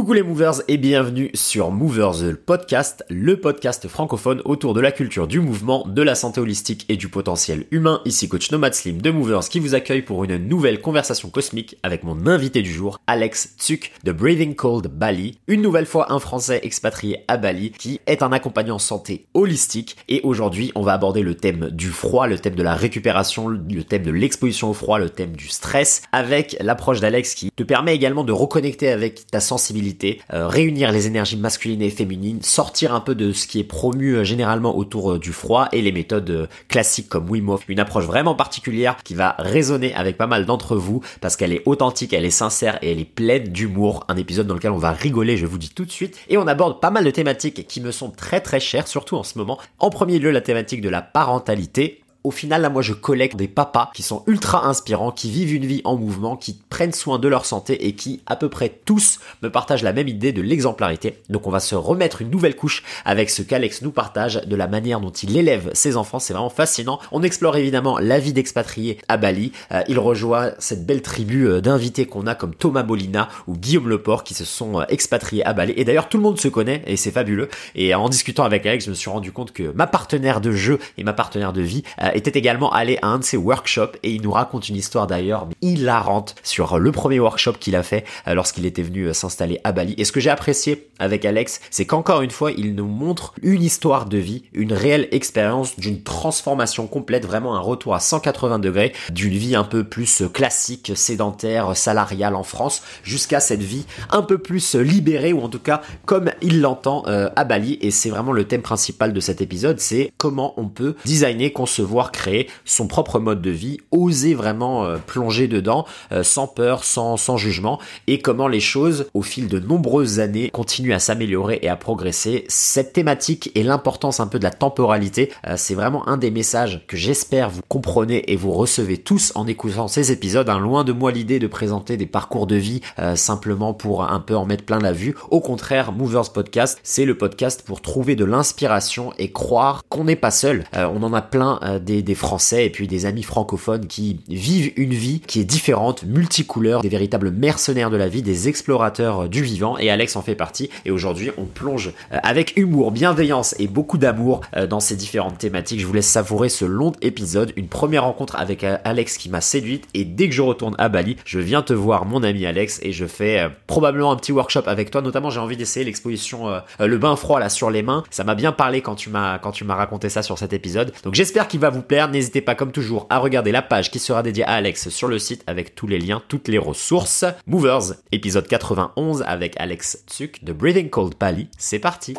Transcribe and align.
Coucou 0.00 0.14
les 0.14 0.22
movers 0.22 0.62
et 0.66 0.78
bienvenue 0.78 1.30
sur 1.34 1.70
Movers 1.70 2.20
the 2.22 2.32
podcast, 2.34 3.04
le 3.10 3.38
podcast 3.38 3.86
francophone 3.86 4.40
autour 4.46 4.72
de 4.72 4.80
la 4.80 4.92
culture 4.92 5.28
du 5.28 5.40
mouvement, 5.40 5.86
de 5.86 6.00
la 6.00 6.14
santé 6.14 6.40
holistique 6.40 6.86
et 6.88 6.96
du 6.96 7.08
potentiel 7.08 7.66
humain. 7.70 8.00
Ici 8.06 8.26
coach 8.26 8.50
Nomad 8.50 8.72
Slim 8.72 9.02
de 9.02 9.10
Movers 9.10 9.50
qui 9.50 9.60
vous 9.60 9.74
accueille 9.74 10.00
pour 10.00 10.24
une 10.24 10.38
nouvelle 10.38 10.80
conversation 10.80 11.28
cosmique 11.28 11.76
avec 11.82 12.02
mon 12.02 12.26
invité 12.26 12.62
du 12.62 12.72
jour, 12.72 12.98
Alex 13.06 13.56
Tsuk 13.58 13.92
de 14.02 14.12
Breathing 14.12 14.54
Cold 14.54 14.86
Bali. 14.86 15.36
Une 15.48 15.60
nouvelle 15.60 15.84
fois 15.84 16.10
un 16.10 16.18
français 16.18 16.60
expatrié 16.62 17.18
à 17.28 17.36
Bali 17.36 17.70
qui 17.70 18.00
est 18.06 18.22
un 18.22 18.32
accompagnant 18.32 18.78
santé 18.78 19.26
holistique 19.34 19.98
et 20.08 20.22
aujourd'hui 20.24 20.72
on 20.74 20.80
va 20.80 20.94
aborder 20.94 21.20
le 21.20 21.34
thème 21.34 21.68
du 21.68 21.90
froid, 21.90 22.26
le 22.26 22.38
thème 22.38 22.54
de 22.54 22.62
la 22.62 22.74
récupération, 22.74 23.48
le 23.48 23.84
thème 23.84 24.04
de 24.04 24.12
l'exposition 24.12 24.70
au 24.70 24.74
froid, 24.74 24.98
le 24.98 25.10
thème 25.10 25.36
du 25.36 25.48
stress 25.48 26.00
avec 26.10 26.56
l'approche 26.58 27.00
d'Alex 27.00 27.34
qui 27.34 27.50
te 27.50 27.64
permet 27.64 27.94
également 27.94 28.24
de 28.24 28.32
reconnecter 28.32 28.88
avec 28.88 29.26
ta 29.26 29.40
sensibilité 29.40 29.89
euh, 30.32 30.48
réunir 30.48 30.92
les 30.92 31.06
énergies 31.06 31.36
masculines 31.36 31.82
et 31.82 31.90
féminines, 31.90 32.42
sortir 32.42 32.94
un 32.94 33.00
peu 33.00 33.14
de 33.14 33.32
ce 33.32 33.46
qui 33.46 33.58
est 33.60 33.64
promu 33.64 34.14
euh, 34.14 34.24
généralement 34.24 34.76
autour 34.76 35.12
euh, 35.12 35.18
du 35.18 35.32
froid 35.32 35.68
et 35.72 35.82
les 35.82 35.92
méthodes 35.92 36.48
classiques 36.68 37.08
comme 37.08 37.28
Wim 37.28 37.48
Hof. 37.48 37.64
Une 37.68 37.80
approche 37.80 38.04
vraiment 38.04 38.34
particulière 38.34 38.96
qui 39.02 39.14
va 39.14 39.34
résonner 39.38 39.94
avec 39.94 40.16
pas 40.16 40.26
mal 40.26 40.46
d'entre 40.46 40.76
vous 40.76 41.02
parce 41.20 41.36
qu'elle 41.36 41.52
est 41.52 41.62
authentique, 41.66 42.12
elle 42.12 42.24
est 42.24 42.30
sincère 42.30 42.78
et 42.82 42.92
elle 42.92 43.00
est 43.00 43.04
pleine 43.04 43.44
d'humour. 43.44 44.04
Un 44.08 44.16
épisode 44.16 44.46
dans 44.46 44.54
lequel 44.54 44.72
on 44.72 44.78
va 44.78 44.92
rigoler, 44.92 45.36
je 45.36 45.46
vous 45.46 45.58
dis 45.58 45.70
tout 45.70 45.84
de 45.84 45.90
suite. 45.90 46.18
Et 46.28 46.38
on 46.38 46.46
aborde 46.46 46.80
pas 46.80 46.90
mal 46.90 47.04
de 47.04 47.10
thématiques 47.10 47.66
qui 47.66 47.80
me 47.80 47.90
sont 47.90 48.10
très 48.10 48.40
très 48.40 48.60
chères, 48.60 48.88
surtout 48.88 49.16
en 49.16 49.22
ce 49.22 49.38
moment. 49.38 49.58
En 49.78 49.90
premier 49.90 50.18
lieu, 50.18 50.30
la 50.30 50.40
thématique 50.40 50.80
de 50.80 50.88
la 50.88 51.02
parentalité 51.02 52.00
au 52.22 52.30
final, 52.30 52.60
là, 52.60 52.68
moi, 52.68 52.82
je 52.82 52.92
collecte 52.92 53.36
des 53.36 53.48
papas 53.48 53.90
qui 53.94 54.02
sont 54.02 54.22
ultra 54.26 54.66
inspirants, 54.66 55.10
qui 55.10 55.30
vivent 55.30 55.54
une 55.54 55.64
vie 55.64 55.80
en 55.84 55.96
mouvement, 55.96 56.36
qui 56.36 56.60
prennent 56.68 56.92
soin 56.92 57.18
de 57.18 57.28
leur 57.28 57.46
santé 57.46 57.86
et 57.86 57.94
qui, 57.94 58.20
à 58.26 58.36
peu 58.36 58.50
près 58.50 58.68
tous, 58.84 59.20
me 59.42 59.50
partagent 59.50 59.82
la 59.82 59.94
même 59.94 60.08
idée 60.08 60.32
de 60.32 60.42
l'exemplarité. 60.42 61.18
Donc, 61.30 61.46
on 61.46 61.50
va 61.50 61.60
se 61.60 61.74
remettre 61.74 62.20
une 62.20 62.30
nouvelle 62.30 62.56
couche 62.56 62.82
avec 63.06 63.30
ce 63.30 63.40
qu'Alex 63.40 63.80
nous 63.80 63.90
partage 63.90 64.42
de 64.46 64.56
la 64.56 64.68
manière 64.68 65.00
dont 65.00 65.10
il 65.10 65.36
élève 65.36 65.70
ses 65.72 65.96
enfants. 65.96 66.18
C'est 66.18 66.34
vraiment 66.34 66.50
fascinant. 66.50 66.98
On 67.10 67.22
explore 67.22 67.56
évidemment 67.56 67.98
la 67.98 68.18
vie 68.18 68.34
d'expatrié 68.34 68.98
à 69.08 69.16
Bali. 69.16 69.52
Euh, 69.72 69.82
il 69.88 69.98
rejoint 69.98 70.52
cette 70.58 70.84
belle 70.84 71.00
tribu 71.00 71.48
euh, 71.48 71.62
d'invités 71.62 72.04
qu'on 72.04 72.26
a 72.26 72.34
comme 72.34 72.54
Thomas 72.54 72.82
Molina 72.82 73.28
ou 73.46 73.56
Guillaume 73.56 73.88
Leport 73.88 74.24
qui 74.24 74.34
se 74.34 74.44
sont 74.44 74.80
euh, 74.80 74.84
expatriés 74.90 75.44
à 75.46 75.54
Bali. 75.54 75.72
Et 75.76 75.84
d'ailleurs, 75.84 76.08
tout 76.10 76.18
le 76.18 76.22
monde 76.22 76.38
se 76.38 76.48
connaît 76.48 76.82
et 76.86 76.96
c'est 76.96 77.12
fabuleux. 77.12 77.48
Et 77.74 77.94
en 77.94 78.10
discutant 78.10 78.44
avec 78.44 78.66
Alex, 78.66 78.84
je 78.84 78.90
me 78.90 78.94
suis 78.94 79.10
rendu 79.10 79.32
compte 79.32 79.52
que 79.52 79.72
ma 79.74 79.86
partenaire 79.86 80.42
de 80.42 80.52
jeu 80.52 80.78
et 80.98 81.04
ma 81.04 81.14
partenaire 81.14 81.54
de 81.54 81.62
vie 81.62 81.82
était 82.14 82.38
également 82.38 82.72
allé 82.72 82.98
à 83.02 83.08
un 83.08 83.18
de 83.18 83.24
ses 83.24 83.36
workshops 83.36 83.96
et 84.02 84.10
il 84.10 84.22
nous 84.22 84.32
raconte 84.32 84.68
une 84.68 84.76
histoire 84.76 85.06
d'ailleurs 85.06 85.48
hilarante 85.62 86.34
sur 86.42 86.78
le 86.78 86.92
premier 86.92 87.20
workshop 87.20 87.54
qu'il 87.60 87.76
a 87.76 87.82
fait 87.82 88.04
euh, 88.26 88.34
lorsqu'il 88.34 88.66
était 88.66 88.82
venu 88.82 89.04
euh, 89.04 89.12
s'installer 89.12 89.60
à 89.64 89.72
Bali. 89.72 89.94
Et 89.98 90.04
ce 90.04 90.12
que 90.12 90.20
j'ai 90.20 90.30
apprécié 90.30 90.88
avec 90.98 91.24
Alex, 91.24 91.60
c'est 91.70 91.86
qu'encore 91.86 92.22
une 92.22 92.30
fois, 92.30 92.52
il 92.52 92.74
nous 92.74 92.86
montre 92.86 93.34
une 93.42 93.62
histoire 93.62 94.06
de 94.06 94.18
vie, 94.18 94.44
une 94.52 94.72
réelle 94.72 95.08
expérience 95.12 95.78
d'une 95.78 96.02
transformation 96.02 96.86
complète, 96.86 97.26
vraiment 97.26 97.56
un 97.56 97.60
retour 97.60 97.94
à 97.94 98.00
180 98.00 98.58
degrés 98.58 98.92
d'une 99.10 99.34
vie 99.34 99.54
un 99.54 99.64
peu 99.64 99.84
plus 99.84 100.22
classique, 100.32 100.92
sédentaire, 100.94 101.76
salariale 101.76 102.34
en 102.34 102.42
France, 102.42 102.82
jusqu'à 103.02 103.40
cette 103.40 103.62
vie 103.62 103.86
un 104.10 104.22
peu 104.22 104.38
plus 104.38 104.74
libérée 104.74 105.32
ou 105.32 105.40
en 105.40 105.48
tout 105.48 105.58
cas 105.58 105.82
comme 106.04 106.30
il 106.42 106.60
l'entend 106.60 107.04
euh, 107.06 107.30
à 107.36 107.44
Bali. 107.44 107.78
Et 107.80 107.90
c'est 107.90 108.10
vraiment 108.10 108.32
le 108.32 108.44
thème 108.44 108.62
principal 108.62 109.12
de 109.12 109.20
cet 109.20 109.40
épisode, 109.40 109.80
c'est 109.80 110.12
comment 110.16 110.54
on 110.56 110.68
peut 110.68 110.96
designer, 111.04 111.52
concevoir, 111.52 111.99
créer 112.08 112.48
son 112.64 112.86
propre 112.86 113.18
mode 113.20 113.42
de 113.42 113.50
vie, 113.50 113.78
oser 113.90 114.34
vraiment 114.34 114.84
euh, 114.84 114.96
plonger 114.96 115.48
dedans 115.48 115.86
euh, 116.12 116.22
sans 116.22 116.46
peur, 116.46 116.84
sans, 116.84 117.16
sans 117.16 117.36
jugement, 117.36 117.78
et 118.06 118.20
comment 118.20 118.48
les 118.48 118.60
choses, 118.60 119.06
au 119.14 119.22
fil 119.22 119.48
de 119.48 119.58
nombreuses 119.58 120.20
années, 120.20 120.50
continuent 120.50 120.94
à 120.94 120.98
s'améliorer 120.98 121.58
et 121.62 121.68
à 121.68 121.76
progresser. 121.76 122.44
Cette 122.48 122.92
thématique 122.92 123.50
et 123.54 123.62
l'importance 123.62 124.20
un 124.20 124.26
peu 124.26 124.38
de 124.38 124.44
la 124.44 124.50
temporalité, 124.50 125.30
euh, 125.46 125.54
c'est 125.56 125.74
vraiment 125.74 126.08
un 126.08 126.16
des 126.16 126.30
messages 126.30 126.84
que 126.88 126.96
j'espère 126.96 127.50
vous 127.50 127.60
comprenez 127.68 128.32
et 128.32 128.36
vous 128.36 128.52
recevez 128.52 128.96
tous 128.96 129.32
en 129.34 129.46
écoutant 129.46 129.88
ces 129.88 130.12
épisodes. 130.12 130.48
Hein. 130.48 130.58
Loin 130.58 130.84
de 130.84 130.92
moi 130.92 131.12
l'idée 131.12 131.38
de 131.38 131.46
présenter 131.46 131.96
des 131.96 132.06
parcours 132.06 132.46
de 132.46 132.56
vie 132.56 132.80
simplement 133.14 133.74
pour 133.74 134.04
un 134.04 134.20
peu 134.20 134.36
en 134.36 134.46
mettre 134.46 134.64
plein 134.64 134.78
la 134.78 134.92
vue. 134.92 135.14
Au 135.30 135.40
contraire, 135.40 135.92
Movers 135.92 136.32
Podcast, 136.32 136.78
c'est 136.82 137.04
le 137.04 137.16
podcast 137.16 137.62
pour 137.64 137.82
trouver 137.82 138.16
de 138.16 138.24
l'inspiration 138.24 139.12
et 139.18 139.32
croire 139.32 139.82
qu'on 139.88 140.04
n'est 140.04 140.16
pas 140.16 140.30
seul. 140.30 140.64
on 140.74 141.02
en 141.02 141.12
a 141.12 141.22
plein 141.22 141.60
des, 141.80 141.89
des 141.90 142.14
Français 142.14 142.66
et 142.66 142.70
puis 142.70 142.86
des 142.86 143.06
amis 143.06 143.22
francophones 143.22 143.86
qui 143.86 144.20
vivent 144.28 144.72
une 144.76 144.94
vie 144.94 145.20
qui 145.20 145.40
est 145.40 145.44
différente, 145.44 146.04
multicouleur, 146.04 146.82
des 146.82 146.88
véritables 146.88 147.30
mercenaires 147.30 147.90
de 147.90 147.96
la 147.96 148.08
vie, 148.08 148.22
des 148.22 148.48
explorateurs 148.48 149.28
du 149.28 149.42
vivant 149.42 149.76
et 149.78 149.90
Alex 149.90 150.16
en 150.16 150.22
fait 150.22 150.34
partie 150.34 150.70
et 150.84 150.90
aujourd'hui 150.90 151.30
on 151.36 151.44
plonge 151.44 151.92
euh, 152.12 152.18
avec 152.22 152.56
humour, 152.56 152.92
bienveillance 152.92 153.54
et 153.58 153.66
beaucoup 153.66 153.98
d'amour 153.98 154.40
euh, 154.56 154.66
dans 154.66 154.80
ces 154.80 154.96
différentes 154.96 155.38
thématiques. 155.38 155.80
Je 155.80 155.86
vous 155.86 155.92
laisse 155.92 156.06
savourer 156.06 156.48
ce 156.48 156.64
long 156.64 156.92
épisode, 157.02 157.52
une 157.56 157.68
première 157.68 158.04
rencontre 158.04 158.36
avec 158.36 158.64
euh, 158.64 158.78
Alex 158.84 159.18
qui 159.18 159.28
m'a 159.28 159.40
séduite 159.40 159.88
et 159.94 160.04
dès 160.04 160.28
que 160.28 160.34
je 160.34 160.42
retourne 160.42 160.74
à 160.78 160.88
Bali, 160.88 161.16
je 161.24 161.40
viens 161.40 161.62
te 161.62 161.72
voir 161.72 162.06
mon 162.06 162.22
ami 162.22 162.46
Alex 162.46 162.78
et 162.82 162.92
je 162.92 163.06
fais 163.06 163.48
probablement 163.66 164.12
un 164.12 164.16
petit 164.16 164.32
workshop 164.32 164.62
avec 164.66 164.90
toi, 164.90 165.02
notamment 165.02 165.30
j'ai 165.30 165.40
envie 165.40 165.56
d'essayer 165.56 165.84
l'exposition 165.84 166.46
le 166.78 166.98
bain 166.98 167.16
froid 167.16 167.40
là 167.40 167.48
sur 167.48 167.70
les 167.70 167.82
mains. 167.82 168.04
Ça 168.10 168.24
m'a 168.24 168.34
bien 168.34 168.52
parlé 168.52 168.80
quand 168.80 168.94
tu 168.94 169.10
m'as 169.10 169.38
quand 169.38 169.52
tu 169.52 169.64
m'as 169.64 169.74
raconté 169.74 170.08
ça 170.08 170.22
sur 170.22 170.38
cet 170.38 170.52
épisode. 170.52 170.92
Donc 171.04 171.14
j'espère 171.14 171.48
qu'il 171.48 171.60
va 171.60 171.70
vous 171.70 171.79
N'hésitez 172.10 172.40
pas 172.40 172.54
comme 172.54 172.72
toujours 172.72 173.06
à 173.10 173.18
regarder 173.18 173.52
la 173.52 173.62
page 173.62 173.90
qui 173.90 173.98
sera 173.98 174.22
dédiée 174.22 174.44
à 174.44 174.52
Alex 174.52 174.88
sur 174.88 175.08
le 175.08 175.18
site 175.18 175.42
avec 175.46 175.74
tous 175.74 175.86
les 175.86 175.98
liens, 175.98 176.22
toutes 176.28 176.48
les 176.48 176.58
ressources. 176.58 177.24
Movers, 177.46 177.94
épisode 178.12 178.46
91 178.46 179.22
avec 179.26 179.54
Alex 179.58 180.04
Tsuk 180.06 180.44
de 180.44 180.52
Breathing 180.52 180.90
Cold 180.90 181.14
Bali. 181.18 181.48
C'est 181.58 181.78
parti. 181.78 182.14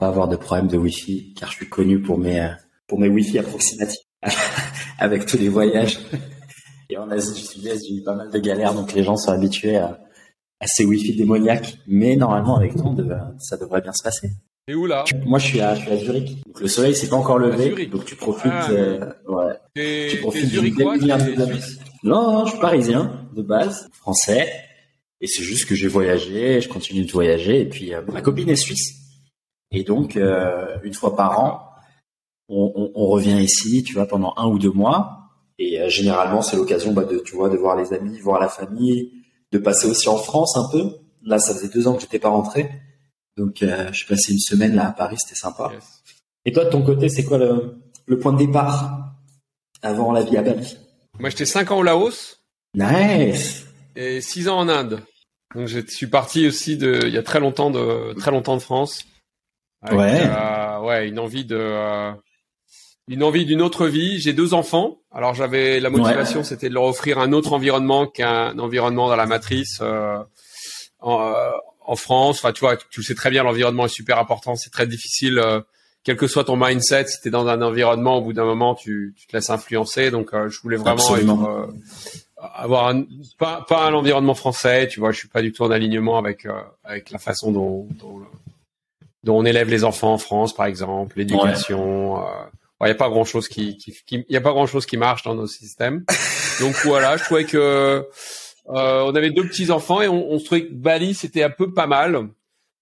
Va 0.00 0.06
avoir 0.06 0.28
de 0.28 0.36
problèmes 0.36 0.68
de 0.68 0.76
Wi-Fi 0.76 1.34
car 1.34 1.50
je 1.50 1.56
suis 1.56 1.68
connu 1.68 2.00
pour 2.00 2.18
mes 2.18 2.40
euh, 2.40 2.48
pour 2.86 3.00
mes 3.00 3.08
Wi-Fi 3.08 3.40
approximatifs 3.40 3.98
avec 4.98 5.26
tous 5.26 5.38
les 5.38 5.48
voyages. 5.48 5.98
Et 6.90 6.96
en 6.96 7.10
Asie 7.10 7.34
du 7.34 7.46
Sud-Est, 7.46 7.86
j'ai 7.86 7.96
eu 7.96 8.02
pas 8.02 8.14
mal 8.14 8.30
de 8.30 8.38
galères, 8.38 8.74
donc 8.74 8.92
les 8.94 9.02
gens 9.02 9.16
sont 9.16 9.30
habitués 9.30 9.76
à, 9.76 9.98
ces 10.64 10.84
Wi-Fi 10.84 11.14
démoniaques. 11.14 11.78
Mais 11.86 12.16
normalement, 12.16 12.56
avec 12.56 12.74
toi, 12.74 12.94
ça 13.38 13.56
devrait 13.56 13.82
bien 13.82 13.92
se 13.92 14.02
passer. 14.02 14.30
Et 14.68 14.74
où 14.74 14.86
là? 14.86 15.04
Moi, 15.24 15.38
je 15.38 15.46
suis 15.46 15.60
à, 15.60 15.74
je 15.74 15.80
suis 15.80 15.90
à 15.90 15.96
Zurich. 15.96 16.44
Donc, 16.46 16.60
le 16.60 16.68
soleil 16.68 16.94
s'est 16.94 17.08
pas 17.08 17.16
encore 17.16 17.38
levé, 17.38 17.86
donc 17.86 18.04
tu 18.04 18.16
profites. 18.16 18.52
Ah, 18.52 18.70
euh, 18.70 19.12
ouais. 19.26 20.10
Tu 20.10 20.18
profites 20.18 20.50
du 20.50 20.70
de 20.70 20.84
Non, 22.04 22.32
non, 22.32 22.44
je 22.44 22.50
suis 22.50 22.60
parisien 22.60 23.28
de 23.34 23.42
base, 23.42 23.88
français. 23.92 24.50
Et 25.20 25.26
c'est 25.26 25.42
juste 25.42 25.66
que 25.66 25.74
j'ai 25.74 25.88
voyagé, 25.88 26.60
je 26.60 26.68
continue 26.68 27.04
de 27.04 27.10
voyager. 27.10 27.62
Et 27.62 27.64
puis, 27.64 27.94
euh, 27.94 28.02
ma 28.12 28.20
copine 28.20 28.48
est 28.50 28.56
suisse. 28.56 28.94
Et 29.72 29.84
donc, 29.84 30.16
euh, 30.16 30.76
une 30.84 30.94
fois 30.94 31.16
par 31.16 31.40
an, 31.40 31.62
on, 32.48 32.72
on, 32.74 32.92
on, 32.94 33.06
revient 33.06 33.40
ici, 33.42 33.82
tu 33.82 33.94
vois, 33.94 34.06
pendant 34.06 34.34
un 34.36 34.46
ou 34.46 34.58
deux 34.58 34.70
mois. 34.70 35.17
Et 35.58 35.80
euh, 35.80 35.88
généralement, 35.88 36.42
c'est 36.42 36.56
l'occasion 36.56 36.92
bah, 36.92 37.04
de, 37.04 37.18
tu 37.18 37.34
vois, 37.34 37.48
de 37.48 37.56
voir 37.56 37.76
les 37.76 37.92
amis, 37.92 38.18
voir 38.20 38.40
la 38.40 38.48
famille, 38.48 39.12
de 39.52 39.58
passer 39.58 39.88
aussi 39.88 40.08
en 40.08 40.16
France 40.16 40.56
un 40.56 40.68
peu. 40.70 40.98
Là, 41.22 41.38
ça 41.38 41.54
faisait 41.54 41.68
deux 41.68 41.88
ans 41.88 41.94
que 41.94 42.00
j'étais 42.00 42.20
pas 42.20 42.28
rentré, 42.28 42.70
donc 43.36 43.62
euh, 43.62 43.88
je 43.92 43.98
suis 43.98 44.06
passé 44.06 44.32
une 44.32 44.38
semaine 44.38 44.74
là 44.74 44.88
à 44.88 44.92
Paris, 44.92 45.16
c'était 45.18 45.38
sympa. 45.38 45.72
Et 46.44 46.52
toi, 46.52 46.64
de 46.64 46.70
ton 46.70 46.82
côté, 46.82 47.08
c'est 47.08 47.24
quoi 47.24 47.38
le, 47.38 47.76
le, 48.06 48.18
point 48.18 48.32
de 48.32 48.38
départ 48.38 49.14
avant 49.82 50.12
la 50.12 50.22
vie 50.22 50.36
à 50.36 50.42
Bali? 50.42 50.78
Moi, 51.18 51.30
j'étais 51.30 51.44
cinq 51.44 51.70
ans 51.72 51.78
au 51.78 51.82
Laos. 51.82 52.40
Nice. 52.74 53.66
Et 53.96 54.20
six 54.20 54.48
ans 54.48 54.58
en 54.58 54.68
Inde. 54.68 55.00
Donc, 55.54 55.66
je 55.66 55.80
suis 55.86 56.06
parti 56.06 56.46
aussi 56.46 56.76
de, 56.76 57.00
il 57.06 57.12
y 57.12 57.18
a 57.18 57.22
très 57.22 57.40
longtemps 57.40 57.70
de, 57.70 58.14
très 58.14 58.30
longtemps 58.30 58.56
de 58.56 58.62
France. 58.62 59.04
ouais. 59.90 60.20
Euh, 60.22 60.80
ouais, 60.80 61.08
une 61.08 61.18
envie 61.18 61.44
de 61.44 61.56
euh, 61.58 62.12
une 63.08 63.22
envie 63.22 63.46
d'une 63.46 63.62
autre 63.62 63.86
vie. 63.86 64.20
J'ai 64.20 64.32
deux 64.32 64.54
enfants. 64.54 64.98
Alors 65.10 65.34
j'avais 65.34 65.80
la 65.80 65.90
motivation, 65.90 66.44
c'était 66.44 66.68
de 66.68 66.74
leur 66.74 66.84
offrir 66.84 67.18
un 67.18 67.32
autre 67.32 67.52
environnement 67.52 68.06
qu'un 68.06 68.58
environnement 68.58 69.08
dans 69.08 69.16
la 69.16 69.26
matrice 69.26 69.78
euh, 69.80 70.18
en, 71.00 71.20
euh, 71.20 71.50
en, 71.84 71.96
France. 71.96 72.38
Enfin, 72.38 72.52
tu 72.52 72.60
vois, 72.60 72.76
tu 72.76 73.00
le 73.00 73.02
sais 73.02 73.14
très 73.14 73.30
bien, 73.30 73.42
l'environnement 73.42 73.86
est 73.86 73.94
super 73.94 74.18
important. 74.18 74.54
C'est 74.54 74.70
très 74.70 74.86
difficile, 74.86 75.38
euh, 75.38 75.60
quel 76.04 76.16
que 76.16 76.26
soit 76.26 76.44
ton 76.44 76.56
mindset. 76.56 77.06
Si 77.06 77.20
t'es 77.22 77.30
dans 77.30 77.48
un 77.48 77.62
environnement, 77.62 78.18
au 78.18 78.20
bout 78.20 78.34
d'un 78.34 78.44
moment, 78.44 78.74
tu, 78.74 79.14
tu, 79.16 79.26
te 79.26 79.34
laisses 79.34 79.50
influencer. 79.50 80.10
Donc, 80.10 80.30
je 80.32 80.60
voulais 80.60 80.76
vraiment 80.76 81.16
être, 81.16 81.68
avoir 82.36 82.88
un, 82.88 83.04
pas, 83.38 83.64
pas 83.66 83.86
un 83.86 83.94
environnement 83.94 84.34
français. 84.34 84.86
Tu 84.88 85.00
vois, 85.00 85.10
je 85.10 85.18
suis 85.18 85.28
pas 85.28 85.42
du 85.42 85.52
tout 85.52 85.64
en 85.64 85.70
alignement 85.70 86.18
avec 86.18 86.46
avec 86.84 87.10
la 87.10 87.18
façon 87.18 87.50
dont, 87.50 87.88
dont, 87.98 88.20
dont 89.24 89.38
on 89.38 89.44
élève 89.44 89.68
les 89.70 89.84
enfants 89.84 90.12
en 90.12 90.18
France, 90.18 90.54
par 90.54 90.66
exemple, 90.66 91.18
l'éducation 91.18 92.22
il 92.82 92.86
n'y 92.86 92.92
a 92.92 92.94
pas 92.94 93.08
grand 93.08 93.24
chose 93.24 93.48
qui, 93.48 93.76
qui, 93.76 93.92
qui 94.06 94.24
y 94.28 94.36
a 94.36 94.40
pas 94.40 94.52
grand 94.52 94.66
chose 94.66 94.86
qui 94.86 94.96
marche 94.96 95.22
dans 95.24 95.34
nos 95.34 95.46
systèmes. 95.46 96.04
Donc 96.60 96.76
voilà, 96.84 97.16
je 97.16 97.24
trouvais 97.24 97.44
que 97.44 97.56
euh, 97.56 99.00
on 99.02 99.14
avait 99.14 99.30
deux 99.30 99.46
petits 99.46 99.70
enfants 99.70 100.00
et 100.00 100.08
on, 100.08 100.30
on 100.30 100.38
se 100.38 100.44
trouvait 100.44 100.66
que 100.66 100.72
Bali 100.72 101.14
c'était 101.14 101.42
un 101.42 101.50
peu 101.50 101.72
pas 101.72 101.86
mal 101.86 102.28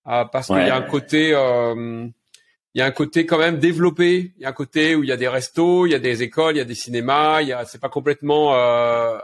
euh, 0.09 0.25
parce 0.25 0.49
qu'il 0.49 0.57
y 0.57 0.71
a 0.71 0.77
un 0.77 0.83
côté, 0.83 1.33
euh, 1.33 2.07
il 2.75 2.79
y 2.79 2.83
a 2.83 2.87
un 2.87 2.91
côté 2.91 3.27
quand 3.27 3.39
même 3.39 3.59
développé. 3.59 4.35
Il 4.37 4.43
y 4.43 4.45
a 4.45 4.51
un 4.51 4.53
côté 4.53 4.95
où 4.95 5.03
il 5.03 5.09
y 5.09 5.13
a 5.13 5.17
des 5.17 5.29
restos, 5.29 5.87
il 5.87 5.93
y 5.93 5.95
a 5.95 5.99
des 5.99 6.23
écoles, 6.23 6.57
il 6.57 6.59
y 6.59 6.61
a 6.61 6.65
des 6.65 6.75
cinémas. 6.75 7.41
Il 7.43 7.49
y 7.49 7.53
a, 7.53 7.65
c'est 7.65 7.81
pas 7.81 7.89
complètement, 7.89 8.55
euh, 8.55 9.19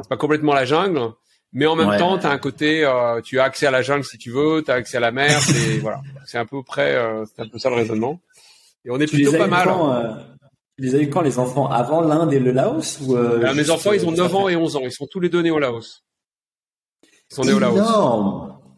c'est 0.00 0.08
pas 0.08 0.16
complètement 0.16 0.54
la 0.54 0.64
jungle. 0.64 1.12
Mais 1.52 1.66
en 1.66 1.74
même 1.74 1.98
temps, 1.98 2.18
tu 2.18 2.26
as 2.26 2.30
un 2.30 2.38
côté, 2.38 2.84
euh, 2.84 3.20
tu 3.22 3.40
as 3.40 3.44
accès 3.44 3.66
à 3.66 3.70
la 3.70 3.82
jungle 3.82 4.04
si 4.04 4.18
tu 4.18 4.30
veux, 4.30 4.62
tu 4.64 4.70
as 4.70 4.74
accès 4.74 4.98
à 4.98 5.00
la 5.00 5.10
mer, 5.10 5.40
c'est 5.40 5.78
voilà, 5.78 6.00
c'est 6.24 6.38
un 6.38 6.46
peu 6.46 6.62
près, 6.62 6.94
euh, 6.94 7.24
c'est 7.26 7.42
un 7.42 7.48
peu 7.48 7.58
ça 7.58 7.70
le 7.70 7.76
raisonnement. 7.76 8.20
Et 8.84 8.90
on 8.90 8.98
est 8.98 9.06
plutôt 9.06 9.32
pas 9.32 9.46
mal. 9.46 9.68
Quand, 9.68 9.92
euh, 9.92 10.14
tu 10.76 10.84
les 10.84 10.94
as 10.94 10.98
eu 10.98 11.10
quand 11.10 11.20
les 11.20 11.38
enfants? 11.38 11.68
Avant 11.68 12.00
l'Inde 12.00 12.32
et 12.32 12.38
le 12.38 12.52
Laos 12.52 13.00
ou 13.02 13.16
euh, 13.16 13.44
ah, 13.46 13.54
Mes 13.54 13.70
enfants, 13.70 13.92
ils 13.92 14.06
ont 14.06 14.12
9 14.12 14.34
ans 14.34 14.48
et 14.48 14.56
11 14.56 14.76
ans, 14.76 14.82
ils 14.84 14.92
sont 14.92 15.06
tous 15.06 15.20
les 15.20 15.28
deux 15.28 15.42
nés 15.42 15.50
au 15.50 15.58
Laos. 15.58 16.04
Ils 17.02 17.34
sont 17.34 17.42
nés 17.42 17.52
au 17.52 17.58
Laos. 17.58 17.78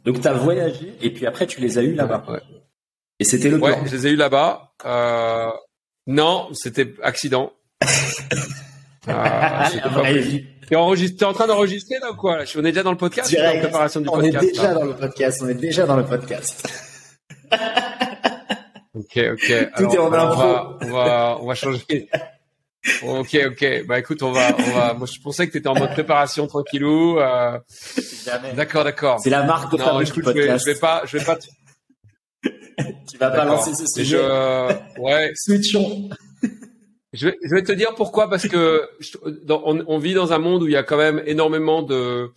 Donc 0.05 0.21
tu 0.21 0.27
as 0.27 0.33
voyagé 0.33 0.95
et 1.01 1.11
puis 1.11 1.27
après 1.27 1.47
tu 1.47 1.61
les 1.61 1.79
as 1.79 1.83
eu 1.83 1.95
là-bas. 1.95 2.25
Ouais. 2.29 2.41
Et 3.21 3.25
c'était 3.25 3.51
le 3.51 3.59
Ouais, 3.59 3.79
je 3.87 3.93
les 3.93 4.07
ai 4.09 4.11
eu 4.11 4.17
là-bas. 4.17 4.73
Euh... 4.85 5.51
Non, 6.09 6.49
c'était 6.53 6.95
accident. 7.03 7.53
ah, 9.07 9.71
T'es 10.69 10.77
enregistré, 10.77 11.27
en 11.27 11.33
train 11.33 11.47
d'enregistrer 11.47 11.99
là 12.01 12.11
ou 12.13 12.17
quoi? 12.17 12.39
Là 12.39 12.45
On 12.57 12.65
est 12.65 12.73
déjà 12.73 12.83
dans 12.83 12.91
le 12.91 12.97
podcast. 12.97 13.29
Direct. 13.29 13.63
préparation 13.63 14.01
du 14.01 14.09
on 14.09 14.13
podcast, 14.13 14.43
est 14.43 14.47
déjà 14.49 14.75
dans 14.75 14.85
le 14.85 14.97
podcast. 14.97 15.43
On 15.45 15.49
est 15.49 15.55
déjà 15.55 15.87
dans 15.87 15.97
le 15.97 16.05
podcast. 16.05 16.69
ok, 18.95 19.19
ok. 19.33 19.71
Tout 19.77 19.91
Alors, 19.91 19.95
est 19.95 19.99
en 19.99 20.07
on 20.07 20.37
va, 20.37 20.79
on 20.81 20.91
va, 20.91 21.39
on 21.41 21.47
va 21.47 21.55
changer. 21.55 21.83
ok, 23.03 23.39
ok. 23.47 23.87
Bah 23.87 23.99
écoute, 23.99 24.23
on 24.23 24.33
va, 24.33 24.57
on 24.59 24.71
va. 24.71 24.95
Moi, 24.95 25.07
je 25.07 25.21
pensais 25.21 25.47
que 25.47 25.53
tu 25.53 25.59
étais 25.59 25.69
en 25.69 25.75
mode 25.75 25.93
préparation 25.93 26.47
tranquillou. 26.47 27.19
Euh... 27.19 27.59
D'accord, 28.55 28.85
d'accord. 28.85 29.21
C'est 29.21 29.31
la 29.31 29.45
marque 29.45 29.73
de 29.73 29.79
non, 29.79 30.01
écoute, 30.01 30.25
podcast. 30.25 30.37
Je 30.37 30.51
vais, 30.51 30.59
je 30.59 30.65
vais 30.67 30.81
pas, 30.81 31.03
je 31.07 31.19
vais 31.19 31.25
pas. 31.25 31.39
tu 33.11 33.19
vas 33.19 33.31
pas 33.31 33.45
lancer 33.45 33.75
ce 33.75 33.87
sujet. 33.87 34.17
Je... 34.17 35.01
Ouais. 35.01 35.33
Switchons. 35.35 36.11
Je 37.13 37.27
vais, 37.27 37.39
je 37.45 37.55
vais 37.55 37.63
te 37.63 37.73
dire 37.73 37.95
pourquoi 37.95 38.31
parce 38.31 38.49
que 38.49 38.89
on, 39.51 39.85
on, 39.87 39.99
vit 39.99 40.15
dans 40.15 40.33
un 40.33 40.39
monde 40.39 40.63
où 40.63 40.67
il 40.67 40.73
y 40.73 40.77
a 40.77 40.83
quand 40.83 40.97
même 40.97 41.23
énormément 41.27 41.83
de 41.83 42.33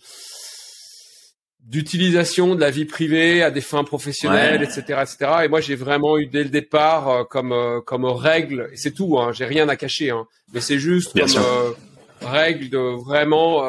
d'utilisation 1.66 2.54
de 2.54 2.60
la 2.60 2.70
vie 2.70 2.84
privée 2.84 3.42
à 3.42 3.50
des 3.50 3.60
fins 3.60 3.84
professionnelles, 3.84 4.62
etc., 4.62 5.02
etc. 5.02 5.16
Et 5.44 5.48
moi, 5.48 5.60
j'ai 5.60 5.74
vraiment 5.74 6.16
eu 6.16 6.26
dès 6.26 6.44
le 6.44 6.48
départ 6.48 7.08
euh, 7.08 7.24
comme 7.24 7.52
euh, 7.52 7.80
comme 7.80 8.04
règle, 8.04 8.70
et 8.72 8.76
c'est 8.76 8.92
tout. 8.92 9.18
Hein, 9.18 9.32
j'ai 9.32 9.44
rien 9.44 9.68
à 9.68 9.76
cacher, 9.76 10.10
hein, 10.10 10.26
mais 10.52 10.60
c'est 10.60 10.78
juste 10.78 11.12
comme 11.12 11.42
euh, 11.42 11.72
règle 12.22 12.70
de 12.70 12.78
vraiment 12.78 13.64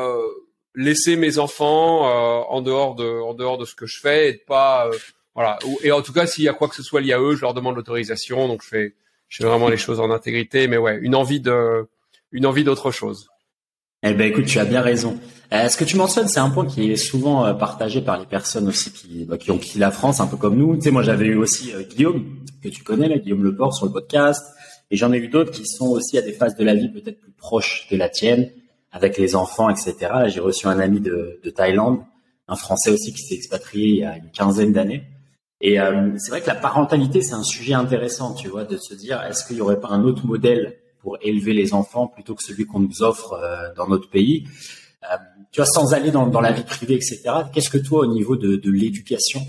laisser 0.76 1.16
mes 1.16 1.40
enfants 1.40 2.04
en 2.50 2.62
dehors 2.62 2.96
de 2.96 3.22
en 3.22 3.34
dehors 3.34 3.58
de 3.58 3.66
ce 3.66 3.76
que 3.76 3.88
je 3.88 4.00
fais 4.00 4.30
et 4.30 4.34
de 4.34 4.42
pas 4.48 4.90
voilà. 5.34 5.60
Et 5.84 5.92
en 5.92 6.02
tout 6.02 6.14
cas, 6.14 6.28
s'il 6.28 6.44
y 6.44 6.50
a 6.50 6.54
quoi 6.54 6.68
que 6.68 6.76
ce 6.76 6.84
soit 6.84 7.02
lié 7.02 7.14
à 7.14 7.20
eux, 7.20 7.36
je 7.36 7.42
leur 7.42 7.54
demande 7.54 7.76
l'autorisation. 7.76 8.48
Donc 8.48 8.64
je 8.64 8.70
fais 8.70 8.94
je 9.28 9.38
fais 9.38 9.44
vraiment 9.44 9.70
les 9.70 9.78
choses 9.78 10.00
en 10.00 10.12
intégrité, 10.12 10.68
mais 10.68 10.78
ouais, 10.78 10.98
une 11.02 11.16
envie 11.16 11.42
de, 11.42 11.88
une 12.32 12.46
envie 12.46 12.64
d'autre 12.64 12.92
chose. 12.92 13.28
Eh 14.04 14.14
ben 14.14 14.32
écoute, 14.32 14.46
tu 14.46 14.60
as 14.60 14.66
bien 14.66 14.82
raison. 14.82 15.20
Euh, 15.54 15.70
ce 15.70 15.78
que 15.78 15.86
tu 15.86 15.96
mentionnes, 15.96 16.28
c'est 16.28 16.42
un 16.42 16.50
point 16.50 16.66
qui 16.66 16.92
est 16.92 16.98
souvent 16.98 17.46
euh, 17.46 17.54
partagé 17.54 18.02
par 18.02 18.20
les 18.20 18.26
personnes 18.26 18.68
aussi 18.68 18.92
qui, 18.92 19.24
bah, 19.24 19.38
qui 19.38 19.50
ont 19.50 19.58
quitté 19.58 19.80
la 19.80 19.92
France, 19.92 20.20
un 20.20 20.28
peu 20.28 20.36
comme 20.36 20.58
nous. 20.58 20.76
Tu 20.76 20.82
sais, 20.84 20.92
moi 20.92 21.04
j'avais 21.04 21.28
eu 21.28 21.36
aussi 21.36 21.72
euh, 21.74 21.84
Guillaume, 21.84 22.26
que 22.62 22.68
tu 22.68 22.84
connais, 22.84 23.08
là, 23.08 23.18
Guillaume 23.18 23.44
Leport 23.44 23.74
sur 23.74 23.86
le 23.86 23.94
podcast, 23.94 24.44
et 24.92 24.98
j'en 24.98 25.14
ai 25.14 25.18
eu 25.18 25.30
d'autres 25.30 25.52
qui 25.52 25.66
sont 25.66 25.88
aussi 25.88 26.18
à 26.18 26.22
des 26.22 26.34
phases 26.34 26.56
de 26.56 26.66
la 26.66 26.76
vie 26.76 26.90
peut-être 26.90 27.22
plus 27.22 27.32
proches 27.32 27.88
de 27.90 27.96
la 27.96 28.10
tienne, 28.10 28.50
avec 28.92 29.18
les 29.18 29.36
enfants, 29.36 29.70
etc. 29.70 29.96
J'ai 30.28 30.42
reçu 30.42 30.68
un 30.68 30.80
ami 30.80 31.00
de, 31.00 31.40
de 31.42 31.50
Thaïlande, 31.50 32.00
un 32.50 32.56
Français 32.58 32.92
aussi 32.92 33.14
qui 33.14 33.22
s'est 33.22 33.36
expatrié 33.36 33.88
il 33.88 33.96
y 33.98 34.04
a 34.04 34.18
une 34.18 34.32
quinzaine 34.32 34.74
d'années. 34.74 35.04
Et 35.62 35.80
euh, 35.80 36.12
c'est 36.18 36.30
vrai 36.30 36.42
que 36.42 36.48
la 36.48 36.56
parentalité, 36.56 37.22
c'est 37.22 37.34
un 37.34 37.44
sujet 37.44 37.74
intéressant, 37.74 38.34
tu 38.34 38.50
vois, 38.50 38.66
de 38.66 38.76
se 38.76 38.94
dire, 38.94 39.24
est-ce 39.24 39.46
qu'il 39.46 39.58
y 39.58 39.62
aurait 39.62 39.80
pas 39.80 39.90
un 39.90 40.04
autre 40.04 40.26
modèle 40.26 40.76
pour 41.00 41.18
élever 41.22 41.54
les 41.54 41.74
enfants 41.74 42.08
plutôt 42.08 42.36
que 42.36 42.44
celui 42.44 42.66
qu'on 42.66 42.82
nous 42.82 43.02
offre 43.02 43.40
dans 43.78 43.88
notre 43.88 44.10
pays? 44.10 44.46
Tu 45.52 45.62
vois, 45.62 45.66
sans 45.66 45.94
aller 45.94 46.12
dans, 46.12 46.42
la 46.42 46.52
vie 46.52 46.64
privée, 46.64 46.96
etc. 46.96 47.22
Qu'est-ce 47.54 47.70
que 47.70 47.78
toi, 47.78 48.02
au 48.02 48.14
niveau 48.14 48.36
de, 48.36 48.70
l'éducation, 48.70 49.42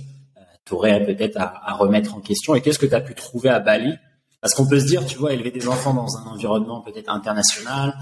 tu 0.65 0.75
aurais 0.75 1.05
peut-être 1.05 1.37
à, 1.39 1.75
remettre 1.75 2.15
en 2.15 2.21
question 2.21 2.55
Et 2.55 2.61
qu'est-ce 2.61 2.79
que 2.79 2.87
tu 2.87 2.95
as 2.95 3.01
pu 3.01 3.15
trouver 3.15 3.51
à 3.51 3.61
Bali? 3.61 3.93
Parce 4.41 4.55
qu'on 4.55 4.67
peut 4.67 4.79
se 4.79 4.87
dire, 4.87 5.05
tu 5.05 5.19
vois, 5.19 5.33
élever 5.33 5.51
des 5.51 5.67
enfants 5.67 5.93
dans 5.93 6.17
un 6.17 6.27
environnement 6.31 6.81
peut-être 6.81 7.11
international, 7.11 7.95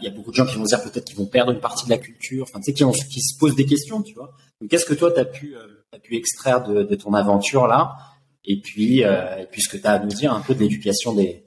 il 0.00 0.04
y 0.04 0.08
a 0.08 0.10
beaucoup 0.10 0.30
de 0.30 0.36
gens 0.36 0.46
qui 0.46 0.56
vont 0.56 0.64
se 0.64 0.74
dire 0.74 0.82
peut-être 0.82 1.04
qu'ils 1.04 1.16
vont 1.16 1.26
perdre 1.26 1.52
une 1.52 1.60
partie 1.60 1.84
de 1.84 1.90
la 1.90 1.98
culture, 1.98 2.44
enfin, 2.48 2.58
tu 2.58 2.72
sais, 2.72 2.72
qui, 2.72 2.84
qui 3.08 3.20
se 3.20 3.38
posent 3.38 3.54
des 3.54 3.66
questions, 3.66 4.02
tu 4.02 4.14
vois. 4.14 4.32
Qu'est-ce 4.68 4.84
que 4.84 4.94
toi, 4.94 5.12
tu 5.12 5.20
as 5.20 5.24
pu 5.24 5.54
as 5.92 5.98
pu 5.98 6.16
extraire 6.16 6.62
de, 6.62 6.94
ton 6.94 7.14
aventure 7.14 7.66
là? 7.66 7.96
Et 8.44 8.60
puis 8.60 9.04
euh, 9.04 9.44
ce 9.58 9.68
que 9.68 9.76
tu 9.76 9.86
as 9.86 9.92
à 9.92 9.98
nous 9.98 10.08
dire 10.08 10.32
un 10.32 10.40
peu 10.40 10.54
de 10.54 10.60
l'éducation 10.60 11.14
des, 11.14 11.44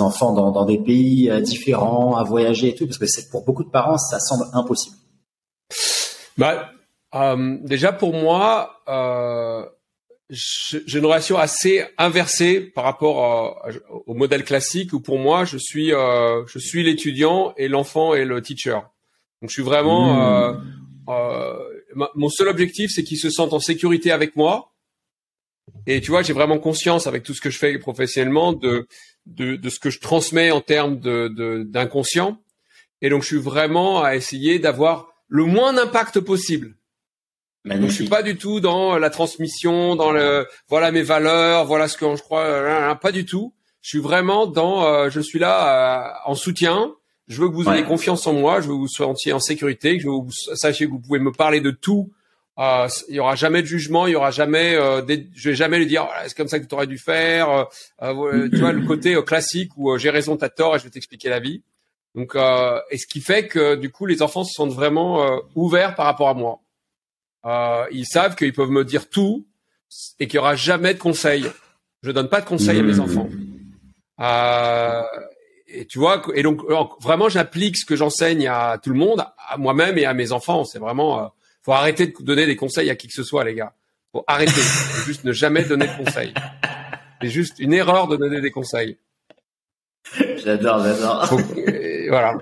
enfants 0.00 0.32
dans, 0.32 0.64
des 0.64 0.78
pays 0.78 1.30
euh, 1.30 1.40
différents, 1.40 2.16
à 2.16 2.24
voyager 2.24 2.70
et 2.70 2.74
tout, 2.74 2.86
parce 2.86 2.98
que 2.98 3.30
pour 3.30 3.44
beaucoup 3.44 3.64
de 3.64 3.70
parents, 3.70 3.98
ça 3.98 4.18
semble 4.18 4.44
impossible. 4.52 4.96
Bah, 6.38 6.72
euh, 7.14 7.56
déjà 7.62 7.92
pour 7.92 8.12
moi, 8.12 8.82
euh, 8.88 9.64
j'ai 10.28 10.98
une 10.98 11.06
relation 11.06 11.38
assez 11.38 11.84
inversée 11.98 12.60
par 12.60 12.84
rapport 12.84 13.62
au 14.06 14.14
modèle 14.14 14.44
classique 14.44 14.92
où 14.92 15.00
pour 15.00 15.18
moi 15.18 15.44
je 15.44 15.56
suis 15.56 15.92
euh, 15.92 16.44
je 16.46 16.58
suis 16.58 16.82
l'étudiant 16.82 17.54
et 17.56 17.68
l'enfant 17.68 18.14
est 18.14 18.24
le 18.24 18.42
teacher. 18.42 18.78
Donc 19.40 19.50
je 19.50 19.52
suis 19.52 19.62
vraiment 19.62 20.52
mmh. 20.52 20.64
euh, 21.08 21.58
mon 22.14 22.28
seul 22.28 22.48
objectif, 22.48 22.90
c'est 22.92 23.04
qu'ils 23.04 23.18
se 23.18 23.30
sentent 23.30 23.52
en 23.52 23.60
sécurité 23.60 24.10
avec 24.10 24.36
moi. 24.36 24.72
Et 25.86 26.00
tu 26.00 26.10
vois, 26.10 26.22
j'ai 26.22 26.32
vraiment 26.32 26.58
conscience 26.58 27.06
avec 27.06 27.22
tout 27.22 27.34
ce 27.34 27.40
que 27.40 27.50
je 27.50 27.58
fais 27.58 27.78
professionnellement 27.78 28.52
de 28.52 28.86
de, 29.26 29.56
de 29.56 29.68
ce 29.68 29.78
que 29.78 29.90
je 29.90 30.00
transmets 30.00 30.50
en 30.50 30.60
termes 30.60 30.98
de 30.98 31.64
d'inconscient. 31.64 32.38
Et 33.02 33.10
donc, 33.10 33.22
je 33.22 33.28
suis 33.28 33.36
vraiment 33.38 34.02
à 34.02 34.16
essayer 34.16 34.58
d'avoir 34.58 35.15
le 35.28 35.44
moins 35.44 35.72
d'impact 35.72 36.20
possible. 36.20 36.74
Donc, 37.64 37.82
je 37.82 37.94
suis 37.94 38.08
pas 38.08 38.22
du 38.22 38.36
tout 38.36 38.60
dans 38.60 38.96
la 38.96 39.10
transmission, 39.10 39.96
dans 39.96 40.12
le 40.12 40.46
voilà 40.68 40.92
mes 40.92 41.02
valeurs, 41.02 41.64
voilà 41.64 41.88
ce 41.88 41.96
que 41.96 42.14
je 42.14 42.22
crois, 42.22 42.94
pas 42.96 43.10
du 43.10 43.24
tout. 43.24 43.54
Je 43.82 43.88
suis 43.88 43.98
vraiment 43.98 44.46
dans, 44.46 44.86
euh, 44.86 45.10
je 45.10 45.20
suis 45.20 45.40
là 45.40 46.14
euh, 46.26 46.30
en 46.30 46.34
soutien 46.34 46.94
je 47.28 47.40
veux 47.40 47.48
que 47.48 47.54
vous 47.54 47.68
ayez 47.68 47.82
confiance 47.82 48.26
en 48.26 48.32
moi, 48.34 48.60
je 48.60 48.68
veux 48.68 48.74
que 48.74 48.78
vous 48.78 48.88
soyez 48.88 49.32
en 49.32 49.40
sécurité, 49.40 49.96
que 49.96 50.02
je 50.02 50.08
veux 50.08 50.18
que 50.18 50.26
vous 50.26 50.54
sachiez 50.54 50.86
que 50.86 50.92
vous 50.92 51.00
pouvez 51.00 51.18
me 51.18 51.32
parler 51.32 51.60
de 51.60 51.70
tout. 51.70 52.12
Euh, 52.58 52.88
il 53.08 53.16
y 53.16 53.20
aura 53.20 53.34
jamais 53.34 53.62
de 53.62 53.66
jugement, 53.66 54.06
il 54.06 54.12
y 54.12 54.16
aura 54.16 54.30
jamais, 54.30 54.76
euh, 54.76 55.02
des, 55.02 55.28
je 55.34 55.50
vais 55.50 55.56
jamais 55.56 55.78
lui 55.78 55.86
dire 55.86 56.08
c'est 56.26 56.36
comme 56.36 56.48
ça 56.48 56.58
que 56.58 56.66
tu 56.66 56.74
aurais 56.74 56.86
dû 56.86 56.98
faire. 56.98 57.50
Euh, 57.50 57.64
euh 58.02 58.48
tu 58.48 58.58
vois 58.58 58.72
le 58.72 58.82
côté 58.86 59.14
euh, 59.14 59.22
classique 59.22 59.72
où 59.76 59.96
j'ai 59.98 60.10
raison, 60.10 60.36
t'as 60.36 60.48
tort 60.48 60.76
et 60.76 60.78
je 60.78 60.84
vais 60.84 60.90
t'expliquer 60.90 61.28
la 61.28 61.40
vie. 61.40 61.62
Donc, 62.16 62.34
et 62.34 62.98
ce 62.98 63.06
qui 63.06 63.20
fait 63.20 63.46
que 63.46 63.76
du 63.76 63.90
coup 63.90 64.06
les 64.06 64.22
enfants 64.22 64.42
se 64.42 64.52
sentent 64.52 64.72
vraiment 64.72 65.40
ouverts 65.54 65.94
par 65.94 66.06
rapport 66.06 66.28
à 66.30 66.34
moi. 66.34 66.60
ils 67.92 68.06
savent 68.06 68.34
qu'ils 68.34 68.54
peuvent 68.54 68.70
me 68.70 68.84
dire 68.84 69.08
tout 69.08 69.46
et 70.18 70.26
qu'il 70.26 70.36
y 70.36 70.38
aura 70.38 70.56
jamais 70.56 70.94
de 70.94 70.98
conseils. 70.98 71.46
Je 72.02 72.10
donne 72.10 72.28
pas 72.28 72.40
de 72.40 72.46
conseils 72.46 72.78
à 72.78 72.82
mes 72.82 72.94
mmh. 72.94 73.00
enfants. 73.00 73.28
Euh, 74.20 75.02
et 75.66 75.86
tu 75.86 75.98
vois, 75.98 76.22
et 76.34 76.42
donc 76.42 76.62
vraiment 77.00 77.28
j'applique 77.28 77.76
ce 77.76 77.84
que 77.84 77.96
j'enseigne 77.96 78.48
à 78.48 78.78
tout 78.82 78.90
le 78.90 78.96
monde, 78.96 79.24
à 79.48 79.56
moi-même 79.56 79.98
et 79.98 80.04
à 80.04 80.14
mes 80.14 80.32
enfants. 80.32 80.64
C'est 80.64 80.78
vraiment, 80.78 81.20
euh, 81.20 81.26
faut 81.62 81.72
arrêter 81.72 82.06
de 82.06 82.22
donner 82.22 82.46
des 82.46 82.56
conseils 82.56 82.90
à 82.90 82.96
qui 82.96 83.08
que 83.08 83.14
ce 83.14 83.24
soit, 83.24 83.44
les 83.44 83.54
gars. 83.54 83.74
Faut 84.12 84.24
arrêter, 84.26 84.52
faut 84.52 85.04
juste 85.04 85.24
ne 85.24 85.32
jamais 85.32 85.64
donner 85.64 85.86
de 85.86 86.04
conseils. 86.04 86.32
C'est 87.20 87.28
juste 87.28 87.58
une 87.58 87.72
erreur 87.72 88.08
de 88.08 88.16
donner 88.16 88.40
des 88.40 88.50
conseils. 88.50 88.98
J'adore, 90.44 90.84
j'adore. 90.84 91.28
Voilà. 92.08 92.38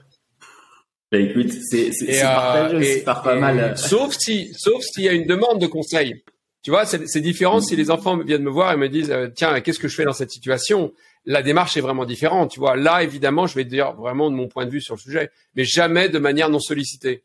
Bah 1.13 1.19
écoute, 1.19 1.53
c'est 1.53 1.93
c'est 1.93 2.21
partagé 2.21 3.01
euh, 3.01 3.05
par 3.05 3.23
pas 3.23 3.37
mal. 3.37 3.77
Sauf 3.79 4.17
si, 4.19 4.53
sauf 4.55 4.83
s'il 4.83 5.05
y 5.05 5.09
a 5.09 5.13
une 5.13 5.27
demande 5.27 5.61
de 5.61 5.67
conseil. 5.67 6.23
Tu 6.63 6.71
vois, 6.71 6.87
c'est 6.87 7.21
différent 7.21 7.61
si 7.61 7.77
les 7.77 7.91
enfants 7.91 8.17
viennent 8.17 8.43
me 8.43 8.51
voir 8.51 8.73
et 8.73 8.79
me 8.79 8.89
disent, 8.89 9.11
euh, 9.11 9.29
tiens, 9.29 9.61
qu'est-ce 9.61 9.79
que 9.79 9.87
je 9.87 9.95
fais 9.95 10.05
dans 10.05 10.15
cette 10.15 10.31
situation? 10.31 10.95
La 11.27 11.43
démarche 11.43 11.77
est 11.77 11.83
vraiment 11.83 12.07
différente. 12.07 12.53
Tu 12.53 12.59
vois, 12.59 12.75
là, 12.75 13.03
évidemment, 13.03 13.47
je 13.47 13.55
vais 13.55 13.67
dire 13.67 13.93
vraiment 13.93 14.31
de 14.31 14.35
mon 14.35 14.49
point 14.49 14.65
de 14.65 14.71
vue 14.71 14.81
sur 14.81 14.95
le 14.95 15.01
sujet, 15.01 15.31
mais 15.55 15.65
jamais 15.65 16.09
de 16.09 16.19
manière 16.19 16.49
non 16.49 16.61
sollicitée. 16.61 17.23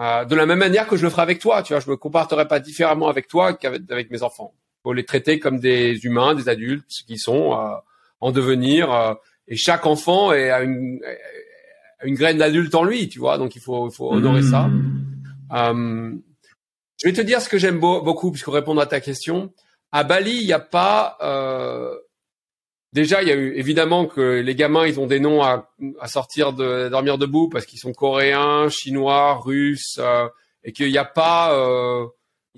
Euh, 0.00 0.24
de 0.24 0.36
la 0.36 0.46
même 0.46 0.60
manière 0.60 0.86
que 0.86 0.96
je 0.96 1.02
le 1.02 1.10
ferai 1.10 1.22
avec 1.22 1.40
toi. 1.40 1.62
Tu 1.62 1.72
vois, 1.72 1.80
je 1.80 1.90
me 1.90 1.96
comporterai 1.96 2.46
pas 2.46 2.60
différemment 2.60 3.08
avec 3.08 3.26
toi 3.26 3.54
qu'avec 3.54 4.10
mes 4.10 4.22
enfants. 4.22 4.54
Faut 4.84 4.92
les 4.92 5.04
traiter 5.04 5.40
comme 5.40 5.58
des 5.58 5.98
humains, 6.04 6.34
des 6.34 6.48
adultes 6.48 7.02
qui 7.06 7.18
sont 7.18 7.52
euh, 7.52 7.74
en 8.20 8.30
devenir. 8.30 8.92
Euh, 8.92 9.14
et 9.48 9.56
chaque 9.56 9.86
enfant 9.86 10.32
est 10.32 10.50
à 10.50 10.62
une, 10.62 11.00
une 12.04 12.14
graine 12.14 12.38
d'adulte 12.38 12.74
en 12.74 12.84
lui, 12.84 13.08
tu 13.08 13.18
vois. 13.18 13.38
Donc 13.38 13.56
il 13.56 13.62
faut, 13.62 13.90
faut 13.90 14.12
honorer 14.12 14.42
ça. 14.42 14.68
Mmh. 15.50 16.20
je 16.98 17.08
vais 17.08 17.12
te 17.12 17.20
dire 17.20 17.40
ce 17.40 17.48
que 17.48 17.58
j'aime 17.58 17.80
beaucoup, 17.80 18.30
puisque 18.30 18.48
répondre 18.48 18.80
à 18.80 18.86
ta 18.86 19.00
question. 19.00 19.52
À 19.92 20.04
Bali, 20.04 20.36
il 20.40 20.46
n'y 20.46 20.52
a 20.52 20.60
pas 20.60 21.16
Déjà, 22.92 23.22
il 23.22 23.28
y 23.28 23.32
a 23.32 23.34
eu 23.34 23.52
évidemment 23.54 24.06
que 24.06 24.40
les 24.40 24.54
gamins, 24.54 24.86
ils 24.86 24.98
ont 24.98 25.06
des 25.06 25.20
noms 25.20 25.42
à, 25.42 25.70
à 26.00 26.08
sortir 26.08 26.54
de 26.54 26.88
dormir 26.88 27.18
debout 27.18 27.48
parce 27.48 27.66
qu'ils 27.66 27.78
sont 27.78 27.92
coréens, 27.92 28.70
chinois, 28.70 29.34
russes, 29.34 29.98
euh, 29.98 30.26
et 30.64 30.72
qu'il 30.72 30.90
n'y 30.90 30.96
a 30.96 31.04
pas, 31.04 31.54
euh, 31.54 32.06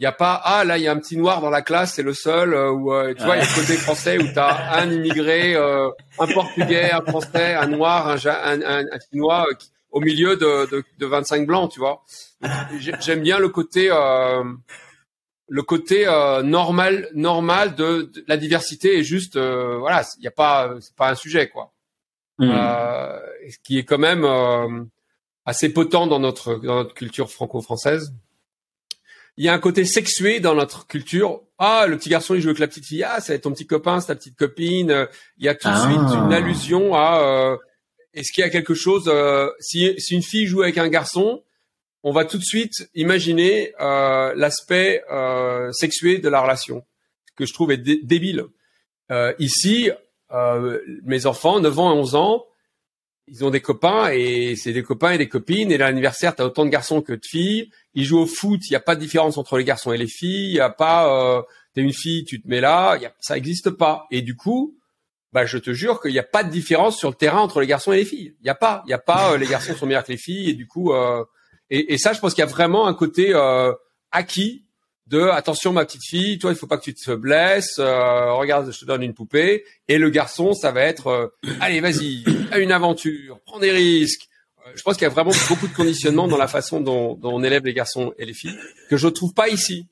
Il 0.00 0.04
y 0.04 0.06
a 0.06 0.12
pas 0.12 0.40
ah 0.42 0.64
là 0.64 0.78
il 0.78 0.84
y 0.84 0.88
a 0.88 0.92
un 0.92 0.98
petit 0.98 1.18
noir 1.18 1.42
dans 1.42 1.50
la 1.50 1.60
classe, 1.60 1.92
c'est 1.92 2.02
le 2.02 2.14
seul 2.14 2.54
euh, 2.54 2.70
ou 2.70 2.90
euh, 2.90 3.12
tu 3.12 3.22
vois 3.22 3.36
il 3.36 3.40
y 3.40 3.42
a 3.42 3.46
le 3.46 3.60
côté 3.60 3.74
français 3.74 4.16
où 4.16 4.22
tu 4.22 4.38
as 4.38 4.78
un 4.78 4.90
immigré, 4.90 5.54
euh, 5.54 5.90
un 6.18 6.26
portugais, 6.26 6.90
un 6.90 7.02
français, 7.02 7.52
un 7.52 7.66
noir, 7.66 8.08
un 8.08 8.16
un, 8.16 8.62
un, 8.62 8.84
un 8.86 8.98
chinois 9.10 9.46
au 9.90 10.00
milieu 10.00 10.38
de, 10.38 10.70
de, 10.70 10.82
de 10.98 11.06
25 11.06 11.46
blancs, 11.46 11.72
tu 11.72 11.80
vois. 11.80 12.02
J'aime 12.78 13.20
bien 13.20 13.38
le 13.38 13.50
côté 13.50 13.90
le 15.48 15.62
côté 15.62 16.06
normal 16.44 17.10
normal 17.12 17.74
de, 17.74 18.10
la 18.26 18.38
diversité 18.38 18.96
et 18.96 19.04
juste 19.04 19.36
voilà, 19.36 20.02
il 20.16 20.24
y 20.24 20.28
a 20.28 20.30
pas 20.30 20.76
c'est 20.80 20.96
pas 20.96 21.10
un 21.10 21.14
sujet 21.14 21.50
quoi. 21.50 21.74
Mmh. 22.38 22.50
ce 23.50 23.58
qui 23.62 23.76
est 23.76 23.84
quand 23.84 23.98
même 23.98 24.26
assez 25.44 25.68
potent 25.68 26.08
dans 26.08 26.20
notre 26.20 26.54
dans 26.54 26.76
notre 26.76 26.94
culture 26.94 27.30
franco-française 27.30 28.14
il 29.40 29.44
y 29.44 29.48
a 29.48 29.54
un 29.54 29.58
côté 29.58 29.86
sexué 29.86 30.38
dans 30.38 30.54
notre 30.54 30.86
culture. 30.86 31.40
Ah, 31.56 31.86
le 31.88 31.96
petit 31.96 32.10
garçon, 32.10 32.34
il 32.34 32.42
joue 32.42 32.48
avec 32.48 32.58
la 32.58 32.68
petite 32.68 32.84
fille. 32.84 33.02
Ah, 33.02 33.22
c'est 33.22 33.38
ton 33.38 33.52
petit 33.52 33.66
copain, 33.66 33.98
c'est 33.98 34.08
ta 34.08 34.14
petite 34.14 34.36
copine. 34.36 35.08
Il 35.38 35.46
y 35.46 35.48
a 35.48 35.54
tout 35.54 35.70
de 35.70 35.76
suite 35.76 36.10
ah. 36.10 36.24
une 36.26 36.32
allusion 36.34 36.94
à 36.94 37.22
euh, 37.22 37.56
est-ce 38.12 38.32
qu'il 38.32 38.42
y 38.42 38.46
a 38.46 38.50
quelque 38.50 38.74
chose 38.74 39.04
euh, 39.06 39.48
si, 39.58 39.94
si 39.96 40.14
une 40.14 40.22
fille 40.22 40.44
joue 40.44 40.60
avec 40.60 40.76
un 40.76 40.88
garçon, 40.88 41.42
on 42.02 42.12
va 42.12 42.26
tout 42.26 42.36
de 42.36 42.44
suite 42.44 42.90
imaginer 42.94 43.72
euh, 43.80 44.34
l'aspect 44.36 45.02
euh, 45.10 45.72
sexué 45.72 46.18
de 46.18 46.28
la 46.28 46.42
relation, 46.42 46.84
que 47.34 47.46
je 47.46 47.54
trouve 47.54 47.72
est 47.72 47.78
débile. 47.78 48.44
Euh, 49.10 49.32
ici, 49.38 49.90
euh, 50.32 50.80
mes 51.04 51.24
enfants, 51.24 51.60
9 51.60 51.78
ans 51.78 51.94
et 51.94 51.98
11 51.98 52.14
ans, 52.14 52.44
ils 53.30 53.44
ont 53.44 53.50
des 53.50 53.60
copains 53.60 54.10
et 54.10 54.56
c'est 54.56 54.72
des 54.72 54.82
copains 54.82 55.12
et 55.12 55.18
des 55.18 55.28
copines. 55.28 55.70
Et 55.70 55.78
l'anniversaire, 55.78 56.34
t'as 56.34 56.44
autant 56.44 56.64
de 56.64 56.70
garçons 56.70 57.00
que 57.00 57.12
de 57.12 57.24
filles. 57.24 57.70
Ils 57.94 58.04
jouent 58.04 58.18
au 58.18 58.26
foot. 58.26 58.60
Il 58.66 58.70
n'y 58.70 58.76
a 58.76 58.80
pas 58.80 58.96
de 58.96 59.00
différence 59.00 59.38
entre 59.38 59.56
les 59.56 59.64
garçons 59.64 59.92
et 59.92 59.98
les 59.98 60.08
filles. 60.08 60.48
Il 60.48 60.54
n'y 60.54 60.60
a 60.60 60.70
pas, 60.70 61.38
euh, 61.38 61.42
t'es 61.72 61.80
une 61.80 61.92
fille, 61.92 62.24
tu 62.24 62.42
te 62.42 62.48
mets 62.48 62.60
là. 62.60 62.96
Y 62.96 63.08
ça 63.20 63.34
n'existe 63.34 63.70
pas. 63.70 64.06
Et 64.10 64.22
du 64.22 64.34
coup, 64.34 64.76
bah, 65.32 65.46
je 65.46 65.58
te 65.58 65.72
jure 65.72 66.02
qu'il 66.02 66.10
n'y 66.10 66.18
a 66.18 66.24
pas 66.24 66.42
de 66.42 66.50
différence 66.50 66.98
sur 66.98 67.08
le 67.08 67.14
terrain 67.14 67.40
entre 67.40 67.60
les 67.60 67.68
garçons 67.68 67.92
et 67.92 67.98
les 67.98 68.04
filles. 68.04 68.34
Il 68.40 68.44
n'y 68.44 68.50
a 68.50 68.56
pas. 68.56 68.82
Il 68.84 68.88
n'y 68.88 68.94
a 68.94 68.98
pas. 68.98 69.32
Euh, 69.32 69.38
les 69.38 69.46
garçons 69.46 69.74
sont 69.74 69.86
meilleurs 69.86 70.04
que 70.04 70.12
les 70.12 70.18
filles. 70.18 70.50
Et 70.50 70.54
du 70.54 70.66
coup, 70.66 70.92
euh, 70.92 71.24
et, 71.70 71.94
et, 71.94 71.98
ça, 71.98 72.12
je 72.12 72.18
pense 72.18 72.34
qu'il 72.34 72.42
y 72.42 72.46
a 72.46 72.50
vraiment 72.50 72.88
un 72.88 72.94
côté 72.94 73.32
euh, 73.32 73.72
acquis 74.10 74.66
de 75.10 75.22
attention 75.22 75.72
ma 75.72 75.84
petite 75.84 76.04
fille, 76.04 76.38
toi 76.38 76.52
il 76.52 76.56
faut 76.56 76.68
pas 76.68 76.78
que 76.78 76.84
tu 76.84 76.94
te 76.94 77.10
blesses, 77.10 77.78
euh, 77.80 78.32
regarde 78.32 78.70
je 78.70 78.78
te 78.78 78.84
donne 78.84 79.02
une 79.02 79.12
poupée 79.12 79.64
et 79.88 79.98
le 79.98 80.08
garçon 80.08 80.54
ça 80.54 80.70
va 80.70 80.82
être 80.82 81.08
euh, 81.08 81.26
allez 81.60 81.80
vas-y, 81.80 82.24
à 82.52 82.58
une 82.60 82.70
aventure, 82.70 83.40
prends 83.44 83.58
des 83.58 83.72
risques. 83.72 84.28
Euh, 84.64 84.70
je 84.76 84.82
pense 84.82 84.94
qu'il 84.94 85.02
y 85.02 85.06
a 85.06 85.10
vraiment 85.10 85.32
beaucoup 85.48 85.66
de 85.66 85.74
conditionnement 85.74 86.28
dans 86.28 86.36
la 86.36 86.46
façon 86.46 86.80
dont, 86.80 87.16
dont, 87.16 87.34
on 87.34 87.42
élève 87.42 87.64
les 87.64 87.74
garçons 87.74 88.14
et 88.18 88.24
les 88.24 88.34
filles 88.34 88.56
que 88.88 88.96
je 88.96 89.08
trouve 89.08 89.34
pas 89.34 89.48
ici. 89.48 89.88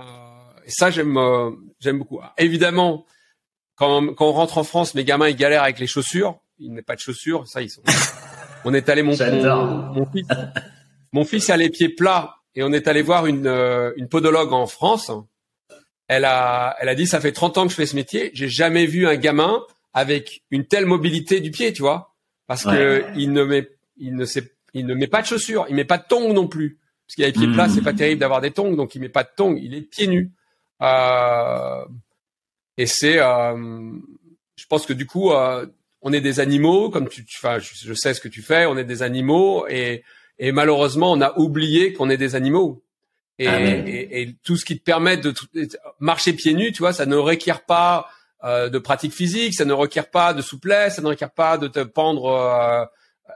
et 0.00 0.70
ça 0.70 0.90
j'aime 0.90 1.18
j'aime 1.78 1.98
beaucoup. 1.98 2.20
évidemment 2.38 3.04
quand, 3.74 4.14
quand 4.14 4.26
on 4.26 4.32
rentre 4.32 4.56
en 4.56 4.64
France, 4.64 4.94
mes 4.94 5.04
gamins 5.04 5.28
ils 5.28 5.36
galèrent 5.36 5.64
avec 5.64 5.78
les 5.78 5.86
chaussures, 5.86 6.38
il 6.58 6.72
n'est 6.72 6.80
pas 6.80 6.94
de 6.94 7.00
chaussures, 7.00 7.46
ça 7.46 7.60
ils 7.60 7.68
sont. 7.68 7.82
On 8.64 8.72
est 8.72 8.88
allé 8.88 9.02
mon, 9.02 9.14
mon, 9.18 9.92
mon 9.92 10.06
fils, 10.10 10.26
mon 11.12 11.24
fils 11.26 11.50
a 11.50 11.58
les 11.58 11.68
pieds 11.68 11.90
plats 11.90 12.36
et 12.56 12.62
on 12.62 12.72
est 12.72 12.88
allé 12.88 13.02
voir 13.02 13.26
une, 13.26 13.46
euh, 13.46 13.92
une 13.96 14.08
podologue 14.08 14.52
en 14.52 14.66
France. 14.66 15.12
Elle 16.08 16.24
a, 16.24 16.74
elle 16.80 16.88
a 16.88 16.94
dit, 16.94 17.06
ça 17.06 17.20
fait 17.20 17.32
30 17.32 17.58
ans 17.58 17.64
que 17.64 17.70
je 17.70 17.76
fais 17.76 17.86
ce 17.86 17.94
métier, 17.94 18.30
j'ai 18.32 18.48
jamais 18.48 18.86
vu 18.86 19.06
un 19.06 19.16
gamin 19.16 19.62
avec 19.92 20.42
une 20.50 20.66
telle 20.66 20.86
mobilité 20.86 21.40
du 21.40 21.50
pied, 21.50 21.72
tu 21.72 21.82
vois, 21.82 22.14
parce 22.46 22.64
que 22.64 23.04
il 23.16 23.32
ne 23.32 23.44
met, 23.44 23.68
il 23.98 24.14
ne 24.14 24.24
sait, 24.24 24.52
il 24.72 24.86
ne 24.86 24.94
met 24.94 25.06
pas 25.06 25.22
de 25.22 25.26
chaussures, 25.26 25.66
il 25.68 25.74
met 25.74 25.84
pas 25.84 25.98
de 25.98 26.04
tongs 26.08 26.32
non 26.32 26.48
plus, 26.48 26.78
parce 27.06 27.16
qu'il 27.16 27.24
a 27.24 27.28
les 27.28 27.32
pieds 27.32 27.52
plats, 27.52 27.68
c'est 27.68 27.82
pas 27.82 27.92
hmm. 27.92 27.96
terrible 27.96 28.20
d'avoir 28.20 28.40
des 28.40 28.50
tongs, 28.50 28.74
donc 28.76 28.94
il 28.94 29.00
met 29.00 29.08
pas 29.08 29.24
de 29.24 29.30
tongs, 29.36 29.56
il 29.60 29.74
est 29.74 29.82
pieds 29.82 30.06
nus. 30.06 30.32
Euh, 30.82 31.84
et 32.76 32.86
c'est, 32.86 33.18
euh, 33.18 33.92
je 34.56 34.66
pense 34.66 34.86
que 34.86 34.92
du 34.92 35.06
coup, 35.06 35.32
euh, 35.32 35.66
on 36.02 36.12
est 36.12 36.20
des 36.20 36.40
animaux, 36.40 36.90
comme 36.90 37.08
tu, 37.08 37.24
enfin, 37.38 37.58
je 37.58 37.94
sais 37.94 38.14
ce 38.14 38.20
que 38.20 38.28
tu 38.28 38.42
fais, 38.42 38.66
on 38.66 38.76
est 38.76 38.84
des 38.84 39.02
animaux 39.02 39.66
et 39.68 40.04
et 40.38 40.52
malheureusement, 40.52 41.12
on 41.12 41.20
a 41.20 41.38
oublié 41.38 41.92
qu'on 41.92 42.10
est 42.10 42.16
des 42.16 42.34
animaux. 42.34 42.82
Et, 43.38 43.46
et, 43.46 44.22
et, 44.22 44.36
tout 44.44 44.56
ce 44.56 44.64
qui 44.64 44.78
te 44.78 44.82
permet 44.82 45.18
de 45.18 45.34
marcher 46.00 46.32
pieds 46.32 46.54
nus, 46.54 46.72
tu 46.72 46.78
vois, 46.78 46.94
ça 46.94 47.04
ne 47.04 47.16
requiert 47.16 47.66
pas 47.66 48.08
euh, 48.44 48.70
de 48.70 48.78
pratique 48.78 49.12
physique, 49.12 49.54
ça 49.54 49.66
ne 49.66 49.74
requiert 49.74 50.10
pas 50.10 50.32
de 50.32 50.40
souplesse, 50.40 50.96
ça 50.96 51.02
ne 51.02 51.08
requiert 51.08 51.32
pas 51.32 51.58
de 51.58 51.68
te 51.68 51.80
pendre. 51.80 52.26
Euh, 52.26 52.84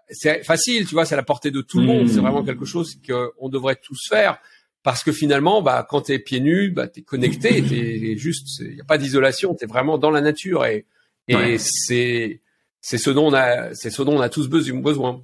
c'est 0.09 0.43
facile, 0.43 0.87
tu 0.87 0.95
vois, 0.95 1.05
c'est 1.05 1.15
à 1.15 1.17
la 1.17 1.23
portée 1.23 1.51
de 1.51 1.61
tout 1.61 1.81
le 1.81 1.87
monde. 1.87 2.09
C'est 2.09 2.17
mmh. 2.17 2.21
vraiment 2.21 2.43
quelque 2.43 2.65
chose 2.65 2.97
qu'on 3.07 3.49
devrait 3.51 3.77
tous 3.77 3.99
faire 4.09 4.39
parce 4.83 5.05
que 5.05 5.13
finalement, 5.13 5.61
bah, 5.61 5.87
quand 5.89 6.03
t'es 6.03 6.19
pieds 6.19 6.41
nus, 6.41 6.71
bah, 6.71 6.89
t'es 6.89 7.03
connecté, 7.03 7.63
t'es 7.63 8.17
juste, 8.17 8.61
il 8.61 8.75
n'y 8.75 8.81
a 8.81 8.85
pas 8.85 8.99
d'isolation, 8.99 9.55
t'es 9.55 9.67
vraiment 9.67 9.99
dans 9.99 10.11
la 10.11 10.23
nature 10.23 10.65
et, 10.65 10.87
et 11.29 11.59
c'est 11.59 12.41
c'est 12.81 12.99
ce 12.99 13.11
dont 13.11 13.27
on 13.27 13.35
a, 13.35 13.75
c'est 13.75 13.91
ce 13.91 14.03
dont 14.03 14.17
on 14.17 14.21
a 14.21 14.31
tous 14.31 14.49
besoin. 14.49 15.23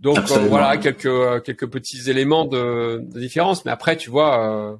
Donc 0.00 0.18
euh, 0.30 0.38
voilà 0.48 0.78
quelques 0.78 1.06
euh, 1.06 1.40
quelques 1.40 1.66
petits 1.66 2.08
éléments 2.10 2.46
de, 2.46 3.02
de, 3.02 3.20
différence, 3.20 3.64
mais 3.66 3.70
après 3.70 3.96
tu 3.96 4.08
vois, 4.08 4.72
euh, 4.72 4.76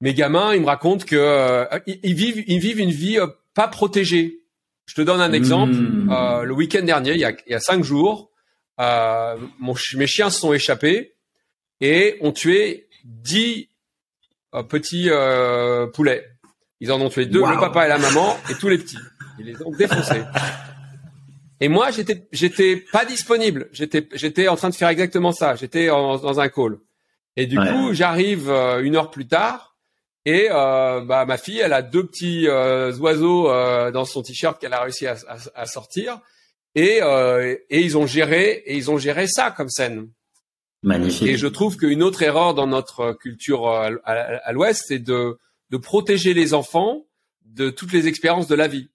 mes 0.00 0.14
gamins 0.14 0.54
ils 0.54 0.60
me 0.60 0.66
racontent 0.66 1.04
que 1.04 1.66
ils, 1.86 2.14
vivent 2.14 2.44
ils 2.46 2.60
vivent 2.60 2.78
une 2.78 2.92
vie 2.92 3.18
pas 3.54 3.66
protégée. 3.66 4.40
Je 4.86 4.94
te 4.94 5.02
donne 5.02 5.20
un 5.20 5.32
exemple. 5.32 5.74
Hmm. 5.74 6.42
le 6.42 6.54
week-end 6.54 6.82
dernier, 6.82 7.12
il 7.12 7.18
y 7.18 7.24
a 7.24 7.32
il 7.32 7.52
y 7.52 7.54
a 7.54 7.60
cinq 7.60 7.82
jours, 7.82 8.30
mon, 8.78 9.74
mes 9.96 10.06
chiens 10.06 10.30
se 10.30 10.40
sont 10.40 10.52
échappés 10.52 11.14
et 11.80 12.18
ont 12.20 12.32
tué 12.32 12.88
dix 13.04 13.68
petits 14.68 15.10
poulets. 15.92 16.24
Ils 16.80 16.92
en 16.92 17.00
ont 17.00 17.08
tué 17.08 17.26
deux, 17.26 17.40
le 17.40 17.58
papa 17.58 17.86
et 17.86 17.88
la 17.88 17.98
maman, 17.98 18.36
et 18.48 18.54
tous 18.54 18.68
les 18.68 18.78
petits. 18.78 18.98
Ils 19.40 19.46
les 19.46 19.62
ont 19.62 19.72
défoncés. 19.72 20.22
Et 21.60 21.68
moi, 21.68 21.90
j'étais, 21.90 22.28
j'étais 22.32 22.76
pas 22.92 23.04
disponible. 23.04 23.68
J'étais, 23.72 24.08
j'étais 24.12 24.48
en 24.48 24.56
train 24.56 24.70
de 24.70 24.74
faire 24.74 24.88
exactement 24.88 25.32
ça. 25.32 25.56
J'étais 25.56 25.86
dans 25.86 26.40
un 26.40 26.48
call. 26.48 26.78
Et 27.36 27.46
du 27.46 27.56
coup, 27.56 27.92
j'arrive 27.92 28.50
euh, 28.50 28.82
une 28.82 28.96
heure 28.96 29.10
plus 29.10 29.26
tard 29.26 29.76
et 30.24 30.48
euh, 30.50 31.00
bah, 31.04 31.24
ma 31.24 31.38
fille, 31.38 31.60
elle 31.60 31.72
a 31.72 31.82
deux 31.82 32.04
petits 32.06 32.48
euh, 32.48 32.92
oiseaux 32.98 33.50
euh, 33.50 33.90
dans 33.90 34.04
son 34.04 34.22
t-shirt 34.22 34.60
qu'elle 34.60 34.74
a 34.74 34.82
réussi 34.82 35.06
à, 35.06 35.16
à, 35.28 35.36
à 35.54 35.66
sortir. 35.66 36.20
Et, 36.74 37.00
et 37.70 37.80
ils 37.80 37.98
ont 37.98 38.06
géré 38.06 38.62
et 38.66 38.76
ils 38.76 38.90
ont 38.90 38.98
géré 38.98 39.26
ça 39.26 39.50
comme 39.50 39.68
scène. 39.68 40.08
Magnifique. 40.82 41.26
Et 41.26 41.36
je 41.36 41.48
trouve 41.48 41.76
qu'une 41.76 42.04
autre 42.04 42.22
erreur 42.22 42.54
dans 42.54 42.68
notre 42.68 43.14
culture 43.14 43.66
à, 43.68 43.90
à 44.04 44.52
l'Ouest, 44.52 44.84
c'est 44.86 45.00
de, 45.00 45.38
de 45.70 45.76
protéger 45.76 46.34
les 46.34 46.54
enfants 46.54 47.06
de 47.44 47.70
toutes 47.70 47.92
les 47.92 48.06
expériences 48.06 48.46
de 48.46 48.54
la 48.54 48.68
vie. 48.68 48.90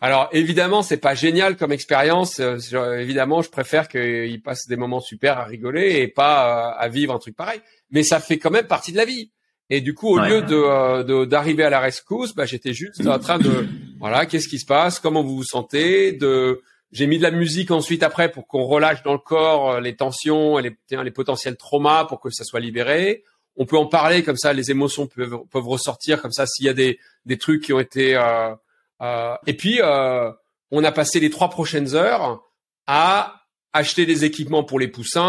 Alors 0.00 0.28
évidemment, 0.32 0.82
c'est 0.82 0.98
pas 0.98 1.14
génial 1.14 1.56
comme 1.56 1.72
expérience. 1.72 2.40
Euh, 2.40 2.98
évidemment, 2.98 3.42
je 3.42 3.50
préfère 3.50 3.88
qu'ils 3.88 4.42
passent 4.42 4.66
des 4.68 4.76
moments 4.76 5.00
super 5.00 5.38
à 5.38 5.44
rigoler 5.44 6.00
et 6.00 6.08
pas 6.08 6.74
euh, 6.74 6.78
à 6.78 6.88
vivre 6.88 7.14
un 7.14 7.18
truc 7.18 7.34
pareil. 7.34 7.60
Mais 7.90 8.02
ça 8.02 8.20
fait 8.20 8.38
quand 8.38 8.50
même 8.50 8.66
partie 8.66 8.92
de 8.92 8.96
la 8.96 9.04
vie. 9.04 9.30
Et 9.68 9.80
du 9.80 9.94
coup, 9.94 10.10
au 10.10 10.18
lieu 10.18 10.44
euh, 10.48 11.02
de 11.02 11.24
d'arriver 11.24 11.64
à 11.64 11.70
la 11.70 11.80
rescousse, 11.80 12.34
bah, 12.34 12.46
j'étais 12.46 12.72
juste 12.72 13.04
en 13.06 13.18
train 13.18 13.38
de 13.38 13.66
voilà, 13.98 14.26
qu'est-ce 14.26 14.48
qui 14.48 14.58
se 14.58 14.66
passe, 14.66 15.00
comment 15.00 15.22
vous 15.22 15.36
vous 15.36 15.44
sentez, 15.44 16.12
de 16.12 16.62
j'ai 16.92 17.08
mis 17.08 17.18
de 17.18 17.22
la 17.22 17.32
musique 17.32 17.72
ensuite 17.72 18.04
après 18.04 18.30
pour 18.30 18.46
qu'on 18.46 18.62
relâche 18.62 19.02
dans 19.02 19.12
le 19.12 19.18
corps 19.18 19.80
les 19.80 19.96
tensions 19.96 20.58
et 20.60 20.62
les, 20.62 21.02
les 21.02 21.10
potentiels 21.10 21.56
traumas 21.56 22.04
pour 22.04 22.20
que 22.20 22.30
ça 22.30 22.44
soit 22.44 22.60
libéré. 22.60 23.24
On 23.56 23.64
peut 23.64 23.76
en 23.76 23.86
parler 23.86 24.22
comme 24.22 24.36
ça, 24.36 24.52
les 24.52 24.70
émotions 24.70 25.06
peuvent, 25.06 25.40
peuvent 25.50 25.66
ressortir 25.66 26.20
comme 26.20 26.30
ça 26.30 26.46
s'il 26.46 26.66
y 26.66 26.68
a 26.68 26.74
des, 26.74 27.00
des 27.24 27.38
trucs 27.38 27.64
qui 27.64 27.72
ont 27.72 27.80
été 27.80 28.14
euh, 28.14 28.20
euh, 28.50 28.54
et 29.00 29.54
puis, 29.54 29.80
euh, 29.80 30.30
on 30.70 30.84
a 30.84 30.92
passé 30.92 31.20
les 31.20 31.30
trois 31.30 31.50
prochaines 31.50 31.94
heures 31.94 32.42
à 32.86 33.42
acheter 33.72 34.06
des 34.06 34.24
équipements 34.24 34.64
pour 34.64 34.78
les 34.78 34.88
poussins, 34.88 35.22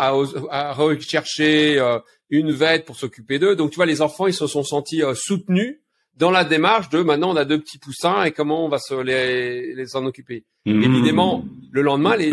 à, 0.00 0.12
à 0.50 0.72
rechercher 0.72 1.78
euh, 1.78 1.98
une 2.30 2.52
vête 2.52 2.84
pour 2.86 2.96
s'occuper 2.96 3.38
d'eux. 3.38 3.56
Donc, 3.56 3.70
tu 3.70 3.76
vois, 3.76 3.86
les 3.86 4.00
enfants, 4.02 4.26
ils 4.26 4.34
se 4.34 4.46
sont 4.46 4.64
sentis 4.64 5.02
soutenus 5.14 5.80
dans 6.20 6.30
la 6.30 6.44
démarche 6.44 6.90
de 6.90 7.02
maintenant 7.02 7.30
on 7.30 7.36
a 7.36 7.46
deux 7.46 7.58
petits 7.58 7.78
poussins 7.78 8.24
et 8.24 8.32
comment 8.32 8.66
on 8.66 8.68
va 8.68 8.78
se 8.78 8.94
les, 8.94 9.74
les 9.74 9.96
en 9.96 10.04
occuper. 10.04 10.44
Mmh. 10.66 10.82
Évidemment, 10.82 11.44
le 11.72 11.82
lendemain, 11.82 12.14
les, 12.16 12.30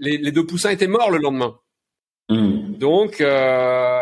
les, 0.00 0.18
les, 0.18 0.32
deux 0.32 0.44
poussins 0.46 0.70
étaient 0.70 0.86
morts 0.86 1.10
le 1.10 1.18
lendemain. 1.18 1.58
Mmh. 2.28 2.74
Donc 2.76 3.20
euh, 3.22 4.00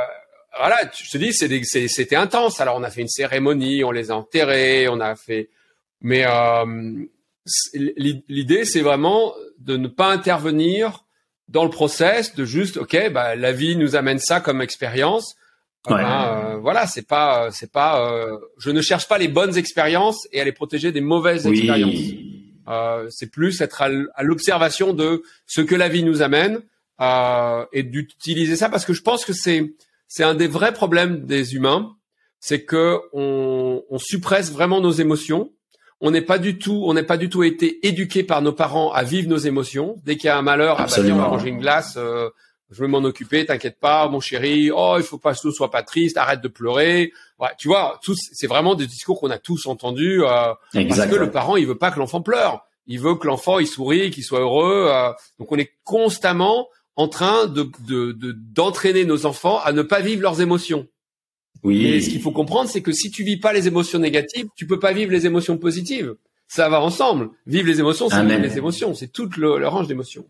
voilà, 0.58 0.76
je 1.00 1.10
te 1.10 1.18
dis, 1.18 1.32
c'était 1.32 2.16
intense. 2.16 2.60
Alors 2.60 2.76
on 2.76 2.82
a 2.82 2.90
fait 2.90 3.02
une 3.02 3.08
cérémonie, 3.08 3.84
on 3.84 3.92
les 3.92 4.10
a 4.10 4.16
enterrés, 4.16 4.88
on 4.88 5.00
a 5.00 5.14
fait 5.14 5.48
mais 6.02 6.25
euh, 6.26 7.04
l'idée, 7.75 8.64
c'est 8.64 8.82
vraiment 8.82 9.35
de 9.59 9.76
ne 9.76 9.88
pas 9.88 10.12
intervenir 10.12 11.04
dans 11.49 11.64
le 11.64 11.71
process, 11.71 12.35
de 12.35 12.44
juste, 12.44 12.76
ok, 12.76 13.11
bah, 13.12 13.37
la 13.37 13.52
vie 13.52 13.76
nous 13.76 13.97
amène 13.97 14.18
ça 14.18 14.40
comme 14.40 14.62
expérience. 14.62 15.35
Ouais. 15.88 15.97
Ben, 15.97 16.54
euh, 16.54 16.56
voilà, 16.59 16.87
c'est 16.87 17.06
pas, 17.06 17.50
c'est 17.50 17.71
pas. 17.71 18.06
Euh, 18.06 18.38
je 18.59 18.71
ne 18.71 18.80
cherche 18.80 19.09
pas 19.09 19.18
les 19.18 19.28
bonnes 19.28 19.56
expériences 19.56 20.28
et 20.32 20.40
à 20.40 20.44
les 20.44 20.52
protéger 20.52 20.92
des 20.92 21.00
mauvaises 21.00 21.47
oui. 21.47 21.59
expériences. 21.59 22.32
Euh, 22.68 23.06
c'est 23.11 23.30
plus 23.30 23.61
être 23.61 23.82
à 23.82 24.23
l'observation 24.23 24.92
de 24.92 25.25
ce 25.47 25.61
que 25.61 25.75
la 25.75 25.88
vie 25.88 26.04
nous 26.04 26.23
amène 26.23 26.61
euh, 27.00 27.66
et 27.73 27.82
d'utiliser 27.82 28.54
ça 28.54 28.68
parce 28.68 28.85
que 28.85 28.92
je 28.92 29.02
pense 29.02 29.25
que 29.25 29.32
c'est 29.32 29.75
c'est 30.06 30.23
un 30.23 30.35
des 30.35 30.47
vrais 30.47 30.73
problèmes 30.73 31.26
des 31.26 31.56
humains, 31.56 31.97
c'est 32.38 32.64
que 32.64 33.00
on, 33.12 33.82
on 33.90 33.99
suppresse 33.99 34.52
vraiment 34.52 34.80
nos 34.80 34.92
émotions. 34.92 35.50
On 36.04 36.11
n'est 36.11 36.21
pas 36.21 36.38
du 36.38 36.59
tout, 36.59 36.82
on 36.85 36.94
n'est 36.94 37.04
pas 37.04 37.16
du 37.16 37.28
tout 37.28 37.44
été 37.44 37.87
éduqué 37.87 38.25
par 38.25 38.42
nos 38.42 38.52
parents 38.52 38.90
à 38.92 39.04
vivre 39.04 39.28
nos 39.28 39.38
émotions. 39.38 39.97
Dès 40.04 40.16
qu'il 40.16 40.26
y 40.26 40.30
a 40.30 40.37
un 40.37 40.42
malheur, 40.42 40.76
ah 40.80 40.87
bah 40.87 40.97
on 40.99 41.16
va 41.16 41.28
manger 41.28 41.49
une 41.49 41.61
glace, 41.61 41.94
euh, 41.97 42.28
je 42.71 42.82
vais 42.82 42.88
m'en 42.88 42.99
occuper, 43.04 43.47
t'inquiète 43.47 43.78
pas, 43.78 44.09
mon 44.09 44.18
chéri. 44.18 44.73
Oh, 44.75 44.97
il 44.99 45.04
faut 45.04 45.18
pas 45.18 45.32
que 45.32 45.50
sois 45.52 45.71
pas 45.71 45.85
triste, 45.85 46.16
arrête 46.16 46.40
de 46.40 46.49
pleurer. 46.49 47.12
Ouais, 47.38 47.50
tu 47.56 47.68
vois, 47.68 48.00
c'est 48.16 48.49
vraiment 48.49 48.75
des 48.75 48.88
discours 48.88 49.21
qu'on 49.21 49.30
a 49.30 49.38
tous 49.38 49.66
entendus 49.66 50.25
euh, 50.25 50.52
parce 50.75 51.06
que 51.06 51.14
le 51.14 51.30
parent 51.30 51.56
il 51.56 51.68
veut 51.68 51.78
pas 51.78 51.92
que 51.92 52.00
l'enfant 52.00 52.21
pleure. 52.21 52.66
Il 52.88 52.99
veut 52.99 53.14
que 53.14 53.28
l'enfant 53.28 53.61
il 53.61 53.68
sourit, 53.68 54.11
qu'il 54.11 54.25
soit 54.25 54.40
heureux. 54.40 54.88
Euh, 54.90 55.12
donc 55.38 55.52
on 55.52 55.56
est 55.56 55.71
constamment 55.85 56.66
en 56.97 57.06
train 57.06 57.47
de 57.47 57.71
d'entraîner 58.54 59.04
nos 59.04 59.25
enfants 59.25 59.61
à 59.62 59.73
ne 59.73 59.82
pas 59.82 60.00
vivre 60.00 60.23
leurs 60.23 60.40
émotions. 60.40 60.88
Oui. 61.62 61.87
Et 61.87 62.00
ce 62.00 62.11
qu'il 62.11 62.21
faut 62.21 62.32
comprendre, 62.32 62.68
c'est 62.68 62.82
que 62.82 62.92
si 62.92 63.11
tu 63.11 63.23
vis 63.23 63.37
pas 63.37 63.52
les 63.52 63.68
émotions 63.68 63.99
négatives, 63.99 64.47
tu 64.56 64.66
peux 64.66 64.78
pas 64.78 64.92
vivre 64.92 65.12
les 65.12 65.26
émotions 65.26 65.59
positives. 65.59 66.14
Ça 66.49 66.68
va 66.68 66.82
ensemble. 66.82 67.30
Vivre 67.47 67.66
les 67.66 67.80
émotions, 67.80 68.09
c'est 68.09 68.23
vivre 68.23 68.40
les 68.40 68.59
émotions. 68.59 68.94
C'est 68.94 69.09
toute 69.09 69.37
le, 69.37 69.66
range 69.68 69.87
d'émotions. 69.87 70.26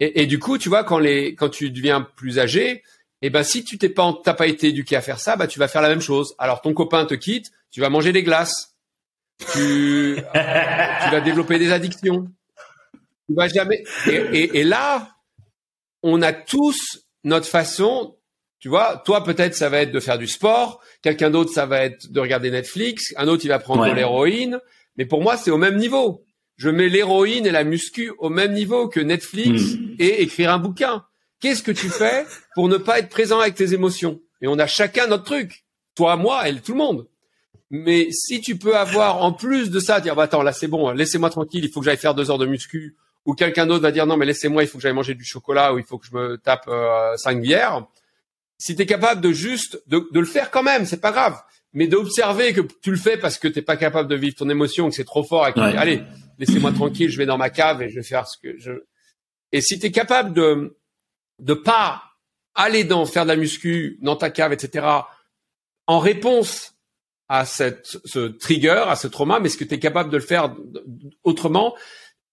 Et, 0.00 0.22
et, 0.22 0.26
du 0.26 0.38
coup, 0.38 0.58
tu 0.58 0.68
vois, 0.68 0.84
quand 0.84 0.98
les, 0.98 1.34
quand 1.34 1.48
tu 1.48 1.70
deviens 1.70 2.00
plus 2.00 2.38
âgé, 2.38 2.82
eh 3.22 3.30
ben 3.30 3.42
si 3.42 3.64
tu 3.64 3.78
t'es 3.78 3.88
pas, 3.88 4.18
t'as 4.24 4.34
pas 4.34 4.46
été 4.46 4.68
éduqué 4.68 4.96
à 4.96 5.02
faire 5.02 5.18
ça, 5.18 5.36
bah 5.36 5.46
tu 5.46 5.58
vas 5.58 5.68
faire 5.68 5.82
la 5.82 5.88
même 5.88 6.00
chose. 6.00 6.34
Alors 6.38 6.62
ton 6.62 6.72
copain 6.72 7.04
te 7.04 7.14
quitte, 7.14 7.50
tu 7.70 7.80
vas 7.80 7.90
manger 7.90 8.12
des 8.12 8.22
glaces, 8.22 8.76
tu, 9.52 10.16
tu 10.16 11.10
vas 11.10 11.20
développer 11.22 11.58
des 11.58 11.72
addictions. 11.72 12.28
Tu 13.28 13.34
vas 13.34 13.48
jamais. 13.48 13.84
Et, 14.06 14.14
et, 14.14 14.58
et 14.60 14.64
là, 14.64 15.16
on 16.02 16.22
a 16.22 16.32
tous 16.32 17.06
notre 17.24 17.46
façon. 17.46 18.16
Tu 18.60 18.68
vois, 18.68 19.02
toi 19.04 19.24
peut-être 19.24 19.54
ça 19.54 19.70
va 19.70 19.80
être 19.80 19.90
de 19.90 20.00
faire 20.00 20.18
du 20.18 20.26
sport, 20.26 20.80
quelqu'un 21.02 21.30
d'autre 21.30 21.50
ça 21.50 21.64
va 21.64 21.82
être 21.82 22.12
de 22.12 22.20
regarder 22.20 22.50
Netflix, 22.50 23.14
un 23.16 23.26
autre 23.26 23.44
il 23.44 23.48
va 23.48 23.58
prendre 23.58 23.86
de 23.88 23.92
l'héroïne. 23.92 24.60
Mais 24.96 25.06
pour 25.06 25.22
moi 25.22 25.36
c'est 25.36 25.50
au 25.50 25.56
même 25.58 25.76
niveau. 25.76 26.24
Je 26.56 26.68
mets 26.68 26.90
l'héroïne 26.90 27.46
et 27.46 27.50
la 27.50 27.64
muscu 27.64 28.12
au 28.18 28.28
même 28.28 28.52
niveau 28.52 28.88
que 28.88 29.00
Netflix 29.00 29.62
hmm. 29.62 29.94
et 29.98 30.22
écrire 30.22 30.52
un 30.52 30.58
bouquin. 30.58 31.06
Qu'est-ce 31.40 31.62
que 31.62 31.72
tu 31.72 31.88
fais 31.88 32.26
pour 32.54 32.68
ne 32.68 32.76
pas 32.76 32.98
être 32.98 33.08
présent 33.08 33.40
avec 33.40 33.54
tes 33.54 33.72
émotions? 33.72 34.20
Et 34.42 34.46
on 34.46 34.58
a 34.58 34.66
chacun 34.66 35.06
notre 35.06 35.24
truc. 35.24 35.64
Toi, 35.94 36.16
moi 36.16 36.46
et 36.46 36.60
tout 36.60 36.72
le 36.72 36.78
monde. 36.78 37.06
Mais 37.70 38.08
si 38.10 38.40
tu 38.40 38.58
peux 38.58 38.76
avoir 38.76 39.22
en 39.22 39.32
plus 39.32 39.70
de 39.70 39.80
ça, 39.80 40.00
dire 40.00 40.16
bah 40.16 40.24
attends 40.24 40.42
là 40.42 40.52
c'est 40.52 40.66
bon, 40.66 40.90
laissez-moi 40.90 41.30
tranquille, 41.30 41.64
il 41.64 41.70
faut 41.70 41.80
que 41.80 41.86
j'aille 41.86 41.96
faire 41.96 42.14
deux 42.14 42.30
heures 42.30 42.38
de 42.38 42.46
muscu, 42.46 42.96
ou 43.24 43.34
quelqu'un 43.34 43.64
d'autre 43.64 43.82
va 43.82 43.92
dire 43.92 44.06
non 44.06 44.16
mais 44.16 44.26
laissez-moi, 44.26 44.64
il 44.64 44.68
faut 44.68 44.78
que 44.78 44.82
j'aille 44.82 44.92
manger 44.92 45.14
du 45.14 45.24
chocolat, 45.24 45.72
ou 45.72 45.78
il 45.78 45.84
faut 45.84 45.96
que 45.96 46.06
je 46.06 46.16
me 46.16 46.36
tape 46.36 46.64
euh, 46.68 47.16
cinq 47.16 47.40
bières. 47.40 47.86
Si 48.60 48.76
tu 48.76 48.82
es 48.82 48.86
capable 48.86 49.22
de 49.22 49.32
juste 49.32 49.82
de, 49.86 50.06
le 50.12 50.26
faire 50.26 50.50
quand 50.50 50.62
même, 50.62 50.84
c'est 50.84 51.00
pas 51.00 51.12
grave, 51.12 51.40
mais 51.72 51.86
d'observer 51.86 52.52
que 52.52 52.60
tu 52.82 52.90
le 52.90 52.98
fais 52.98 53.16
parce 53.16 53.38
que 53.38 53.48
t'es 53.48 53.62
pas 53.62 53.76
capable 53.76 54.08
de 54.08 54.16
vivre 54.16 54.36
ton 54.36 54.50
émotion, 54.50 54.90
que 54.90 54.94
c'est 54.94 55.04
trop 55.04 55.24
fort, 55.24 55.48
et 55.48 55.52
que 55.54 55.60
allez 55.60 56.02
laissez-moi 56.38 56.72
tranquille, 56.72 57.10
je 57.10 57.16
vais 57.16 57.26
dans 57.26 57.38
ma 57.38 57.50
cave 57.50 57.82
et 57.82 57.88
je 57.88 57.96
vais 57.96 58.02
faire 58.02 58.28
ce 58.28 58.36
que 58.38 58.58
je. 58.58 58.72
Et 59.52 59.62
si 59.62 59.78
tu 59.78 59.86
es 59.86 59.90
capable 59.90 60.34
de 60.34 60.76
de 61.38 61.54
pas 61.54 62.02
aller 62.54 62.84
dans 62.84 63.06
faire 63.06 63.24
de 63.24 63.28
la 63.28 63.36
muscu 63.36 63.98
dans 64.02 64.16
ta 64.16 64.30
cave, 64.30 64.52
etc. 64.52 64.86
En 65.86 65.98
réponse 65.98 66.74
à 67.28 67.44
cette, 67.44 67.86
ce 68.04 68.28
trigger, 68.28 68.84
à 68.88 68.96
ce 68.96 69.06
trauma, 69.06 69.40
mais 69.40 69.46
est-ce 69.46 69.56
que 69.56 69.64
tu 69.64 69.74
es 69.74 69.78
capable 69.78 70.10
de 70.10 70.16
le 70.16 70.22
faire 70.22 70.54
autrement 71.22 71.74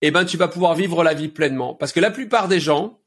Eh 0.01 0.11
ben, 0.11 0.25
tu 0.25 0.37
vas 0.37 0.47
pouvoir 0.47 0.75
vivre 0.75 1.03
la 1.03 1.13
vie 1.13 1.29
pleinement. 1.29 1.75
Parce 1.75 1.91
que 1.91 1.99
la 1.99 2.11
plupart 2.11 2.47
des 2.47 2.59
gens, 2.59 2.99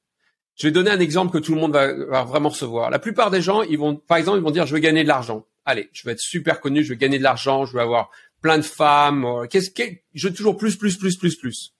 je 0.56 0.66
vais 0.66 0.72
donner 0.72 0.90
un 0.90 1.00
exemple 1.00 1.32
que 1.32 1.42
tout 1.42 1.54
le 1.54 1.60
monde 1.60 1.72
va, 1.72 2.24
vraiment 2.24 2.50
recevoir. 2.50 2.90
La 2.90 2.98
plupart 2.98 3.30
des 3.30 3.40
gens, 3.42 3.62
vont, 3.78 3.96
par 3.96 4.18
exemple, 4.18 4.38
ils 4.38 4.44
vont 4.44 4.50
dire, 4.50 4.66
je 4.66 4.74
veux 4.74 4.80
gagner 4.80 5.02
de 5.02 5.08
l'argent. 5.08 5.46
Allez, 5.64 5.88
je 5.92 6.04
vais 6.04 6.12
être 6.12 6.20
super 6.20 6.60
connu, 6.60 6.84
je 6.84 6.90
veux 6.90 6.98
gagner 6.98 7.18
de 7.18 7.22
l'argent, 7.22 7.64
je 7.64 7.74
veux 7.74 7.80
avoir 7.80 8.10
plein 8.40 8.58
de 8.58 8.62
femmes. 8.62 9.24
Euh, 9.24 9.46
qu'est-ce 9.46 9.70
que, 9.70 9.82
je 10.14 10.28
veux 10.28 10.34
toujours 10.34 10.56
plus, 10.56 10.76
plus, 10.76 10.96
plus, 10.96 11.16
plus, 11.16 11.36
plus. 11.36 11.74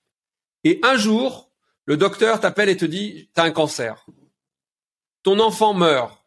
Et 0.65 0.81
un 0.83 0.97
jour, 0.97 1.51
le 1.85 1.97
docteur 1.97 2.41
t'appelle 2.41 2.69
et 2.69 2.77
te 2.77 2.85
dit, 2.85 3.31
t'as 3.35 3.45
un 3.45 3.51
cancer. 3.51 4.07
Ton 5.23 5.41
enfant 5.41 5.75
meurt. 5.75 6.25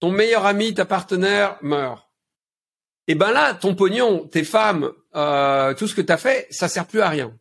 Ton 0.00 0.10
meilleur 0.10 0.46
ami, 0.46 0.74
ta 0.74 0.84
partenaire 0.84 1.58
meurt. 1.62 2.08
Et 3.08 3.14
ben 3.14 3.30
là, 3.32 3.54
ton 3.54 3.74
pognon, 3.74 4.26
tes 4.28 4.44
femmes, 4.44 4.92
euh, 5.14 5.74
tout 5.74 5.86
ce 5.86 5.94
que 5.94 6.00
t'as 6.00 6.16
fait, 6.16 6.46
ça 6.50 6.68
sert 6.68 6.86
plus 6.86 7.00
à 7.00 7.08
rien. 7.08 7.36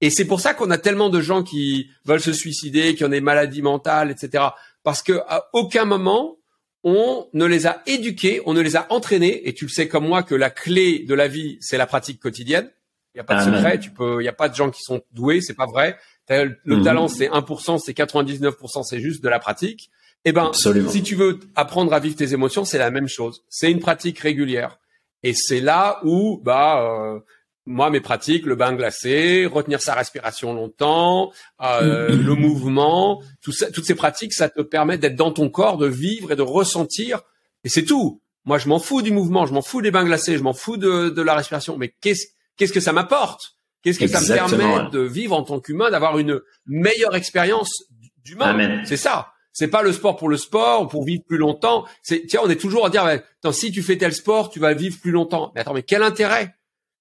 Et 0.00 0.10
c'est 0.10 0.24
pour 0.24 0.40
ça 0.40 0.54
qu'on 0.54 0.70
a 0.70 0.78
tellement 0.78 1.10
de 1.10 1.20
gens 1.20 1.42
qui 1.42 1.90
veulent 2.04 2.20
se 2.20 2.32
suicider, 2.32 2.94
qui 2.94 3.04
ont 3.04 3.08
des 3.08 3.20
maladies 3.20 3.62
mentales, 3.62 4.10
etc. 4.10 4.44
Parce 4.82 5.02
que 5.02 5.20
à 5.28 5.48
aucun 5.52 5.84
moment 5.84 6.38
on 6.84 7.26
ne 7.32 7.44
les 7.44 7.66
a 7.66 7.82
éduqués, 7.86 8.40
on 8.46 8.54
ne 8.54 8.60
les 8.60 8.76
a 8.76 8.86
entraînés. 8.90 9.48
Et 9.48 9.54
tu 9.54 9.64
le 9.64 9.70
sais 9.70 9.88
comme 9.88 10.06
moi 10.06 10.22
que 10.22 10.34
la 10.34 10.50
clé 10.50 11.00
de 11.00 11.14
la 11.14 11.28
vie, 11.28 11.58
c'est 11.60 11.76
la 11.76 11.86
pratique 11.86 12.20
quotidienne. 12.20 12.70
Il 13.14 13.18
n'y 13.18 13.20
a 13.20 13.24
pas 13.24 13.44
de 13.44 13.52
secret. 13.52 13.78
Tu 13.80 13.90
peux, 13.90 14.20
il 14.20 14.22
n'y 14.22 14.28
a 14.28 14.32
pas 14.32 14.48
de 14.48 14.54
gens 14.54 14.70
qui 14.70 14.82
sont 14.82 15.02
doués, 15.12 15.40
c'est 15.40 15.54
pas 15.54 15.66
vrai. 15.66 15.98
Le 16.28 16.56
mhm. 16.64 16.84
talent, 16.84 17.08
c'est 17.08 17.28
1%, 17.28 17.78
c'est 17.78 17.96
99%, 17.96 18.84
c'est 18.84 19.00
juste 19.00 19.22
de 19.22 19.28
la 19.28 19.38
pratique. 19.38 19.90
Eh 20.24 20.32
ben, 20.32 20.52
si 20.52 21.02
tu 21.02 21.14
veux 21.14 21.40
apprendre 21.54 21.92
à 21.92 22.00
vivre 22.00 22.16
tes 22.16 22.32
émotions, 22.32 22.64
c'est 22.64 22.78
la 22.78 22.90
même 22.90 23.08
chose. 23.08 23.44
C'est 23.48 23.70
une 23.70 23.80
pratique 23.80 24.18
régulière. 24.18 24.78
Et 25.22 25.32
c'est 25.34 25.60
là 25.60 26.00
où, 26.04 26.40
bah, 26.44 26.82
euh, 26.82 27.20
moi, 27.68 27.90
mes 27.90 28.00
pratiques, 28.00 28.46
le 28.46 28.56
bain 28.56 28.72
glacé, 28.72 29.46
retenir 29.46 29.82
sa 29.82 29.94
respiration 29.94 30.54
longtemps, 30.54 31.32
euh, 31.60 32.08
le 32.08 32.34
mouvement, 32.34 33.22
tout 33.42 33.52
ça, 33.52 33.70
toutes 33.70 33.84
ces 33.84 33.94
pratiques, 33.94 34.32
ça 34.32 34.48
te 34.48 34.62
permet 34.62 34.96
d'être 34.96 35.16
dans 35.16 35.32
ton 35.32 35.50
corps, 35.50 35.76
de 35.76 35.86
vivre 35.86 36.32
et 36.32 36.36
de 36.36 36.42
ressentir. 36.42 37.20
Et 37.64 37.68
c'est 37.68 37.84
tout. 37.84 38.22
Moi, 38.46 38.56
je 38.56 38.68
m'en 38.68 38.78
fous 38.78 39.02
du 39.02 39.10
mouvement, 39.10 39.44
je 39.44 39.52
m'en 39.52 39.60
fous 39.60 39.82
des 39.82 39.90
bains 39.90 40.04
glacés, 40.04 40.38
je 40.38 40.42
m'en 40.42 40.54
fous 40.54 40.78
de, 40.78 41.10
de 41.10 41.22
la 41.22 41.34
respiration. 41.34 41.76
Mais 41.76 41.94
qu'est-ce 42.00 42.28
qu'est-ce 42.56 42.72
que 42.72 42.80
ça 42.80 42.92
m'apporte? 42.92 43.58
Qu'est-ce 43.82 43.98
que 43.98 44.06
ça 44.06 44.20
me 44.20 44.26
permet 44.26 44.90
de 44.90 45.00
vivre 45.00 45.36
en 45.36 45.42
tant 45.42 45.60
qu'humain, 45.60 45.90
d'avoir 45.90 46.18
une 46.18 46.40
meilleure 46.66 47.14
expérience 47.14 47.84
d'humain? 48.24 48.82
C'est 48.86 48.96
ça. 48.96 49.32
C'est 49.52 49.68
pas 49.68 49.82
le 49.82 49.92
sport 49.92 50.16
pour 50.16 50.28
le 50.28 50.36
sport, 50.36 50.88
pour 50.88 51.04
vivre 51.04 51.22
plus 51.26 51.36
longtemps. 51.36 51.84
C'est 52.02 52.24
tiens, 52.26 52.40
on 52.44 52.48
est 52.48 52.60
toujours 52.60 52.86
à 52.86 52.90
dire 52.90 53.04
attends, 53.04 53.52
si 53.52 53.70
tu 53.72 53.82
fais 53.82 53.98
tel 53.98 54.14
sport, 54.14 54.50
tu 54.50 54.58
vas 54.58 54.72
vivre 54.72 54.98
plus 55.00 55.10
longtemps. 55.10 55.52
Mais 55.54 55.60
attends, 55.60 55.74
mais 55.74 55.82
quel 55.82 56.02
intérêt? 56.02 56.54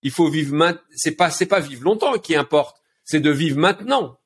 Il 0.03 0.11
faut 0.11 0.29
vivre 0.29 0.53
maintenant. 0.53 0.81
C'est 0.95 1.15
pas 1.15 1.29
c'est 1.29 1.45
pas 1.45 1.59
vivre 1.59 1.83
longtemps 1.83 2.17
qui 2.17 2.35
importe, 2.35 2.77
c'est 3.03 3.19
de 3.19 3.31
vivre 3.31 3.57
maintenant. 3.57 4.19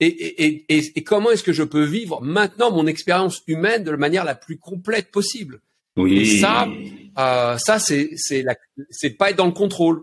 Et, 0.00 0.06
et, 0.06 0.64
et, 0.68 0.98
et 0.98 1.04
comment 1.04 1.30
est-ce 1.30 1.44
que 1.44 1.52
je 1.52 1.62
peux 1.62 1.84
vivre 1.84 2.20
maintenant 2.22 2.72
mon 2.72 2.86
expérience 2.86 3.42
humaine 3.46 3.84
de 3.84 3.90
la 3.92 3.96
manière 3.96 4.24
la 4.24 4.34
plus 4.34 4.58
complète 4.58 5.12
possible? 5.12 5.60
Oui. 5.96 6.20
Et 6.20 6.40
ça, 6.40 6.66
euh, 7.18 7.56
ça 7.58 7.78
c'est 7.78 8.10
c'est 8.16 8.44
c'est 8.90 9.10
pas 9.10 9.30
être 9.30 9.36
dans 9.36 9.46
le 9.46 9.52
contrôle. 9.52 10.02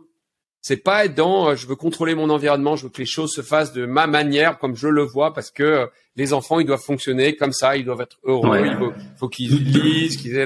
C'est 0.62 0.78
pas 0.78 1.06
être 1.06 1.16
dans 1.16 1.50
euh, 1.50 1.56
je 1.56 1.68
veux 1.68 1.76
contrôler 1.76 2.16
mon 2.16 2.30
environnement, 2.30 2.76
je 2.76 2.84
veux 2.84 2.90
que 2.90 3.00
les 3.00 3.06
choses 3.06 3.34
se 3.34 3.42
fassent 3.42 3.74
de 3.74 3.86
ma 3.86 4.08
manière, 4.08 4.60
comme 4.60 4.76
je 4.76 4.88
le 4.88 5.04
vois, 5.04 5.34
parce 5.34 5.52
que 5.52 5.64
euh, 5.64 5.88
les 6.16 6.34
enfants 6.34 6.60
ils 6.60 6.66
doivent 6.66 6.84
fonctionner 6.84 7.36
comme 7.36 7.54
ça, 7.54 7.78
ils 7.78 7.86
doivent 7.86 8.02
être 8.02 8.20
heureux, 8.24 8.60
il 8.60 9.18
faut, 9.18 9.30
qu'ils 9.30 9.56
lisent, 9.56 10.18
qu'ils 10.18 10.38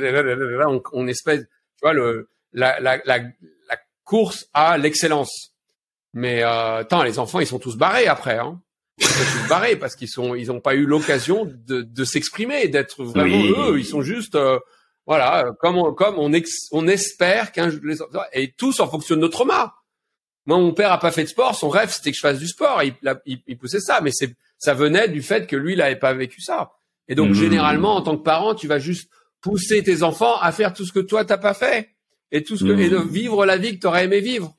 on, 0.68 0.82
on 0.94 1.08
espèce, 1.08 1.42
tu 1.42 1.48
vois 1.82 1.94
le 1.94 2.30
la, 2.54 2.80
la, 2.80 3.02
la, 3.06 3.18
la 3.18 3.24
course 4.04 4.48
à 4.54 4.78
l'excellence. 4.78 5.54
Mais 6.14 6.44
euh, 6.44 6.80
attends, 6.80 7.04
les 7.04 7.20
enfants 7.20 7.40
ils 7.40 7.48
sont 7.48 7.60
tous 7.60 7.76
barrés 7.76 8.08
après, 8.08 8.38
hein. 8.38 8.62
Ils 9.00 9.06
sont 9.06 9.24
tous 9.24 9.50
barrés 9.50 9.76
parce 9.76 9.96
qu'ils 9.96 10.10
sont 10.10 10.36
ils 10.36 10.52
ont 10.52 10.60
pas 10.60 10.76
eu 10.76 10.86
l'occasion 10.86 11.46
de, 11.46 11.82
de 11.82 12.06
s'exprimer, 12.06 12.68
d'être 12.68 13.04
vraiment 13.04 13.44
eux. 13.70 13.80
Ils 13.80 13.86
sont 13.86 14.04
juste 14.04 14.36
euh, 14.36 14.60
voilà, 15.06 15.52
comme 15.60 15.78
on, 15.78 15.94
comme 15.94 16.18
on, 16.18 16.32
on 16.72 16.88
espère 16.88 17.52
qu'un 17.52 17.70
les 17.84 17.98
et 18.34 18.52
tous 18.52 18.80
en 18.80 18.88
fonction 18.88 19.16
de 19.16 19.22
notre 19.22 19.34
trauma. 19.34 19.74
Moi, 20.46 20.58
mon 20.58 20.74
père 20.74 20.92
a 20.92 21.00
pas 21.00 21.12
fait 21.12 21.24
de 21.24 21.30
sport. 21.30 21.56
Son 21.56 21.70
rêve, 21.70 21.90
c'était 21.90 22.12
que 22.12 22.18
je 22.18 22.22
fasse 22.22 22.40
du 22.40 22.48
sport. 22.48 22.84
Il, 22.84 22.96
il, 23.26 23.58
poussait 23.58 23.80
ça, 23.80 24.02
mais 24.02 24.12
c'est, 24.12 24.36
ça 24.58 24.74
venait 24.74 25.08
du 25.08 25.22
fait 25.22 25.48
que 25.48 25.56
lui, 25.56 25.74
il 25.74 25.78
n'avait 25.78 25.96
pas 25.96 26.14
vécu 26.14 26.42
ça. 26.42 26.74
Et 27.08 27.16
donc, 27.16 27.30
mmh. 27.30 27.36
généralement, 27.36 27.96
en 27.96 28.02
tant 28.02 28.18
que 28.18 28.24
parent, 28.24 28.54
tu 28.54 28.68
vas 28.68 28.78
juste 28.78 29.10
pousser 29.42 29.84
tes 29.84 30.04
enfants 30.04 30.38
à 30.40 30.52
faire 30.52 30.74
tout 30.74 30.86
ce 30.86 30.94
que 30.94 31.02
toi 31.02 31.26
t'as 31.26 31.38
pas 31.38 31.54
fait 31.54 31.93
et 32.34 32.44
tout 32.44 32.58
ce 32.58 32.66
que 32.66 32.78
et 32.78 32.90
de 32.90 32.98
mmh. 32.98 33.08
vivre 33.08 33.46
la 33.46 33.58
vie 33.58 33.76
que 33.76 33.80
tu 33.80 33.88
aurais 33.88 34.06
aimé 34.06 34.20
vivre. 34.20 34.54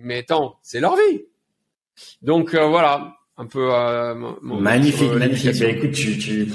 Mais 0.00 0.18
attends, 0.18 0.56
c'est 0.62 0.80
leur 0.80 0.96
vie. 0.96 1.20
Donc 2.22 2.54
euh, 2.54 2.66
voilà, 2.66 3.14
un 3.36 3.46
peu. 3.46 3.72
Euh, 3.72 4.14
magnifique, 4.42 5.12
magnifique. 5.12 5.60
Ben, 5.60 5.76
écoute, 5.76 5.92
tu, 5.92 6.18
tu... 6.18 6.52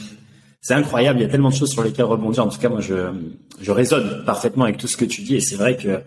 c'est 0.59 0.73
incroyable. 0.73 1.19
Il 1.19 1.21
y 1.21 1.25
a 1.25 1.29
tellement 1.29 1.51
de 1.51 1.55
choses 1.55 1.71
sur 1.71 1.83
lesquelles 1.83 2.05
rebondir. 2.05 2.43
En 2.43 2.49
tout 2.49 2.59
cas, 2.59 2.69
moi, 2.69 2.81
je, 2.81 3.13
je 3.61 3.71
résonne 3.71 4.25
parfaitement 4.25 4.65
avec 4.65 4.77
tout 4.77 4.87
ce 4.87 4.97
que 4.97 5.05
tu 5.05 5.21
dis. 5.21 5.35
Et 5.35 5.41
c'est 5.41 5.55
vrai 5.55 5.77
que 5.77 6.01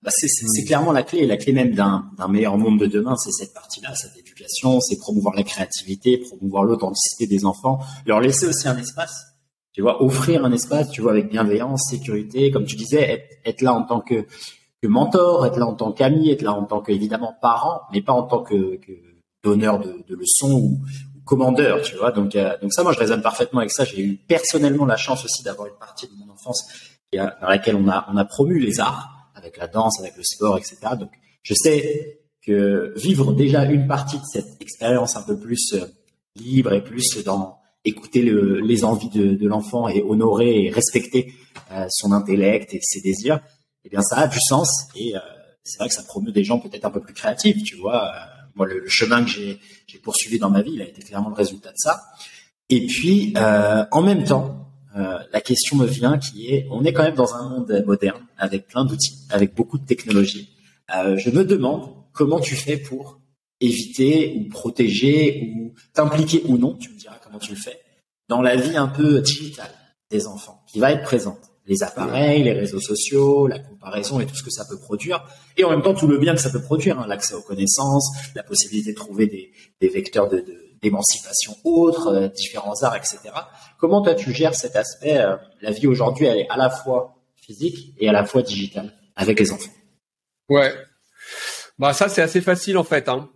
bah 0.00 0.10
c'est 0.12 0.64
clairement 0.64 0.92
la 0.92 1.02
clé, 1.02 1.26
la 1.26 1.36
clé 1.36 1.52
même 1.52 1.74
d'un 1.74 2.04
meilleur 2.28 2.56
monde 2.56 2.78
de 2.78 2.86
demain, 2.86 3.16
c'est 3.16 3.32
cette 3.32 3.52
partie-là, 3.52 3.96
cette 3.96 4.16
éducation, 4.16 4.80
c'est 4.80 4.96
promouvoir 4.96 5.34
la 5.34 5.42
créativité, 5.42 6.18
promouvoir 6.18 6.62
l'authenticité 6.62 7.26
des 7.26 7.44
enfants, 7.44 7.80
leur 8.06 8.20
laisser 8.20 8.46
aussi 8.46 8.68
un 8.68 8.78
espace, 8.78 9.27
tu 9.78 9.82
vois, 9.82 10.02
offrir 10.02 10.44
un 10.44 10.50
espace, 10.50 10.90
tu 10.90 11.02
vois, 11.02 11.12
avec 11.12 11.30
bienveillance, 11.30 11.86
sécurité, 11.88 12.50
comme 12.50 12.64
tu 12.64 12.74
disais, 12.74 13.28
être, 13.44 13.62
là 13.62 13.72
en 13.72 13.84
tant 13.84 14.00
que, 14.00 14.26
mentor, 14.82 15.46
être 15.46 15.56
là 15.56 15.66
en 15.66 15.74
tant 15.74 15.92
qu'ami, 15.92 16.32
être 16.32 16.42
là 16.42 16.52
en 16.52 16.64
tant 16.64 16.80
que 16.80 16.90
évidemment 16.90 17.36
parent, 17.40 17.82
mais 17.92 18.02
pas 18.02 18.12
en 18.12 18.24
tant 18.24 18.42
que, 18.42 18.80
donneur 19.44 19.78
de, 19.78 20.04
leçons 20.08 20.50
ou, 20.50 20.80
commandeur, 21.24 21.80
tu 21.82 21.94
vois. 21.94 22.10
Donc, 22.10 22.34
euh, 22.34 22.58
donc 22.60 22.72
ça, 22.72 22.82
moi, 22.82 22.92
je 22.92 22.98
raisonne 22.98 23.22
parfaitement 23.22 23.60
avec 23.60 23.70
ça. 23.70 23.84
J'ai 23.84 24.02
eu 24.02 24.16
personnellement 24.16 24.84
la 24.84 24.96
chance 24.96 25.24
aussi 25.24 25.44
d'avoir 25.44 25.68
une 25.68 25.78
partie 25.78 26.08
de 26.08 26.12
mon 26.14 26.32
enfance 26.32 26.66
dans 27.12 27.30
laquelle 27.48 27.76
on 27.76 27.88
a, 27.88 28.04
on 28.12 28.16
a 28.16 28.24
promu 28.24 28.58
les 28.58 28.80
arts, 28.80 29.30
avec 29.36 29.58
la 29.58 29.68
danse, 29.68 30.00
avec 30.00 30.16
le 30.16 30.24
sport, 30.24 30.58
etc. 30.58 30.76
Donc, 30.98 31.10
je 31.44 31.54
sais 31.54 32.18
que 32.44 32.94
vivre 32.96 33.32
déjà 33.32 33.64
une 33.64 33.86
partie 33.86 34.18
de 34.18 34.24
cette 34.24 34.60
expérience 34.60 35.14
un 35.14 35.22
peu 35.22 35.38
plus 35.38 35.74
euh, 35.74 35.86
libre 36.34 36.72
et 36.72 36.82
plus 36.82 37.22
dans 37.24 37.57
écouter 37.88 38.22
le, 38.22 38.60
les 38.60 38.84
envies 38.84 39.10
de, 39.10 39.46
l'enfant 39.46 39.88
et 39.88 40.02
honorer 40.02 40.64
et 40.64 40.70
respecter 40.70 41.32
euh, 41.72 41.86
son 41.90 42.12
intellect 42.12 42.74
et 42.74 42.80
ses 42.82 43.00
désirs, 43.00 43.40
eh 43.84 43.88
bien, 43.88 44.02
ça 44.02 44.18
a 44.18 44.28
du 44.28 44.38
sens 44.40 44.88
et 44.96 45.14
c'est 45.64 45.78
vrai 45.78 45.88
que 45.88 45.94
ça 45.94 46.02
promeut 46.02 46.32
des 46.32 46.44
gens 46.44 46.58
peut-être 46.58 46.84
un 46.84 46.90
peu 46.90 47.00
plus 47.00 47.14
créatifs, 47.14 47.62
tu 47.62 47.76
vois 47.76 48.10
moi, 48.58 48.66
le, 48.66 48.84
chemin 48.88 49.24
que 49.24 49.30
j'ai 49.30 49.98
poursuivi 50.02 50.38
dans 50.38 50.50
ma 50.50 50.62
vie, 50.62 50.82
a 50.82 50.84
été 50.84 51.00
clairement 51.00 51.30
le 51.30 51.34
résultat 51.34 51.70
de 51.70 51.76
ça. 51.76 52.02
Et 52.68 52.86
puis, 52.86 53.32
euh, 53.36 53.84
en 53.90 54.02
même 54.02 54.24
temps, 54.24 54.68
euh, 54.96 55.18
la 55.32 55.40
question 55.40 55.76
me 55.76 55.86
vient 55.86 56.18
qui 56.18 56.48
est, 56.48 56.66
on 56.70 56.84
est 56.84 56.92
quand 56.92 57.04
même 57.04 57.14
dans 57.14 57.34
un 57.34 57.48
monde 57.48 57.84
moderne, 57.86 58.20
avec 58.36 58.66
plein 58.66 58.84
d'outils, 58.84 59.20
avec 59.30 59.54
beaucoup 59.54 59.78
de 59.78 59.86
technologies. 59.86 60.50
Euh, 60.94 61.16
je 61.16 61.30
me 61.30 61.44
demande 61.44 61.94
comment 62.12 62.40
tu 62.40 62.56
fais 62.56 62.76
pour 62.76 63.20
éviter 63.60 64.34
ou 64.36 64.48
protéger 64.48 65.52
ou 65.54 65.74
t'impliquer 65.92 66.42
ou 66.46 66.58
non, 66.58 66.74
tu 66.74 66.90
me 66.90 66.98
diras 66.98 67.18
comment 67.22 67.38
tu 67.38 67.50
le 67.50 67.58
fais, 67.58 67.80
dans 68.28 68.42
la 68.42 68.56
vie 68.56 68.76
un 68.76 68.88
peu 68.88 69.20
digitale 69.20 69.70
des 70.10 70.26
enfants, 70.26 70.62
qui 70.66 70.78
va 70.78 70.92
être 70.92 71.02
présente 71.02 71.38
les 71.66 71.82
appareils, 71.82 72.42
les 72.42 72.54
réseaux 72.54 72.80
sociaux, 72.80 73.46
la 73.46 73.58
comparaison 73.58 74.20
et 74.20 74.26
tout 74.26 74.34
ce 74.34 74.42
que 74.42 74.50
ça 74.50 74.64
peut 74.64 74.78
produire, 74.78 75.22
et 75.56 75.64
en 75.64 75.70
même 75.70 75.82
temps 75.82 75.94
tout 75.94 76.06
le 76.06 76.18
bien 76.18 76.34
que 76.34 76.40
ça 76.40 76.50
peut 76.50 76.62
produire, 76.62 76.98
hein, 76.98 77.06
l'accès 77.06 77.34
aux 77.34 77.42
connaissances, 77.42 78.10
la 78.34 78.42
possibilité 78.42 78.92
de 78.92 78.96
trouver 78.96 79.26
des, 79.26 79.88
vecteurs 79.88 80.28
de, 80.28 80.44
d'émancipation 80.80 81.54
autres, 81.64 82.08
euh, 82.08 82.28
différents 82.28 82.82
arts, 82.82 82.96
etc. 82.96 83.18
Comment 83.78 84.00
toi 84.02 84.14
tu 84.14 84.32
gères 84.32 84.54
cet 84.54 84.76
aspect 84.76 85.18
euh, 85.18 85.36
La 85.60 85.70
vie 85.70 85.86
aujourd'hui, 85.86 86.24
elle 86.24 86.38
est 86.38 86.48
à 86.48 86.56
la 86.56 86.70
fois 86.70 87.18
physique 87.36 87.94
et 87.98 88.08
à 88.08 88.12
la 88.12 88.24
fois 88.24 88.40
digitale 88.40 88.94
avec 89.14 89.38
les 89.38 89.52
enfants? 89.52 89.72
Ouais, 90.48 90.72
bah 91.78 91.92
ça 91.92 92.08
c'est 92.08 92.22
assez 92.22 92.40
facile 92.40 92.78
en 92.78 92.84
fait. 92.84 93.10
Hein. 93.10 93.28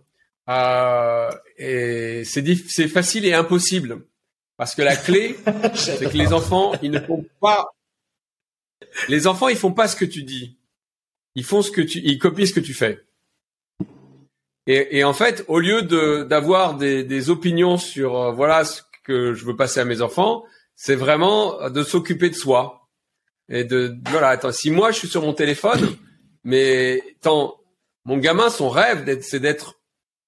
Euh, 0.49 1.29
et 1.57 2.23
c'est 2.25 2.43
c'est 2.67 2.87
facile 2.87 3.25
et 3.25 3.33
impossible 3.33 4.05
parce 4.57 4.75
que 4.75 4.81
la 4.81 4.95
clé, 4.95 5.37
c'est 5.75 6.11
que 6.11 6.17
les 6.17 6.33
enfants, 6.33 6.73
ils 6.81 6.91
ne 6.91 6.99
font 6.99 7.25
pas 7.39 7.69
les 9.07 9.27
enfants, 9.27 9.47
ils 9.47 9.57
font 9.57 9.71
pas 9.71 9.87
ce 9.87 9.95
que 9.95 10.05
tu 10.05 10.23
dis. 10.23 10.57
Ils 11.35 11.43
font 11.43 11.61
ce 11.61 11.71
que 11.71 11.81
tu, 11.81 11.99
ils 12.03 12.19
copient 12.19 12.45
ce 12.45 12.53
que 12.53 12.59
tu 12.59 12.73
fais. 12.73 12.99
Et, 14.65 15.03
en 15.03 15.13
fait, 15.13 15.43
au 15.49 15.59
lieu 15.59 15.81
de 15.81 16.23
d'avoir 16.23 16.77
des, 16.77 17.29
opinions 17.29 17.77
sur 17.77 18.17
euh, 18.17 18.31
voilà 18.31 18.63
ce 18.63 18.81
que 19.03 19.33
je 19.33 19.43
veux 19.43 19.57
passer 19.57 19.81
à 19.81 19.85
mes 19.85 20.01
enfants, 20.01 20.45
c'est 20.75 20.95
vraiment 20.95 21.69
de 21.69 21.83
s'occuper 21.83 22.29
de 22.29 22.35
soi 22.35 22.87
et 23.49 23.65
de 23.65 23.97
voilà. 24.09 24.29
Attends, 24.29 24.53
si 24.53 24.71
moi 24.71 24.91
je 24.91 24.99
suis 24.99 25.09
sur 25.09 25.21
mon 25.21 25.33
téléphone, 25.33 25.97
mais 26.45 27.03
tant 27.19 27.59
mon 28.05 28.17
gamin, 28.17 28.49
son 28.49 28.69
rêve, 28.69 29.19
c'est 29.21 29.39
d'être, 29.39 29.81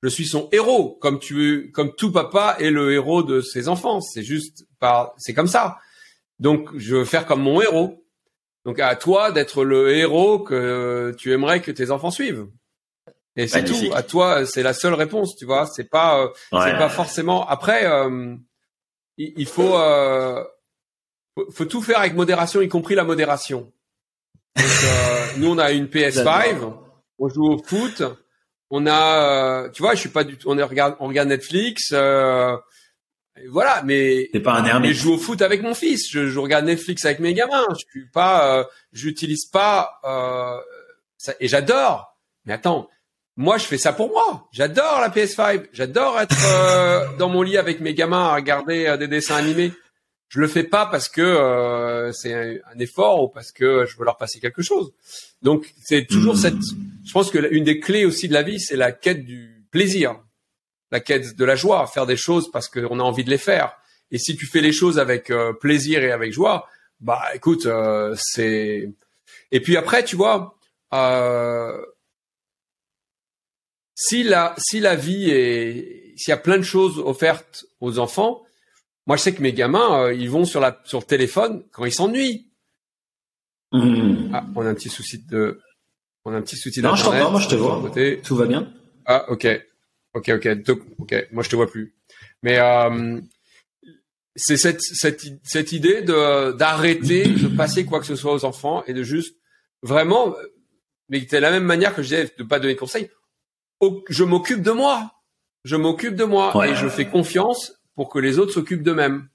je 0.05 0.09
suis 0.11 0.27
son 0.27 0.49
héros, 0.51 0.99
comme 1.01 1.17
tu, 1.17 1.71
comme 1.73 1.95
tout 1.95 2.11
papa 2.11 2.57
est 2.59 2.69
le 2.69 2.93
héros 2.93 3.23
de 3.23 3.41
ses 3.41 3.67
enfants. 3.67 4.01
C'est 4.01 4.21
juste 4.21 4.67
par, 4.79 5.15
c'est 5.17 5.33
comme 5.33 5.47
ça. 5.47 5.79
Donc, 6.37 6.69
je 6.75 6.97
veux 6.97 7.05
faire 7.05 7.25
comme 7.25 7.41
mon 7.41 7.59
héros. 7.59 8.05
Donc 8.65 8.79
à 8.79 8.95
toi 8.95 9.31
d'être 9.31 9.63
le 9.63 9.95
héros 9.95 10.37
que 10.37 11.11
tu 11.17 11.33
aimerais 11.33 11.63
que 11.63 11.71
tes 11.71 11.89
enfants 11.89 12.11
suivent. 12.11 12.47
Et 13.35 13.47
c'est 13.47 13.63
tout. 13.63 13.91
À 13.95 14.03
toi, 14.03 14.45
c'est 14.45 14.61
la 14.61 14.73
seule 14.73 14.93
réponse, 14.93 15.35
tu 15.35 15.45
vois. 15.45 15.65
C'est 15.65 15.89
pas, 15.89 16.21
euh, 16.21 16.27
c'est 16.51 16.77
pas 16.77 16.89
forcément. 16.89 17.47
Après, 17.47 17.87
euh, 17.87 18.35
il, 19.17 19.47
faut, 19.47 19.75
euh, 19.75 20.43
faut, 21.51 21.65
tout 21.65 21.81
faire 21.81 21.97
avec 21.97 22.13
modération, 22.13 22.61
y 22.61 22.69
compris 22.69 22.93
la 22.93 23.03
modération. 23.03 23.73
Donc, 24.55 24.67
nous, 25.37 25.49
on 25.49 25.57
a 25.57 25.71
une 25.71 25.87
PS5, 25.87 26.73
on 27.17 27.27
joue 27.27 27.53
au 27.53 27.57
foot, 27.57 28.03
on 28.75 28.87
a, 28.87 29.69
tu 29.69 29.81
vois, 29.81 29.93
je 29.93 29.99
suis 29.99 30.09
pas 30.09 30.23
du 30.23 30.37
tout. 30.37 30.49
On 30.49 30.67
regarde, 30.67 30.95
on 30.99 31.07
regarde 31.07 31.29
Netflix 31.29 31.93
voilà, 33.49 33.81
mais 33.83 34.29
c'est 34.31 34.39
pas 34.39 34.59
un 34.59 34.83
je 34.83 34.93
joue 34.93 35.13
au 35.13 35.17
foot 35.17 35.41
avec 35.41 35.61
mon 35.61 35.73
fils, 35.73 36.09
je, 36.09 36.29
je, 36.29 36.39
regarde 36.39 36.65
Netflix 36.65 37.05
avec 37.05 37.19
mes 37.19 37.33
gamins, 37.33 37.65
je 37.71 37.85
suis 37.89 38.07
pas, 38.07 38.59
euh, 38.59 38.63
j'utilise 38.93 39.45
pas 39.45 39.99
euh, 40.05 40.57
ça, 41.17 41.33
et 41.39 41.47
j'adore. 41.47 42.15
Mais 42.45 42.53
attends, 42.53 42.87
moi 43.35 43.57
je 43.57 43.65
fais 43.65 43.77
ça 43.77 43.91
pour 43.91 44.09
moi. 44.09 44.47
J'adore 44.51 45.01
la 45.01 45.09
PS5, 45.09 45.65
j'adore 45.73 46.19
être 46.19 46.35
euh, 46.45 47.17
dans 47.17 47.29
mon 47.29 47.41
lit 47.41 47.57
avec 47.57 47.81
mes 47.81 47.93
gamins 47.93 48.29
à 48.29 48.35
regarder 48.35 48.87
euh, 48.87 48.97
des 48.97 49.07
dessins 49.07 49.35
animés. 49.35 49.73
Je 50.35 50.41
le 50.41 50.47
fais 50.47 50.63
pas 50.63 50.85
parce 50.85 51.07
que 51.07 51.21
euh, 51.21 52.11
c'est 52.11 52.33
un, 52.33 52.79
effort 52.79 53.23
ou 53.23 53.27
parce 53.29 53.51
que 53.51 53.85
je 53.85 53.97
veux 53.97 54.03
leur 54.03 54.17
passer 54.17 54.39
quelque 54.39 54.61
chose. 54.61 54.93
Donc 55.41 55.73
c'est 55.81 56.05
toujours 56.05 56.35
hmm. 56.35 56.39
cette. 56.39 56.63
Je 57.05 57.11
pense 57.13 57.31
que 57.31 57.51
une 57.53 57.63
des 57.63 57.79
clés 57.79 58.05
aussi 58.05 58.27
de 58.27 58.33
la 58.33 58.43
vie, 58.43 58.59
c'est 58.59 58.75
la 58.75 58.91
quête 58.91 59.23
du 59.23 59.65
plaisir 59.71 60.19
la 60.91 60.99
quête 60.99 61.35
de 61.35 61.45
la 61.45 61.55
joie, 61.55 61.87
faire 61.87 62.05
des 62.05 62.17
choses 62.17 62.49
parce 62.51 62.69
qu'on 62.69 62.99
a 62.99 63.03
envie 63.03 63.23
de 63.23 63.29
les 63.29 63.37
faire. 63.37 63.77
Et 64.11 64.17
si 64.17 64.35
tu 64.35 64.45
fais 64.45 64.61
les 64.61 64.71
choses 64.71 64.99
avec 64.99 65.29
euh, 65.29 65.53
plaisir 65.53 66.03
et 66.03 66.11
avec 66.11 66.31
joie, 66.31 66.69
bah 67.01 67.23
écoute, 67.33 67.65
euh, 67.65 68.15
c'est. 68.17 68.89
Et 69.51 69.59
puis 69.59 69.77
après, 69.77 70.03
tu 70.05 70.15
vois, 70.15 70.57
euh, 70.93 71.77
si 73.95 74.23
la 74.23 74.55
si 74.57 74.79
la 74.79 74.95
vie 74.95 75.29
est 75.29 76.13
s'il 76.15 76.31
y 76.31 76.33
a 76.33 76.37
plein 76.37 76.57
de 76.57 76.63
choses 76.63 76.99
offertes 76.99 77.65
aux 77.81 77.99
enfants, 77.99 78.44
moi 79.07 79.17
je 79.17 79.21
sais 79.21 79.33
que 79.33 79.41
mes 79.41 79.53
gamins, 79.53 80.11
ils 80.11 80.29
vont 80.29 80.45
sur 80.45 80.59
la 80.59 80.81
sur 80.85 80.99
le 80.99 81.05
téléphone 81.05 81.63
quand 81.71 81.85
ils 81.85 81.93
s'ennuient. 81.93 82.51
Mmh. 83.71 84.31
Ah, 84.33 84.45
on 84.55 84.65
a 84.65 84.69
un 84.69 84.73
petit 84.75 84.89
souci 84.89 85.25
de 85.25 85.59
on 86.25 86.33
a 86.33 86.37
un 86.37 86.41
petit 86.41 86.57
souci. 86.57 86.81
Non, 86.81 86.95
je 86.95 87.05
moi 87.05 87.39
je 87.39 87.47
te 87.47 87.55
vois. 87.55 87.91
Tout 88.23 88.35
va 88.35 88.45
bien? 88.45 88.73
Ah, 89.05 89.25
ok. 89.29 89.47
Ok, 90.15 90.29
ok, 90.29 90.47
ok. 90.99 91.27
Moi, 91.31 91.43
je 91.43 91.49
te 91.49 91.55
vois 91.55 91.69
plus. 91.69 91.93
Mais 92.41 92.57
euh, 92.57 93.19
c'est 94.35 94.57
cette, 94.57 94.81
cette, 94.81 95.21
cette 95.43 95.71
idée 95.73 96.01
de 96.01 96.53
d'arrêter 96.53 97.27
de 97.43 97.47
passer 97.49 97.85
quoi 97.85 97.99
que 97.99 98.05
ce 98.05 98.15
soit 98.15 98.33
aux 98.33 98.45
enfants 98.45 98.83
et 98.87 98.93
de 98.93 99.03
juste 99.03 99.35
vraiment, 99.83 100.33
mais 101.09 101.19
de 101.19 101.37
la 101.37 101.51
même 101.51 101.65
manière 101.65 101.93
que 101.93 102.01
je 102.01 102.07
disais 102.07 102.31
de 102.37 102.43
pas 102.43 102.59
donner 102.59 102.73
de 102.73 102.79
conseils. 102.79 103.09
Je 104.09 104.23
m'occupe 104.23 104.61
de 104.61 104.71
moi. 104.71 105.11
Je 105.63 105.75
m'occupe 105.75 106.15
de 106.15 106.23
moi 106.23 106.67
et 106.67 106.75
je 106.75 106.87
fais 106.87 107.07
confiance 107.07 107.73
pour 107.95 108.09
que 108.09 108.19
les 108.19 108.39
autres 108.39 108.51
s'occupent 108.51 108.83
d'eux-mêmes. 108.83 109.27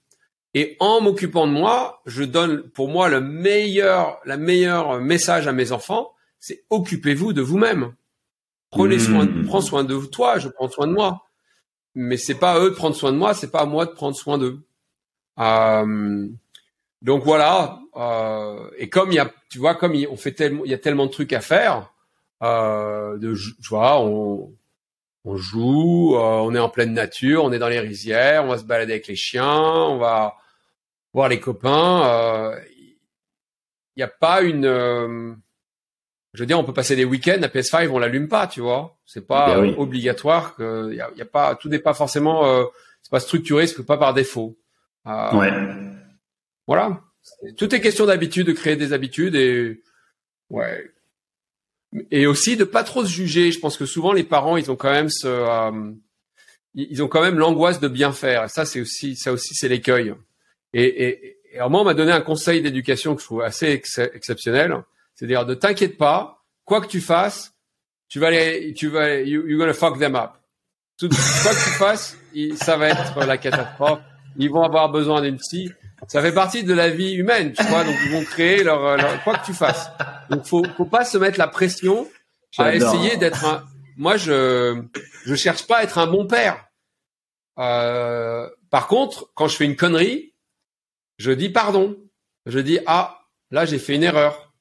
Et 0.54 0.76
en 0.80 1.00
m'occupant 1.00 1.46
de 1.46 1.52
moi, 1.52 2.02
je 2.06 2.24
donne 2.24 2.62
pour 2.70 2.88
moi 2.88 3.08
le 3.08 3.20
meilleur, 3.20 4.20
la 4.24 4.36
meilleure 4.36 5.00
message 5.00 5.46
à 5.46 5.52
mes 5.52 5.72
enfants, 5.72 6.12
c'est 6.40 6.64
occupez-vous 6.70 7.32
de 7.32 7.42
vous-même. 7.42 7.94
Prenez 8.70 8.96
hmm. 8.96 9.00
soin, 9.00 9.28
prends 9.46 9.60
soin 9.60 9.84
de 9.84 9.96
toi, 10.06 10.38
je 10.38 10.48
prends 10.48 10.68
soin 10.68 10.86
de 10.86 10.92
moi. 10.92 11.26
Mais 11.94 12.16
c'est 12.16 12.34
pas 12.34 12.52
à 12.52 12.60
eux 12.60 12.70
de 12.70 12.74
prendre 12.74 12.96
soin 12.96 13.12
de 13.12 13.16
moi, 13.16 13.34
c'est 13.34 13.50
pas 13.50 13.60
à 13.60 13.66
moi 13.66 13.86
de 13.86 13.90
prendre 13.90 14.16
soin 14.16 14.38
d'eux. 14.38 14.60
Euh, 15.38 16.28
donc 17.02 17.24
voilà. 17.24 17.80
Euh, 17.96 18.70
et 18.78 18.88
comme 18.88 19.10
il 19.10 19.16
y 19.16 19.18
a, 19.18 19.30
tu 19.50 19.58
vois, 19.58 19.74
comme 19.74 19.94
on 20.10 20.16
fait 20.16 20.32
tellement, 20.32 20.64
il 20.64 20.70
y 20.70 20.74
a 20.74 20.78
tellement 20.78 21.06
de 21.06 21.10
trucs 21.10 21.32
à 21.32 21.40
faire. 21.40 21.92
Euh, 22.42 23.18
de, 23.18 23.34
tu 23.34 23.68
vois, 23.68 24.00
on, 24.00 24.52
on 25.24 25.36
joue, 25.36 26.16
euh, 26.16 26.18
on 26.18 26.54
est 26.54 26.58
en 26.58 26.68
pleine 26.68 26.92
nature, 26.92 27.44
on 27.44 27.52
est 27.52 27.58
dans 27.58 27.68
les 27.68 27.80
rizières, 27.80 28.44
on 28.44 28.48
va 28.48 28.58
se 28.58 28.64
balader 28.64 28.92
avec 28.92 29.06
les 29.06 29.16
chiens, 29.16 29.62
on 29.62 29.98
va 29.98 30.36
voir 31.12 31.28
les 31.28 31.40
copains. 31.40 32.54
Il 33.96 33.98
n'y 33.98 34.02
a 34.02 34.08
pas 34.08 34.42
une 34.42 35.40
je 36.32 36.42
veux 36.42 36.46
dire, 36.46 36.58
on 36.58 36.64
peut 36.64 36.72
passer 36.72 36.94
des 36.94 37.04
week-ends, 37.04 37.38
la 37.40 37.48
PS5, 37.48 37.88
on 37.88 37.98
l'allume 37.98 38.28
pas, 38.28 38.46
tu 38.46 38.60
vois. 38.60 38.98
C'est 39.04 39.26
pas 39.26 39.60
ben 39.60 39.74
obligatoire 39.76 40.54
que, 40.54 40.92
y 40.92 41.00
a, 41.00 41.10
y 41.16 41.22
a, 41.22 41.26
pas, 41.26 41.56
tout 41.56 41.68
n'est 41.68 41.80
pas 41.80 41.94
forcément, 41.94 42.46
euh, 42.46 42.64
c'est 43.02 43.10
pas 43.10 43.20
structuré, 43.20 43.66
c'est 43.66 43.84
pas 43.84 43.98
par 43.98 44.14
défaut. 44.14 44.56
Euh, 45.06 45.36
ouais. 45.36 45.52
Voilà. 46.68 47.00
Tout 47.56 47.74
est 47.74 47.80
question 47.80 48.06
d'habitude, 48.06 48.46
de 48.46 48.52
créer 48.52 48.76
des 48.76 48.92
habitudes 48.92 49.34
et, 49.34 49.82
ouais. 50.50 50.90
Et 52.10 52.26
aussi 52.26 52.56
de 52.56 52.64
pas 52.64 52.84
trop 52.84 53.04
se 53.04 53.10
juger. 53.10 53.50
Je 53.50 53.58
pense 53.58 53.76
que 53.76 53.86
souvent 53.86 54.12
les 54.12 54.24
parents, 54.24 54.56
ils 54.56 54.70
ont 54.70 54.76
quand 54.76 54.92
même 54.92 55.10
ce, 55.10 55.26
euh, 55.26 55.92
ils 56.74 57.02
ont 57.02 57.08
quand 57.08 57.22
même 57.22 57.38
l'angoisse 57.38 57.80
de 57.80 57.88
bien 57.88 58.12
faire. 58.12 58.48
ça, 58.48 58.64
c'est 58.64 58.80
aussi, 58.80 59.16
ça 59.16 59.32
aussi, 59.32 59.54
c'est 59.54 59.68
l'écueil. 59.68 60.14
Et, 60.72 60.84
et, 60.84 61.36
et 61.52 61.56
alors 61.56 61.70
moi, 61.70 61.80
on 61.80 61.84
m'a 61.84 61.94
donné 61.94 62.12
un 62.12 62.20
conseil 62.20 62.62
d'éducation 62.62 63.14
que 63.14 63.20
je 63.20 63.26
trouve 63.26 63.42
assez 63.42 63.66
exceptionnel 63.66 64.82
c'est-à-dire, 65.20 65.44
ne 65.44 65.52
t'inquiète 65.52 65.98
pas, 65.98 66.42
quoi 66.64 66.80
que 66.80 66.86
tu 66.86 67.02
fasses, 67.02 67.52
tu 68.08 68.18
vas 68.18 68.28
aller, 68.28 68.72
tu 68.72 68.88
vas, 68.88 69.20
you, 69.20 69.46
you're 69.46 69.58
gonna 69.58 69.74
fuck 69.74 69.98
them 69.98 70.16
up. 70.16 70.30
Quoi 70.98 71.10
que 71.10 71.64
tu 71.64 71.70
fasses, 71.78 72.16
ça 72.56 72.78
va 72.78 72.88
être 72.88 73.26
la 73.26 73.36
catastrophe. 73.36 74.00
Ils 74.38 74.48
vont 74.48 74.62
avoir 74.62 74.88
besoin 74.90 75.20
d'une 75.20 75.36
psy. 75.36 75.70
Ça 76.08 76.22
fait 76.22 76.32
partie 76.32 76.64
de 76.64 76.72
la 76.74 76.88
vie 76.90 77.12
humaine, 77.12 77.52
tu 77.52 77.62
vois. 77.64 77.84
Donc 77.84 77.94
ils 78.06 78.12
vont 78.12 78.24
créer 78.24 78.62
leur, 78.64 78.98
quoi 79.22 79.38
que 79.38 79.46
tu 79.46 79.52
fasses. 79.52 79.90
Donc 80.30 80.44
faut, 80.46 80.64
faut 80.76 80.84
pas 80.84 81.04
se 81.04 81.18
mettre 81.18 81.38
la 81.38 81.48
pression 81.48 82.08
à 82.58 82.74
essayer 82.74 83.16
d'être 83.16 83.44
un. 83.44 83.64
Moi, 83.96 84.16
je, 84.16 84.82
je 85.26 85.34
cherche 85.34 85.66
pas 85.66 85.78
à 85.78 85.82
être 85.82 85.98
un 85.98 86.06
bon 86.06 86.26
père. 86.26 86.64
Euh, 87.58 88.48
par 88.70 88.86
contre, 88.88 89.30
quand 89.34 89.46
je 89.46 89.56
fais 89.56 89.64
une 89.66 89.76
connerie, 89.76 90.34
je 91.18 91.30
dis 91.32 91.50
pardon. 91.50 91.96
Je 92.46 92.58
dis 92.58 92.78
ah 92.86 93.20
là 93.50 93.66
j'ai 93.66 93.78
fait 93.78 93.94
une 93.94 94.02
erreur, 94.02 94.54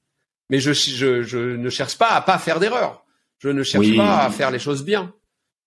mais 0.49 0.59
je, 0.59 0.73
je, 0.73 1.23
je 1.23 1.37
ne 1.37 1.69
cherche 1.69 1.97
pas 1.97 2.09
à 2.09 2.21
pas 2.21 2.37
faire 2.37 2.59
d'erreur. 2.59 3.05
Je 3.39 3.47
ne 3.49 3.63
cherche 3.63 3.95
pas 3.95 4.23
à 4.23 4.29
faire 4.29 4.51
les 4.51 4.59
choses 4.59 4.83
bien. 4.83 5.13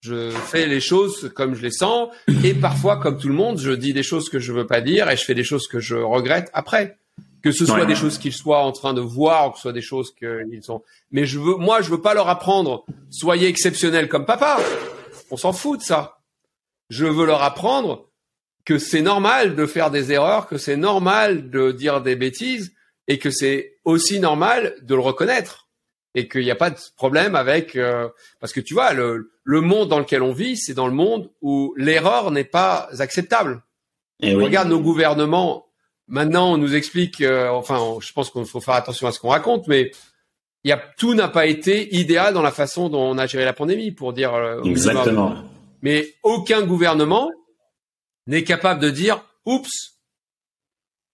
Je 0.03 0.31
fais 0.31 0.67
les 0.67 0.81
choses 0.81 1.33
comme 1.33 1.55
je 1.55 1.63
les 1.63 1.71
sens 1.71 2.09
et 2.43 2.55
parfois, 2.55 2.97
comme 2.97 3.19
tout 3.19 3.29
le 3.29 3.35
monde, 3.35 3.61
je 3.61 3.71
dis 3.71 3.93
des 3.93 4.03
choses 4.03 4.29
que 4.29 4.41
je 4.41 4.53
veux 4.53 4.67
pas 4.67 4.81
dire 4.81 5.09
et 5.09 5.17
je 5.17 5.25
fais 5.25 5.35
des 5.35 5.45
choses 5.45 5.69
que 5.69 5.79
je 5.79 5.95
regrette 5.95 6.51
après. 6.55 6.99
Que 7.41 7.53
ce 7.53 7.65
soit 7.65 7.87
des 7.87 7.95
choses 7.95 8.19
qu'ils 8.19 8.33
soient 8.33 8.65
en 8.65 8.73
train 8.73 8.95
de 8.95 9.01
voir 9.01 9.49
ou 9.49 9.51
que 9.51 9.57
ce 9.59 9.63
soit 9.63 9.73
des 9.73 9.81
choses 9.81 10.13
qu'ils 10.13 10.63
sont. 10.63 10.83
Mais 11.13 11.25
je 11.25 11.39
veux, 11.39 11.55
moi, 11.55 11.83
je 11.83 11.91
veux 11.91 12.01
pas 12.01 12.15
leur 12.15 12.29
apprendre. 12.29 12.85
Soyez 13.11 13.47
exceptionnels 13.47 14.09
comme 14.09 14.27
papa. 14.27 14.59
On 15.31 15.37
s'en 15.37 15.53
fout 15.53 15.79
de 15.79 15.85
ça. 15.85 16.19
Je 16.91 17.07
veux 17.07 17.25
leur 17.25 17.43
apprendre 17.43 18.09
que 18.65 18.79
c'est 18.79 19.03
normal 19.03 19.55
de 19.55 19.67
faire 19.67 19.93
des 19.93 20.11
erreurs, 20.11 20.49
que 20.49 20.59
c'est 20.59 20.77
normal 20.77 21.49
de 21.51 21.71
dire 21.71 22.01
des 22.01 22.17
bêtises 22.17 22.75
et 23.07 23.19
que 23.19 23.31
c'est 23.31 23.79
aussi 23.85 24.19
normal 24.19 24.75
de 24.83 24.95
le 24.97 25.01
reconnaître 25.01 25.62
et 26.15 26.29
qu'il 26.29 26.43
n'y 26.43 26.51
a 26.51 26.57
pas 26.57 26.71
de 26.71 26.79
problème 26.97 27.35
avec 27.35 27.77
euh, 27.77 28.09
parce 28.41 28.53
que 28.53 28.61
tu 28.61 28.75
vois 28.75 28.93
le, 28.93 29.33
le 29.45 29.61
monde 29.61 29.89
dans 29.89 29.99
lequel 29.99 30.23
on 30.23 30.33
vit 30.33 30.57
c'est 30.57 30.75
dans 30.75 30.87
le 30.87 30.93
monde 30.93 31.31
où 31.41 31.75
l'erreur 31.77 32.31
n'est 32.31 32.45
pas 32.45 32.89
acceptable. 32.99 33.63
Et 34.21 34.31
eh 34.31 34.35
regarde 34.35 34.69
nos 34.69 34.81
gouvernements. 34.81 35.67
Maintenant 36.09 36.53
on 36.53 36.59
nous 36.59 36.75
explique 36.75 37.21
euh, 37.21 37.49
enfin 37.49 37.99
je 38.01 38.13
pense 38.13 38.31
qu'il 38.31 38.45
faut 38.45 38.61
faire 38.61 38.75
attention 38.75 39.07
à 39.07 39.13
ce 39.13 39.21
qu'on 39.21 39.31
raconte 39.31 39.69
mais 39.69 39.91
il 40.65 40.69
y 40.69 40.73
a 40.73 40.83
tout 40.99 41.15
n'a 41.15 41.29
pas 41.29 41.47
été 41.47 41.95
idéal 41.97 42.35
dans 42.35 42.43
la 42.43 42.53
façon 42.53 42.89
dont 42.89 43.03
on 43.03 43.19
a 43.19 43.27
géré 43.27 43.45
la 43.45 43.53
pandémie 43.53 43.91
pour 43.91 44.13
dire 44.13 44.35
euh, 44.35 44.63
exactement. 44.63 45.37
Mais 45.81 46.15
aucun 46.23 46.63
gouvernement 46.63 47.31
n'est 48.27 48.45
capable 48.45 48.81
de 48.81 48.91
dire 48.91 49.25
oups 49.47 49.99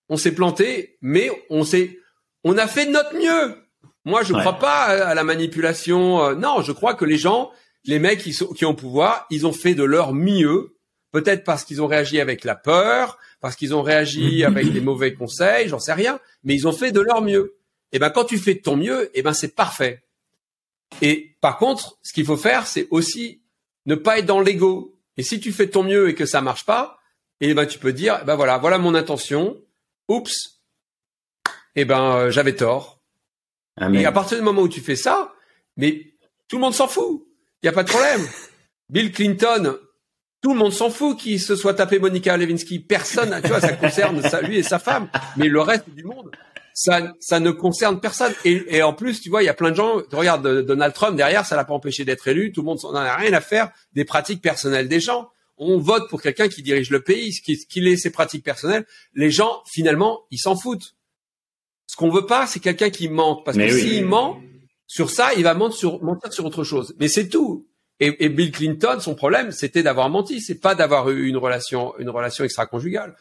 on 0.09 0.17
s'est 0.17 0.35
planté 0.35 0.99
mais 1.01 1.31
on 1.51 1.65
s'est 1.65 1.99
on 2.45 2.59
a 2.59 2.67
fait 2.67 2.87
de 2.87 2.91
notre 2.91 3.15
mieux 3.15 3.68
moi, 4.09 4.23
je 4.23 4.33
ne 4.33 4.41
crois 4.41 4.59
pas 4.59 4.85
à, 4.85 5.15
la 5.15 5.23
manipulation. 5.23 6.25
Euh, 6.25 6.35
non, 6.35 6.63
je 6.63 6.73
crois 6.73 6.95
que 6.95 7.05
les 7.05 7.19
gens, 7.19 7.51
les 7.85 7.99
mecs 7.99 8.23
qui, 8.23 8.33
sont, 8.33 8.47
qui 8.47 8.65
ont 8.65 8.75
pouvoir, 8.75 9.27
ils 9.31 9.47
ont 9.47 9.53
fait 9.53 9.75
de 9.75 9.85
leur 9.85 10.15
mieux. 10.15 10.75
Peut-être 11.11 11.45
parce 11.45 11.65
qu'ils 11.65 11.81
ont 11.81 11.87
réagi 11.87 12.21
avec 12.21 12.45
la 12.45 12.55
peur, 12.55 13.19
parce 13.41 13.55
qu'ils 13.55 13.75
ont 13.75 13.83
réagi 13.83 14.45
avec 14.47 14.73
des 14.73 14.81
mauvais 14.81 15.15
conseils, 15.15 15.69
j'en 15.69 15.79
sais 15.79 15.93
rien, 15.93 16.21
mais 16.43 16.55
ils 16.55 16.67
ont 16.67 16.73
fait 16.73 16.91
de 16.91 17.01
leur 17.01 17.23
mieux. 17.23 17.57
Et 17.93 17.97
eh 17.97 17.99
ben 17.99 18.11
quand 18.11 18.25
tu 18.25 18.39
fais 18.39 18.55
de 18.55 18.61
ton 18.61 18.77
mieux, 18.77 19.07
et 19.07 19.21
eh 19.21 19.23
ben 19.23 19.33
c'est 19.33 19.55
parfait. 19.55 20.05
Et 21.01 21.37
par 21.41 21.57
contre, 21.57 21.99
ce 22.03 22.13
qu'il 22.13 22.27
faut 22.27 22.37
faire, 22.37 22.67
c'est 22.67 22.87
aussi 22.91 23.43
ne 23.87 23.95
pas 23.95 24.19
être 24.19 24.27
dans 24.27 24.41
l'ego. 24.41 24.99
Et 25.17 25.23
si 25.23 25.41
tu 25.41 25.53
fais 25.53 25.67
de 25.67 25.71
ton 25.71 25.85
mieux 25.85 26.11
et 26.11 26.15
que 26.15 26.27
ça 26.27 26.43
marche 26.43 26.67
pas, 26.67 26.99
et 27.41 27.51
eh 27.51 27.55
ben 27.55 27.67
tu 27.67 27.79
peux 27.79 27.93
dire, 27.93 28.25
ben 28.27 28.37
voilà, 28.37 28.59
voilà 28.59 28.79
mon 28.79 28.95
intention. 28.95 29.57
Oups, 30.09 30.61
et 31.77 31.85
ben 31.85 32.17
euh, 32.17 32.31
j'avais 32.31 32.55
tort. 32.55 32.98
Et 33.95 34.05
à 34.05 34.13
partir 34.13 34.39
du 34.39 34.45
moment 34.45 34.63
où 34.63 34.69
tu 34.69 34.81
fais 34.81 34.97
ça, 34.97 35.33
mais 35.77 36.15
tout 36.49 36.57
le 36.57 36.63
monde 36.63 36.75
s'en 36.75 36.89
fout. 36.89 37.27
Il 37.63 37.67
n'y 37.67 37.69
a 37.71 37.73
pas 37.73 37.83
de 37.83 37.89
problème. 37.89 38.21
Bill 38.91 39.13
Clinton, 39.13 39.77
tout 40.41 40.53
le 40.53 40.59
monde 40.59 40.73
s'en 40.73 40.91
fout 40.91 41.19
qu'il 41.19 41.41
se 41.41 41.57
soit 41.57 41.75
tapé 41.75 41.99
Monica 41.99 42.37
Lewinsky. 42.37 42.79
Personne, 42.79 43.39
tu 43.43 43.49
vois, 43.49 43.61
ça 43.61 43.73
concerne 43.73 44.23
lui 44.45 44.59
et 44.59 44.63
sa 44.63 44.79
femme, 44.79 45.09
mais 45.37 45.49
le 45.49 45.61
reste 45.61 45.91
du 45.91 46.05
monde, 46.05 46.31
ça, 46.73 47.13
ça 47.19 47.41
ne 47.41 47.51
concerne 47.51 48.01
personne. 48.01 48.33
Et, 48.45 48.77
et 48.77 48.83
en 48.83 48.93
plus, 48.93 49.21
tu 49.21 49.31
vois, 49.31 49.43
il 49.43 49.47
y 49.47 49.51
a 49.51 49.55
plein 49.55 49.73
de 49.73 49.77
gens. 49.77 50.01
Regarde 50.13 50.65
Donald 50.65 50.95
Trump 50.95 51.17
derrière, 51.17 51.45
ça 51.45 51.57
l'a 51.57 51.65
pas 51.65 51.75
empêché 51.75 52.05
d'être 52.05 52.29
élu. 52.29 52.53
Tout 52.53 52.63
le 52.63 52.67
monde 52.67 52.79
n'en 52.85 52.95
a 52.95 53.17
rien 53.17 53.33
à 53.33 53.41
faire 53.41 53.71
des 53.95 54.05
pratiques 54.05 54.41
personnelles 54.41 54.89
des 54.89 55.01
gens. 55.01 55.29
On 55.57 55.79
vote 55.79 56.09
pour 56.09 56.23
quelqu'un 56.23 56.49
qui 56.49 56.63
dirige 56.63 56.91
le 56.91 57.03
pays, 57.03 57.33
qu'il 57.69 57.89
ait 57.89 57.97
ses 57.97 58.11
pratiques 58.11 58.45
personnelles. 58.45 58.87
Les 59.15 59.31
gens, 59.31 59.63
finalement, 59.67 60.21
ils 60.31 60.39
s'en 60.39 60.55
foutent. 60.55 60.95
Ce 61.99 62.05
qu'on 62.05 62.11
veut 62.11 62.27
pas, 62.27 62.47
c'est 62.47 62.61
quelqu'un 62.61 62.91
qui 62.91 63.09
ment. 63.09 63.43
Parce 63.43 63.57
que 63.57 63.69
s'il 63.71 64.07
ment 64.07 64.41
sur 64.87 65.11
ça, 65.11 65.35
il 65.37 65.43
va 65.43 65.55
mentir 65.55 65.77
sur, 65.79 66.05
mentir 66.05 66.33
sur 66.33 66.45
autre 66.45 66.63
chose. 66.63 66.95
Mais 67.01 67.09
c'est 67.09 67.29
tout. 67.29 67.67
Et, 67.99 68.25
et, 68.25 68.29
Bill 68.29 68.53
Clinton, 68.53 69.01
son 69.01 69.17
problème, 69.17 69.51
c'était 69.51 69.83
d'avoir 69.83 70.09
menti. 70.09 70.41
C'est 70.41 70.61
pas 70.61 70.77
d'avoir 70.77 71.11
eu 71.11 71.27
une 71.27 71.37
relation, 71.37 71.99
une 71.99 72.09
relation 72.09 72.45
extra-conjugale. 72.45 73.17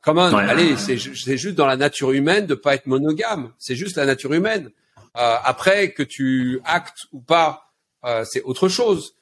Comment 0.00 0.24
allez, 0.24 0.78
c'est 0.78 0.96
juste 0.96 1.54
dans 1.54 1.66
la 1.66 1.76
nature 1.76 2.12
humaine 2.12 2.46
de 2.46 2.54
pas 2.54 2.76
être 2.76 2.86
monogame. 2.86 3.52
C'est 3.58 3.76
juste 3.76 3.98
la 3.98 4.06
nature 4.06 4.32
humaine. 4.32 4.70
Euh, 5.18 5.36
après 5.44 5.92
que 5.92 6.02
tu 6.02 6.62
actes 6.64 7.08
ou 7.12 7.20
pas, 7.20 7.74
euh, 8.06 8.24
c'est 8.24 8.40
autre 8.40 8.70
chose 8.70 9.16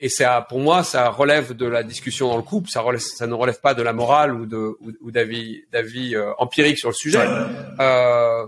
et 0.00 0.08
ça, 0.08 0.44
pour 0.48 0.58
moi, 0.58 0.82
ça 0.82 1.08
relève 1.08 1.54
de 1.54 1.66
la 1.66 1.82
discussion 1.82 2.28
dans 2.28 2.36
le 2.36 2.42
couple. 2.42 2.68
Ça, 2.68 2.80
relève, 2.80 3.00
ça 3.00 3.26
ne 3.26 3.34
relève 3.34 3.60
pas 3.60 3.74
de 3.74 3.82
la 3.82 3.92
morale 3.92 4.34
ou 4.34 4.46
de 4.46 4.76
ou, 5.00 5.10
d'avis 5.10 5.64
d'avis 5.72 6.16
euh, 6.16 6.32
empirique 6.38 6.78
sur 6.78 6.88
le 6.88 6.94
sujet. 6.94 7.26
Euh, 7.80 8.46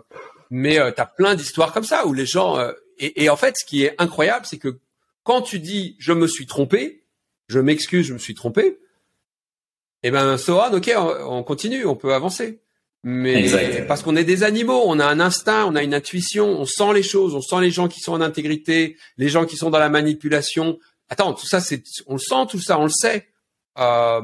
mais 0.51 0.79
euh, 0.79 0.91
tu 0.91 1.01
as 1.01 1.07
plein 1.07 1.35
d'histoires 1.35 1.73
comme 1.73 1.85
ça 1.85 2.07
où 2.07 2.13
les 2.13 2.27
gens 2.27 2.59
euh, 2.59 2.73
et, 2.99 3.25
et, 3.25 3.31
en 3.31 3.37
fait, 3.37 3.57
ce 3.59 3.65
qui 3.65 3.85
est 3.85 3.95
incroyable, 3.99 4.47
c'est 4.47 4.59
que 4.59 4.79
quand 5.23 5.43
tu 5.43 5.59
dis 5.59 5.97
je 5.99 6.13
me 6.13 6.27
suis 6.27 6.47
trompé, 6.47 7.05
je 7.49 7.61
m'excuse, 7.61 8.07
je 8.07 8.15
me 8.15 8.19
suis 8.19 8.35
trompé, 8.35 8.79
eh 10.03 10.11
ben 10.11 10.39
Sohan, 10.39 10.73
ok, 10.73 10.93
on, 10.97 11.39
on, 11.39 11.43
continue, 11.43 11.87
on 11.87 11.95
peut 11.95 12.15
avancer. 12.15 12.61
Mais 13.09 13.85
parce 13.87 14.03
qu'on 14.03 14.17
est 14.17 14.25
des 14.25 14.43
animaux, 14.43 14.83
on 14.87 14.99
a 14.99 15.07
un 15.07 15.21
instinct, 15.21 15.65
on 15.67 15.77
a 15.77 15.83
une 15.85 15.95
intuition, 15.95 16.49
on 16.49 16.65
sent 16.65 16.93
les 16.93 17.05
choses, 17.05 17.37
on 17.37 17.41
sent 17.41 17.61
les 17.61 17.71
gens 17.71 17.87
qui 17.87 18.01
sont 18.01 18.13
en 18.13 18.21
intégrité, 18.21 18.97
les 19.17 19.29
gens 19.29 19.47
qui 19.47 19.57
sont 19.57 19.71
dans 19.71 19.79
la 19.79 19.89
manipulation, 19.89 20.79
attends, 21.09 21.33
tout 21.35 21.47
ça, 21.47 21.61
c'est, 21.61 21.83
on 22.07 22.15
le 22.15 22.21
sent, 22.21 22.47
tout 22.51 22.61
ça, 22.61 22.79
on 22.79 22.85
le 22.85 22.91
sait. 22.91 23.29
Euh, 23.79 24.21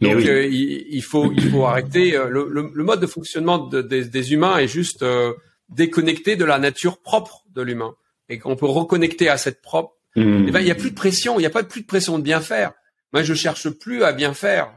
donc 0.00 0.24
euh, 0.26 0.46
il, 0.46 1.02
faut 1.02 1.32
il 1.32 1.50
faut 1.50 1.64
arrêter 1.66 2.16
euh, 2.16 2.28
le, 2.28 2.70
le, 2.72 2.84
mode 2.84 3.00
de 3.00 3.06
fonctionnement 3.06 3.58
des 3.58 4.32
humains 4.32 4.58
est 4.58 4.68
juste 4.68 5.02
euh, 5.02 5.32
déconnecté 5.68 6.36
de 6.36 6.44
la 6.44 6.58
nature 6.60 6.98
propre 6.98 7.42
de 7.52 7.62
l'humain 7.62 7.96
et 8.28 8.38
qu'on 8.38 8.54
peut 8.54 8.66
reconnecter 8.66 9.28
à 9.28 9.36
cette 9.38 9.60
propre. 9.60 9.94
Mmh. 10.14 10.44
Eh 10.48 10.50
ben 10.52 10.60
il 10.60 10.68
y 10.68 10.70
a 10.70 10.76
plus 10.76 10.90
de 10.90 10.94
pression, 10.94 11.40
il 11.40 11.42
y 11.42 11.46
a 11.46 11.50
pas 11.50 11.64
plus 11.64 11.80
de 11.80 11.86
pression 11.86 12.16
de 12.18 12.22
bien 12.22 12.40
faire. 12.40 12.74
Moi 13.12 13.24
je 13.24 13.34
cherche 13.34 13.68
plus 13.70 14.04
à 14.04 14.12
bien 14.12 14.34
faire. 14.34 14.70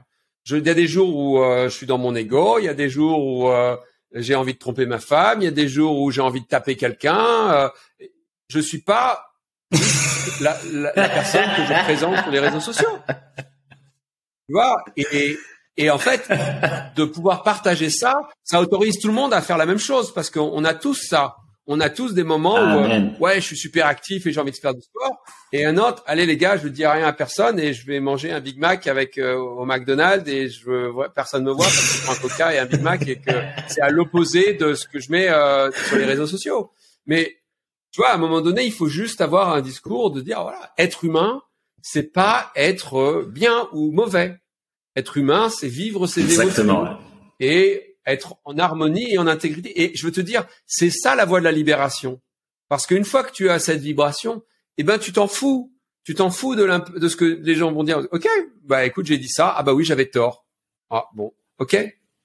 Je, 0.43 0.57
il 0.57 0.65
y 0.65 0.69
a 0.69 0.73
des 0.73 0.87
jours 0.87 1.15
où 1.15 1.37
je 1.37 1.69
suis 1.69 1.85
dans 1.85 1.99
mon 1.99 2.15
ego, 2.15 2.57
il 2.57 2.65
y 2.65 2.69
a 2.69 2.73
des 2.73 2.89
jours 2.89 3.23
où 3.23 3.51
j'ai 4.15 4.33
envie 4.33 4.53
de 4.53 4.57
tromper 4.57 4.87
ma 4.87 4.99
femme, 4.99 5.41
il 5.41 5.45
y 5.45 5.47
a 5.47 5.51
des 5.51 5.67
jours 5.67 5.99
où 5.99 6.09
j'ai 6.09 6.21
envie 6.21 6.41
de 6.41 6.47
taper 6.47 6.75
quelqu'un. 6.75 7.71
je 8.47 8.59
suis 8.59 8.81
pas 8.81 9.30
la, 10.41 10.57
la, 10.71 10.93
la, 10.95 11.09
personne 11.09 11.45
que 11.55 11.65
je 11.65 11.83
présente 11.83 12.17
sur 12.23 12.31
les 12.31 12.39
réseaux 12.39 12.59
sociaux. 12.59 12.99
Tu 13.07 14.53
vois 14.53 14.83
et, 14.97 15.37
et 15.77 15.89
en 15.89 15.97
fait, 15.97 16.29
de 16.95 17.05
pouvoir 17.05 17.43
partager 17.43 17.89
ça, 17.89 18.21
ça 18.43 18.61
autorise 18.61 18.99
tout 18.99 19.07
le 19.07 19.13
monde 19.13 19.33
à 19.33 19.41
faire 19.41 19.57
la 19.57 19.65
même 19.65 19.79
chose 19.79 20.13
parce 20.13 20.29
qu'on 20.29 20.63
a 20.63 20.73
tous 20.73 21.07
ça. 21.07 21.35
On 21.67 21.79
a 21.79 21.89
tous 21.89 22.13
des 22.13 22.23
moments 22.23 22.55
où 22.55 22.79
euh, 22.79 23.09
ouais, 23.19 23.35
je 23.35 23.45
suis 23.45 23.55
super 23.55 23.85
actif 23.85 24.25
et 24.25 24.33
j'ai 24.33 24.41
envie 24.41 24.51
de 24.51 24.57
faire 24.57 24.73
du 24.73 24.81
sport. 24.81 25.23
Et 25.53 25.63
un 25.63 25.77
autre, 25.77 26.03
allez 26.07 26.25
les 26.25 26.35
gars, 26.35 26.57
je 26.57 26.63
ne 26.63 26.69
dis 26.69 26.85
rien 26.85 27.05
à 27.05 27.13
personne 27.13 27.59
et 27.59 27.71
je 27.73 27.85
vais 27.85 27.99
manger 27.99 28.31
un 28.31 28.41
Big 28.41 28.57
Mac 28.57 28.87
avec 28.87 29.17
euh, 29.17 29.37
au 29.37 29.63
McDonald's 29.63 30.29
et 30.29 30.49
je 30.49 30.65
veux 30.65 30.91
personne 31.15 31.43
me 31.43 31.51
voit 31.51 31.65
parce 31.65 31.79
que 31.79 31.97
je 31.97 32.03
prends 32.03 32.13
un 32.13 32.17
Coca 32.17 32.53
et 32.53 32.57
un 32.59 32.65
Big 32.65 32.81
Mac 32.81 33.07
et 33.07 33.15
que 33.19 33.31
c'est 33.67 33.81
à 33.81 33.89
l'opposé 33.89 34.53
de 34.55 34.73
ce 34.73 34.87
que 34.87 34.99
je 34.99 35.11
mets 35.11 35.29
euh, 35.29 35.71
sur 35.87 35.97
les 35.97 36.05
réseaux 36.05 36.27
sociaux. 36.27 36.71
Mais 37.05 37.37
tu 37.91 38.01
vois, 38.01 38.09
à 38.09 38.15
un 38.15 38.17
moment 38.17 38.41
donné, 38.41 38.65
il 38.65 38.71
faut 38.71 38.87
juste 38.87 39.21
avoir 39.21 39.53
un 39.53 39.61
discours 39.61 40.11
de 40.11 40.21
dire 40.21 40.41
voilà, 40.41 40.71
être 40.77 41.03
humain, 41.03 41.41
c'est 41.81 42.11
pas 42.11 42.51
être 42.55 42.97
euh, 42.97 43.25
bien 43.29 43.67
ou 43.73 43.91
mauvais. 43.91 44.37
Être 44.95 45.17
humain, 45.17 45.49
c'est 45.49 45.67
vivre 45.67 46.07
ses 46.07 46.21
émotions 46.33 46.97
et 47.39 47.97
être 48.05 48.35
en 48.45 48.57
harmonie 48.57 49.13
et 49.13 49.17
en 49.17 49.27
intégrité. 49.27 49.83
Et 49.83 49.95
je 49.95 50.05
veux 50.05 50.11
te 50.11 50.21
dire, 50.21 50.45
c'est 50.65 50.89
ça 50.89 51.15
la 51.15 51.25
voie 51.25 51.39
de 51.39 51.45
la 51.45 51.51
libération. 51.51 52.21
Parce 52.67 52.87
qu'une 52.87 53.05
fois 53.05 53.23
que 53.23 53.31
tu 53.31 53.49
as 53.49 53.59
cette 53.59 53.81
vibration, 53.81 54.43
eh 54.77 54.83
ben 54.83 54.97
tu 54.97 55.11
t'en 55.11 55.27
fous. 55.27 55.73
Tu 56.03 56.15
t'en 56.15 56.29
fous 56.29 56.55
de, 56.55 56.65
de 56.97 57.07
ce 57.07 57.15
que 57.15 57.25
les 57.25 57.55
gens 57.55 57.71
vont 57.71 57.83
dire. 57.83 58.07
Ok, 58.11 58.27
bah 58.63 58.85
écoute, 58.85 59.05
j'ai 59.05 59.17
dit 59.17 59.29
ça. 59.29 59.53
Ah 59.55 59.63
bah 59.63 59.73
oui, 59.73 59.83
j'avais 59.83 60.07
tort. 60.07 60.45
Ah 60.89 61.05
bon, 61.13 61.33
ok, 61.59 61.77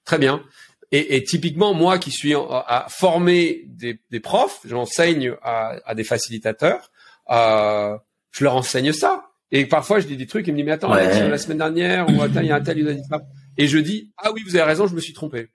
très 0.03 0.17
bien. 0.17 0.43
Et, 0.91 1.17
et, 1.17 1.23
typiquement, 1.23 1.73
moi 1.73 1.99
qui 1.99 2.11
suis 2.11 2.33
à 2.33 2.87
former 2.89 3.63
des, 3.65 3.99
des 4.09 4.19
profs, 4.21 4.61
j'enseigne 4.63 5.35
à, 5.41 5.75
à, 5.85 5.95
des 5.95 6.05
facilitateurs, 6.05 6.91
euh, 7.29 7.97
je 8.31 8.43
leur 8.45 8.55
enseigne 8.55 8.93
ça. 8.93 9.25
Et 9.51 9.65
parfois, 9.65 9.99
je 9.99 10.07
dis 10.07 10.15
des 10.15 10.27
trucs, 10.27 10.47
ils 10.47 10.51
me 10.51 10.57
disent, 10.57 10.65
mais 10.65 10.71
attends, 10.71 10.93
la 10.93 11.37
semaine 11.37 11.57
dernière, 11.57 12.09
ou 12.09 12.21
attends, 12.21 12.39
il 12.39 12.47
y 12.47 12.51
a 12.51 12.55
un 12.55 12.61
tel, 12.61 12.79
il 12.79 12.87
a 12.87 12.93
dit 12.93 13.03
ça. 13.09 13.21
Et 13.57 13.67
je 13.67 13.77
dis, 13.77 14.13
ah 14.17 14.31
oui, 14.33 14.43
vous 14.45 14.55
avez 14.55 14.65
raison, 14.65 14.87
je 14.87 14.95
me 14.95 15.01
suis 15.01 15.13
trompé. 15.13 15.49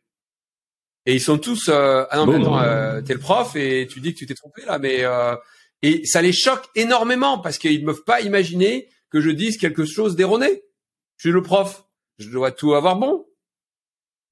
Et 1.07 1.15
ils 1.15 1.21
sont 1.21 1.39
tous, 1.39 1.69
euh, 1.69 2.05
ah 2.11 2.17
non, 2.17 2.27
mais 2.27 2.37
attends, 2.37 2.61
euh, 2.61 3.01
t'es 3.01 3.15
le 3.15 3.19
prof 3.19 3.57
et 3.57 3.89
tu 3.91 4.01
dis 4.01 4.15
que 4.15 4.19
tu 4.19 4.27
t'es 4.27 4.35
trompé 4.35 4.63
là, 4.65 4.79
mais 4.79 4.99
euh, 5.03 5.35
et 5.83 6.07
ça 6.07 6.23
les 6.23 6.33
choque 6.33 6.65
énormément 6.77 7.39
parce 7.39 7.59
qu'ils 7.59 7.81
ne 7.81 7.87
peuvent 7.87 8.05
pas 8.05 8.21
imaginer 8.21 8.89
que 9.11 9.21
je 9.21 9.31
dise 9.31 9.57
quelque 9.57 9.85
chose 9.85 10.15
d'erroné. 10.15 10.63
Je 11.17 11.29
suis 11.29 11.33
le 11.33 11.43
prof, 11.43 11.85
je 12.19 12.29
dois 12.29 12.53
tout 12.53 12.75
avoir 12.75 12.97
bon. 12.97 13.22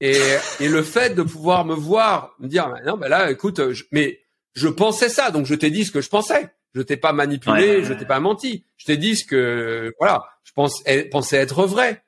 Et, 0.01 0.19
et 0.59 0.67
le 0.67 0.83
fait 0.83 1.15
de 1.15 1.21
pouvoir 1.21 1.63
me 1.63 1.75
voir, 1.75 2.35
me 2.39 2.47
dire, 2.47 2.73
non, 2.85 2.97
ben 2.97 3.07
là, 3.07 3.31
écoute, 3.31 3.71
je, 3.71 3.83
mais 3.91 4.19
je 4.53 4.67
pensais 4.67 5.09
ça, 5.09 5.31
donc 5.31 5.45
je 5.45 5.55
t'ai 5.55 5.69
dit 5.69 5.85
ce 5.85 5.91
que 5.91 6.01
je 6.01 6.09
pensais. 6.09 6.49
Je 6.73 6.81
t'ai 6.81 6.97
pas 6.97 7.11
manipulé, 7.11 7.83
je 7.83 7.93
t'ai 7.93 8.05
pas 8.05 8.19
menti. 8.19 8.63
Je 8.77 8.85
t'ai 8.85 8.97
dit 8.97 9.15
ce 9.15 9.25
que 9.25 9.93
voilà, 9.99 10.23
je 10.43 10.51
pense 10.53 10.83
pensais 11.11 11.37
être 11.37 11.65
vrai. 11.65 12.03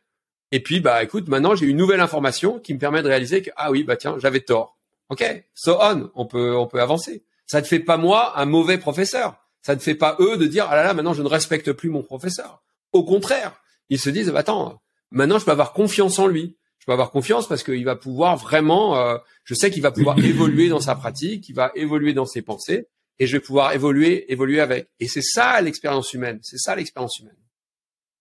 Et 0.52 0.62
puis 0.62 0.80
bah 0.80 1.04
écoute, 1.04 1.28
maintenant 1.28 1.56
j'ai 1.56 1.66
une 1.66 1.78
nouvelle 1.78 2.00
information 2.00 2.60
qui 2.60 2.74
me 2.74 2.80
permet 2.80 3.02
de 3.02 3.08
réaliser 3.08 3.42
que 3.42 3.52
ah 3.58 3.72
oui 3.72 3.84
bah 3.84 3.98
tiens 3.98 4.16
j'avais 4.20 4.40
tort. 4.40 4.78
Ok, 5.10 5.24
so 5.54 5.78
on, 5.82 6.10
on 6.16 6.26
peut 6.26 6.56
on 6.56 6.68
peut 6.68 6.82
avancer. 6.82 7.26
Ça 7.46 7.60
ne 7.60 7.66
fait 7.66 7.80
pas 7.80 7.98
moi 7.98 8.40
un 8.40 8.46
mauvais 8.46 8.78
professeur. 8.78 9.36
Ça 9.62 9.76
ne 9.76 9.82
fait 9.82 9.96
pas 9.96 10.16
eux 10.20 10.38
de 10.38 10.46
dire 10.46 10.68
ah 10.70 10.76
là 10.76 10.84
là 10.84 10.94
maintenant 10.94 11.14
je 11.14 11.24
ne 11.24 11.28
respecte 11.28 11.74
plus 11.74 11.90
mon 11.90 12.04
professeur. 12.04 12.64
Au 12.94 13.04
contraire, 13.04 13.54
ils 13.90 14.00
se 14.00 14.10
disent 14.10 14.30
bah, 14.30 14.40
attends 14.40 14.82
maintenant 15.12 15.40
je 15.40 15.46
peux 15.46 15.52
avoir 15.52 15.74
confiance 15.74 16.20
en 16.20 16.28
lui. 16.28 16.56
Je 16.84 16.86
peux 16.86 16.91
avoir 16.91 17.12
confiance 17.12 17.48
parce 17.48 17.63
qu'il 17.63 17.86
va 17.86 17.96
pouvoir 17.96 18.36
vraiment, 18.36 18.98
euh, 18.98 19.17
je 19.46 19.54
sais 19.54 19.72
qu'il 19.72 19.82
va 19.82 19.91
pouvoir 19.91 20.19
évoluer 20.26 20.67
dans 20.67 20.82
sa 20.82 20.96
pratique, 20.96 21.48
il 21.48 21.56
va 21.56 21.72
évoluer 21.76 22.12
dans 22.12 22.26
ses 22.26 22.41
pensées, 22.41 22.89
et 23.19 23.26
je 23.26 23.38
vais 23.38 23.39
pouvoir 23.39 23.72
évoluer, 23.72 24.30
évoluer 24.34 24.60
avec. 24.60 24.89
Et 25.00 25.08
c'est 25.08 25.22
ça 25.22 25.62
l'expérience 25.62 26.13
humaine. 26.13 26.39
C'est 26.41 26.58
ça 26.58 26.76
l'expérience 26.76 27.19
humaine. 27.19 27.38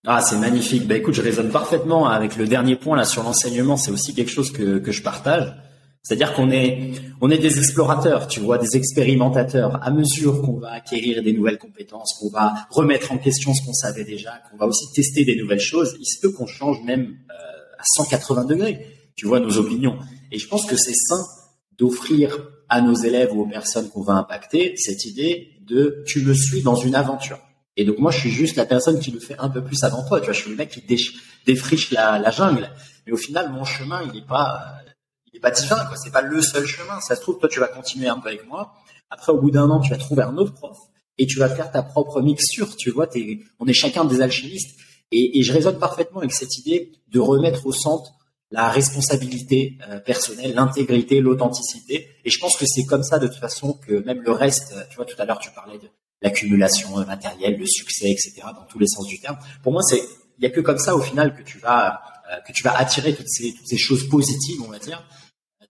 Ah, 0.06 0.22
c'est 0.22 0.38
magnifique. 0.38 0.86
Bah 0.86 0.94
écoute, 0.96 1.14
je 1.14 1.22
résonne 1.22 1.50
parfaitement 1.50 2.06
avec 2.06 2.36
le 2.36 2.46
dernier 2.46 2.76
point 2.76 2.96
là 2.96 3.04
sur 3.04 3.24
l'enseignement. 3.24 3.76
C'est 3.76 3.90
aussi 3.90 4.14
quelque 4.14 4.30
chose 4.30 4.52
que, 4.52 4.78
que 4.78 4.92
je 4.92 5.02
partage. 5.02 5.52
C'est-à-dire 6.04 6.32
qu'on 6.32 6.52
est, 6.52 6.92
on 7.20 7.30
est 7.32 7.38
des 7.38 7.58
explorateurs, 7.58 8.28
tu 8.28 8.38
vois, 8.38 8.58
des 8.58 8.76
expérimentateurs. 8.76 9.82
À 9.84 9.90
mesure 9.90 10.40
qu'on 10.42 10.60
va 10.60 10.70
acquérir 10.70 11.20
des 11.24 11.32
nouvelles 11.32 11.58
compétences, 11.58 12.16
qu'on 12.20 12.28
va 12.28 12.54
remettre 12.70 13.10
en 13.10 13.18
question 13.18 13.54
ce 13.54 13.64
qu'on 13.66 13.72
savait 13.72 14.04
déjà, 14.04 14.40
qu'on 14.48 14.56
va 14.56 14.66
aussi 14.66 14.84
tester 14.94 15.24
des 15.24 15.34
nouvelles 15.34 15.58
choses, 15.58 15.96
il 15.98 16.06
se 16.06 16.20
peut 16.20 16.30
qu'on 16.30 16.46
change 16.46 16.80
même 16.84 17.16
à 17.82 17.84
180 17.96 18.44
degrés, 18.44 18.86
tu 19.16 19.26
vois, 19.26 19.40
nos 19.40 19.58
opinions. 19.58 19.98
Et 20.30 20.38
je 20.38 20.46
pense 20.48 20.66
que 20.66 20.76
c'est 20.76 20.94
sain 20.94 21.24
d'offrir 21.78 22.38
à 22.68 22.80
nos 22.80 22.94
élèves 22.94 23.32
ou 23.34 23.42
aux 23.42 23.48
personnes 23.48 23.90
qu'on 23.90 24.02
va 24.02 24.14
impacter 24.14 24.76
cette 24.76 25.04
idée 25.04 25.58
de 25.66 26.02
tu 26.06 26.22
me 26.22 26.32
suis 26.32 26.62
dans 26.62 26.76
une 26.76 26.94
aventure. 26.94 27.38
Et 27.76 27.84
donc 27.84 27.98
moi, 27.98 28.10
je 28.10 28.18
suis 28.20 28.30
juste 28.30 28.56
la 28.56 28.66
personne 28.66 29.00
qui 29.00 29.10
le 29.10 29.20
fait 29.20 29.36
un 29.38 29.48
peu 29.48 29.62
plus 29.62 29.82
avant 29.82 30.06
toi. 30.06 30.20
Tu 30.20 30.26
vois, 30.26 30.34
je 30.34 30.40
suis 30.40 30.50
le 30.50 30.56
mec 30.56 30.70
qui 30.70 30.82
défriche 31.46 31.90
la, 31.90 32.30
jungle. 32.30 32.70
Mais 33.06 33.12
au 33.12 33.16
final, 33.16 33.50
mon 33.50 33.64
chemin, 33.64 34.02
il 34.02 34.12
n'est 34.12 34.26
pas 34.26 34.78
il 35.32 35.38
est 35.38 35.40
pas 35.40 35.50
divin, 35.50 35.84
quoi. 35.86 35.96
C'est 35.96 36.12
pas 36.12 36.22
le 36.22 36.40
seul 36.42 36.66
chemin. 36.66 37.00
Ça 37.00 37.16
se 37.16 37.20
trouve, 37.20 37.38
toi, 37.38 37.48
tu 37.48 37.60
vas 37.60 37.68
continuer 37.68 38.08
un 38.08 38.18
peu 38.18 38.28
avec 38.28 38.46
moi. 38.46 38.74
Après, 39.10 39.32
au 39.32 39.40
bout 39.40 39.50
d'un 39.50 39.68
an, 39.70 39.80
tu 39.80 39.90
vas 39.90 39.96
trouver 39.96 40.22
un 40.22 40.36
autre 40.36 40.52
prof 40.52 40.76
et 41.18 41.26
tu 41.26 41.38
vas 41.38 41.48
faire 41.48 41.70
ta 41.70 41.82
propre 41.82 42.20
mixture. 42.20 42.76
Tu 42.76 42.90
vois, 42.90 43.08
on 43.58 43.66
est 43.66 43.72
chacun 43.72 44.04
des 44.04 44.20
alchimistes. 44.20 44.78
Et, 45.12 45.38
et, 45.38 45.42
je 45.42 45.52
résonne 45.52 45.78
parfaitement 45.78 46.20
avec 46.20 46.32
cette 46.32 46.58
idée 46.58 46.92
de 47.08 47.20
remettre 47.20 47.66
au 47.66 47.72
centre 47.72 48.12
la 48.50 48.68
responsabilité 48.68 49.78
euh, 49.88 49.98
personnelle, 50.00 50.54
l'intégrité, 50.54 51.20
l'authenticité. 51.20 52.08
Et 52.24 52.30
je 52.30 52.38
pense 52.38 52.56
que 52.56 52.66
c'est 52.66 52.84
comme 52.84 53.02
ça, 53.02 53.18
de 53.18 53.26
toute 53.26 53.38
façon, 53.38 53.74
que 53.86 54.04
même 54.04 54.20
le 54.20 54.32
reste, 54.32 54.74
tu 54.90 54.96
vois, 54.96 55.06
tout 55.06 55.16
à 55.18 55.24
l'heure, 55.24 55.38
tu 55.38 55.50
parlais 55.52 55.78
de 55.78 55.88
l'accumulation 56.20 56.98
euh, 56.98 57.04
matérielle, 57.06 57.56
le 57.58 57.66
succès, 57.66 58.10
etc., 58.10 58.32
dans 58.54 58.66
tous 58.66 58.78
les 58.78 58.86
sens 58.86 59.06
du 59.06 59.20
terme. 59.20 59.38
Pour 59.62 59.72
moi, 59.72 59.82
c'est, 59.82 60.02
il 60.38 60.44
y 60.44 60.46
a 60.46 60.50
que 60.50 60.60
comme 60.60 60.78
ça, 60.78 60.94
au 60.94 61.00
final, 61.00 61.34
que 61.34 61.42
tu 61.42 61.58
vas, 61.58 62.02
euh, 62.30 62.36
que 62.46 62.52
tu 62.52 62.62
vas 62.62 62.76
attirer 62.76 63.14
toutes 63.14 63.28
ces, 63.28 63.54
toutes 63.54 63.68
ces 63.68 63.78
choses 63.78 64.08
positives, 64.08 64.60
on 64.62 64.70
va 64.70 64.78
dire 64.78 65.02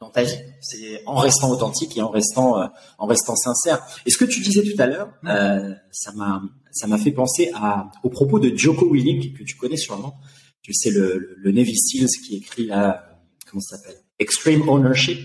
dans 0.02 0.11
ta 0.11 0.22
vie. 0.22 0.38
C'est 0.61 1.02
en 1.07 1.16
restant 1.16 1.50
authentique 1.50 1.96
et 1.96 2.02
en 2.02 2.11
restant 2.11 2.61
euh, 2.61 2.66
en 2.98 3.07
restant 3.07 3.37
sincère. 3.37 3.87
Et 4.05 4.11
ce 4.11 4.18
que 4.18 4.24
tu 4.24 4.40
disais 4.40 4.62
tout 4.62 4.81
à 4.83 4.87
l'heure, 4.87 5.11
euh, 5.24 5.74
ça 5.92 6.12
m'a 6.12 6.42
ça 6.72 6.87
m'a 6.87 6.98
fait 6.98 7.12
penser 7.12 7.50
à 7.54 7.90
au 8.02 8.08
propos 8.08 8.38
de 8.38 8.56
Joko 8.56 8.90
Willing 8.90 9.32
que 9.32 9.42
tu 9.44 9.56
connais 9.56 9.76
sûrement. 9.76 10.18
Tu 10.62 10.72
sais 10.74 10.90
le, 10.90 11.37
le, 11.37 11.52
Navy 11.52 11.76
Seals 11.76 12.08
qui 12.24 12.37
écrit 12.37 12.66
là 12.66 13.20
comment 13.50 13.61
ça 13.61 13.76
s'appelle? 13.76 13.96
Extreme 14.18 14.68
Ownership 14.68 15.18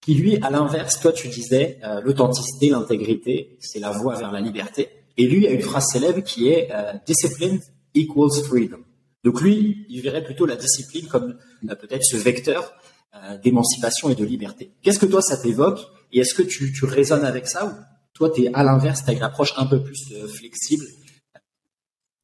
qui 0.00 0.14
lui 0.14 0.36
à 0.42 0.50
l'inverse 0.50 1.00
toi 1.00 1.12
tu 1.12 1.28
disais 1.28 1.78
euh, 1.84 2.00
l'authenticité 2.02 2.68
l'intégrité 2.68 3.56
c'est 3.60 3.80
la 3.80 3.90
voie 3.90 4.16
vers 4.16 4.30
la 4.30 4.40
liberté 4.40 4.88
et 5.16 5.26
lui 5.26 5.46
a 5.46 5.50
une 5.50 5.62
phrase 5.62 5.86
célèbre 5.90 6.20
qui 6.22 6.48
est 6.48 6.70
discipline 7.06 7.58
equals 7.94 8.42
freedom 8.44 8.80
donc 9.24 9.40
lui 9.40 9.86
il 9.88 10.02
verrait 10.02 10.22
plutôt 10.22 10.44
la 10.44 10.56
discipline 10.56 11.06
comme 11.06 11.38
peut-être 11.80 12.04
ce 12.04 12.16
vecteur 12.18 12.74
euh, 13.16 13.38
d'émancipation 13.38 14.10
et 14.10 14.16
de 14.16 14.24
liberté. 14.24 14.72
Qu'est-ce 14.82 14.98
que 14.98 15.06
toi 15.06 15.22
ça 15.22 15.36
t'évoque? 15.36 15.78
Et 16.10 16.18
est-ce 16.18 16.34
que 16.34 16.42
tu, 16.42 16.72
tu 16.72 16.84
résonnes 16.84 17.24
avec 17.24 17.46
ça 17.46 17.64
ou 17.64 17.70
toi 18.14 18.30
tu 18.30 18.44
es 18.44 18.50
à 18.54 18.62
l'inverse, 18.62 19.04
tu 19.04 19.10
as 19.10 19.12
une 19.12 19.22
approche 19.22 19.52
un 19.56 19.66
peu 19.66 19.82
plus 19.82 20.12
euh, 20.12 20.26
flexible 20.26 20.86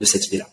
de 0.01 0.07
cette 0.07 0.27
idée-là 0.29 0.49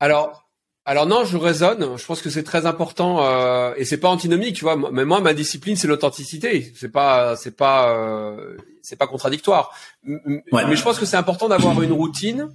Alors, 0.00 0.48
alors 0.84 1.06
non, 1.06 1.26
je 1.26 1.36
raisonne. 1.36 1.98
Je 1.98 2.06
pense 2.06 2.22
que 2.22 2.30
c'est 2.30 2.42
très 2.42 2.64
important 2.64 3.22
euh, 3.22 3.74
et 3.76 3.84
c'est 3.84 3.98
pas 3.98 4.08
antinomique, 4.08 4.56
tu 4.56 4.64
vois. 4.64 4.76
Mais 4.90 5.04
moi, 5.04 5.20
ma 5.20 5.34
discipline, 5.34 5.76
c'est 5.76 5.86
l'authenticité. 5.86 6.72
C'est 6.74 6.88
pas, 6.90 7.36
c'est 7.36 7.56
pas, 7.56 7.94
euh, 7.94 8.56
c'est 8.80 8.96
pas 8.96 9.06
contradictoire. 9.06 9.70
Mais 10.02 10.42
je 10.52 10.82
pense 10.82 10.98
que 10.98 11.04
c'est 11.04 11.18
important 11.18 11.48
d'avoir 11.48 11.80
une 11.82 11.92
routine 11.92 12.48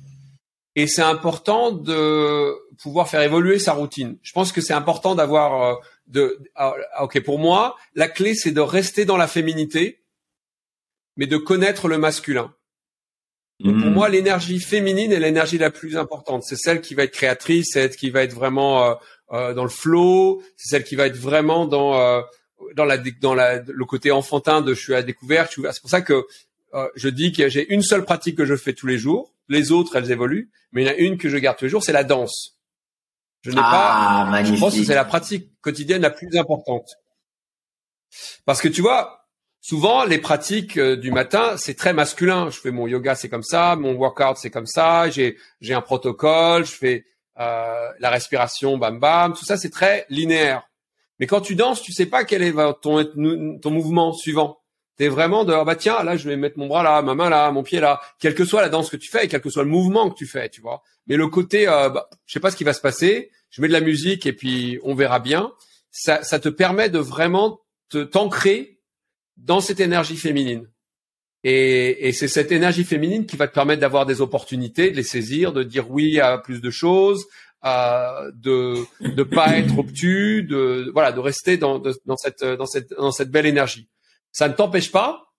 et 0.76 0.88
c'est 0.88 1.04
important 1.04 1.72
de 1.72 2.56
pouvoir 2.82 3.08
faire 3.08 3.22
évoluer 3.22 3.60
sa 3.60 3.74
routine. 3.74 4.18
Je 4.24 4.32
pense 4.34 4.52
que 4.52 4.62
c'est 4.62 4.74
important 4.74 5.14
d'avoir 5.14 5.80
de, 6.08 6.40
ah, 6.56 6.74
ok, 7.02 7.24
pour 7.24 7.38
moi, 7.38 7.76
la 7.94 8.08
clé 8.08 8.34
c'est 8.34 8.52
de 8.52 8.62
rester 8.62 9.06
dans 9.06 9.18
la 9.18 9.28
féminité, 9.28 10.03
mais 11.18 11.28
de 11.28 11.38
connaître 11.38 11.88
le 11.88 11.98
masculin. 11.98 12.54
pour 13.64 13.72
hmm. 13.72 13.94
moi, 13.94 14.10
l'énergie 14.10 14.60
féminine 14.60 15.12
est 15.12 15.20
l'énergie 15.20 15.58
la 15.58 15.72
plus 15.72 15.98
importante. 15.98 16.44
C'est 16.44 16.56
celle 16.56 16.82
qui 16.82 16.96
va 16.96 17.04
être 17.04 17.12
créatrice, 17.12 17.72
c'est 17.72 17.82
celle 17.82 17.96
qui 17.96 18.10
va 18.10 18.24
être 18.24 18.34
vraiment 18.34 18.84
euh, 18.84 18.94
euh, 19.32 19.54
dans 19.54 19.64
le 19.64 19.70
flow, 19.70 20.42
c'est 20.58 20.70
celle 20.70 20.84
qui 20.84 20.96
va 20.96 21.08
être 21.08 21.18
vraiment 21.18 21.66
dans 21.66 22.00
euh, 22.00 22.22
dans 22.76 22.86
la 22.86 22.98
dans 22.98 23.36
la 23.36 23.60
le 23.60 23.86
côté 23.86 24.12
enfantin 24.12 24.62
de 24.62 24.74
je 24.74 24.80
suis 24.80 24.96
à 24.96 25.04
découvert. 25.04 25.50
C'est 25.50 25.82
pour 25.82 25.90
ça 25.90 26.02
que 26.02 26.26
je 26.96 27.08
dis 27.08 27.32
que 27.32 27.50
j'ai 27.50 27.72
une 27.72 27.84
seule 27.84 28.04
pratique 28.04 28.36
que 28.36 28.46
je 28.46 28.56
fais 28.56 28.74
tous 28.74 28.88
les 28.88 28.98
jours. 28.98 29.32
Les 29.48 29.72
autres, 29.72 29.96
elles 29.96 30.12
évoluent, 30.12 30.50
mais 30.72 30.82
il 30.82 30.88
y 30.88 30.90
en 30.90 30.94
a 30.94 30.96
une 30.96 31.18
que 31.18 31.30
je 31.30 31.38
garde 31.38 31.58
tous 31.58 31.66
les 31.66 31.70
jours, 31.70 31.84
c'est 31.84 31.94
la 31.94 32.04
danse. 32.04 32.58
Je 33.44 33.52
n'ai 33.52 33.62
ah, 33.62 34.28
pas. 34.32 34.44
Je 34.44 34.56
pense 34.56 34.76
que 34.76 34.84
c'est 34.84 34.96
la 34.96 35.06
pratique 35.06 35.52
quotidienne 35.62 36.02
la 36.02 36.10
plus 36.10 36.36
importante. 36.38 36.90
Parce 38.46 38.62
que 38.62 38.70
tu 38.70 38.82
vois, 38.82 39.23
souvent 39.64 40.04
les 40.04 40.20
pratiques 40.20 40.78
euh, 40.78 40.96
du 40.96 41.12
matin, 41.12 41.56
c'est 41.58 41.74
très 41.74 41.94
masculin. 41.94 42.50
Je 42.52 42.60
fais 42.60 42.70
mon 42.70 42.86
yoga, 42.86 43.16
c'est 43.16 43.30
comme 43.30 43.44
ça, 43.44 43.76
mon 43.76 43.94
workout, 43.94 44.38
c'est 44.38 44.52
comme 44.52 44.68
ça. 44.68 45.10
J'ai 45.10 45.38
j'ai 45.62 45.74
un 45.74 45.82
protocole, 45.82 46.66
je 46.66 46.74
fais 46.74 47.06
euh, 47.40 47.90
la 48.00 48.10
respiration, 48.12 48.78
bam 48.78 49.00
bam. 49.00 49.34
Tout 49.34 49.46
ça, 49.46 49.58
c'est 49.58 49.72
très 49.72 50.06
linéaire. 50.10 50.70
Mais 51.20 51.26
quand 51.26 51.42
tu 51.42 51.56
danses, 51.56 51.82
tu 51.82 51.94
sais 51.94 52.06
pas 52.06 52.26
quel 52.26 52.44
est 52.44 52.54
ton 52.82 53.04
ton 53.62 53.72
mouvement 53.72 54.14
suivant. 54.14 54.60
T'es 54.98 55.08
vraiment 55.08 55.44
de 55.44 55.54
ah 55.54 55.64
bah 55.64 55.76
tiens 55.76 56.04
là 56.04 56.18
je 56.18 56.30
vais 56.30 56.36
mettre 56.36 56.60
mon 56.60 56.68
bras 56.68 56.84
là, 56.84 57.02
ma 57.02 57.16
main 57.16 57.30
là, 57.30 57.52
mon 57.52 57.64
pied 57.64 57.80
là, 57.80 58.00
quelle 58.20 58.36
que 58.36 58.46
soit 58.46 58.62
la 58.62 58.70
danse 58.70 58.92
que 58.92 58.98
tu 58.98 59.10
fais, 59.10 59.28
quel 59.28 59.42
que 59.42 59.50
soit 59.50 59.64
le 59.64 59.70
mouvement 59.70 60.12
que 60.12 60.16
tu 60.16 60.28
fais, 60.28 60.50
tu 60.50 60.62
vois. 60.62 60.84
Mais 61.08 61.16
le 61.16 61.28
côté 61.28 61.68
euh, 61.68 61.90
bah, 61.90 62.10
je 62.28 62.34
sais 62.34 62.40
pas 62.40 62.52
ce 62.52 62.58
qui 62.58 62.64
va 62.64 62.74
se 62.74 62.82
passer, 62.82 63.32
je 63.50 63.62
mets 63.62 63.68
de 63.68 63.74
la 63.74 63.82
musique 63.82 64.28
et 64.28 64.34
puis 64.34 64.80
on 64.84 64.94
verra 64.94 65.20
bien. 65.20 65.52
Ça, 65.90 66.24
ça 66.24 66.40
te 66.40 66.50
permet 66.50 66.90
de 66.90 67.00
vraiment 67.00 67.62
t'ancrer 68.12 68.73
dans 69.44 69.62
cette 69.62 69.80
énergie 69.80 70.18
féminine. 70.18 70.68
Et, 71.44 72.08
et 72.08 72.14
c'est 72.14 72.30
cette 72.30 72.52
énergie 72.52 72.86
féminine 72.86 73.26
qui 73.26 73.36
va 73.36 73.48
te 73.48 73.54
permettre 73.54 73.82
d'avoir 73.82 74.06
des 74.06 74.22
opportunités, 74.22 74.92
de 74.92 74.96
les 74.96 75.04
saisir, 75.04 75.52
de 75.52 75.64
dire 75.64 75.92
oui 75.92 76.20
à 76.20 76.38
plus 76.38 76.62
de 76.62 76.70
choses, 76.70 77.26
euh, 77.66 78.32
de 78.36 78.76
de 79.02 79.24
pas 79.24 79.58
être 79.58 79.78
obtus, 79.78 80.44
de 80.44 80.90
voilà, 80.94 81.12
de 81.12 81.20
rester 81.20 81.58
dans 81.58 81.80
dans 81.80 82.18
cette 82.18 82.44
dans 82.44 82.66
cette 82.66 82.94
dans 82.94 83.12
cette 83.12 83.30
belle 83.30 83.46
énergie. 83.46 83.90
Ça 84.32 84.48
ne 84.48 84.54
t'empêche 84.54 84.92
pas 84.92 85.34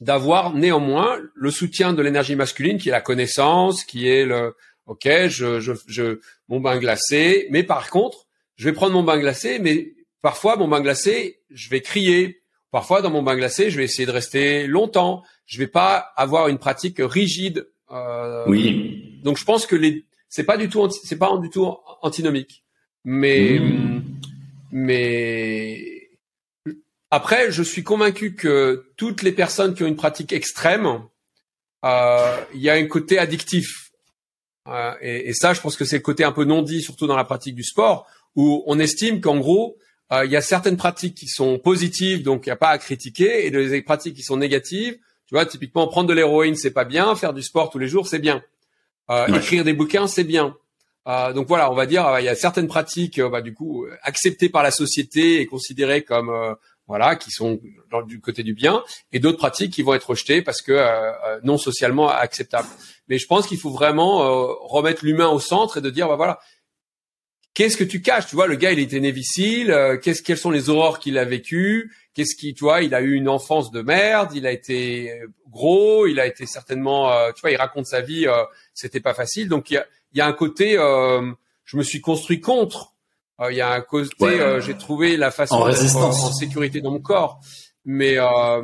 d'avoir 0.00 0.54
néanmoins 0.54 1.18
le 1.34 1.50
soutien 1.50 1.92
de 1.92 2.02
l'énergie 2.02 2.36
masculine 2.36 2.76
qui 2.78 2.88
est 2.88 2.92
la 2.92 3.00
connaissance, 3.00 3.84
qui 3.84 4.08
est 4.08 4.26
le 4.26 4.54
OK, 4.86 5.08
je, 5.28 5.60
je, 5.60 5.72
je, 5.86 6.18
mon 6.48 6.60
bain 6.60 6.76
glacé. 6.78 7.46
Mais 7.50 7.62
par 7.62 7.88
contre, 7.88 8.26
je 8.56 8.64
vais 8.64 8.72
prendre 8.72 8.92
mon 8.92 9.04
bain 9.04 9.18
glacé, 9.18 9.58
mais 9.58 9.94
parfois 10.20 10.56
mon 10.56 10.68
bain 10.68 10.80
glacé, 10.80 11.40
je 11.50 11.70
vais 11.70 11.80
crier. 11.80 12.41
Parfois 12.72 13.02
dans 13.02 13.10
mon 13.10 13.22
bain 13.22 13.36
glacé, 13.36 13.70
je 13.70 13.76
vais 13.76 13.84
essayer 13.84 14.06
de 14.06 14.10
rester 14.10 14.66
longtemps. 14.66 15.22
Je 15.44 15.58
vais 15.58 15.66
pas 15.66 16.12
avoir 16.16 16.48
une 16.48 16.58
pratique 16.58 16.96
rigide. 16.98 17.68
Euh, 17.90 18.44
oui. 18.48 19.20
Donc 19.22 19.36
je 19.36 19.44
pense 19.44 19.66
que 19.66 19.76
les, 19.76 20.06
c'est 20.30 20.44
pas 20.44 20.56
du 20.56 20.70
tout, 20.70 20.88
c'est 21.04 21.18
pas 21.18 21.36
du 21.36 21.50
tout 21.50 21.76
antinomique. 22.00 22.64
Mais, 23.04 23.58
mmh. 23.58 24.02
mais 24.72 26.08
après, 27.10 27.52
je 27.52 27.62
suis 27.62 27.82
convaincu 27.82 28.34
que 28.34 28.86
toutes 28.96 29.22
les 29.22 29.32
personnes 29.32 29.74
qui 29.74 29.82
ont 29.82 29.88
une 29.88 29.96
pratique 29.96 30.32
extrême, 30.32 31.02
euh, 31.84 32.36
il 32.54 32.60
y 32.62 32.70
a 32.70 32.74
un 32.74 32.86
côté 32.86 33.18
addictif. 33.18 33.90
Euh, 34.66 34.94
et, 35.02 35.28
et, 35.28 35.34
ça, 35.34 35.52
je 35.52 35.60
pense 35.60 35.76
que 35.76 35.84
c'est 35.84 35.96
le 35.96 36.02
côté 36.02 36.24
un 36.24 36.32
peu 36.32 36.44
non 36.44 36.62
dit, 36.62 36.80
surtout 36.80 37.06
dans 37.06 37.16
la 37.16 37.24
pratique 37.24 37.54
du 37.54 37.64
sport, 37.64 38.06
où 38.34 38.64
on 38.66 38.78
estime 38.78 39.20
qu'en 39.20 39.36
gros, 39.36 39.76
il 40.10 40.30
y 40.30 40.36
a 40.36 40.42
certaines 40.42 40.76
pratiques 40.76 41.14
qui 41.14 41.26
sont 41.26 41.58
positives, 41.58 42.22
donc 42.22 42.44
il 42.44 42.50
n'y 42.50 42.52
a 42.52 42.56
pas 42.56 42.68
à 42.68 42.78
critiquer, 42.78 43.46
et 43.46 43.50
des 43.50 43.82
pratiques 43.82 44.14
qui 44.14 44.22
sont 44.22 44.36
négatives. 44.36 44.98
Tu 45.26 45.34
vois, 45.34 45.46
typiquement, 45.46 45.86
prendre 45.86 46.08
de 46.08 46.12
l'héroïne, 46.12 46.54
c'est 46.54 46.72
pas 46.72 46.84
bien. 46.84 47.16
Faire 47.16 47.32
du 47.32 47.42
sport 47.42 47.70
tous 47.70 47.78
les 47.78 47.88
jours, 47.88 48.06
c'est 48.06 48.18
bien. 48.18 48.42
Euh, 49.10 49.26
écrire 49.28 49.64
des 49.64 49.72
bouquins, 49.72 50.06
c'est 50.06 50.24
bien. 50.24 50.54
Euh, 51.08 51.32
donc 51.32 51.48
voilà, 51.48 51.72
on 51.72 51.74
va 51.74 51.86
dire, 51.86 52.06
il 52.18 52.24
y 52.24 52.28
a 52.28 52.34
certaines 52.34 52.68
pratiques, 52.68 53.18
bah, 53.20 53.40
du 53.40 53.54
coup, 53.54 53.86
acceptées 54.02 54.50
par 54.50 54.62
la 54.62 54.70
société 54.70 55.40
et 55.40 55.46
considérées 55.46 56.02
comme 56.02 56.30
voilà, 56.86 57.16
qui 57.16 57.30
sont 57.30 57.58
du 58.06 58.20
côté 58.20 58.42
du 58.42 58.52
bien, 58.52 58.84
et 59.12 59.20
d'autres 59.20 59.38
pratiques 59.38 59.72
qui 59.72 59.82
vont 59.82 59.94
être 59.94 60.10
rejetées 60.10 60.42
parce 60.42 60.60
que 60.60 60.72
euh, 60.72 61.40
non 61.42 61.56
socialement 61.56 62.10
acceptables. 62.10 62.68
Mais 63.08 63.16
je 63.16 63.26
pense 63.26 63.46
qu'il 63.46 63.58
faut 63.58 63.70
vraiment 63.70 64.18
remettre 64.66 65.04
l'humain 65.04 65.28
au 65.28 65.40
centre 65.40 65.78
et 65.78 65.80
de 65.80 65.88
dire, 65.90 66.08
bah 66.08 66.16
voilà, 66.16 66.40
qu'est-ce 67.54 67.76
que 67.76 67.84
tu 67.84 68.02
caches 68.02 68.26
Tu 68.26 68.36
vois, 68.36 68.46
le 68.46 68.56
gars, 68.56 68.72
il 68.72 68.78
était 68.78 69.00
névicile. 69.00 69.98
qu'est-ce, 70.02 70.22
quelles 70.22 70.38
sont 70.38 70.50
les 70.50 70.68
horreurs 70.68 70.98
qu'il 70.98 71.18
a 71.18 71.24
vécues 71.24 71.92
Qu'est-ce 72.14 72.36
qui, 72.36 72.52
tu 72.52 72.64
vois, 72.64 72.82
il 72.82 72.94
a 72.94 73.00
eu 73.00 73.14
une 73.14 73.28
enfance 73.28 73.70
de 73.70 73.80
merde. 73.80 74.32
Il 74.34 74.46
a 74.46 74.52
été 74.52 75.12
gros. 75.50 76.06
Il 76.06 76.20
a 76.20 76.26
été 76.26 76.46
certainement, 76.46 77.10
tu 77.32 77.40
vois, 77.40 77.50
il 77.50 77.56
raconte 77.56 77.86
sa 77.86 78.00
vie. 78.00 78.26
c'était 78.74 79.00
pas 79.00 79.14
facile. 79.14 79.48
Donc 79.48 79.70
il 79.70 79.74
y 79.74 79.76
a, 79.78 79.86
il 80.12 80.18
y 80.18 80.20
a 80.20 80.26
un 80.26 80.32
côté, 80.32 80.72
je 80.72 81.76
me 81.76 81.82
suis 81.82 82.00
construit 82.00 82.40
contre. 82.40 82.92
Euh, 83.42 83.52
il 83.52 83.56
y 83.56 83.60
a 83.60 83.72
un 83.72 83.80
côté, 83.80 84.24
euh, 84.24 84.60
j'ai 84.60 84.76
trouvé 84.76 85.16
la 85.16 85.30
façon 85.30 85.66
d'être 85.66 85.96
en, 85.96 86.12
sécurité 86.12 86.80
dans 86.80 86.90
mon 86.90 87.00
corps. 87.00 87.40
Mais 87.84 88.16
euh, 88.18 88.62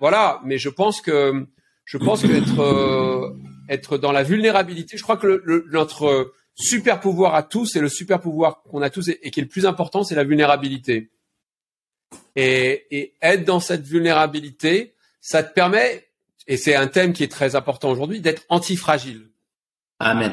voilà, 0.00 0.40
mais 0.44 0.58
je 0.58 0.68
pense 0.68 1.00
que 1.00 1.46
je 1.84 1.98
pense 1.98 2.22
qu'être 2.22 3.34
être 3.68 3.98
dans 3.98 4.12
la 4.12 4.22
vulnérabilité, 4.22 4.96
je 4.96 5.02
crois 5.02 5.16
que 5.16 5.26
le, 5.26 5.66
notre 5.70 6.32
super 6.58 7.00
pouvoir 7.00 7.34
à 7.34 7.42
tous 7.42 7.76
et 7.76 7.80
le 7.80 7.88
super 7.88 8.20
pouvoir 8.20 8.62
qu'on 8.62 8.82
a 8.82 8.90
tous 8.90 9.08
et, 9.08 9.30
qui 9.30 9.40
est 9.40 9.42
le 9.42 9.48
plus 9.48 9.66
important, 9.66 10.04
c'est 10.04 10.14
la 10.14 10.24
vulnérabilité. 10.24 11.10
Et, 12.36 12.86
et 12.90 13.14
être 13.22 13.44
dans 13.44 13.60
cette 13.60 13.84
vulnérabilité, 13.84 14.94
ça 15.20 15.42
te 15.42 15.52
permet, 15.52 16.08
et 16.46 16.56
c'est 16.56 16.74
un 16.74 16.86
thème 16.86 17.12
qui 17.12 17.22
est 17.22 17.30
très 17.30 17.54
important 17.54 17.90
aujourd'hui, 17.90 18.20
d'être 18.20 18.44
antifragile. 18.48 19.28
Amen. 20.00 20.32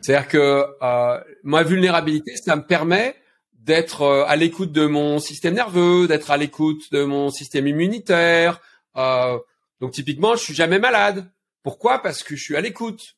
C'est-à-dire 0.00 0.28
que 0.28 0.66
euh, 0.82 1.20
ma 1.42 1.62
vulnérabilité, 1.62 2.36
ça 2.36 2.54
me 2.54 2.62
permet 2.62 3.16
d'être 3.54 4.02
euh, 4.02 4.24
à 4.26 4.36
l'écoute 4.36 4.70
de 4.70 4.86
mon 4.86 5.18
système 5.18 5.54
nerveux, 5.54 6.06
d'être 6.06 6.30
à 6.30 6.36
l'écoute 6.36 6.92
de 6.92 7.02
mon 7.02 7.30
système 7.30 7.66
immunitaire. 7.66 8.60
Euh, 8.96 9.38
donc 9.80 9.92
typiquement, 9.92 10.36
je 10.36 10.42
suis 10.42 10.54
jamais 10.54 10.78
malade. 10.78 11.28
Pourquoi? 11.64 12.02
Parce 12.02 12.22
que 12.22 12.36
je 12.36 12.42
suis 12.42 12.56
à 12.56 12.60
l'écoute, 12.60 13.15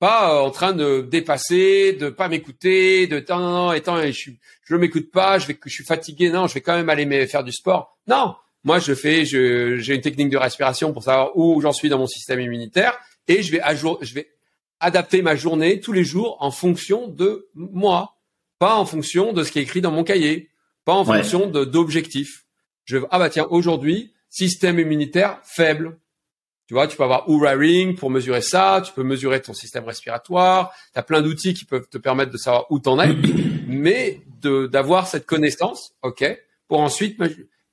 pas 0.00 0.34
euh, 0.34 0.40
en 0.40 0.50
train 0.50 0.72
de 0.72 1.02
dépasser, 1.02 1.92
de 1.92 2.08
pas 2.08 2.28
m'écouter, 2.28 3.06
de 3.06 3.24
non 3.28 3.38
non 3.38 3.50
non, 3.50 3.72
étant 3.72 4.02
je 4.02 4.30
je 4.64 4.74
m'écoute 4.74 5.12
pas, 5.12 5.38
je 5.38 5.46
vais 5.46 5.56
je 5.64 5.70
suis 5.70 5.84
fatigué, 5.84 6.30
non, 6.30 6.48
je 6.48 6.54
vais 6.54 6.62
quand 6.62 6.74
même 6.74 6.88
aller 6.88 7.26
faire 7.28 7.44
du 7.44 7.52
sport. 7.52 7.96
Non, 8.08 8.34
moi 8.64 8.80
je 8.80 8.94
fais, 8.94 9.24
j'ai 9.24 9.94
une 9.94 10.00
technique 10.00 10.30
de 10.30 10.38
respiration 10.38 10.92
pour 10.92 11.04
savoir 11.04 11.36
où 11.36 11.60
j'en 11.60 11.72
suis 11.72 11.88
dans 11.88 11.98
mon 11.98 12.08
système 12.08 12.40
immunitaire 12.40 12.98
et 13.28 13.42
je 13.42 13.52
vais 13.52 13.60
à 13.60 13.76
jour, 13.76 13.98
je 14.00 14.14
vais 14.14 14.28
adapter 14.80 15.22
ma 15.22 15.36
journée 15.36 15.78
tous 15.78 15.92
les 15.92 16.04
jours 16.04 16.38
en 16.40 16.50
fonction 16.50 17.06
de 17.06 17.48
moi, 17.54 18.16
pas 18.58 18.74
en 18.74 18.86
fonction 18.86 19.32
de 19.32 19.44
ce 19.44 19.52
qui 19.52 19.58
est 19.58 19.62
écrit 19.62 19.82
dans 19.82 19.92
mon 19.92 20.02
cahier, 20.02 20.48
pas 20.84 20.94
en 20.94 21.04
fonction 21.04 21.46
de 21.46 21.64
d'objectifs. 21.64 22.46
Je 22.86 22.96
ah 23.10 23.18
bah 23.18 23.28
tiens 23.28 23.46
aujourd'hui 23.50 24.14
système 24.30 24.78
immunitaire 24.78 25.40
faible. 25.44 25.98
Tu 26.70 26.74
vois, 26.74 26.86
tu 26.86 26.96
peux 26.96 27.02
avoir 27.02 27.28
Oura 27.28 27.50
Ring 27.50 27.98
pour 27.98 28.10
mesurer 28.10 28.42
ça, 28.42 28.80
tu 28.86 28.92
peux 28.92 29.02
mesurer 29.02 29.42
ton 29.42 29.52
système 29.52 29.82
respiratoire, 29.82 30.72
tu 30.92 31.00
as 31.00 31.02
plein 31.02 31.20
d'outils 31.20 31.52
qui 31.52 31.64
peuvent 31.64 31.88
te 31.88 31.98
permettre 31.98 32.30
de 32.30 32.36
savoir 32.36 32.66
où 32.70 32.78
t'en 32.78 33.00
es, 33.00 33.12
mais 33.66 34.20
d'avoir 34.40 35.08
cette 35.08 35.26
connaissance, 35.26 35.96
OK, 36.02 36.24
pour 36.68 36.78
ensuite 36.78 37.20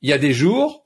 il 0.01 0.09
y 0.09 0.13
a 0.13 0.17
des 0.17 0.33
jours 0.33 0.83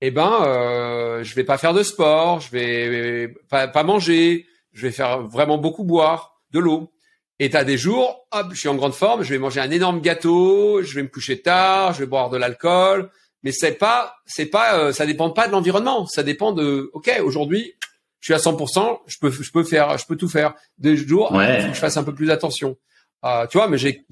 eh 0.00 0.12
ben 0.12 0.40
euh, 0.46 1.24
je 1.24 1.34
vais 1.34 1.42
pas 1.42 1.58
faire 1.58 1.74
de 1.74 1.82
sport, 1.82 2.38
je 2.42 2.52
vais 2.52 3.34
pas, 3.48 3.66
pas 3.66 3.82
manger, 3.82 4.46
je 4.72 4.82
vais 4.82 4.92
faire 4.92 5.22
vraiment 5.22 5.58
beaucoup 5.58 5.82
boire 5.82 6.40
de 6.52 6.60
l'eau. 6.60 6.92
Et 7.40 7.50
t'as 7.50 7.64
des 7.64 7.76
jours, 7.76 8.28
hop, 8.30 8.50
je 8.52 8.56
suis 8.60 8.68
en 8.68 8.76
grande 8.76 8.94
forme, 8.94 9.24
je 9.24 9.30
vais 9.30 9.38
manger 9.40 9.58
un 9.58 9.70
énorme 9.72 10.00
gâteau, 10.00 10.80
je 10.84 10.94
vais 10.94 11.02
me 11.02 11.08
coucher 11.08 11.42
tard, 11.42 11.92
je 11.92 11.98
vais 11.98 12.06
boire 12.06 12.30
de 12.30 12.36
l'alcool. 12.36 13.10
Mais 13.42 13.52
c'est 13.52 13.72
pas, 13.72 14.16
c'est 14.26 14.46
pas, 14.46 14.78
euh, 14.78 14.92
ça 14.92 15.06
dépend 15.06 15.30
pas 15.30 15.46
de 15.46 15.52
l'environnement. 15.52 16.06
Ça 16.06 16.22
dépend 16.22 16.52
de, 16.52 16.90
ok, 16.92 17.20
aujourd'hui, 17.22 17.74
je 18.20 18.32
suis 18.32 18.34
à 18.34 18.38
100%, 18.38 19.00
je 19.06 19.16
peux, 19.20 19.30
je 19.30 19.50
peux 19.52 19.62
faire, 19.62 19.96
je 19.96 20.06
peux 20.06 20.16
tout 20.16 20.28
faire. 20.28 20.54
Des 20.78 20.96
jours, 20.96 21.30
il 21.32 21.62
faut 21.62 21.68
que 21.68 21.74
je 21.74 21.80
fasse 21.80 21.96
un 21.96 22.04
peu 22.04 22.14
plus 22.14 22.30
attention. 22.30 22.76
Euh, 23.24 23.46
tu 23.46 23.58
vois, 23.58 23.68
mais 23.68 23.78
j'ai, 23.78 24.04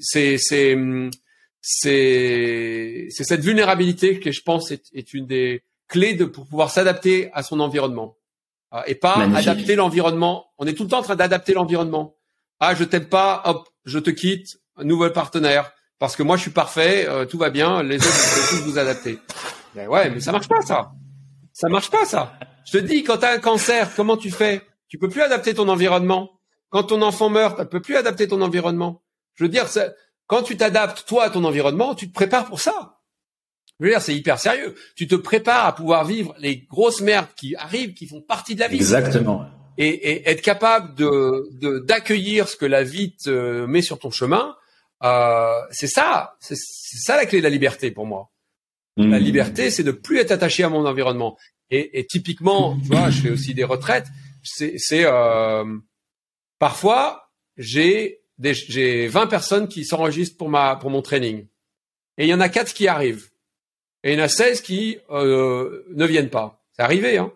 c'est, 0.00 0.38
c'est, 0.38 0.76
c'est, 1.60 3.08
c'est 3.10 3.24
cette 3.24 3.40
vulnérabilité 3.40 4.20
que 4.20 4.30
je 4.30 4.42
pense 4.42 4.70
est, 4.70 4.84
est 4.92 5.14
une 5.14 5.26
des 5.26 5.62
clés 5.88 6.14
de 6.14 6.24
pour 6.24 6.46
pouvoir 6.46 6.70
s'adapter 6.70 7.30
à 7.32 7.42
son 7.42 7.60
environnement. 7.60 8.16
Euh, 8.72 8.82
et 8.86 8.94
pas 8.94 9.14
adapter 9.34 9.74
l'environnement. 9.74 10.46
On 10.58 10.66
est 10.66 10.74
tout 10.74 10.84
le 10.84 10.90
temps 10.90 11.00
en 11.00 11.02
train 11.02 11.16
d'adapter 11.16 11.54
l'environnement. 11.54 12.16
Ah, 12.60 12.74
je 12.74 12.84
t'aime 12.84 13.08
pas, 13.08 13.42
hop, 13.46 13.68
je 13.84 13.98
te 13.98 14.10
quitte, 14.10 14.60
nouvel 14.78 15.12
partenaire, 15.12 15.72
parce 16.00 16.16
que 16.16 16.24
moi 16.24 16.36
je 16.36 16.42
suis 16.42 16.50
parfait, 16.50 17.06
euh, 17.08 17.26
tout 17.26 17.38
va 17.38 17.50
bien, 17.50 17.84
les 17.84 17.98
autres 17.98 18.08
vous 18.08 18.56
tous 18.56 18.64
vous 18.64 18.78
adapter. 18.78 19.20
Ouais, 19.76 20.10
mais 20.10 20.18
ça 20.18 20.32
marche 20.32 20.48
pas 20.48 20.62
ça. 20.62 20.90
Ça 21.52 21.68
marche 21.68 21.90
pas 21.90 22.04
ça. 22.04 22.32
Je 22.64 22.78
te 22.78 22.78
dis, 22.78 23.04
quand 23.04 23.18
tu 23.18 23.26
as 23.26 23.32
un 23.32 23.38
cancer, 23.38 23.94
comment 23.94 24.16
tu 24.16 24.30
fais? 24.30 24.62
Tu 24.88 24.98
peux 24.98 25.08
plus 25.08 25.22
adapter 25.22 25.54
ton 25.54 25.68
environnement. 25.68 26.40
Quand 26.70 26.84
ton 26.84 27.02
enfant 27.02 27.28
meurt, 27.28 27.60
tu 27.60 27.66
peux 27.66 27.80
plus 27.80 27.96
adapter 27.96 28.26
ton 28.26 28.40
environnement. 28.40 29.02
Je 29.34 29.44
veux 29.44 29.50
dire, 29.50 29.66
quand 30.26 30.42
tu 30.42 30.56
t'adaptes 30.56 31.04
toi 31.06 31.24
à 31.24 31.30
ton 31.30 31.44
environnement, 31.44 31.94
tu 31.94 32.08
te 32.08 32.14
prépares 32.14 32.46
pour 32.46 32.60
ça. 32.60 32.98
Je 33.78 33.84
veux 33.84 33.90
dire, 33.90 34.00
c'est 34.00 34.14
hyper 34.14 34.38
sérieux. 34.38 34.74
Tu 34.96 35.06
te 35.06 35.14
prépares 35.14 35.66
à 35.66 35.74
pouvoir 35.74 36.04
vivre 36.04 36.34
les 36.38 36.58
grosses 36.58 37.00
merdes 37.00 37.28
qui 37.36 37.54
arrivent, 37.56 37.94
qui 37.94 38.06
font 38.06 38.22
partie 38.22 38.54
de 38.54 38.60
la 38.60 38.68
vie. 38.68 38.76
Exactement. 38.76 39.44
Et, 39.76 39.88
et 39.88 40.30
être 40.30 40.42
capable 40.42 40.94
de 40.94 41.80
d'accueillir 41.86 42.48
ce 42.48 42.56
que 42.56 42.66
la 42.66 42.84
vie 42.84 43.16
te 43.16 43.64
met 43.66 43.82
sur 43.82 43.98
ton 43.98 44.10
chemin, 44.10 44.54
euh, 45.02 45.60
c'est 45.70 45.86
ça, 45.86 46.36
c'est 46.40 46.56
ça 46.56 47.16
la 47.16 47.26
clé 47.26 47.38
de 47.38 47.44
la 47.44 47.50
liberté 47.50 47.90
pour 47.90 48.06
moi. 48.06 48.30
La 48.96 49.18
mmh. 49.18 49.22
liberté, 49.22 49.70
c'est 49.70 49.84
de 49.84 49.92
plus 49.92 50.18
être 50.18 50.32
attaché 50.32 50.62
à 50.62 50.68
mon 50.68 50.84
environnement. 50.84 51.38
Et, 51.70 52.00
et 52.00 52.06
typiquement, 52.06 52.76
tu 52.80 52.88
vois, 52.88 53.08
je 53.10 53.20
fais 53.20 53.30
aussi 53.30 53.54
des 53.54 53.64
retraites. 53.64 54.08
C'est 54.42 55.04
euh, 55.04 55.78
parfois 56.58 57.30
j'ai 57.56 58.20
j'ai 58.42 59.06
20 59.06 59.26
personnes 59.26 59.68
qui 59.68 59.84
s'enregistrent 59.84 60.36
pour 60.36 60.48
ma 60.48 60.76
pour 60.76 60.90
mon 60.90 61.02
training, 61.02 61.46
et 62.18 62.24
il 62.24 62.28
y 62.28 62.34
en 62.34 62.40
a 62.40 62.48
quatre 62.48 62.72
qui 62.74 62.88
arrivent 62.88 63.30
et 64.02 64.12
il 64.12 64.18
y 64.18 64.20
en 64.20 64.24
a 64.24 64.28
16 64.28 64.62
qui 64.62 64.98
euh, 65.10 65.84
ne 65.90 66.06
viennent 66.06 66.30
pas. 66.30 66.62
C'est 66.72 66.82
arrivé, 66.82 67.18
hein. 67.18 67.32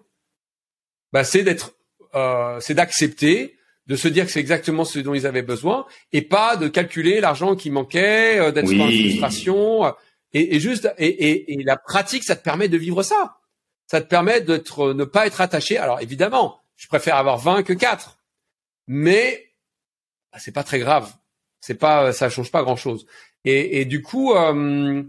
Bah, 1.13 1.25
c'est 1.25 1.43
d'être, 1.43 1.77
euh, 2.15 2.59
c'est 2.61 2.75
d'accepter, 2.75 3.57
de 3.87 3.97
se 3.97 4.09
dire 4.09 4.25
que 4.25 4.33
c'est 4.33 4.41
exactement 4.41 4.85
ce 4.85 4.99
dont 4.99 5.15
ils 5.15 5.27
avaient 5.27 5.43
besoin, 5.43 5.87
et 6.13 6.23
pas 6.23 6.57
de 6.57 6.69
calculer 6.69 7.21
l'argent 7.21 7.55
qui 7.55 7.71
manquait, 7.71 8.39
euh, 8.39 8.51
d'être 8.51 8.73
en 8.81 8.87
frustration, 8.87 9.95
et, 10.33 10.57
et 10.57 10.61
juste, 10.61 10.93
et, 10.99 11.07
et, 11.07 11.53
et, 11.55 11.63
la 11.63 11.77
pratique, 11.77 12.25
ça 12.25 12.37
te 12.37 12.43
permet 12.43 12.69
de 12.69 12.77
vivre 12.77 13.03
ça. 13.03 13.39
Ça 13.87 14.01
te 14.01 14.07
permet 14.09 14.41
d'être, 14.41 14.93
ne 14.93 15.05
pas 15.05 15.27
être 15.27 15.41
attaché. 15.41 15.77
Alors 15.77 16.01
évidemment, 16.01 16.63
je 16.77 16.89
préfère 16.89 17.17
avoir 17.17 17.39
20 17.39 17.63
que 17.63 17.73
4, 17.73 18.19
mais 18.89 19.53
bah, 20.33 20.39
c'est 20.41 20.53
pas 20.53 20.65
très 20.65 20.79
grave. 20.79 21.13
C'est 21.61 21.75
pas, 21.75 22.13
ça 22.13 22.31
change 22.31 22.51
pas 22.51 22.63
grand 22.63 22.77
chose. 22.77 23.07
Et, 23.45 23.81
et 23.81 23.85
du 23.85 24.03
coup. 24.03 24.35
Euh, 24.35 25.03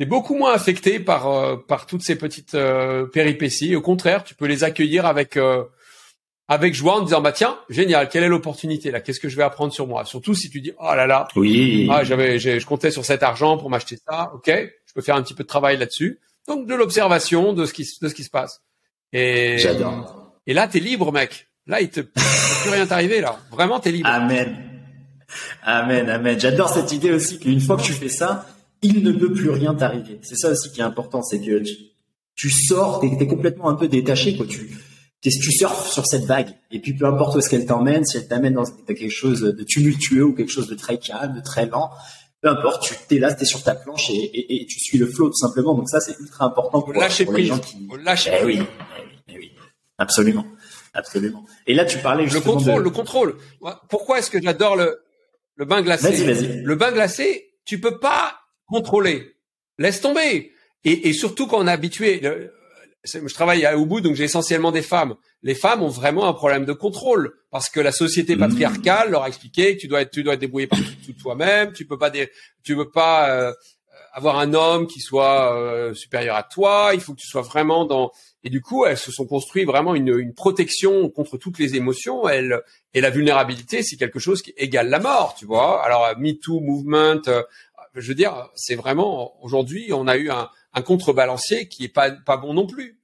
T'es 0.00 0.06
beaucoup 0.06 0.34
moins 0.34 0.54
affecté 0.54 0.98
par 0.98 1.28
euh, 1.28 1.56
par 1.58 1.84
toutes 1.84 2.00
ces 2.00 2.16
petites 2.16 2.54
euh, 2.54 3.04
péripéties. 3.04 3.76
Au 3.76 3.82
contraire, 3.82 4.24
tu 4.24 4.34
peux 4.34 4.46
les 4.46 4.64
accueillir 4.64 5.04
avec 5.04 5.36
euh, 5.36 5.64
avec 6.50 6.74
joie 6.74 6.96
en 6.96 7.02
disant 7.02 7.22
bah 7.22 7.32
tiens 7.32 7.56
génial 7.70 8.08
quelle 8.08 8.24
est 8.24 8.28
l'opportunité 8.28 8.90
là? 8.90 9.00
Qu'est-ce 9.00 9.20
que 9.20 9.28
je 9.28 9.36
vais 9.36 9.42
apprendre 9.42 9.72
sur 9.72 9.86
moi? 9.86 10.04
Surtout 10.04 10.34
si 10.34 10.50
tu 10.50 10.60
dis 10.60 10.72
oh 10.78 10.94
là 10.94 11.06
là. 11.06 11.28
Oui. 11.36 11.88
Ah 11.90 12.04
j'avais 12.04 12.38
je 12.38 12.66
comptais 12.66 12.90
sur 12.90 13.04
cet 13.04 13.22
argent 13.22 13.56
pour 13.56 13.70
m'acheter 13.70 13.96
ça. 13.96 14.32
Ok 14.34 14.50
je 14.50 14.92
peux 14.92 15.00
faire 15.00 15.16
un 15.16 15.22
petit 15.22 15.34
peu 15.34 15.44
de 15.44 15.48
travail 15.48 15.78
là-dessus. 15.78 16.18
Donc 16.48 16.66
de 16.66 16.74
l'observation 16.74 17.52
de 17.52 17.64
ce 17.64 17.72
qui 17.72 17.88
de 18.02 18.08
ce 18.08 18.14
qui 18.14 18.24
se 18.24 18.30
passe. 18.30 18.62
Et 19.12 19.58
j'adore. 19.58 20.34
et 20.46 20.52
là 20.52 20.66
t'es 20.66 20.80
libre 20.80 21.12
mec. 21.12 21.48
Là 21.66 21.80
il 21.80 21.88
te 21.88 22.00
peut 22.00 22.20
plus 22.62 22.70
rien 22.70 22.86
t'arriver 22.86 23.20
là. 23.20 23.38
Vraiment 23.50 23.78
t'es 23.78 23.92
libre. 23.92 24.08
Amen. 24.08 24.56
Amen 25.62 26.10
amen. 26.10 26.38
J'adore 26.38 26.68
cette 26.68 26.90
idée 26.90 27.12
aussi 27.12 27.38
qu'une 27.38 27.60
fois 27.60 27.76
que 27.76 27.82
tu 27.82 27.92
fais 27.92 28.08
ça 28.08 28.44
il 28.82 29.02
ne 29.02 29.12
peut 29.12 29.32
plus 29.32 29.50
rien 29.50 29.74
t'arriver. 29.74 30.18
C'est 30.22 30.36
ça 30.36 30.50
aussi 30.50 30.70
qui 30.72 30.80
est 30.80 30.84
important, 30.84 31.22
c'est 31.22 31.40
que 31.40 31.62
tu, 32.34 32.50
sors, 32.50 33.00
t'es 33.00 33.08
es 33.08 33.26
complètement 33.26 33.68
un 33.68 33.74
peu 33.74 33.88
détaché, 33.88 34.36
quoi. 34.36 34.46
Tu, 34.46 34.70
tu 35.22 35.52
surfes 35.52 35.90
sur 35.90 36.06
cette 36.06 36.24
vague. 36.24 36.48
Et 36.70 36.78
puis 36.78 36.94
peu 36.94 37.06
importe 37.06 37.34
où 37.34 37.38
est-ce 37.38 37.50
qu'elle 37.50 37.66
t'emmène, 37.66 38.04
si 38.04 38.16
elle 38.16 38.28
t'amène 38.28 38.54
dans 38.54 38.64
quelque 38.64 39.10
chose 39.10 39.42
de 39.42 39.64
tumultueux 39.64 40.24
ou 40.24 40.34
quelque 40.34 40.50
chose 40.50 40.68
de 40.68 40.74
très 40.74 40.98
calme, 40.98 41.34
de 41.34 41.40
très 41.40 41.66
lent, 41.66 41.90
peu 42.40 42.48
importe, 42.48 42.82
tu 42.82 42.94
t'es 43.08 43.18
là, 43.18 43.34
t'es 43.34 43.44
sur 43.44 43.62
ta 43.62 43.74
planche 43.74 44.08
et, 44.10 44.62
et, 44.62 44.66
tu 44.66 44.80
suis 44.80 44.96
le 44.96 45.06
flot 45.06 45.28
tout 45.28 45.36
simplement. 45.36 45.74
Donc 45.74 45.90
ça, 45.90 46.00
c'est 46.00 46.18
ultra 46.18 46.46
important 46.46 46.80
pour, 46.80 46.94
lâcher 46.94 47.26
les 47.26 47.44
gens 47.44 47.58
qui. 47.58 47.76
Lâcher 48.02 48.30
eh 48.40 48.44
oui, 48.44 48.58
eh 48.60 49.02
oui, 49.02 49.18
eh 49.28 49.38
oui, 49.38 49.52
absolument, 49.98 50.46
absolument. 50.94 51.44
Et 51.66 51.74
là, 51.74 51.84
tu 51.84 51.98
parlais 51.98 52.26
justement 52.26 52.54
le 52.54 52.58
contrôle, 52.58 52.82
le 52.82 52.90
contrôle. 52.90 53.36
Pourquoi 53.90 54.20
est-ce 54.20 54.30
que 54.30 54.40
j'adore 54.40 54.76
le 54.76 55.02
le 55.56 55.66
bain 55.66 55.82
glacé 55.82 56.10
Vas-y, 56.10 56.24
vas-y. 56.24 56.62
Le 56.62 56.74
bain 56.74 56.90
glacé, 56.90 57.52
tu 57.66 57.78
peux 57.78 57.98
pas 57.98 58.40
contrôler. 58.66 59.36
Laisse 59.76 60.00
tomber. 60.00 60.52
Et, 60.84 61.08
et 61.08 61.12
surtout 61.12 61.46
quand 61.46 61.58
on 61.58 61.66
est 61.66 61.70
habitué, 61.70 62.22
je 63.04 63.34
travaille 63.34 63.64
à 63.64 63.76
Ubud, 63.76 64.04
donc 64.04 64.14
j'ai 64.14 64.24
essentiellement 64.24 64.72
des 64.72 64.82
femmes. 64.82 65.14
Les 65.42 65.54
femmes 65.54 65.82
ont 65.82 65.88
vraiment 65.88 66.28
un 66.28 66.32
problème 66.32 66.64
de 66.64 66.72
contrôle 66.72 67.32
parce 67.50 67.70
que 67.70 67.80
la 67.80 67.92
société 67.92 68.36
mmh. 68.36 68.40
patriarcale 68.40 69.10
leur 69.10 69.22
a 69.22 69.28
expliqué 69.28 69.76
que 69.76 69.80
tu 69.80 69.88
dois 69.88 70.02
être, 70.02 70.10
tu 70.10 70.22
dois 70.22 70.34
être 70.34 70.40
débrouillé 70.40 70.66
par 70.66 70.78
tout 71.04 71.12
toi-même, 71.14 71.72
tu 71.72 71.86
peux 71.86 71.98
pas, 71.98 72.10
tu 72.62 72.76
peux 72.76 72.90
pas 72.90 73.30
euh, 73.30 73.52
avoir 74.12 74.38
un 74.38 74.54
homme 74.54 74.86
qui 74.86 75.00
soit 75.00 75.56
euh, 75.56 75.94
supérieur 75.94 76.36
à 76.36 76.42
toi. 76.42 76.90
Il 76.92 77.00
faut 77.00 77.14
que 77.14 77.20
tu 77.20 77.26
sois 77.26 77.42
vraiment 77.42 77.84
dans. 77.84 78.10
Et 78.44 78.50
du 78.50 78.60
coup, 78.60 78.84
elles 78.84 78.98
se 78.98 79.12
sont 79.12 79.26
construites 79.26 79.66
vraiment 79.66 79.94
une, 79.94 80.16
une 80.18 80.34
protection 80.34 81.08
contre 81.10 81.36
toutes 81.38 81.58
les 81.58 81.76
émotions. 81.76 82.28
Elle 82.28 82.62
et 82.94 83.00
la 83.00 83.10
vulnérabilité, 83.10 83.82
c'est 83.82 83.96
quelque 83.96 84.18
chose 84.18 84.42
qui 84.42 84.52
égale 84.56 84.88
la 84.88 84.98
mort, 84.98 85.34
tu 85.38 85.46
vois. 85.46 85.84
Alors, 85.84 86.06
Me 86.18 86.32
Too 86.32 86.60
movement, 86.60 87.22
euh, 87.28 87.42
je 87.94 88.08
veux 88.08 88.14
dire, 88.14 88.48
c'est 88.54 88.76
vraiment 88.76 89.42
aujourd'hui, 89.42 89.90
on 89.92 90.06
a 90.06 90.16
eu 90.16 90.30
un, 90.30 90.48
un 90.72 90.82
contrebalancier 90.82 91.68
qui 91.68 91.84
est 91.84 91.88
pas 91.88 92.10
pas 92.10 92.36
bon 92.36 92.54
non 92.54 92.66
plus. 92.66 93.00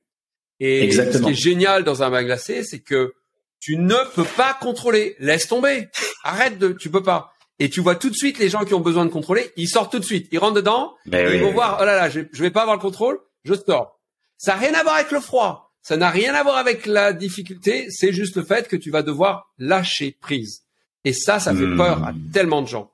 Et 0.61 0.91
ce 0.91 1.19
qui 1.19 1.31
est 1.31 1.35
génial 1.35 1.85
dans 1.85 2.03
un 2.03 2.11
bain 2.11 2.23
glacé, 2.23 2.63
c'est 2.65 2.81
que 2.81 3.15
tu 3.61 3.77
ne 3.77 3.97
peux 4.15 4.25
pas 4.25 4.55
contrôler. 4.55 5.17
Laisse 5.19 5.49
tomber. 5.49 5.89
Arrête 6.23 6.59
de, 6.59 6.73
tu 6.73 6.91
peux 6.91 7.03
pas. 7.03 7.33
Et 7.59 7.71
tu 7.71 7.81
vois 7.81 7.97
tout 7.97 8.11
de 8.11 8.15
suite 8.15 8.39
les 8.39 8.49
gens 8.49 8.65
qui 8.65 8.75
ont 8.75 8.81
besoin 8.81 9.05
de 9.07 9.11
contrôler, 9.11 9.51
ils 9.57 9.69
sortent 9.69 9.93
tout 9.93 9.99
de 9.99 10.05
suite. 10.05 10.29
Ils 10.31 10.39
rentrent 10.39 10.55
dedans, 10.55 10.95
ben 11.07 11.33
ils 11.33 11.41
vont 11.41 11.53
voir, 11.53 11.79
oh 11.81 11.85
là 11.85 11.97
là, 11.97 12.11
je, 12.11 12.21
je 12.31 12.43
vais 12.43 12.51
pas 12.51 12.63
avoir 12.63 12.77
le 12.77 12.83
contrôle, 12.83 13.19
je 13.45 13.55
sors. 13.55 13.99
Ça 14.37 14.55
n'a 14.55 14.61
rien 14.61 14.75
à 14.75 14.83
voir 14.83 14.97
avec 14.97 15.11
le 15.11 15.21
froid. 15.21 15.75
Ça 15.81 15.97
n'a 15.97 16.11
rien 16.11 16.35
à 16.35 16.43
voir 16.43 16.57
avec 16.57 16.85
la 16.85 17.13
difficulté. 17.13 17.87
C'est 17.91 18.13
juste 18.13 18.37
le 18.37 18.45
fait 18.45 18.69
que 18.69 18.77
tu 18.77 18.91
vas 18.91 19.03
devoir 19.03 19.53
lâcher 19.59 20.17
prise. 20.21 20.65
Et 21.05 21.13
ça, 21.13 21.39
ça 21.39 21.55
fait 21.55 21.77
peur 21.77 22.03
à 22.05 22.13
hmm. 22.13 22.31
tellement 22.33 22.61
de 22.61 22.67
gens. 22.67 22.93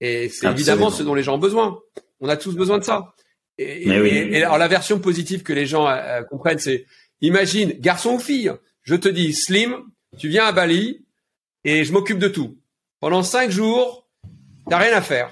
Et 0.00 0.28
c'est 0.28 0.46
évidemment 0.46 0.90
ce 0.90 1.02
dont 1.02 1.14
les 1.14 1.22
gens 1.22 1.36
ont 1.36 1.38
besoin. 1.38 1.80
On 2.20 2.28
a 2.28 2.36
tous 2.36 2.54
besoin 2.54 2.78
de 2.78 2.84
ça. 2.84 3.14
Et, 3.58 3.88
et, 3.88 4.42
alors 4.42 4.58
la 4.58 4.68
version 4.68 4.98
positive 4.98 5.42
que 5.42 5.52
les 5.52 5.66
gens 5.66 5.88
euh, 5.88 6.22
comprennent, 6.22 6.58
c'est 6.58 6.86
imagine 7.20 7.72
garçon 7.78 8.14
ou 8.14 8.18
fille. 8.18 8.52
Je 8.82 8.94
te 8.94 9.08
dis 9.08 9.32
Slim, 9.32 9.82
tu 10.18 10.28
viens 10.28 10.44
à 10.44 10.52
Bali 10.52 11.04
et 11.64 11.84
je 11.84 11.92
m'occupe 11.92 12.18
de 12.18 12.28
tout. 12.28 12.58
Pendant 13.00 13.22
cinq 13.22 13.50
jours, 13.50 14.08
t'as 14.68 14.78
rien 14.78 14.96
à 14.96 15.00
faire. 15.00 15.30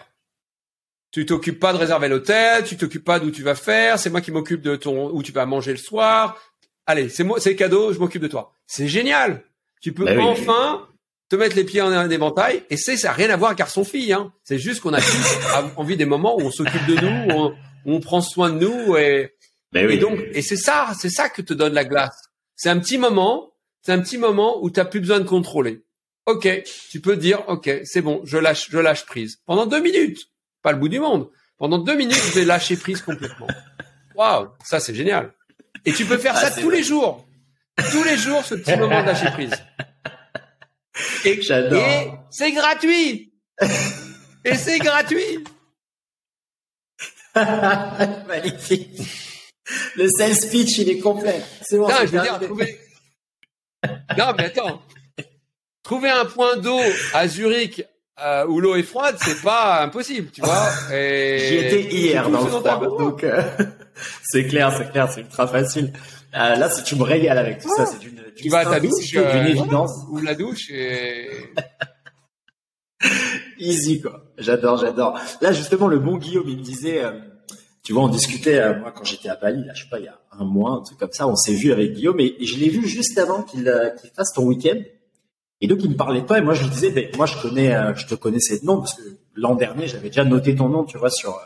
Tu 1.10 1.26
t'occupes 1.26 1.60
pas 1.60 1.72
de 1.72 1.78
réserver 1.78 2.08
l'hôtel, 2.08 2.64
tu 2.64 2.76
t'occupes 2.76 3.04
pas 3.04 3.20
d'où 3.20 3.30
tu 3.30 3.42
vas 3.42 3.54
faire, 3.54 3.98
c'est 3.98 4.10
moi 4.10 4.20
qui 4.20 4.32
m'occupe 4.32 4.62
de 4.62 4.74
ton 4.74 5.10
où 5.10 5.22
tu 5.22 5.30
vas 5.30 5.46
manger 5.46 5.70
le 5.70 5.78
soir. 5.78 6.40
Allez, 6.86 7.08
c'est 7.08 7.24
moi, 7.24 7.38
c'est 7.40 7.54
cadeau, 7.54 7.92
je 7.92 7.98
m'occupe 7.98 8.22
de 8.22 8.28
toi. 8.28 8.52
C'est 8.66 8.88
génial. 8.88 9.42
Tu 9.80 9.92
peux 9.92 10.04
bah 10.04 10.16
enfin 10.22 10.88
te 11.28 11.36
mettre 11.36 11.56
les 11.56 11.64
pieds 11.64 11.80
en 11.80 11.92
un 11.92 12.10
éventail 12.10 12.64
et 12.70 12.76
c'est 12.76 12.96
ça 12.96 13.08
n'a 13.08 13.14
rien 13.14 13.30
à 13.30 13.36
voir 13.36 13.50
avec 13.50 13.58
garçon-fille. 13.58 14.12
Hein. 14.12 14.32
C'est 14.42 14.58
juste 14.58 14.80
qu'on 14.80 14.94
a 14.94 14.98
envie 15.76 15.96
des 15.96 16.04
moments 16.04 16.36
où 16.36 16.40
on 16.40 16.50
s'occupe 16.50 16.86
de 16.86 16.94
nous, 16.96 17.34
où 17.34 17.38
on, 17.38 17.54
prend 18.00 18.20
soin 18.20 18.50
de 18.50 18.58
nous 18.58 18.96
et, 18.96 19.34
bah 19.72 19.82
et 19.82 19.98
donc 19.98 20.18
et 20.32 20.42
c'est 20.42 20.56
ça, 20.56 20.92
c'est 20.98 21.10
ça 21.10 21.28
que 21.28 21.42
te 21.42 21.52
donne 21.54 21.74
la 21.74 21.84
glace. 21.84 22.30
C'est 22.56 22.68
un 22.68 22.78
petit 22.78 22.98
moment, 22.98 23.52
c'est 23.82 23.92
un 23.92 24.00
petit 24.00 24.18
moment 24.18 24.62
où 24.62 24.70
tu 24.70 24.80
n'as 24.80 24.86
plus 24.86 25.00
besoin 25.00 25.20
de 25.20 25.24
contrôler. 25.24 25.84
Ok, 26.26 26.48
tu 26.90 27.00
peux 27.00 27.16
dire, 27.16 27.42
ok, 27.48 27.70
c'est 27.84 28.00
bon, 28.00 28.22
je 28.24 28.38
lâche, 28.38 28.68
je 28.70 28.78
lâche 28.78 29.04
prise. 29.04 29.40
Pendant 29.44 29.66
deux 29.66 29.80
minutes, 29.80 30.30
pas 30.62 30.72
le 30.72 30.78
bout 30.78 30.88
du 30.88 30.98
monde. 30.98 31.28
Pendant 31.58 31.78
deux 31.78 31.94
minutes, 31.94 32.14
je 32.14 32.38
vais 32.38 32.44
lâcher 32.44 32.76
prise 32.76 33.02
complètement. 33.02 33.48
Waouh, 34.14 34.48
ça 34.64 34.80
c'est 34.80 34.94
génial. 34.94 35.32
Et 35.84 35.92
tu 35.92 36.04
peux 36.06 36.18
faire 36.18 36.34
ah, 36.36 36.50
ça 36.50 36.60
tous 36.60 36.70
les 36.70 36.82
jours. 36.82 37.26
Tous 37.90 38.04
les 38.04 38.16
jours, 38.16 38.44
ce 38.44 38.54
petit 38.54 38.76
moment 38.76 39.02
de 39.02 39.06
lâcher 39.06 39.30
prise. 39.32 39.52
Et, 41.24 41.40
et 41.40 42.10
c'est 42.30 42.52
gratuit. 42.52 43.32
Et 44.44 44.54
c'est 44.54 44.78
gratuit. 44.78 45.44
Magnifique. 48.28 49.00
Le 49.96 50.08
sales 50.08 50.36
speech, 50.36 50.78
il 50.78 50.90
est 50.90 50.98
complet. 50.98 51.42
C'est 51.62 51.78
bon. 51.78 51.88
Non, 51.88 51.94
je 52.02 52.06
veux 52.06 52.20
dire, 52.20 52.40
trouver... 52.40 52.78
Non, 54.16 54.32
mais 54.36 54.44
attends 54.44 54.82
trouver 55.84 56.08
un 56.08 56.24
point 56.24 56.56
d'eau 56.56 56.80
à 57.12 57.28
Zurich 57.28 57.84
euh, 58.24 58.46
où 58.46 58.58
l'eau 58.60 58.74
est 58.74 58.82
froide, 58.82 59.16
c'est 59.20 59.42
pas 59.42 59.82
impossible, 59.82 60.30
tu 60.32 60.40
vois. 60.40 60.70
J'y 60.88 60.94
étais 60.94 61.82
hier 61.82 62.28
dans 62.28 62.42
le 62.42 62.48
froid, 62.48 62.80
donc 62.98 63.22
euh, 63.22 63.42
c'est 64.24 64.46
clair, 64.46 64.72
c'est 64.76 64.90
clair, 64.90 65.10
c'est 65.12 65.20
ultra 65.20 65.46
facile. 65.46 65.92
Euh, 66.34 66.56
là, 66.56 66.68
tu 66.68 66.96
me 66.96 67.02
régales 67.02 67.38
avec 67.38 67.60
tout 67.60 67.72
ça, 67.76 67.86
c'est 67.86 68.00
d'une 68.00 68.20
tu 68.36 68.48
vas 68.48 68.60
à 68.60 68.64
ta 68.64 68.80
douche, 68.80 69.10
d'une 69.10 69.20
euh, 69.20 69.46
évidence. 69.46 69.92
Ou 70.10 70.18
la 70.18 70.34
douche 70.34 70.70
et 70.70 71.28
easy 73.58 74.00
quoi. 74.00 74.24
J'adore, 74.38 74.78
j'adore. 74.78 75.18
Là, 75.40 75.52
justement, 75.52 75.88
le 75.88 75.98
bon 75.98 76.16
Guillaume, 76.16 76.48
il 76.48 76.58
me 76.58 76.62
disait, 76.62 77.02
tu 77.82 77.92
vois, 77.92 78.02
on 78.02 78.08
discutait 78.08 78.78
moi 78.78 78.92
quand 78.92 79.04
j'étais 79.04 79.28
à 79.28 79.36
Bali, 79.36 79.64
là, 79.64 79.72
je 79.74 79.84
sais 79.84 79.90
pas, 79.90 79.98
il 79.98 80.06
y 80.06 80.08
a 80.08 80.18
un 80.32 80.44
mois, 80.44 80.72
un 80.72 80.82
truc 80.82 80.98
comme 80.98 81.12
ça, 81.12 81.28
on 81.28 81.36
s'est 81.36 81.54
vu 81.54 81.72
avec 81.72 81.92
Guillaume 81.92 82.20
et, 82.20 82.36
je 82.44 82.56
l'ai 82.58 82.68
vu 82.68 82.86
juste 82.86 83.18
avant 83.18 83.42
qu'il 83.42 83.72
qu'il 84.00 84.10
fasse 84.10 84.32
ton 84.32 84.44
week-end. 84.44 84.80
Et 85.60 85.66
donc 85.66 85.78
il 85.82 85.90
me 85.90 85.96
parlait 85.96 86.22
pas 86.22 86.38
et 86.38 86.42
moi 86.42 86.52
je 86.52 86.64
lui 86.64 86.70
disais 86.70 86.90
ben, 86.90 87.08
moi 87.16 87.24
je 87.24 87.40
connais 87.40 87.74
euh, 87.74 87.94
je 87.94 88.06
te 88.06 88.14
connaissais 88.14 88.58
de 88.58 88.66
nom 88.66 88.80
parce 88.80 88.92
que 88.92 89.02
l'an 89.34 89.54
dernier 89.54 89.86
j'avais 89.86 90.08
déjà 90.08 90.22
noté 90.22 90.54
ton 90.54 90.68
nom 90.68 90.84
tu 90.84 90.98
vois 90.98 91.08
sur 91.08 91.40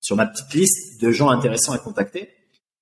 sur 0.00 0.16
ma 0.16 0.26
petite 0.26 0.52
liste 0.54 1.00
de 1.00 1.12
gens 1.12 1.28
intéressants 1.28 1.72
à 1.72 1.78
contacter 1.78 2.30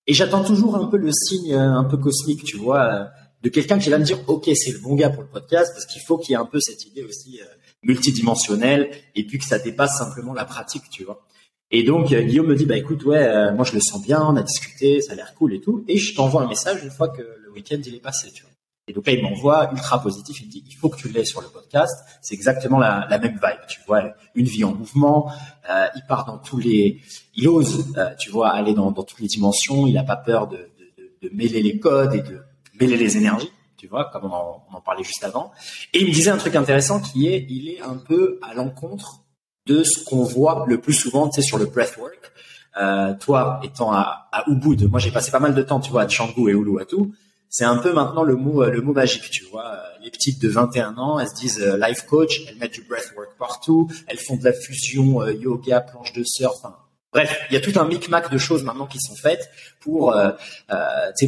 et 0.06 0.14
j'attends 0.14 0.42
toujours 0.42 0.76
un 0.76 0.86
peu 0.86 0.96
le 0.96 1.10
signe 1.12 1.52
euh, 1.52 1.74
un 1.74 1.84
peu 1.84 1.98
cosmique 1.98 2.42
tu 2.44 2.56
vois 2.56 2.84
euh, 2.84 3.04
de 3.42 3.48
quelqu'un 3.50 3.78
qui 3.78 3.90
va 3.90 3.98
me 3.98 4.04
dire 4.04 4.18
ok 4.28 4.48
c'est 4.54 4.70
le 4.70 4.78
bon 4.78 4.94
gars 4.94 5.10
pour 5.10 5.22
le 5.22 5.28
podcast 5.28 5.72
parce 5.74 5.84
qu'il 5.84 6.00
faut 6.00 6.16
qu'il 6.16 6.30
y 6.30 6.34
ait 6.34 6.40
un 6.40 6.46
peu 6.46 6.58
cette 6.58 6.86
idée 6.86 7.02
aussi 7.02 7.40
multidimensionnelle 7.82 8.90
et 9.14 9.24
puis 9.24 9.38
que 9.38 9.44
ça 9.44 9.58
dépasse 9.58 9.98
simplement 9.98 10.34
la 10.34 10.44
pratique 10.44 10.90
tu 10.90 11.04
vois 11.04 11.24
et 11.70 11.82
donc 11.82 12.08
Guillaume 12.08 12.46
me 12.46 12.56
dit 12.56 12.66
bah 12.66 12.76
écoute 12.76 13.04
ouais 13.04 13.52
moi 13.52 13.64
je 13.64 13.74
le 13.74 13.80
sens 13.80 14.02
bien 14.02 14.20
on 14.22 14.36
a 14.36 14.42
discuté 14.42 15.00
ça 15.00 15.12
a 15.12 15.16
l'air 15.16 15.34
cool 15.34 15.54
et 15.54 15.60
tout 15.60 15.84
et 15.86 15.98
je 15.98 16.14
t'envoie 16.14 16.42
un 16.42 16.48
message 16.48 16.82
une 16.82 16.90
fois 16.90 17.08
que 17.08 17.22
le 17.22 17.50
week-end 17.52 17.78
il 17.86 17.94
est 17.94 18.00
passé 18.00 18.30
tu 18.32 18.42
vois 18.42 18.48
et 18.88 18.94
donc 18.94 19.06
là, 19.06 19.12
il 19.12 19.22
m'envoie 19.22 19.70
ultra 19.70 20.02
positif. 20.02 20.40
Il 20.40 20.46
me 20.46 20.50
dit, 20.50 20.64
il 20.66 20.74
faut 20.74 20.88
que 20.88 20.96
tu 20.96 21.08
l'aies 21.10 21.26
sur 21.26 21.42
le 21.42 21.48
podcast. 21.48 21.94
C'est 22.22 22.34
exactement 22.34 22.78
la, 22.78 23.06
la, 23.10 23.18
même 23.18 23.34
vibe. 23.34 23.60
Tu 23.68 23.80
vois, 23.86 24.14
une 24.34 24.46
vie 24.46 24.64
en 24.64 24.74
mouvement. 24.74 25.30
Euh, 25.70 25.86
il 25.94 26.02
part 26.08 26.24
dans 26.24 26.38
tous 26.38 26.58
les, 26.58 27.02
il 27.34 27.48
ose, 27.48 27.92
euh, 27.98 28.14
tu 28.18 28.30
vois, 28.30 28.48
aller 28.50 28.72
dans, 28.72 28.90
dans, 28.90 29.02
toutes 29.02 29.20
les 29.20 29.26
dimensions. 29.26 29.86
Il 29.86 29.92
n'a 29.92 30.04
pas 30.04 30.16
peur 30.16 30.48
de, 30.48 30.56
de, 30.56 31.28
de, 31.28 31.34
mêler 31.34 31.62
les 31.62 31.78
codes 31.78 32.14
et 32.14 32.22
de 32.22 32.40
mêler 32.80 32.96
les 32.96 33.18
énergies. 33.18 33.52
Tu 33.78 33.86
vois, 33.86 34.10
comme 34.12 34.24
on 34.24 34.34
en, 34.34 34.66
on 34.70 34.76
en, 34.76 34.80
parlait 34.80 35.04
juste 35.04 35.24
avant. 35.24 35.52
Et 35.94 36.00
il 36.00 36.08
me 36.08 36.12
disait 36.12 36.30
un 36.30 36.36
truc 36.36 36.56
intéressant 36.56 37.00
qui 37.00 37.28
est, 37.28 37.46
il 37.48 37.68
est 37.70 37.80
un 37.80 37.96
peu 37.96 38.38
à 38.42 38.54
l'encontre 38.54 39.22
de 39.66 39.82
ce 39.82 40.04
qu'on 40.04 40.24
voit 40.24 40.64
le 40.68 40.80
plus 40.80 40.92
souvent, 40.92 41.28
tu 41.28 41.40
sais, 41.40 41.46
sur 41.46 41.58
le 41.58 41.66
breathwork. 41.66 42.32
Euh, 42.80 43.14
toi, 43.14 43.60
étant 43.62 43.92
à, 43.92 44.28
à 44.32 44.44
Ubud, 44.48 44.90
moi 44.90 45.00
j'ai 45.00 45.10
passé 45.10 45.30
pas 45.30 45.40
mal 45.40 45.54
de 45.54 45.62
temps, 45.62 45.80
tu 45.80 45.90
vois, 45.90 46.02
à 46.02 46.06
Canggu 46.06 46.50
et 46.50 46.52
Uluwatu 46.52 47.12
c'est 47.50 47.64
un 47.64 47.78
peu 47.78 47.92
maintenant 47.92 48.22
le 48.22 48.36
mot 48.36 48.62
euh, 48.62 48.70
le 48.70 48.82
mot 48.82 48.92
magique, 48.92 49.30
tu 49.30 49.44
vois. 49.44 49.66
Euh, 49.66 49.78
les 50.02 50.10
petites 50.10 50.40
de 50.40 50.48
21 50.48 50.96
ans, 50.98 51.18
elles 51.18 51.28
se 51.28 51.34
disent 51.34 51.60
euh, 51.60 51.78
life 51.78 52.04
coach, 52.06 52.42
elles 52.46 52.56
mettent 52.56 52.74
du 52.74 52.82
breathwork 52.82 53.36
partout, 53.38 53.88
elles 54.06 54.18
font 54.18 54.36
de 54.36 54.44
la 54.44 54.52
fusion 54.52 55.26
yoga, 55.28 55.80
planche 55.80 56.12
de 56.12 56.24
surf, 56.24 56.66
Bref, 57.12 57.40
il 57.50 57.54
y 57.54 57.56
a 57.56 57.60
tout 57.60 57.78
un 57.78 57.86
micmac 57.86 58.30
de 58.30 58.38
choses 58.38 58.64
maintenant 58.64 58.86
qui 58.86 58.98
sont 59.00 59.14
faites 59.14 59.48
pour, 59.80 60.12
euh, 60.12 60.30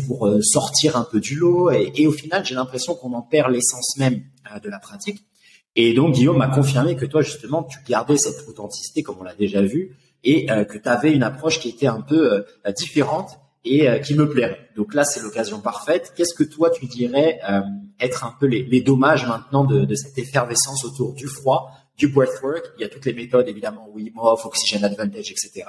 pour 0.07 0.37
sortir 0.43 0.97
un 0.97 1.05
peu 1.11 1.21
du 1.21 1.37
lot. 1.37 1.71
Et, 1.71 2.07
au 2.07 2.13
final, 2.13 2.45
j'ai 2.45 2.55
l'impression 2.55 2.95
qu'on 2.95 3.13
en 3.15 3.23
perd 3.23 3.51
l'essence 3.51 3.97
même 3.97 4.23
de 4.63 4.69
la 4.69 4.79
pratique. 4.79 5.25
Et 5.77 5.95
donc, 5.95 6.15
Guillaume 6.15 6.37
m'a 6.37 6.49
confirmé 6.49 6.97
que 6.97 7.07
toi, 7.07 7.23
justement, 7.23 7.63
tu 7.63 7.79
gardais 7.89 8.19
cette 8.19 8.47
authenticité, 8.47 9.03
comme 9.03 9.17
on 9.21 9.25
l'a 9.25 9.35
déjà 9.35 9.63
vu, 9.63 9.97
et 10.23 10.47
que 10.47 10.77
tu 10.77 10.89
avais 10.89 11.13
une 11.13 11.23
approche 11.23 11.61
qui 11.61 11.71
était 11.71 11.87
un 11.87 12.03
peu 12.03 12.45
différente 12.77 13.39
et 13.65 13.89
euh, 13.89 13.99
qui 13.99 14.15
me 14.15 14.29
plairait. 14.29 14.71
Donc 14.77 14.95
là, 14.95 15.05
c'est 15.05 15.21
l'occasion 15.21 15.61
parfaite. 15.61 16.13
Qu'est-ce 16.17 16.35
que 16.35 16.45
toi, 16.45 16.71
tu 16.71 16.87
dirais 16.87 17.41
euh, 17.49 17.61
être 18.01 18.25
un 18.25 18.35
peu 18.39 18.47
les, 18.47 18.81
dommages 18.81 19.27
maintenant 19.27 19.65
de, 19.65 19.95
cette 19.95 20.19
effervescence 20.19 20.85
autour 20.85 21.13
du 21.13 21.27
froid, 21.27 21.71
du 22.01 22.09
breathwork. 22.09 22.73
Il 22.79 22.81
y 22.81 22.85
a 22.85 22.89
toutes 22.89 23.05
les 23.05 23.13
méthodes, 23.13 23.47
évidemment, 23.47 23.89
Wim 23.95 24.17
Hof, 24.17 24.47
Oxygen 24.47 24.83
Advantage, 24.83 25.31
etc. 25.31 25.65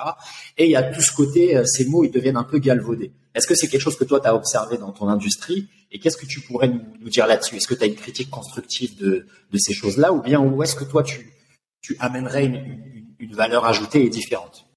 Et 0.58 0.66
il 0.66 0.72
y 0.72 0.76
a 0.76 0.84
tout 0.84 1.02
ce 1.02 1.14
côté, 1.14 1.58
euh, 1.58 1.66
ces 1.66 1.86
mots, 1.86 2.06
ils 2.06 2.12
deviennent 2.12 2.38
un 2.38 2.46
peu 2.46 2.58
galvaudés. 2.58 3.12
Est-ce 3.36 3.48
que 3.48 3.54
c'est 3.54 3.68
quelque 3.68 3.82
chose 3.82 3.98
que 3.98 4.06
toi, 4.06 4.20
tu 4.22 4.28
as 4.28 4.34
observé 4.34 4.78
dans 4.78 4.92
ton 4.92 5.10
industrie? 5.10 5.68
Et 5.92 6.00
qu'est-ce 6.00 6.18
que 6.18 6.26
tu 6.26 6.40
pourrais 6.40 6.70
nous, 6.70 7.10
dire 7.10 7.28
là-dessus? 7.28 7.58
Est-ce 7.58 7.68
que 7.68 7.76
tu 7.76 7.84
as 7.84 7.88
une 7.88 7.96
critique 7.96 8.30
constructive 8.30 8.98
de, 8.98 9.28
ces 9.58 9.74
choses-là? 9.74 10.14
Ou 10.14 10.22
bien 10.22 10.40
où 10.40 10.64
est-ce 10.64 10.76
que 10.76 10.86
toi, 10.86 11.04
tu, 11.04 11.28
amènerais 12.00 12.46
une 13.20 13.36
valeur 13.36 13.66
ajoutée 13.66 14.06
et 14.06 14.10
différente? 14.10 14.71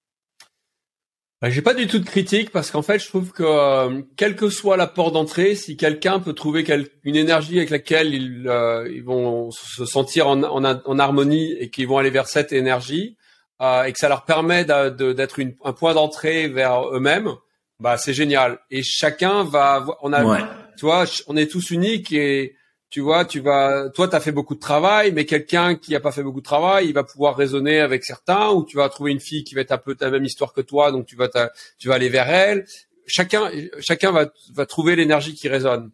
Bah, 1.45 1.51
j'ai 1.51 1.61
pas 1.61 1.75
du 1.75 1.87
tout 1.87 1.99
de 1.99 2.07
critique 2.07 2.49
parce 2.49 2.71
qu'en 2.71 2.81
fait, 2.81 2.99
je 2.99 3.07
trouve 3.07 3.31
que 3.31 3.43
euh, 3.43 4.01
quelle 4.17 4.35
que 4.35 4.49
soit 4.49 4.79
la 4.79 4.87
porte 4.87 5.13
d'entrée, 5.13 5.55
si 5.55 5.77
quelqu'un 5.77 6.19
peut 6.19 6.33
trouver 6.33 6.65
une 7.03 7.17
énergie 7.17 7.59
avec 7.59 7.69
laquelle 7.69 8.15
ils, 8.15 8.49
euh, 8.49 8.91
ils 8.91 9.05
vont 9.05 9.51
se 9.51 9.85
sentir 9.85 10.27
en, 10.27 10.43
en, 10.43 10.65
en 10.65 10.99
harmonie 10.99 11.53
et 11.61 11.69
qu'ils 11.69 11.87
vont 11.87 11.99
aller 11.99 12.09
vers 12.09 12.29
cette 12.29 12.55
énergie 12.55 13.19
euh, 13.61 13.83
et 13.83 13.93
que 13.93 13.99
ça 13.99 14.09
leur 14.09 14.25
permet 14.25 14.65
d'être 14.65 15.39
un 15.63 15.73
point 15.75 15.93
d'entrée 15.93 16.49
vers 16.49 16.89
eux-mêmes, 16.95 17.35
bah 17.79 17.99
c'est 17.99 18.15
génial. 18.15 18.61
Et 18.71 18.83
chacun 18.83 19.45
va, 19.45 19.85
on 20.01 20.15
a, 20.15 20.49
tu 20.79 20.87
vois, 20.87 21.05
on 21.27 21.37
est 21.37 21.51
tous 21.51 21.73
uniques 21.73 22.11
et 22.11 22.57
tu 22.95 23.01
vois, 23.01 23.25
tu 23.25 23.41
vas, 23.41 23.91
toi, 23.91 24.07
tu 24.07 24.15
as 24.15 24.21
fait 24.21 24.31
beaucoup 24.31 24.55
de 24.55 24.61
travail, 24.61 25.11
mais 25.11 25.25
quelqu'un 25.25 25.75
qui 25.75 25.97
a 25.97 26.01
pas 26.01 26.13
fait 26.13 26.23
beaucoup 26.23 26.39
de 26.39 26.45
travail, 26.45 26.87
il 26.87 26.95
va 26.95 27.03
pouvoir 27.03 27.35
raisonner 27.35 27.81
avec 27.81 28.05
certains, 28.05 28.51
ou 28.51 28.65
tu 28.65 28.77
vas 28.77 28.89
trouver 28.89 29.11
une 29.11 29.19
fille 29.19 29.43
qui 29.43 29.57
va 29.57 29.63
être 29.63 29.73
un 29.73 29.79
peu 29.79 29.97
ta 29.97 30.11
même 30.11 30.25
histoire 30.25 30.53
que 30.53 30.61
toi, 30.61 30.93
donc 30.93 31.05
tu 31.05 31.17
vas, 31.17 31.29
tu 31.77 31.89
vas 31.89 31.95
aller 31.95 32.09
vers 32.09 32.31
elle. 32.31 32.67
Chacun, 33.09 33.51
chacun 33.81 34.13
va, 34.13 34.31
va 34.53 34.65
trouver 34.65 34.95
l'énergie 34.95 35.35
qui 35.35 35.49
résonne. 35.49 35.91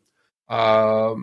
Euh, 0.51 1.15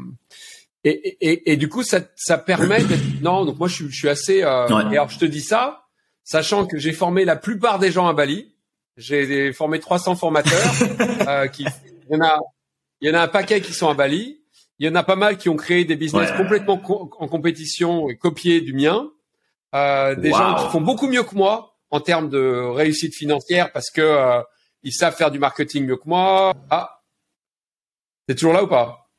et, 0.83 1.15
et, 1.21 1.51
et, 1.51 1.57
du 1.57 1.69
coup, 1.69 1.83
ça, 1.83 1.99
ça 2.15 2.39
permet 2.39 2.83
d'être, 2.83 3.03
non, 3.21 3.45
donc 3.45 3.59
moi, 3.59 3.67
je, 3.67 3.87
je 3.87 3.95
suis 3.95 4.09
assez, 4.09 4.41
euh, 4.41 4.67
et 4.89 4.97
alors 4.97 5.11
je 5.11 5.19
te 5.19 5.25
dis 5.25 5.41
ça, 5.41 5.85
sachant 6.23 6.65
que 6.65 6.79
j'ai 6.79 6.91
formé 6.91 7.23
la 7.23 7.35
plupart 7.35 7.77
des 7.77 7.91
gens 7.91 8.07
à 8.07 8.13
Bali. 8.13 8.51
J'ai 8.95 9.53
formé 9.53 9.79
300 9.79 10.15
formateurs. 10.15 10.73
euh, 11.27 11.47
qui, 11.49 11.67
il 12.09 12.15
y 12.15 12.17
en 12.17 12.25
a, 12.25 12.39
il 12.99 13.09
y 13.09 13.11
en 13.11 13.19
a 13.19 13.21
un 13.21 13.27
paquet 13.27 13.61
qui 13.61 13.73
sont 13.73 13.89
à 13.89 13.93
Bali. 13.93 14.36
Il 14.79 14.85
y 14.85 14.89
en 14.89 14.95
a 14.95 15.03
pas 15.03 15.15
mal 15.15 15.37
qui 15.37 15.49
ont 15.49 15.55
créé 15.55 15.85
des 15.85 15.95
business 15.95 16.31
complètement 16.33 16.81
en 17.19 17.27
compétition 17.27 18.09
et 18.09 18.15
copiés 18.15 18.61
du 18.61 18.73
mien. 18.73 19.11
Euh, 19.75 20.15
des 20.15 20.31
gens 20.31 20.55
qui 20.55 20.71
font 20.71 20.81
beaucoup 20.81 21.07
mieux 21.07 21.23
que 21.23 21.35
moi 21.35 21.75
en 21.89 21.99
termes 21.99 22.29
de 22.29 22.71
réussite 22.73 23.15
financière 23.15 23.71
parce 23.71 23.89
que 23.89 24.01
euh, 24.01 24.41
ils 24.83 24.93
savent 24.93 25.15
faire 25.15 25.31
du 25.31 25.39
marketing 25.39 25.85
mieux 25.85 25.97
que 25.97 26.07
moi. 26.07 26.53
Ah, 26.69 27.01
c'est 28.27 28.35
toujours 28.35 28.53
là 28.53 28.63
ou 28.63 28.67
pas? 28.67 29.09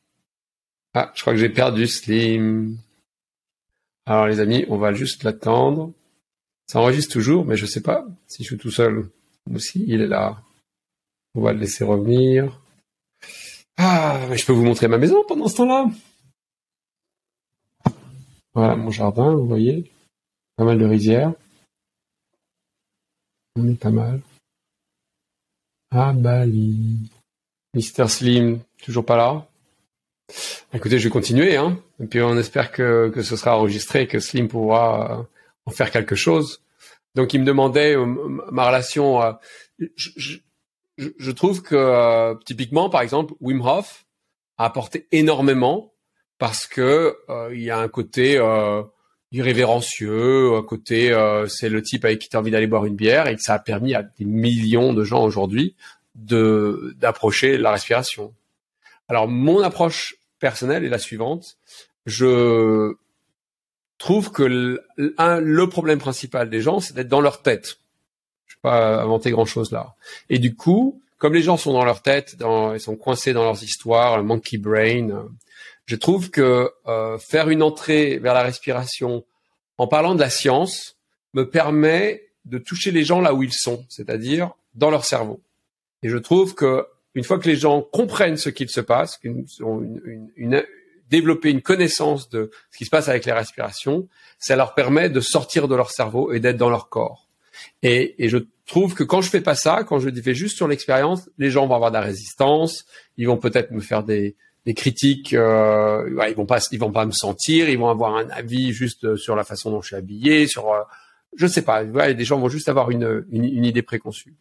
Ah, 0.95 1.13
je 1.15 1.21
crois 1.23 1.33
que 1.33 1.39
j'ai 1.39 1.49
perdu 1.49 1.87
Slim. 1.87 2.77
Alors 4.07 4.27
les 4.27 4.41
amis, 4.41 4.65
on 4.69 4.79
va 4.79 4.93
juste 4.93 5.25
l'attendre. 5.25 5.93
Ça 6.67 6.81
enregistre 6.81 7.13
toujours, 7.13 7.45
mais 7.45 7.57
je 7.57 7.67
sais 7.67 7.81
pas 7.81 8.07
si 8.27 8.43
je 8.43 8.49
suis 8.49 8.59
tout 8.59 8.71
seul. 8.71 9.09
Aussi, 9.55 9.85
il 9.89 10.03
est 10.03 10.07
là. 10.07 10.37
On 11.35 11.41
va 11.41 11.53
le 11.53 11.59
laisser 11.59 11.85
revenir. 11.85 12.61
Ah, 13.81 14.27
mais 14.29 14.37
je 14.37 14.45
peux 14.45 14.53
vous 14.53 14.65
montrer 14.65 14.89
ma 14.89 14.99
maison 14.99 15.25
pendant 15.27 15.47
ce 15.47 15.57
temps-là. 15.59 15.87
Voilà 18.53 18.75
mon 18.75 18.91
jardin, 18.91 19.35
vous 19.37 19.47
voyez. 19.47 19.89
Pas 20.57 20.65
mal 20.65 20.79
de 20.79 20.85
rizières. 20.85 21.33
On 23.55 23.69
est 23.69 23.81
pas 23.81 23.91
mal. 23.91 24.21
Ah, 25.93 26.13
Bali. 26.13 27.09
Mister 27.73 28.09
Slim, 28.09 28.59
toujours 28.83 29.07
pas 29.07 29.17
là. 29.17 29.47
Écoutez, 30.73 30.99
je 30.99 31.05
vais 31.05 31.13
continuer, 31.13 31.57
hein. 31.57 31.81
Et 32.01 32.07
puis 32.07 32.21
on 32.21 32.37
espère 32.37 32.73
que, 32.73 33.13
ce 33.23 33.37
sera 33.37 33.57
enregistré 33.57 34.09
que 34.09 34.19
Slim 34.19 34.49
pourra 34.49 35.21
euh, 35.21 35.23
en 35.67 35.71
faire 35.71 35.93
quelque 35.93 36.17
chose. 36.17 36.63
Donc 37.15 37.33
il 37.33 37.41
me 37.41 37.47
demandait 37.47 37.97
euh, 37.97 38.07
ma 38.51 38.67
relation. 38.67 39.23
Euh, 39.23 39.33
je, 39.79 40.11
je, 40.17 40.39
trouve 41.31 41.63
que 41.63 42.35
typiquement, 42.45 42.91
par 42.91 43.03
exemple, 43.03 43.35
Wim 43.41 43.61
Hof 43.61 44.07
a 44.57 44.65
apporté 44.65 45.07
énormément 45.13 45.93
parce 46.39 46.67
que 46.67 47.17
il 47.53 47.61
y 47.61 47.71
a 47.71 47.79
un 47.79 47.89
côté 47.89 48.41
irrévérencieux, 49.33 50.55
un 50.57 50.63
côté 50.63 51.15
c'est 51.49 51.69
le 51.69 51.83
type 51.83 52.05
avec 52.05 52.21
qui 52.21 52.29
tu 52.29 52.37
as 52.37 52.41
envie 52.41 52.51
d'aller 52.51 52.67
boire 52.67 52.85
une 52.85 52.97
bière 52.97 53.27
et 53.29 53.37
que 53.37 53.43
ça 53.43 53.55
a 53.55 53.59
permis 53.59 53.95
à 53.95 54.03
des 54.03 54.25
millions 54.25 54.93
de 54.93 55.05
gens 55.05 55.23
aujourd'hui 55.25 55.75
de 56.15 56.95
d'approcher 56.99 57.59
la 57.59 57.73
respiration. 57.73 58.35
Alors 59.09 59.29
mon 59.29 59.61
approche 59.63 60.17
personnelle 60.39 60.85
est 60.85 60.89
la 60.89 60.99
suivante. 60.99 61.59
Je 62.07 62.95
trouve 63.99 64.31
que 64.31 64.43
le 64.97 65.67
problème 65.67 65.99
principal 65.99 66.49
des 66.51 66.61
gens, 66.61 66.81
c'est 66.81 66.95
d'être 66.95 67.09
dans 67.09 67.21
leur 67.21 67.43
tête. 67.43 67.79
Pas 68.63 69.03
inventer 69.03 69.31
grand 69.31 69.47
chose 69.47 69.71
là. 69.71 69.95
Et 70.31 70.39
du 70.39 70.55
coup, 70.55 71.01
comme 71.19 71.35
les 71.35 71.43
gens 71.43 71.57
sont 71.57 71.73
dans 71.73 71.85
leur 71.85 72.03
tête, 72.03 72.37
dans, 72.37 72.75
ils 72.75 72.81
sont 72.81 72.97
coincés 72.97 73.33
dans 73.33 73.45
leurs 73.45 73.63
histoires, 73.63 74.17
le 74.17 74.25
monkey 74.25 74.59
brain, 74.59 75.29
je 75.87 75.97
trouve 75.97 76.31
que 76.31 76.71
euh, 76.87 77.19
faire 77.19 77.49
une 77.49 77.63
entrée 77.63 78.19
vers 78.19 78.35
la 78.35 78.43
respiration 78.43 79.25
en 79.79 79.87
parlant 79.87 80.15
de 80.15 80.21
la 80.21 80.31
science 80.31 80.97
me 81.35 81.49
permet 81.49 82.25
de 82.45 82.59
toucher 82.59 82.91
les 82.91 83.05
gens 83.05 83.21
là 83.21 83.35
où 83.35 83.43
ils 83.43 83.53
sont, 83.53 83.85
c'est-à-dire 83.89 84.53
dans 84.75 84.91
leur 84.91 85.05
cerveau. 85.05 85.41
Et 86.03 86.09
je 86.09 86.17
trouve 86.19 86.55
que 86.55 86.87
une 87.15 87.25
fois 87.25 87.39
que 87.39 87.49
les 87.49 87.57
gens 87.57 87.83
comprennent 87.83 88.37
ce 88.37 88.51
qu'il 88.51 88.69
se 88.69 88.81
passe, 88.81 89.17
qu'ils 89.19 89.45
ont 89.63 89.81
une, 89.81 90.31
une, 90.37 90.65
développer 91.11 91.51
une 91.51 91.63
connaissance 91.63 92.29
de 92.29 92.51
ce 92.71 92.79
qui 92.79 92.85
se 92.85 92.91
passe 92.91 93.09
avec 93.09 93.25
les 93.25 93.33
respirations, 93.33 94.09
ça 94.39 94.57
leur 94.57 94.75
permet 94.75 95.09
de 95.09 95.21
sortir 95.21 95.69
de 95.69 95.75
leur 95.75 95.91
cerveau 95.91 96.33
et 96.33 96.41
d'être 96.41 96.59
dans 96.59 96.71
leur 96.71 96.89
corps. 96.89 97.28
Et, 97.83 98.29
je 98.29 98.39
trouve 98.67 98.95
que 98.95 99.05
quand 99.05 99.21
je 99.21 99.31
fais 99.31 99.41
pas 99.41 99.55
ça, 99.55 99.85
quand 99.85 99.99
je 99.99 100.11
fais 100.11 100.35
juste 100.35 100.57
sur 100.57 100.69
l'expérience, 100.69 101.31
les 101.39 101.51
gens 101.51 101.67
vont 101.67 101.75
avoir 101.75 101.91
de 101.91 101.97
la 101.97 102.03
résistance, 102.03 102.85
ils 103.17 103.27
vont 103.27 103.39
peut-être 103.39 103.71
me 103.71 103.81
faire 103.81 104.03
des, 104.03 104.37
critiques, 104.77 105.33
euh, 105.33 106.27
ils 106.29 106.35
vont 106.35 106.45
pas, 106.45 106.59
ils 106.71 106.79
vont 106.79 106.93
pas 106.93 107.07
me 107.07 107.13
sentir, 107.13 107.71
ils 107.71 107.79
vont 107.79 107.89
avoir 107.89 108.17
un 108.17 108.29
avis 108.29 108.73
juste 108.73 109.17
sur 109.17 109.35
la 109.35 109.43
façon 109.43 109.71
dont 109.71 109.81
je 109.81 109.87
suis 109.87 109.97
habillé, 109.97 110.47
sur, 110.47 110.71
euh, 110.71 110.83
je 111.37 111.47
sais 111.47 111.63
pas, 111.63 111.85
ouais, 111.85 112.15
des 112.15 112.25
gens 112.25 112.39
vont 112.39 112.51
juste 112.51 112.69
avoir 112.69 112.91
une, 112.91 113.25
une, 113.31 113.65
idée 113.65 113.81
préconçue. 113.81 114.35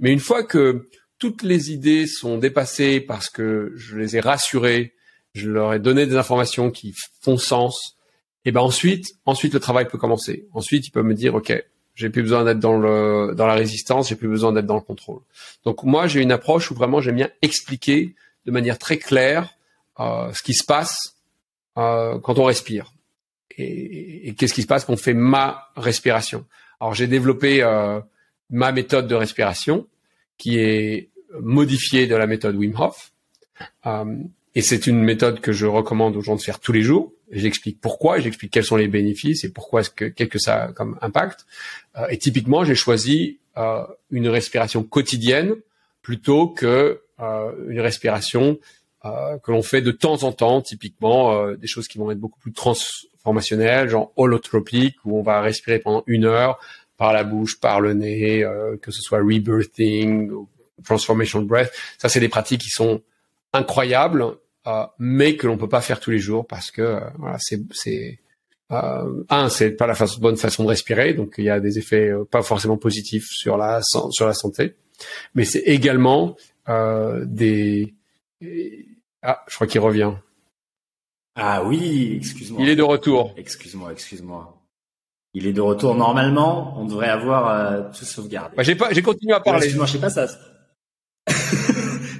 Mais 0.00 0.10
une 0.10 0.18
fois 0.18 0.42
que 0.42 0.88
toutes 1.20 1.44
les 1.44 1.70
idées 1.70 2.08
sont 2.08 2.38
dépassées 2.38 3.00
parce 3.00 3.28
que 3.30 3.72
je 3.76 3.96
les 3.96 4.16
ai 4.16 4.20
rassurés, 4.20 4.94
je 5.34 5.48
leur 5.48 5.74
ai 5.74 5.78
donné 5.78 6.06
des 6.06 6.16
informations 6.16 6.72
qui 6.72 6.92
font 7.20 7.36
sens, 7.36 7.96
et 8.44 8.50
ben 8.50 8.60
ensuite, 8.60 9.12
ensuite 9.26 9.52
le 9.52 9.60
travail 9.60 9.88
peut 9.88 9.98
commencer. 9.98 10.48
Ensuite, 10.52 10.86
ils 10.86 10.90
peuvent 10.90 11.04
me 11.04 11.14
dire, 11.14 11.34
ok, 11.34 11.52
j'ai 11.98 12.10
plus 12.10 12.22
besoin 12.22 12.44
d'être 12.44 12.60
dans 12.60 12.78
le 12.78 13.34
dans 13.34 13.48
la 13.48 13.54
résistance, 13.54 14.08
j'ai 14.08 14.14
plus 14.14 14.28
besoin 14.28 14.52
d'être 14.52 14.66
dans 14.66 14.76
le 14.76 14.80
contrôle. 14.80 15.18
Donc 15.64 15.82
moi, 15.82 16.06
j'ai 16.06 16.22
une 16.22 16.30
approche 16.30 16.70
où 16.70 16.74
vraiment 16.74 17.00
j'aime 17.00 17.16
bien 17.16 17.28
expliquer 17.42 18.14
de 18.46 18.52
manière 18.52 18.78
très 18.78 18.98
claire 18.98 19.50
euh, 19.98 20.32
ce 20.32 20.44
qui 20.44 20.54
se 20.54 20.64
passe 20.64 21.16
euh, 21.76 22.20
quand 22.20 22.38
on 22.38 22.44
respire 22.44 22.92
et, 23.50 24.32
qu'est-ce 24.38 24.54
qui 24.54 24.62
se 24.62 24.68
passe 24.68 24.84
quand 24.84 24.92
on 24.92 24.96
fait 24.96 25.12
ma 25.12 25.70
respiration. 25.74 26.46
Alors 26.80 26.94
j'ai 26.94 27.08
développé 27.08 27.64
euh, 27.64 28.00
ma 28.48 28.70
méthode 28.70 29.08
de 29.08 29.16
respiration 29.16 29.88
qui 30.36 30.60
est 30.60 31.08
modifiée 31.40 32.06
de 32.06 32.14
la 32.14 32.28
méthode 32.28 32.54
Wim 32.54 32.76
Hof. 32.78 33.10
Et 34.58 34.60
c'est 34.60 34.88
une 34.88 35.00
méthode 35.00 35.38
que 35.38 35.52
je 35.52 35.66
recommande 35.66 36.16
aux 36.16 36.20
gens 36.20 36.34
de 36.34 36.40
faire 36.40 36.58
tous 36.58 36.72
les 36.72 36.82
jours. 36.82 37.12
J'explique 37.30 37.80
pourquoi, 37.80 38.18
j'explique 38.18 38.50
quels 38.50 38.64
sont 38.64 38.74
les 38.74 38.88
bénéfices 38.88 39.44
et 39.44 39.52
pourquoi 39.52 39.82
est-ce 39.82 39.90
que 39.90 40.06
quel 40.06 40.28
que 40.28 40.40
ça 40.40 40.64
a 40.64 40.72
comme 40.72 40.98
impact. 41.00 41.46
Euh, 41.96 42.08
et 42.08 42.18
typiquement, 42.18 42.64
j'ai 42.64 42.74
choisi 42.74 43.38
euh, 43.56 43.84
une 44.10 44.26
respiration 44.26 44.82
quotidienne 44.82 45.54
plutôt 46.02 46.48
que 46.48 47.02
euh, 47.20 47.52
une 47.68 47.78
respiration 47.78 48.58
que 49.04 49.52
l'on 49.52 49.62
fait 49.62 49.80
de 49.80 49.92
temps 49.92 50.24
en 50.24 50.32
temps, 50.32 50.60
typiquement 50.60 51.52
des 51.52 51.68
choses 51.68 51.86
qui 51.86 51.96
vont 51.98 52.10
être 52.10 52.18
beaucoup 52.18 52.40
plus 52.40 52.52
transformationnelles, 52.52 53.88
genre 53.88 54.12
holotropique, 54.16 54.96
où 55.04 55.16
on 55.16 55.22
va 55.22 55.40
respirer 55.40 55.78
pendant 55.78 56.02
une 56.08 56.24
heure 56.24 56.58
par 56.96 57.12
la 57.12 57.22
bouche, 57.22 57.60
par 57.60 57.80
le 57.80 57.94
nez, 57.94 58.44
que 58.82 58.90
ce 58.90 59.00
soit 59.00 59.20
rebirthing, 59.20 60.32
transformation 60.84 61.42
breath. 61.42 61.72
Ça, 61.96 62.08
c'est 62.08 62.20
des 62.20 62.28
pratiques 62.28 62.62
qui 62.62 62.70
sont 62.70 63.00
incroyables, 63.52 64.36
mais 64.98 65.36
que 65.36 65.46
l'on 65.46 65.56
peut 65.56 65.68
pas 65.68 65.80
faire 65.80 66.00
tous 66.00 66.10
les 66.10 66.18
jours 66.18 66.46
parce 66.46 66.70
que 66.70 66.82
euh, 66.82 67.00
voilà, 67.18 67.36
c'est 67.40 67.60
c'est 67.72 68.20
euh, 68.70 69.24
un, 69.30 69.48
c'est 69.48 69.70
pas 69.70 69.86
la 69.86 69.94
bonne 70.20 70.36
façon 70.36 70.64
de 70.64 70.68
respirer, 70.68 71.14
donc 71.14 71.34
il 71.38 71.44
y 71.44 71.50
a 71.50 71.60
des 71.60 71.78
effets 71.78 72.10
euh, 72.10 72.24
pas 72.24 72.42
forcément 72.42 72.76
positifs 72.76 73.28
sur 73.30 73.56
la 73.56 73.80
sur 73.82 74.26
la 74.26 74.34
santé, 74.34 74.76
mais 75.34 75.44
c'est 75.44 75.60
également 75.60 76.36
des 76.68 77.94
ah, 79.22 79.42
je 79.48 79.54
crois 79.54 79.66
qu'il 79.66 79.80
revient. 79.80 80.12
Ah 81.34 81.62
oui, 81.64 82.14
excuse-moi. 82.16 82.60
Il 82.62 82.68
est 82.68 82.76
de 82.76 82.82
retour. 82.82 83.32
Excuse-moi, 83.36 83.92
excuse-moi. 83.92 84.58
Il 85.34 85.46
est 85.46 85.52
de 85.52 85.60
retour. 85.60 85.94
Normalement, 85.94 86.74
on 86.80 86.84
devrait 86.84 87.10
avoir 87.10 87.48
euh, 87.48 87.82
tout 87.96 88.04
sauvegardé. 88.04 88.56
Bah, 88.56 88.62
j'ai 88.62 88.74
pas, 88.74 88.92
j'ai 88.92 89.02
continué 89.02 89.34
à 89.34 89.40
parler. 89.40 89.58
Excuse-moi, 89.58 89.86
je 89.86 89.92
sais 89.92 90.00
pas 90.00 90.10
ça. 90.10 90.26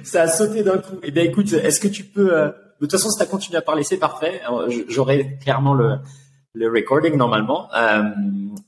Ça 0.03 0.23
a 0.23 0.27
sauté 0.27 0.63
d'un 0.63 0.77
coup. 0.77 0.97
Eh 1.03 1.11
bien, 1.11 1.23
écoute, 1.23 1.51
est-ce 1.53 1.79
que 1.79 1.87
tu 1.87 2.03
peux 2.03 2.35
euh, 2.35 2.47
De 2.47 2.51
toute 2.81 2.91
façon, 2.91 3.09
si 3.09 3.17
t'as 3.17 3.25
continué 3.25 3.57
à 3.57 3.61
parler, 3.61 3.83
c'est 3.83 3.97
parfait. 3.97 4.41
J'aurai 4.87 5.37
clairement 5.41 5.73
le 5.73 5.97
le 6.53 6.67
recording 6.67 7.15
normalement. 7.15 7.69
Euh, 7.75 8.03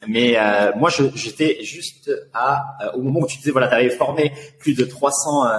mais 0.07 0.37
euh, 0.37 0.71
moi, 0.75 0.89
j'étais 1.15 1.63
juste 1.63 2.11
à 2.33 2.77
euh, 2.83 2.97
au 2.97 3.01
moment 3.01 3.21
où 3.21 3.27
tu 3.27 3.37
disais 3.37 3.51
voilà, 3.51 3.67
tu 3.67 3.73
avais 3.73 3.89
formé 3.89 4.31
plus 4.59 4.75
de 4.75 4.85
300 4.85 5.49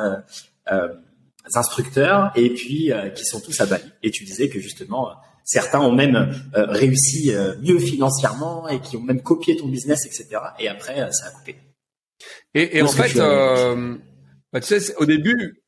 instructeurs 1.54 2.30
et 2.36 2.50
puis 2.50 2.92
qui 3.14 3.24
sont 3.24 3.40
tous 3.40 3.60
à 3.60 3.66
Bali. 3.66 3.84
Et 4.02 4.10
tu 4.10 4.24
disais 4.24 4.48
que 4.48 4.60
justement 4.60 5.10
Certains 5.44 5.80
ont 5.80 5.92
même 5.92 6.16
euh, 6.56 6.66
réussi 6.66 7.34
euh, 7.34 7.54
mieux 7.60 7.78
financièrement 7.78 8.68
et 8.68 8.80
qui 8.80 8.96
ont 8.96 9.02
même 9.02 9.22
copié 9.22 9.56
ton 9.56 9.66
business, 9.66 10.06
etc. 10.06 10.40
Et 10.60 10.68
après, 10.68 11.00
euh, 11.00 11.10
ça 11.10 11.26
a 11.26 11.30
coupé. 11.30 11.56
Et, 12.54 12.78
et 12.78 12.82
en 12.82 12.88
fait, 12.88 13.14
bah, 14.52 14.60
tu 14.60 14.78
sais, 14.78 14.94
au 14.96 15.06
début, 15.06 15.61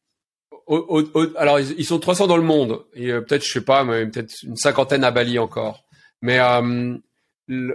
au, 0.67 1.03
au, 1.15 1.37
alors 1.37 1.61
ils, 1.61 1.85
sont 1.85 1.99
300 1.99 2.27
dans 2.27 2.37
le 2.37 2.43
monde 2.43 2.85
et 2.95 3.09
peut-être, 3.09 3.45
je 3.45 3.53
sais 3.53 3.61
pas, 3.61 3.85
peut-être 3.85 4.43
une 4.43 4.57
cinquantaine 4.57 5.05
à 5.05 5.11
Bali 5.11 5.39
encore. 5.39 5.85
Mais 6.23 6.39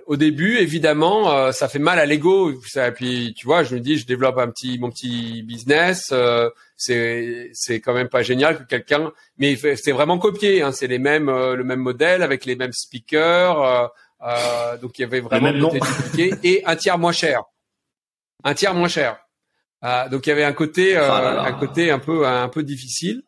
au 0.07 0.15
début, 0.15 0.57
évidemment, 0.57 1.31
euh, 1.31 1.51
ça 1.51 1.67
fait 1.67 1.79
mal 1.79 1.99
à 1.99 2.05
l'ego. 2.05 2.51
Et 2.51 2.91
puis, 2.91 3.33
tu 3.37 3.45
vois, 3.45 3.63
je 3.63 3.75
me 3.75 3.79
dis, 3.79 3.97
je 3.97 4.07
développe 4.07 4.37
un 4.39 4.49
petit, 4.49 4.79
mon 4.79 4.89
petit 4.89 5.43
business. 5.43 6.09
Euh, 6.11 6.49
c'est, 6.75 7.51
c'est 7.53 7.79
quand 7.79 7.93
même 7.93 8.09
pas 8.09 8.23
génial 8.23 8.57
que 8.57 8.63
quelqu'un. 8.63 9.11
Mais 9.37 9.55
c'est 9.55 9.91
vraiment 9.91 10.17
copié. 10.17 10.63
Hein, 10.63 10.71
c'est 10.71 10.87
les 10.87 10.99
mêmes, 10.99 11.29
euh, 11.29 11.55
le 11.55 11.63
même 11.63 11.79
modèle 11.79 12.23
avec 12.23 12.45
les 12.45 12.55
mêmes 12.55 12.73
speakers. 12.73 13.91
donc, 14.81 14.97
il 14.97 15.01
y 15.01 15.05
avait 15.05 15.21
vraiment 15.21 15.51
dupliqué 15.69 16.33
et 16.43 16.65
un 16.65 16.75
tiers 16.75 16.97
moins 16.97 17.11
cher. 17.11 17.43
Un 18.43 18.53
tiers 18.55 18.73
moins 18.73 18.87
cher. 18.87 19.19
Donc, 19.81 20.27
il 20.27 20.29
y 20.29 20.31
avait 20.31 20.43
un 20.43 20.53
côté, 20.53 20.97
oh 20.97 21.01
un 21.01 21.51
côté 21.53 21.91
un 21.91 21.99
peu, 21.99 22.27
un 22.27 22.49
peu 22.49 22.63
difficile. 22.63 23.23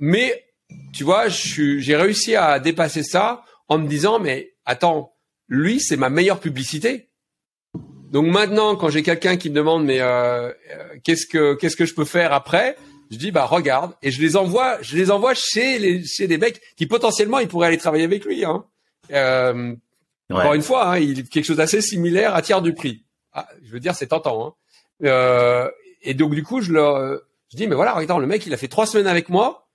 mais 0.00 0.44
tu 0.92 1.04
vois, 1.04 1.28
j'ai 1.28 1.96
réussi 1.96 2.36
à 2.36 2.58
dépasser 2.58 3.02
ça 3.02 3.42
en 3.68 3.78
me 3.78 3.88
disant, 3.88 4.18
mais 4.18 4.54
attends, 4.64 5.14
lui, 5.48 5.80
c'est 5.80 5.96
ma 5.96 6.10
meilleure 6.10 6.40
publicité. 6.40 7.10
Donc 8.10 8.26
maintenant, 8.26 8.76
quand 8.76 8.90
j'ai 8.90 9.02
quelqu'un 9.02 9.36
qui 9.36 9.50
me 9.50 9.56
demande 9.56 9.84
mais 9.84 10.00
euh, 10.00 10.52
qu'est-ce 11.02 11.26
que 11.26 11.54
qu'est-ce 11.54 11.76
que 11.76 11.84
je 11.84 11.94
peux 11.94 12.04
faire 12.04 12.32
après, 12.32 12.76
je 13.10 13.16
dis 13.16 13.32
bah 13.32 13.44
regarde 13.44 13.92
et 14.02 14.12
je 14.12 14.20
les 14.20 14.36
envoie, 14.36 14.80
je 14.82 14.96
les 14.96 15.10
envoie 15.10 15.34
chez 15.34 15.80
les 15.80 16.04
chez 16.04 16.28
des 16.28 16.38
mecs 16.38 16.60
qui 16.76 16.86
potentiellement 16.86 17.40
ils 17.40 17.48
pourraient 17.48 17.66
aller 17.66 17.76
travailler 17.76 18.04
avec 18.04 18.24
lui. 18.24 18.44
Hein. 18.44 18.64
Euh, 19.10 19.74
Encore 20.30 20.54
une 20.54 20.62
fois, 20.62 20.92
hein, 20.92 20.98
il 20.98 21.28
quelque 21.28 21.44
chose 21.44 21.56
d'assez 21.56 21.80
similaire 21.80 22.36
à 22.36 22.42
tiers 22.42 22.62
du 22.62 22.72
prix. 22.72 23.04
Ah, 23.32 23.48
je 23.64 23.72
veux 23.72 23.80
dire, 23.80 23.96
c'est 23.96 24.06
tentant. 24.06 24.46
Hein. 24.46 24.54
Euh, 25.02 25.70
et 26.02 26.14
donc 26.14 26.34
du 26.34 26.42
coup, 26.42 26.60
je 26.60 26.72
leur 26.72 27.20
je 27.50 27.56
dis 27.56 27.66
mais 27.66 27.74
voilà, 27.74 27.94
regarde, 27.94 28.20
le 28.20 28.26
mec 28.26 28.46
il 28.46 28.54
a 28.54 28.56
fait 28.56 28.68
trois 28.68 28.86
semaines 28.86 29.06
avec 29.06 29.28
moi 29.28 29.68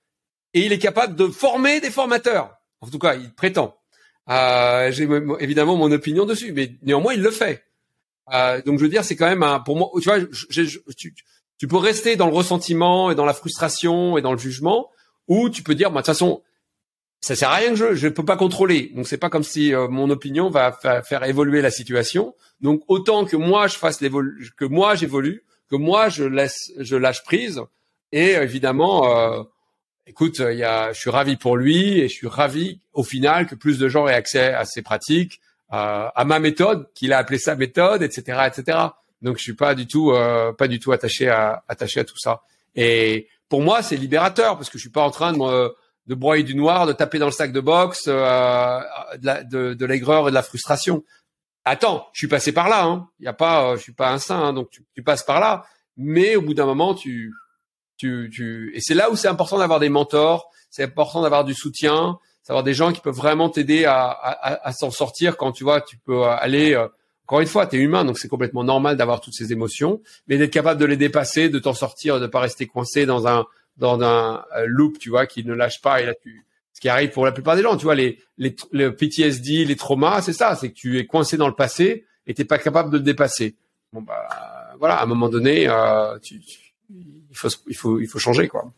et 0.54 0.64
il 0.64 0.72
est 0.72 0.78
capable 0.78 1.16
de 1.16 1.26
former 1.28 1.80
des 1.80 1.90
formateurs. 1.90 2.56
En 2.80 2.88
tout 2.88 2.98
cas, 2.98 3.14
il 3.14 3.32
prétend. 3.32 3.76
Euh, 4.28 4.90
j'ai 4.92 5.08
évidemment 5.40 5.76
mon 5.76 5.90
opinion 5.90 6.24
dessus, 6.24 6.52
mais 6.52 6.72
néanmoins 6.82 7.14
il 7.14 7.22
le 7.22 7.30
fait. 7.30 7.64
Euh, 8.32 8.62
donc 8.62 8.78
je 8.78 8.84
veux 8.84 8.90
dire, 8.90 9.04
c'est 9.04 9.16
quand 9.16 9.28
même 9.28 9.42
un, 9.42 9.60
pour 9.60 9.76
moi, 9.76 9.90
tu 10.00 10.04
vois, 10.04 10.18
tu, 10.96 11.14
tu, 11.58 11.68
peux 11.68 11.76
rester 11.76 12.16
dans 12.16 12.26
le 12.26 12.34
ressentiment 12.34 13.10
et 13.10 13.14
dans 13.14 13.24
la 13.24 13.34
frustration 13.34 14.16
et 14.18 14.22
dans 14.22 14.32
le 14.32 14.38
jugement, 14.38 14.90
ou 15.26 15.50
tu 15.50 15.62
peux 15.62 15.74
dire, 15.74 15.90
bah, 15.90 16.00
de 16.00 16.06
toute 16.06 16.14
façon, 16.14 16.42
ça 17.20 17.36
sert 17.36 17.50
à 17.50 17.56
rien 17.56 17.70
que 17.70 17.76
je, 17.76 17.94
je 17.94 18.08
peux 18.08 18.24
pas 18.24 18.36
contrôler. 18.36 18.92
Donc 18.94 19.06
c'est 19.06 19.18
pas 19.18 19.30
comme 19.30 19.42
si 19.42 19.74
euh, 19.74 19.88
mon 19.88 20.08
opinion 20.10 20.48
va 20.48 20.72
faire 20.72 21.24
évoluer 21.24 21.60
la 21.60 21.70
situation. 21.70 22.34
Donc 22.60 22.82
autant 22.88 23.24
que 23.24 23.36
moi 23.36 23.66
je 23.66 23.76
fasse 23.76 23.98
que 23.98 24.64
moi 24.64 24.94
j'évolue, 24.94 25.44
que 25.70 25.76
moi 25.76 26.08
je 26.08 26.24
laisse, 26.24 26.72
je 26.78 26.96
lâche 26.96 27.22
prise. 27.24 27.60
Et 28.12 28.30
évidemment, 28.30 29.16
euh, 29.16 29.42
écoute, 30.06 30.38
il 30.40 30.58
y 30.58 30.64
a, 30.64 30.92
je 30.92 30.98
suis 30.98 31.10
ravi 31.10 31.36
pour 31.36 31.56
lui 31.56 32.00
et 32.00 32.08
je 32.08 32.14
suis 32.14 32.26
ravi 32.26 32.80
au 32.92 33.04
final 33.04 33.46
que 33.46 33.54
plus 33.54 33.78
de 33.78 33.88
gens 33.88 34.08
aient 34.08 34.14
accès 34.14 34.52
à 34.52 34.64
ces 34.64 34.82
pratiques 34.82 35.40
euh, 35.72 36.08
à 36.12 36.24
ma 36.24 36.40
méthode, 36.40 36.88
qu'il 36.94 37.12
a 37.12 37.18
appelé 37.18 37.38
sa 37.38 37.54
méthode, 37.54 38.02
etc., 38.02 38.40
etc. 38.46 38.78
Donc 39.22 39.36
je 39.36 39.42
suis 39.42 39.54
pas 39.54 39.76
du 39.76 39.86
tout, 39.86 40.10
euh, 40.10 40.52
pas 40.52 40.66
du 40.66 40.80
tout 40.80 40.90
attaché 40.90 41.28
à 41.28 41.62
attaché 41.68 42.00
à 42.00 42.04
tout 42.04 42.18
ça. 42.18 42.42
Et 42.74 43.28
pour 43.48 43.62
moi, 43.62 43.80
c'est 43.82 43.96
libérateur 43.96 44.56
parce 44.56 44.68
que 44.68 44.78
je 44.78 44.82
suis 44.82 44.90
pas 44.90 45.02
en 45.02 45.12
train 45.12 45.32
de 45.32 45.38
me, 45.38 45.72
de 46.06 46.14
broyer 46.14 46.42
du 46.42 46.54
noir, 46.54 46.86
de 46.86 46.92
taper 46.92 47.18
dans 47.18 47.26
le 47.26 47.32
sac 47.32 47.52
de 47.52 47.60
boxe, 47.60 48.04
euh, 48.08 48.80
de, 49.18 49.74
de, 49.74 49.86
l'aigreur 49.86 50.28
et 50.28 50.30
de 50.30 50.34
la 50.34 50.42
frustration. 50.42 51.04
Attends, 51.64 52.08
je 52.12 52.18
suis 52.18 52.28
passé 52.28 52.52
par 52.52 52.68
là. 52.68 52.84
Hein. 52.84 53.08
Y 53.20 53.28
a 53.28 53.32
pas, 53.32 53.76
je 53.76 53.82
suis 53.82 53.92
pas 53.92 54.10
un 54.10 54.18
saint, 54.18 54.42
hein, 54.42 54.52
donc 54.52 54.70
tu, 54.70 54.84
tu, 54.94 55.02
passes 55.02 55.22
par 55.22 55.40
là. 55.40 55.64
Mais 55.96 56.36
au 56.36 56.42
bout 56.42 56.54
d'un 56.54 56.66
moment, 56.66 56.94
tu, 56.94 57.32
tu, 57.96 58.30
tu, 58.32 58.72
et 58.74 58.80
c'est 58.80 58.94
là 58.94 59.10
où 59.10 59.16
c'est 59.16 59.28
important 59.28 59.58
d'avoir 59.58 59.80
des 59.80 59.90
mentors. 59.90 60.50
C'est 60.70 60.84
important 60.84 61.22
d'avoir 61.22 61.44
du 61.44 61.54
soutien 61.54 62.18
avoir 62.50 62.64
des 62.64 62.74
gens 62.74 62.92
qui 62.92 63.00
peuvent 63.00 63.14
vraiment 63.14 63.48
t'aider 63.48 63.84
à, 63.84 64.08
à, 64.08 64.68
à 64.68 64.72
s'en 64.72 64.90
sortir 64.90 65.36
quand 65.36 65.52
tu 65.52 65.64
vois, 65.64 65.80
tu 65.80 65.96
peux 65.98 66.24
aller. 66.24 66.74
Euh, 66.74 66.88
encore 67.26 67.40
une 67.40 67.46
fois, 67.46 67.66
tu 67.68 67.76
es 67.76 67.78
humain, 67.78 68.04
donc 68.04 68.18
c'est 68.18 68.26
complètement 68.26 68.64
normal 68.64 68.96
d'avoir 68.96 69.20
toutes 69.20 69.34
ces 69.34 69.52
émotions, 69.52 70.02
mais 70.26 70.36
d'être 70.36 70.52
capable 70.52 70.80
de 70.80 70.84
les 70.84 70.96
dépasser, 70.96 71.48
de 71.48 71.60
t'en 71.60 71.74
sortir, 71.74 72.18
de 72.18 72.26
pas 72.26 72.40
rester 72.40 72.66
coincé 72.66 73.06
dans 73.06 73.28
un 73.28 73.46
dans 73.80 74.00
un 74.02 74.44
euh, 74.56 74.64
loop, 74.66 74.98
tu 74.98 75.10
vois, 75.10 75.26
qui 75.26 75.44
ne 75.44 75.54
lâche 75.54 75.80
pas. 75.80 76.00
Et 76.00 76.06
là, 76.06 76.14
tu, 76.14 76.44
ce 76.72 76.80
qui 76.80 76.88
arrive 76.88 77.10
pour 77.10 77.24
la 77.24 77.32
plupart 77.32 77.56
des 77.56 77.62
gens, 77.62 77.76
tu 77.76 77.84
vois, 77.84 77.96
les 77.96 78.18
les, 78.38 78.54
les 78.72 78.90
PTSD, 78.92 79.64
les 79.64 79.76
traumas, 79.76 80.22
c'est 80.22 80.32
ça, 80.32 80.54
c'est 80.54 80.70
que 80.70 80.74
tu 80.74 80.98
es 80.98 81.06
coincé 81.06 81.36
dans 81.36 81.48
le 81.48 81.54
passé 81.54 82.06
et 82.26 82.34
t'es 82.34 82.44
pas 82.44 82.58
capable 82.58 82.90
de 82.90 82.98
le 82.98 83.02
dépasser. 83.02 83.56
Bon 83.92 84.02
bah 84.02 84.28
voilà, 84.78 84.96
à 84.96 85.02
un 85.02 85.06
moment 85.06 85.28
donné, 85.28 85.66
euh, 85.68 86.16
il 86.28 87.36
faut 87.36 87.48
il 87.66 87.76
faut 87.76 87.98
il 87.98 88.06
faut 88.06 88.18
changer 88.18 88.46
quoi. 88.46 88.72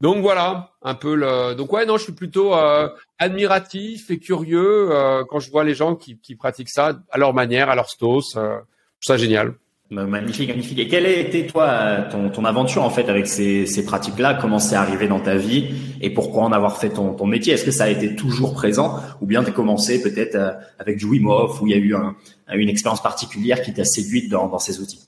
Donc 0.00 0.22
voilà, 0.22 0.72
un 0.80 0.94
peu 0.94 1.14
le. 1.14 1.54
Donc 1.54 1.72
ouais, 1.74 1.84
non, 1.84 1.98
je 1.98 2.04
suis 2.04 2.12
plutôt 2.12 2.54
euh, 2.54 2.88
admiratif 3.18 4.10
et 4.10 4.18
curieux 4.18 4.88
quand 5.28 5.40
je 5.40 5.50
vois 5.50 5.64
les 5.64 5.74
gens 5.74 5.94
qui, 5.94 6.16
pratiquent 6.36 6.70
ça 6.70 6.98
à 7.10 7.18
leur 7.18 7.34
manière, 7.34 7.68
à 7.68 7.74
leur 7.74 7.90
stos. 7.90 8.36
Euh, 8.36 8.58
ça 9.00 9.16
génial. 9.16 9.54
Bah, 9.90 10.04
magnifique, 10.04 10.48
magnifique. 10.48 10.78
Et 10.78 10.86
quelle 10.86 11.06
a 11.06 11.10
été 11.10 11.46
toi 11.46 12.08
ton, 12.10 12.44
aventure 12.44 12.84
en 12.84 12.90
fait 12.90 13.08
avec 13.08 13.26
ces, 13.26 13.84
pratiques-là? 13.84 14.34
Comment 14.34 14.60
c'est 14.60 14.76
arrivé 14.76 15.08
dans 15.08 15.18
ta 15.18 15.34
vie? 15.34 15.74
Et 16.00 16.10
pourquoi 16.10 16.44
en 16.44 16.52
avoir 16.52 16.78
fait 16.78 16.90
ton, 16.90 17.26
métier? 17.26 17.54
Est-ce 17.54 17.64
que 17.64 17.72
ça 17.72 17.84
a 17.84 17.88
été 17.88 18.14
toujours 18.14 18.54
présent? 18.54 19.00
Ou 19.20 19.26
bien 19.26 19.42
tu 19.42 19.50
as 19.50 19.52
commencé 19.52 20.00
peut-être 20.00 20.36
euh, 20.36 20.52
avec 20.78 20.96
du 20.96 21.06
Wim 21.06 21.26
où 21.26 21.66
il 21.66 21.72
y 21.72 21.74
a 21.74 21.78
eu 21.78 21.94
un, 21.94 22.14
une 22.52 22.68
expérience 22.68 23.02
particulière 23.02 23.62
qui 23.62 23.72
t'a 23.72 23.84
séduite 23.84 24.30
dans, 24.30 24.46
dans 24.46 24.60
ces 24.60 24.78
outils? 24.78 25.06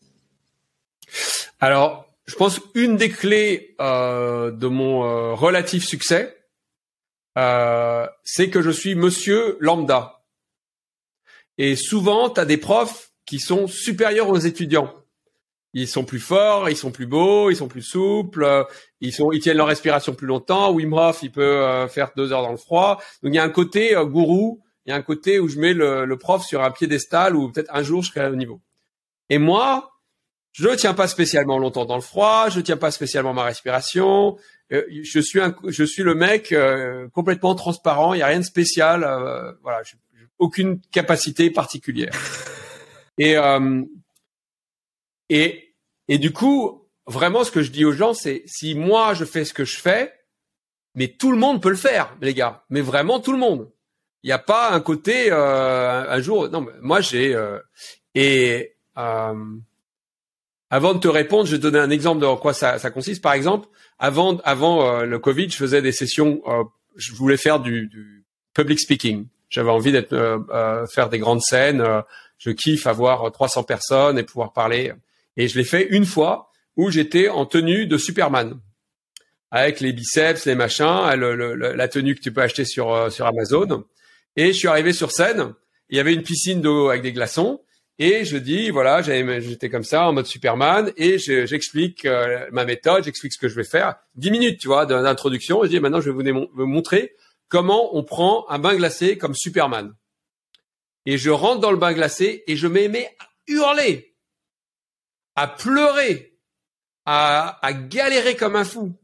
Alors 1.61 2.13
je 2.27 2.35
pense 2.37 2.61
une 2.75 2.97
des 2.97 3.11
clés 3.11 3.75
euh, 3.81 4.51
de 4.51 4.67
mon 4.67 5.05
euh, 5.05 5.35
relatif 5.35 5.85
succès, 5.85 6.37
euh, 7.39 8.07
c'est 8.25 8.51
que 8.51 8.63
je 8.63 8.71
suis 8.71 8.95
monsieur 8.95 9.57
lambda. 9.61 10.23
Et 11.59 11.77
souvent, 11.77 12.31
tu 12.31 12.41
as 12.41 12.45
des 12.45 12.57
profs 12.57 13.12
qui 13.27 13.39
sont 13.39 13.67
supérieurs 13.67 14.29
aux 14.29 14.39
étudiants. 14.39 14.95
Ils 15.75 15.89
sont 15.89 16.05
plus 16.05 16.21
forts, 16.21 16.69
ils 16.69 16.77
sont 16.77 16.91
plus 16.91 17.07
beaux, 17.07 17.51
ils 17.51 17.57
sont 17.57 17.69
plus 17.69 17.83
souples, 17.83 18.67
ils 19.01 19.13
sont, 19.13 19.33
ils 19.33 19.41
tiennent 19.41 19.57
leur 19.57 19.69
respiration 19.69 20.15
plus 20.15 20.27
longtemps. 20.27 20.71
Wim 20.71 20.93
Hof, 20.93 21.21
il 21.23 21.33
peut 21.33 21.87
faire 21.89 22.11
deux 22.15 22.33
heures 22.33 22.43
dans 22.43 22.51
le 22.51 22.59
froid. 22.59 23.01
Donc 23.23 23.33
il 23.33 23.37
y 23.37 23.39
a 23.39 23.43
un 23.43 23.49
côté 23.49 23.97
gourou, 24.05 24.61
il 24.85 24.91
y 24.91 24.93
a 24.93 24.97
un 24.97 25.03
côté 25.03 25.39
où 25.39 25.49
je 25.49 25.59
mets 25.59 25.73
le, 25.73 26.05
le 26.05 26.19
prof 26.19 26.45
sur 26.45 26.63
un 26.63 26.71
piédestal 26.71 27.37
où 27.37 27.51
peut-être 27.51 27.75
un 27.75 27.83
jour 27.83 28.03
je 28.03 28.11
serai 28.11 28.27
au 28.27 28.37
niveau. 28.37 28.61
Et 29.31 29.39
moi, 29.39 29.93
je 30.53 30.69
ne 30.69 30.75
tiens 30.75 30.93
pas 30.93 31.09
spécialement 31.09 31.59
longtemps 31.59 31.87
dans 31.87 31.97
le 31.97 32.03
froid, 32.03 32.51
je 32.51 32.59
ne 32.59 32.63
tiens 32.63 32.77
pas 32.77 32.91
spécialement 32.91 33.33
ma 33.33 33.45
respiration. 33.45 34.37
Euh, 34.73 34.85
je 35.03 35.21
suis 35.21 35.41
un, 35.41 35.55
je 35.67 35.85
suis 35.85 36.03
le 36.03 36.15
mec 36.15 36.53
euh, 36.53 37.09
complètement 37.09 37.55
transparent. 37.55 38.13
Il 38.13 38.19
y 38.19 38.23
a 38.23 38.27
rien 38.27 38.41
de 38.41 38.45
spécial. 38.45 39.05
Euh, 39.05 39.53
voilà, 39.63 39.83
j'ai 39.83 39.97
aucune 40.39 40.81
capacité 40.93 41.51
particulière. 41.51 42.13
Et 43.19 43.37
et 45.29 45.75
et 46.09 46.19
du 46.19 46.33
coup, 46.33 46.89
vraiment, 47.07 47.45
ce 47.45 47.51
que 47.51 47.63
je 47.63 47.71
dis 47.71 47.85
aux 47.85 47.93
gens, 47.93 48.15
c'est 48.15 48.43
si 48.47 48.75
moi 48.75 49.15
je 49.15 49.25
fais 49.25 49.45
ce 49.45 49.55
que 49.55 49.65
je 49.65 49.79
fais, 49.79 50.13
mais 50.95 51.09
tout 51.09 51.31
le 51.31 51.39
monde 51.39 51.63
peut 51.63 51.71
le 51.71 51.77
faire, 51.77 52.17
les 52.21 52.35
gars. 52.35 52.65
Mais 52.71 52.81
vraiment 52.81 53.21
tout 53.21 53.33
le 53.33 53.39
monde. 53.39 53.71
Il 54.23 54.29
n'y 54.29 54.33
a 54.33 54.39
pas 54.39 54.71
un 54.71 54.81
côté 54.81 55.31
un 55.31 56.21
jour. 56.21 56.49
Non, 56.49 56.67
moi 56.81 57.01
j'ai 57.01 57.37
et 58.15 58.77
avant 60.73 60.95
de 60.95 60.99
te 60.99 61.09
répondre, 61.09 61.45
je 61.45 61.53
vais 61.53 61.59
te 61.59 61.63
donner 61.63 61.79
un 61.79 61.91
exemple 61.91 62.23
de 62.23 62.35
quoi 62.37 62.55
ça, 62.55 62.79
ça 62.79 62.91
consiste. 62.91 63.23
Par 63.23 63.35
exemple, 63.35 63.69
avant, 63.99 64.39
avant 64.39 64.87
euh, 64.87 65.05
le 65.05 65.19
Covid, 65.19 65.51
je 65.51 65.57
faisais 65.57 65.83
des 65.83 65.93
sessions. 65.93 66.41
Euh, 66.47 66.65
je 66.97 67.13
voulais 67.13 67.37
faire 67.37 67.61
du, 67.61 67.89
du 67.89 68.25
public 68.55 68.81
speaking. 68.81 69.27
J'avais 69.51 69.71
envie 69.71 69.93
d'être 69.93 70.15
euh, 70.15 70.87
faire 70.87 71.11
des 71.11 71.19
grandes 71.19 71.43
scènes. 71.43 71.85
Je 72.43 72.51
kiffe 72.51 72.89
avoir 72.89 73.31
300 73.31 73.63
personnes 73.63 74.19
et 74.19 74.25
pouvoir 74.25 74.53
parler. 74.53 74.93
Et 75.37 75.47
je 75.47 75.57
l'ai 75.57 75.65
fait 75.65 75.87
une 75.91 76.05
fois 76.05 76.51
où 76.77 76.91
j'étais 76.91 77.29
en 77.29 77.47
tenue 77.47 77.87
de 77.87 77.97
Superman, 77.99 78.59
avec 79.53 79.79
les 79.79 79.93
biceps, 79.93 80.45
les 80.47 80.57
machins, 80.57 81.15
la 81.15 81.89
tenue 81.89 82.17
que 82.17 82.21
tu 82.21 82.33
peux 82.33 82.43
acheter 82.43 82.65
sur 82.65 83.13
sur 83.13 83.27
Amazon. 83.27 83.85
Et 84.37 84.49
je 84.49 84.59
suis 84.59 84.69
arrivé 84.69 84.93
sur 84.93 85.13
scène. 85.13 85.55
Il 85.89 85.97
y 85.97 86.01
avait 86.01 86.15
une 86.15 86.23
piscine 86.23 86.61
d'eau 86.61 86.89
avec 86.89 87.03
des 87.03 87.13
glaçons. 87.13 87.61
Et 87.99 88.25
je 88.25 88.37
dis, 88.37 88.71
voilà, 88.71 89.03
j'étais 89.03 89.69
comme 89.69 89.85
ça 89.85 90.09
en 90.09 90.13
mode 90.13 90.27
Superman 90.27 90.91
et 90.97 91.19
j'explique 91.19 92.05
euh, 92.05 92.49
ma 92.51 92.65
méthode, 92.65 93.05
j'explique 93.05 93.35
ce 93.35 93.39
que 93.39 93.49
je 93.49 93.55
vais 93.55 93.65
faire. 93.65 93.95
Dix 94.17 94.33
minutes, 94.33 94.59
tu 94.59 94.67
vois, 94.67 94.87
d'introduction. 94.87 95.63
Je 95.63 95.69
dis, 95.69 95.79
maintenant, 95.79 96.01
je 96.01 96.11
vais 96.11 96.33
vous 96.33 96.67
montrer 96.67 97.15
comment 97.49 97.95
on 97.97 98.03
prend 98.03 98.49
un 98.49 98.59
bain 98.59 98.75
glacé 98.75 99.19
comme 99.19 99.35
Superman. 99.35 99.93
Et 101.07 101.19
je 101.19 101.31
rentre 101.31 101.61
dans 101.61 101.71
le 101.73 101.77
bain 101.77 101.93
glacé 101.93 102.45
et 102.47 102.57
je 102.57 102.67
m'aimais 102.67 103.15
à 103.19 103.29
hurler, 103.49 104.15
à 105.35 105.49
pleurer, 105.49 106.39
à, 107.05 107.59
à 107.67 107.73
galérer 107.73 108.37
comme 108.37 108.57
un 108.57 108.65
fou. 108.65 108.95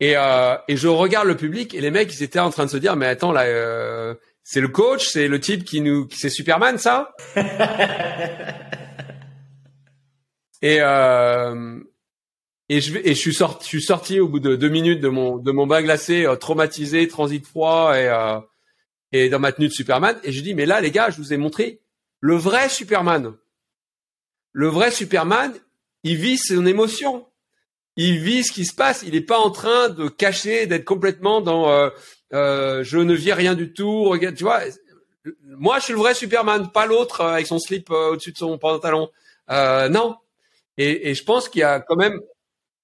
Et, 0.00 0.16
euh, 0.16 0.56
et 0.66 0.76
je 0.76 0.88
regarde 0.88 1.28
le 1.28 1.36
public 1.36 1.74
et 1.74 1.80
les 1.80 1.92
mecs, 1.92 2.12
ils 2.12 2.24
étaient 2.24 2.40
en 2.40 2.50
train 2.50 2.64
de 2.64 2.70
se 2.70 2.76
dire, 2.76 2.96
mais 2.96 3.06
attends, 3.06 3.30
là, 3.30 3.42
euh, 3.42 4.14
c'est 4.42 4.60
le 4.60 4.66
coach, 4.66 5.06
c'est 5.06 5.28
le 5.28 5.38
type 5.38 5.62
qui 5.64 5.80
nous, 5.80 6.08
c'est 6.10 6.28
Superman, 6.28 6.76
ça? 6.78 7.14
Et 10.64 10.78
euh, 10.80 11.80
et 12.68 12.80
je 12.80 12.96
et 12.96 13.08
je 13.08 13.18
suis 13.18 13.34
sorti, 13.34 13.64
je 13.64 13.68
suis 13.68 13.82
sorti 13.82 14.20
au 14.20 14.28
bout 14.28 14.38
de 14.38 14.54
deux 14.54 14.68
minutes 14.68 15.00
de 15.00 15.08
mon 15.08 15.38
de 15.38 15.50
mon 15.50 15.66
bain 15.66 15.82
glacé, 15.82 16.24
traumatisé, 16.38 17.08
transit 17.08 17.44
froid 17.44 17.98
et 17.98 18.08
et 19.12 19.28
dans 19.28 19.38
ma 19.38 19.52
tenue 19.52 19.68
de 19.68 19.72
Superman. 19.72 20.18
Et 20.24 20.32
je 20.32 20.40
dis 20.42 20.54
mais 20.54 20.66
là 20.66 20.80
les 20.80 20.90
gars, 20.90 21.10
je 21.10 21.18
vous 21.18 21.32
ai 21.32 21.36
montré 21.36 21.80
le 22.20 22.36
vrai 22.36 22.68
Superman. 22.68 23.34
Le 24.52 24.68
vrai 24.68 24.90
Superman, 24.90 25.54
il 26.04 26.16
vit 26.16 26.38
son 26.38 26.66
émotion. 26.66 27.26
Il 27.96 28.20
vit 28.20 28.42
ce 28.42 28.52
qui 28.52 28.64
se 28.64 28.74
passe. 28.74 29.02
Il 29.02 29.12
n'est 29.12 29.20
pas 29.20 29.38
en 29.38 29.50
train 29.50 29.90
de 29.90 30.08
cacher, 30.08 30.66
d'être 30.66 30.84
complètement 30.84 31.40
dans 31.40 31.68
euh, 31.70 31.90
euh, 32.32 32.82
je 32.82 32.98
ne 32.98 33.14
vis 33.14 33.32
rien 33.32 33.54
du 33.54 33.72
tout. 33.72 34.14
Tu 34.36 34.44
vois, 34.44 34.60
moi 35.44 35.78
je 35.78 35.84
suis 35.84 35.92
le 35.92 35.98
vrai 35.98 36.14
Superman, 36.14 36.70
pas 36.72 36.86
l'autre 36.86 37.20
euh, 37.20 37.32
avec 37.32 37.46
son 37.46 37.58
slip 37.58 37.90
euh, 37.90 38.12
au-dessus 38.12 38.32
de 38.32 38.38
son 38.38 38.58
pantalon. 38.58 39.10
Non. 39.48 40.16
Et, 40.78 41.14
je 41.14 41.24
pense 41.24 41.48
qu'il 41.48 41.60
y 41.60 41.64
a 41.64 41.80
quand 41.80 41.96
même, 41.96 42.18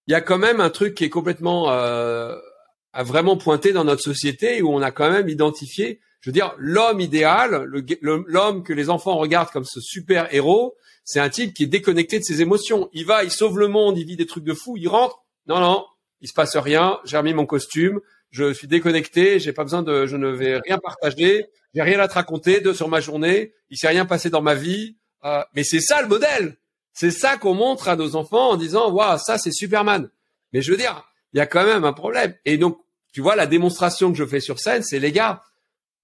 il 0.07 0.13
y 0.13 0.15
a 0.15 0.21
quand 0.21 0.39
même 0.39 0.61
un 0.61 0.71
truc 0.71 0.95
qui 0.95 1.05
est 1.05 1.11
complètement 1.11 1.71
à 1.71 3.03
vraiment 3.03 3.37
pointer 3.37 3.73
dans 3.73 3.85
notre 3.85 4.03
société 4.03 4.61
où 4.61 4.73
on 4.75 4.83
a 4.83 4.91
quand 4.91 5.11
même 5.11 5.29
identifié 5.29 6.01
Je 6.21 6.31
veux 6.31 6.35
dire, 6.35 6.55
l'homme 6.59 7.01
idéal, 7.01 7.69
l'homme 8.01 8.63
que 8.65 8.73
les 8.73 8.91
enfants 8.91 9.17
regardent 9.17 9.51
comme 9.51 9.65
ce 9.65 9.81
super 9.81 10.33
héros, 10.35 10.77
c'est 11.05 11.21
un 11.21 11.29
type 11.29 11.55
qui 11.55 11.65
est 11.65 11.69
déconnecté 11.69 12.19
de 12.19 12.25
ses 12.25 12.43
émotions. 12.43 12.91
Il 12.93 13.07
va, 13.07 13.25
il 13.25 13.31
sauve 13.31 13.59
le 13.59 13.69
monde, 13.69 13.97
il 13.97 14.05
vit 14.05 14.17
des 14.17 14.27
trucs 14.27 14.45
de 14.45 14.55
fou, 14.55 14.77
il 14.77 14.89
rentre. 14.89 15.25
Non, 15.47 15.61
non, 15.61 15.87
il 16.21 16.29
se 16.29 16.35
passe 16.35 16.57
rien. 16.57 16.99
J'ai 17.05 17.17
remis 17.17 17.35
mon 17.35 17.47
costume, 17.47 18.01
je 18.31 18.53
suis 18.53 18.69
déconnecté, 18.69 19.39
j'ai 19.39 19.53
pas 19.53 19.63
besoin 19.63 19.83
de, 19.83 20.07
je 20.07 20.17
ne 20.17 20.29
vais 20.29 20.59
rien 20.59 20.79
partager, 20.79 21.47
j'ai 21.75 21.83
rien 21.83 22.01
à 22.01 22.09
te 22.09 22.15
raconter 22.15 22.61
de 22.61 22.73
sur 22.73 22.89
ma 22.89 23.01
journée. 23.01 23.55
Il 23.71 23.79
s'est 23.79 23.89
rien 23.89 24.05
passé 24.05 24.29
dans 24.29 24.43
ma 24.43 24.55
vie. 24.55 24.97
Euh, 25.25 25.43
mais 25.55 25.65
c'est 25.65 25.81
ça 25.81 26.03
le 26.03 26.09
modèle. 26.09 26.57
C'est 26.93 27.11
ça 27.11 27.37
qu'on 27.37 27.55
montre 27.55 27.89
à 27.89 27.97
nos 27.97 28.17
enfants 28.17 28.51
en 28.51 28.57
disant, 28.57 28.91
waouh, 28.91 29.19
ça 29.19 29.39
c'est 29.39 29.53
Superman. 29.53 30.11
Mais 30.53 30.63
je 30.63 30.71
veux 30.71 30.77
dire, 30.77 31.09
il 31.33 31.39
y 31.39 31.41
a 31.41 31.47
quand 31.47 31.65
même 31.65 31.85
un 31.85 31.93
problème. 31.93 32.35
Et 32.45 32.59
donc, 32.59 32.79
tu 33.13 33.21
vois, 33.21 33.37
la 33.37 33.47
démonstration 33.47 34.13
que 34.13 34.19
je 34.19 34.27
fais 34.27 34.41
sur 34.41 34.59
scène, 34.59 34.83
c'est 34.83 34.99
les 34.99 35.13
gars, 35.13 35.43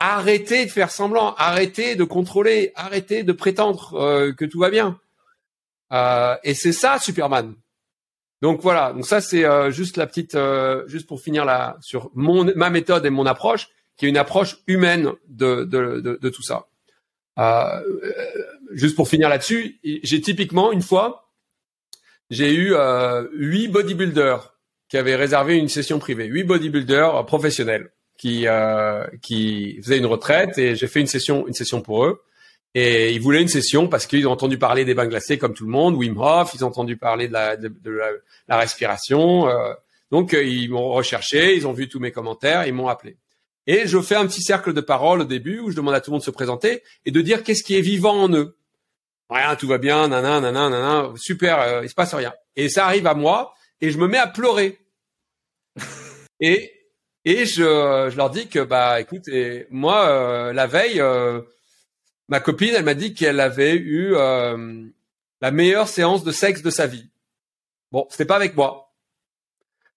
arrêtez 0.01 0.67
de 0.67 0.71
faire 0.71 0.91
semblant, 0.91 1.35
arrêtez 1.37 1.97
de 1.97 2.05
contrôler, 2.05 2.73
arrêtez 2.75 3.23
de 3.23 3.33
prétendre 3.33 3.95
euh, 3.95 4.33
que 4.33 4.45
tout 4.45 4.59
va 4.59 4.71
bien. 4.71 4.99
Euh, 5.93 6.37
et 6.45 6.55
c'est 6.55 6.73
ça, 6.73 6.99
Superman. 6.99 7.55
Donc 8.43 8.61
voilà. 8.61 8.93
Donc 8.93 9.07
ça, 9.07 9.21
c'est 9.21 9.45
euh, 9.45 9.71
juste 9.71 9.97
la 9.97 10.07
petite, 10.07 10.37
juste 10.87 11.07
pour 11.07 11.21
finir 11.21 11.45
là 11.45 11.77
sur 11.81 12.11
ma 12.15 12.71
méthode 12.71 13.07
et 13.07 13.11
mon 13.11 13.27
approche, 13.27 13.69
qui 13.97 14.07
est 14.07 14.09
une 14.09 14.17
approche 14.17 14.59
humaine 14.67 15.13
de 15.29 16.29
tout 16.29 16.43
ça. 16.43 16.67
juste 18.73 18.97
pour 18.97 19.09
finir 19.09 19.29
là-dessus, 19.29 19.79
j'ai 19.83 20.21
typiquement 20.21 20.73
une 20.73 20.83
fois, 20.83 21.31
j'ai 22.31 22.55
eu 22.55 22.75
huit 23.33 23.69
bodybuilders 23.69 24.55
qui 24.89 24.99
avaient 24.99 25.17
réservé 25.17 25.57
une 25.57 25.69
session 25.69 25.99
privée, 25.99 26.27
huit 26.27 26.45
bodybuilders 26.45 27.25
professionnels 27.25 27.94
qui 28.17 28.47
euh, 28.47 29.05
qui 29.23 29.79
faisaient 29.83 29.99
une 29.99 30.07
retraite 30.07 30.59
et 30.59 30.77
j'ai 30.77 30.87
fait 30.87 31.01
une 31.01 31.07
session 31.07 31.47
une 31.47 31.55
session 31.55 31.81
pour 31.81 32.05
eux 32.05 32.23
et 32.75 33.13
ils 33.13 33.21
voulaient 33.21 33.43
une 33.43 33.49
session 33.49 33.87
parce 33.87 34.07
qu'ils 34.07 34.27
ont 34.27 34.33
entendu 34.33 34.59
parler 34.59 34.85
des 34.85 34.95
bains 34.95 35.07
glacés 35.07 35.39
comme 35.39 35.55
tout 35.55 35.65
le 35.65 35.71
monde, 35.71 35.95
Wim 35.95 36.19
Hof, 36.19 36.53
ils 36.55 36.65
ont 36.65 36.69
entendu 36.69 36.97
parler 36.97 37.29
de 37.29 37.33
la 37.33 37.57
de, 37.57 38.01
la, 38.49 38.57
respiration, 38.57 39.49
euh, 39.49 39.73
donc 40.11 40.35
euh, 40.35 40.45
ils 40.45 40.71
m'ont 40.71 40.91
recherché, 40.91 41.55
ils 41.57 41.67
ont 41.67 41.73
vu 41.73 41.89
tous 41.89 42.01
mes 42.01 42.11
commentaires, 42.11 42.67
ils 42.67 42.75
m'ont 42.75 42.89
appelé. 42.89 43.17
Et 43.67 43.87
je 43.87 44.01
fais 44.01 44.17
un 44.17 44.27
petit 44.27 44.43
cercle 44.43 44.75
de 44.75 44.81
parole 44.81 45.23
au 45.23 45.25
début 45.25 45.61
où 45.61 45.71
je 45.71 45.77
demande 45.77 45.95
à 45.95 46.01
tout 46.01 46.11
le 46.11 46.15
monde 46.15 46.21
de 46.21 46.27
se 46.27 46.31
présenter 46.31 46.83
et 47.07 47.13
de 47.13 47.21
dire 47.21 47.43
qu'est-ce 47.45 47.63
qui 47.63 47.77
est 47.77 47.81
vivant 47.81 48.25
en 48.25 48.33
eux. 48.35 48.57
Rien, 49.31 49.57
tout 49.57 49.69
va 49.69 49.79
bien, 49.79 50.09
nanana, 50.09 50.41
nanana, 50.41 50.69
nanana, 50.69 51.13
super, 51.17 51.61
euh, 51.61 51.81
il 51.83 51.89
se 51.89 51.95
passe 51.95 52.13
rien. 52.13 52.35
Et 52.57 52.69
ça 52.69 52.85
arrive 52.87 53.07
à 53.07 53.15
moi 53.15 53.55
et 53.81 53.91
je 53.91 53.99
me 53.99 54.07
mets 54.07 54.19
à 54.19 54.27
pleurer. 54.27 54.79
et 56.41 56.74
et 57.25 57.47
je, 57.47 57.63
je 58.11 58.17
leur 58.17 58.31
dis 58.31 58.49
que 58.49 58.61
bah 58.61 59.01
écoute, 59.01 59.29
moi 59.71 60.09
euh, 60.09 60.53
la 60.53 60.67
veille, 60.67 61.01
euh, 61.01 61.41
ma 62.29 62.41
copine, 62.41 62.75
elle 62.77 62.85
m'a 62.85 62.95
dit 62.95 63.15
qu'elle 63.15 63.41
avait 63.41 63.75
eu 63.75 64.15
euh, 64.15 64.85
la 65.41 65.51
meilleure 65.51 65.89
séance 65.89 66.23
de 66.23 66.33
sexe 66.33 66.63
de 66.63 66.71
sa 66.71 66.87
vie. 66.87 67.09
Bon, 67.93 68.07
c'était 68.11 68.27
pas 68.27 68.37
avec 68.37 68.55
moi. 68.57 68.93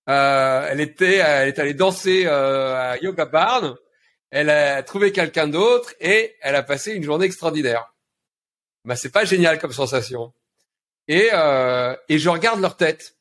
elle 0.05 0.79
était, 0.79 1.15
elle 1.15 1.49
est 1.49 1.59
allée 1.59 1.73
danser 1.73 2.27
à 2.27 2.97
Yoga 3.01 3.25
Barn. 3.25 3.75
Elle 4.29 4.49
a 4.49 4.83
trouvé 4.83 5.11
quelqu'un 5.11 5.47
d'autre 5.47 5.93
et 5.99 6.35
elle 6.41 6.55
a 6.55 6.63
passé 6.63 6.93
une 6.93 7.03
journée 7.03 7.25
extraordinaire. 7.25 7.93
Bah 8.85 8.95
c'est 8.95 9.11
pas 9.11 9.25
génial 9.25 9.59
comme 9.59 9.73
sensation. 9.73 10.33
Et 11.09 11.29
et 12.07 12.19
je 12.19 12.29
regarde 12.29 12.61
leur 12.61 12.77
tête. 12.77 13.16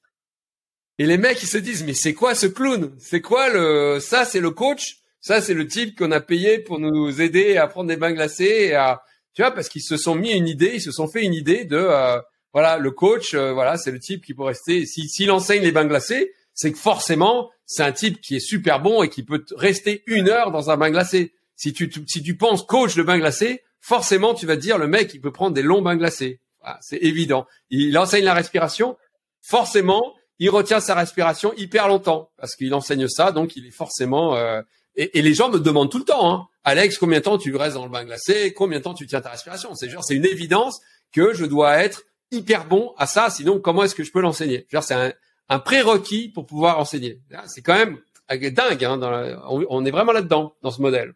Et 0.99 1.07
les 1.07 1.19
mecs, 1.19 1.43
ils 1.43 1.49
se 1.49 1.59
disent, 1.59 1.85
mais 1.85 1.95
c'est 1.95 2.15
quoi 2.15 2.35
ce 2.35 2.47
clown? 2.47 2.95
C'est 2.99 3.21
quoi 3.21 3.51
le 3.51 3.99
Ça, 4.01 4.25
c'est 4.25 4.41
le 4.41 4.51
coach? 4.51 4.99
Ça, 5.21 5.41
c'est 5.41 5.55
le 5.55 5.67
type 5.67 5.99
qu'on 5.99 6.13
a 6.13 6.21
payé 6.21 6.59
pour 6.59 6.79
nous 6.79 7.21
aider 7.21 7.57
à 7.57 7.67
prendre 7.67 7.89
des 7.89 7.97
bains 7.97 8.13
glacés 8.13 8.69
et 8.69 8.75
à, 8.75 9.03
tu 9.35 9.43
vois, 9.43 9.51
parce 9.51 9.69
qu'ils 9.69 9.83
se 9.83 9.97
sont 9.97 10.15
mis 10.15 10.33
une 10.33 10.49
idée, 10.49 10.73
ils 10.75 10.81
se 10.81 10.93
sont 10.93 11.09
fait 11.09 11.25
une 11.25 11.35
idée 11.35 11.65
de, 11.65 11.77
euh, 11.77 12.19
voilà, 12.53 12.79
le 12.79 12.91
coach, 12.91 13.35
euh, 13.35 13.53
voilà, 13.53 13.77
c'est 13.77 13.91
le 13.91 13.99
type 13.99 14.25
qui 14.25 14.33
peut 14.33 14.45
rester. 14.45 14.87
Si 14.87 15.09
s'il 15.09 15.31
enseigne 15.31 15.63
les 15.63 15.73
bains 15.73 15.85
glacés, 15.85 16.33
c'est 16.55 16.73
que 16.73 16.79
forcément, 16.79 17.51
c'est 17.67 17.83
un 17.83 17.93
type 17.93 18.21
qui 18.23 18.37
est 18.37 18.41
super 18.41 18.81
bon 18.81 19.03
et 19.03 19.11
qui 19.11 19.23
peut 19.23 19.45
rester 19.57 20.03
une 20.07 20.31
heure 20.31 20.53
dans 20.53 20.71
un 20.71 20.79
bain 20.79 20.91
glacé. 20.91 21.35
Si 21.55 21.75
tu, 21.75 21.93
si 22.07 22.23
tu 22.23 22.37
penses 22.37 22.63
coach 22.63 22.95
de 22.95 23.03
bain 23.03 23.19
glacé, 23.19 23.63
forcément, 23.81 24.33
tu 24.33 24.47
vas 24.47 24.57
te 24.57 24.63
dire 24.63 24.79
le 24.79 24.87
mec, 24.87 25.13
il 25.13 25.21
peut 25.21 25.33
prendre 25.33 25.55
des 25.55 25.63
longs 25.63 25.83
bains 25.83 25.97
glacés. 25.97 26.41
c'est 26.81 27.03
évident. 27.03 27.47
Il 27.69 27.99
enseigne 27.99 28.25
la 28.25 28.35
respiration. 28.35 28.97
Forcément, 29.43 30.15
il 30.39 30.51
retient 30.51 30.81
sa 30.81 30.95
respiration 30.95 31.53
hyper 31.57 31.89
longtemps 31.89 32.31
parce 32.37 32.55
qu'il 32.57 32.75
enseigne 32.75 33.09
ça, 33.09 33.33
donc 33.33 33.57
il 33.57 33.67
est 33.67 33.71
forcément. 33.71 34.37
Euh, 34.37 34.63
et, 34.95 35.23
les 35.23 35.35
gens 35.35 35.51
me 35.51 35.59
demandent 35.59 35.91
tout 35.91 35.99
le 35.99 36.05
temps, 36.05 36.31
hein, 36.31 36.49
Alex, 36.65 36.99
combien 36.99 37.19
de 37.19 37.25
temps 37.25 37.39
tu 37.39 37.55
restes 37.55 37.75
dans 37.75 37.85
le 37.85 37.91
bain 37.91 38.05
glacé? 38.05 38.53
Combien 38.55 38.79
de 38.79 38.85
temps 38.85 38.95
tu 38.95 39.07
tiens 39.07 39.21
ta 39.21 39.31
respiration? 39.31 39.75
C'est 39.75 39.89
genre, 39.89 40.05
c'est 40.05 40.15
une 40.15 40.25
évidence 40.25 40.81
que 41.13 41.35
je 41.35 41.45
dois 41.45 41.79
être 41.83 42.03
hyper 42.31 42.67
bon 42.67 42.93
à 42.97 43.07
ça. 43.07 43.31
Sinon, 43.31 43.61
comment 43.61 43.85
est-ce 43.85 43.95
que 43.95 44.05
je 44.05 44.13
peux 44.13 44.21
l'enseigner? 44.21 44.67
C'est 44.81 44.95
un, 44.95 45.13
un 45.49 45.59
prérequis 45.59 46.29
pour 46.29 46.47
pouvoir 46.47 46.79
enseigner. 46.79 47.21
C'est 47.47 47.63
quand 47.63 47.75
même 47.75 47.99
dingue. 48.29 48.85
Hein, 48.85 48.97
dans 48.97 49.67
on, 49.69 49.85
est 49.85 49.91
vraiment 49.91 50.13
là-dedans 50.13 50.55
dans 50.63 50.71
ce 50.71 50.81
modèle. 50.81 51.15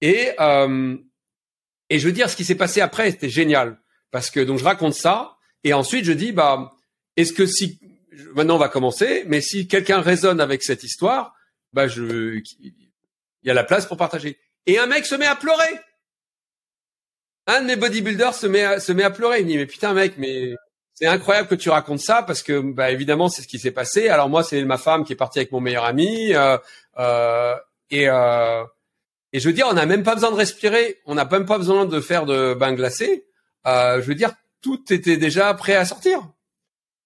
Et 0.00 0.30
euh, 0.40 0.96
et 1.90 1.98
je 1.98 2.06
veux 2.06 2.12
dire, 2.12 2.28
ce 2.30 2.36
qui 2.36 2.44
s'est 2.44 2.54
passé 2.54 2.80
après, 2.80 3.10
c'était 3.10 3.28
génial 3.28 3.78
parce 4.10 4.30
que 4.30 4.40
donc 4.40 4.58
je 4.58 4.64
raconte 4.64 4.94
ça 4.94 5.36
et 5.64 5.72
ensuite 5.72 6.04
je 6.04 6.12
dis 6.12 6.32
bah 6.32 6.72
est-ce 7.16 7.32
que 7.32 7.46
si 7.46 7.78
maintenant 8.34 8.56
on 8.56 8.58
va 8.58 8.68
commencer, 8.68 9.24
mais 9.26 9.40
si 9.40 9.68
quelqu'un 9.68 10.00
résonne 10.00 10.40
avec 10.40 10.62
cette 10.62 10.82
histoire, 10.82 11.34
bah 11.72 11.88
je, 11.88 12.40
il 12.62 12.74
y 13.44 13.50
a 13.50 13.54
la 13.54 13.64
place 13.64 13.86
pour 13.86 13.96
partager. 13.96 14.38
Et 14.66 14.78
un 14.78 14.86
mec 14.86 15.06
se 15.06 15.14
met 15.14 15.26
à 15.26 15.36
pleurer. 15.36 15.80
Un 17.46 17.62
de 17.62 17.66
mes 17.66 17.76
bodybuilders 17.76 18.34
se 18.34 18.46
met 18.46 18.62
à, 18.62 18.80
se 18.80 18.92
met 18.92 19.02
à 19.02 19.10
pleurer. 19.10 19.40
Il 19.40 19.46
me 19.46 19.50
dit 19.50 19.56
mais 19.56 19.66
putain 19.66 19.94
mec, 19.94 20.14
mais 20.18 20.54
c'est 20.94 21.06
incroyable 21.06 21.48
que 21.48 21.54
tu 21.54 21.70
racontes 21.70 22.00
ça 22.00 22.22
parce 22.22 22.42
que 22.42 22.60
bah 22.60 22.90
évidemment 22.90 23.28
c'est 23.28 23.42
ce 23.42 23.48
qui 23.48 23.58
s'est 23.58 23.70
passé. 23.70 24.08
Alors 24.08 24.28
moi 24.28 24.42
c'est 24.42 24.62
ma 24.64 24.78
femme 24.78 25.04
qui 25.04 25.12
est 25.12 25.16
partie 25.16 25.38
avec 25.38 25.52
mon 25.52 25.60
meilleur 25.60 25.84
ami 25.84 26.34
euh, 26.34 26.58
euh, 26.98 27.56
et 27.90 28.08
euh, 28.08 28.64
et 29.32 29.40
je 29.40 29.48
veux 29.48 29.54
dire 29.54 29.66
on 29.70 29.74
n'a 29.74 29.86
même 29.86 30.02
pas 30.02 30.14
besoin 30.14 30.30
de 30.30 30.36
respirer, 30.36 31.00
on 31.06 31.14
n'a 31.14 31.24
même 31.24 31.46
pas 31.46 31.58
besoin 31.58 31.86
de 31.86 32.00
faire 32.00 32.26
de 32.26 32.54
bain 32.54 32.74
glacé. 32.74 33.26
Euh, 33.66 34.02
je 34.02 34.06
veux 34.06 34.14
dire 34.14 34.32
tout 34.60 34.92
était 34.92 35.16
déjà 35.16 35.54
prêt 35.54 35.76
à 35.76 35.84
sortir. 35.84 36.20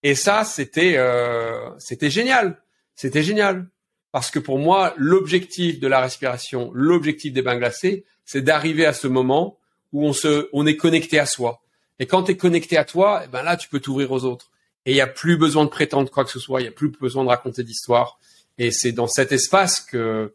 Et 0.03 0.15
ça, 0.15 0.45
c'était 0.45 0.97
euh, 0.97 1.71
c'était 1.79 2.11
génial. 2.11 2.61
C'était 2.95 3.23
génial. 3.23 3.69
Parce 4.11 4.31
que 4.31 4.39
pour 4.39 4.59
moi, 4.59 4.93
l'objectif 4.97 5.81
de 5.81 5.89
la 5.89 6.01
respiration, 6.01 6.71
l'objectif 6.75 7.33
des 7.33 7.43
bains 7.43 7.57
glacés, 7.57 8.05
c'est 8.25 8.43
d'arriver 8.43 8.85
à 8.85 8.93
ce 8.93 9.07
moment 9.07 9.59
où 9.93 10.07
on 10.07 10.13
se, 10.13 10.49
on 10.53 10.67
est 10.67 10.77
connecté 10.77 11.19
à 11.19 11.27
soi. 11.27 11.63
Et 11.99 12.07
quand 12.07 12.25
tu 12.25 12.33
es 12.33 12.37
connecté 12.37 12.77
à 12.77 12.85
toi, 12.85 13.23
eh 13.25 13.29
ben 13.29 13.43
là, 13.43 13.57
tu 13.57 13.69
peux 13.69 13.81
t'ouvrir 13.81 14.11
aux 14.13 14.25
autres. 14.25 14.51
Et 14.85 14.91
il 14.93 14.95
n'y 14.95 15.01
a 15.01 15.07
plus 15.07 15.37
besoin 15.37 15.65
de 15.65 15.71
prétendre 15.71 16.11
quoi 16.11 16.25
que 16.25 16.31
ce 16.31 16.41
soit. 16.41 16.61
Il 16.61 16.65
n'y 16.65 16.69
a 16.69 16.73
plus 16.73 16.91
besoin 16.91 17.25
de 17.25 17.29
raconter 17.29 17.63
d'histoire. 17.63 18.19
Et 18.59 18.71
c'est 18.71 18.93
dans 18.93 19.07
cet 19.07 19.33
espace 19.33 19.81
que, 19.81 20.35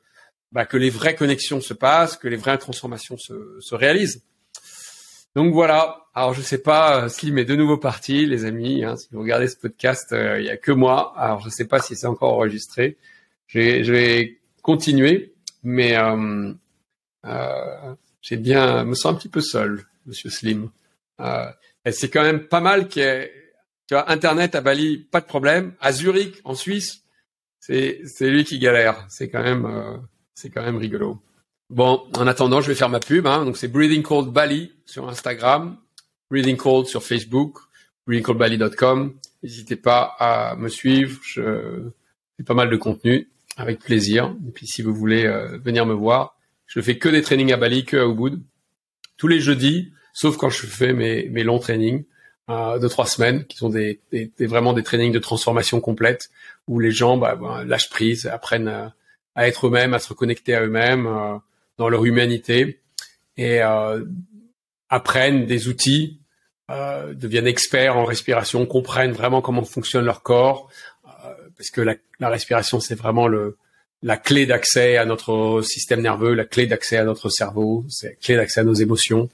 bah, 0.51 0.65
que 0.65 0.77
les 0.77 0.89
vraies 0.89 1.15
connexions 1.15 1.61
se 1.61 1.73
passent, 1.73 2.17
que 2.17 2.27
les 2.27 2.37
vraies 2.37 2.57
transformations 2.57 3.17
se, 3.17 3.57
se 3.59 3.75
réalisent. 3.75 4.23
Donc 5.37 5.53
voilà. 5.53 6.07
Alors 6.15 6.33
je 6.33 6.41
sais 6.41 6.57
pas, 6.57 7.03
euh, 7.03 7.09
Slim 7.09 7.37
est 7.37 7.45
de 7.45 7.55
nouveau 7.55 7.77
parti, 7.77 8.25
les 8.25 8.45
amis. 8.45 8.83
Hein, 8.83 8.95
si 8.97 9.07
vous 9.11 9.19
regardez 9.19 9.47
ce 9.47 9.55
podcast, 9.55 10.11
euh, 10.11 10.39
il 10.39 10.47
y 10.47 10.49
a 10.49 10.57
que 10.57 10.71
moi. 10.71 11.13
Alors 11.15 11.41
je 11.41 11.49
sais 11.49 11.65
pas 11.65 11.79
si 11.79 11.95
c'est 11.95 12.07
encore 12.07 12.33
enregistré. 12.33 12.97
Je 13.45 13.91
vais, 13.91 14.39
continuer, 14.63 15.35
mais 15.61 15.95
euh, 15.95 16.53
euh, 17.27 17.95
bien, 18.37 18.83
me 18.83 18.95
sens 18.95 19.13
un 19.13 19.13
petit 19.13 19.29
peu 19.29 19.41
seul, 19.41 19.83
Monsieur 20.07 20.31
Slim. 20.31 20.71
C'est 21.19 22.09
quand 22.09 22.23
même 22.23 22.47
pas 22.47 22.59
mal 22.59 22.87
vois 23.91 24.09
Internet 24.09 24.55
à 24.55 24.61
Bali, 24.61 24.97
pas 24.97 25.21
de 25.21 25.27
problème. 25.27 25.75
À 25.79 25.91
Zurich, 25.91 26.41
en 26.45 26.55
Suisse, 26.55 27.03
c'est 27.59 28.01
lui 28.21 28.43
qui 28.43 28.57
galère. 28.57 29.05
C'est 29.07 29.29
quand 29.29 29.43
c'est 30.33 30.49
quand 30.49 30.63
même 30.63 30.77
rigolo. 30.77 31.21
Bon, 31.69 32.03
en 32.17 32.27
attendant, 32.27 32.61
je 32.61 32.67
vais 32.67 32.75
faire 32.75 32.89
ma 32.89 32.99
pub. 32.99 33.27
Hein. 33.27 33.43
Donc 33.43 33.57
c'est 33.57 33.67
Breathing 33.67 34.01
Cold 34.01 34.31
Bali 34.31 34.71
sur 34.85 35.07
Instagram, 35.09 35.77
Breathing 36.31 36.55
Cold 36.55 36.87
sur 36.87 37.03
Facebook, 37.03 37.59
breathingcoldbali.com. 38.05 39.13
N'hésitez 39.43 39.75
pas 39.75 40.15
à 40.19 40.55
me 40.55 40.69
suivre. 40.69 41.19
Je 41.23 41.89
fais 42.37 42.43
pas 42.43 42.53
mal 42.53 42.69
de 42.69 42.77
contenu 42.77 43.29
avec 43.57 43.79
plaisir. 43.79 44.33
Et 44.47 44.51
puis 44.51 44.65
si 44.65 44.81
vous 44.81 44.93
voulez 44.93 45.25
euh, 45.25 45.57
venir 45.57 45.85
me 45.85 45.93
voir, 45.93 46.37
je 46.67 46.79
fais 46.79 46.97
que 46.97 47.09
des 47.09 47.21
trainings 47.21 47.51
à 47.51 47.57
Bali, 47.57 47.83
que 47.83 47.97
à 47.97 48.05
Ubud, 48.05 48.41
tous 49.17 49.27
les 49.27 49.39
jeudis, 49.39 49.91
sauf 50.13 50.37
quand 50.37 50.49
je 50.49 50.65
fais 50.65 50.93
mes, 50.93 51.43
longs 51.43 51.59
trainings 51.59 52.05
euh, 52.49 52.79
de 52.79 52.87
trois 52.87 53.07
semaines, 53.07 53.45
qui 53.45 53.57
sont 53.57 53.73
vraiment 54.39 54.73
des 54.73 54.83
trainings 54.83 55.11
de 55.11 55.19
transformation 55.19 55.81
complète, 55.81 56.29
où 56.67 56.79
les 56.79 56.91
gens 56.91 57.17
bah, 57.17 57.35
bah 57.35 57.63
lâchent 57.65 57.89
prise, 57.89 58.25
apprennent 58.27 58.67
à, 58.67 58.93
à 59.35 59.47
être 59.47 59.67
eux-mêmes, 59.67 59.93
à 59.93 59.99
se 59.99 60.09
reconnecter 60.09 60.55
à 60.55 60.63
eux-mêmes. 60.63 61.07
Euh, 61.07 61.37
dans 61.77 61.89
leur 61.89 62.05
humanité 62.05 62.81
et 63.37 63.61
euh, 63.61 64.03
apprennent 64.89 65.45
des 65.45 65.67
outils, 65.67 66.19
euh, 66.71 67.13
deviennent 67.13 67.47
experts 67.47 67.97
en 67.97 68.05
respiration, 68.05 68.65
comprennent 68.65 69.13
vraiment 69.13 69.41
comment 69.41 69.63
fonctionne 69.63 70.05
leur 70.05 70.23
corps, 70.23 70.69
euh, 71.05 71.33
parce 71.57 71.69
que 71.69 71.81
la, 71.81 71.95
la 72.19 72.29
respiration 72.29 72.79
c'est 72.79 72.95
vraiment 72.95 73.27
le 73.27 73.57
la 74.03 74.17
clé 74.17 74.45
d'accès 74.45 74.97
à 74.97 75.05
notre 75.05 75.61
système 75.63 76.01
nerveux, 76.01 76.33
la 76.33 76.45
clé 76.45 76.67
d'accès 76.67 76.97
à 76.97 77.03
notre 77.03 77.29
cerveau, 77.29 77.85
c'est 77.89 78.09
la 78.09 78.15
clé 78.15 78.35
d'accès 78.35 78.59
à 78.59 78.63
nos 78.63 78.73
émotions. 78.73 79.29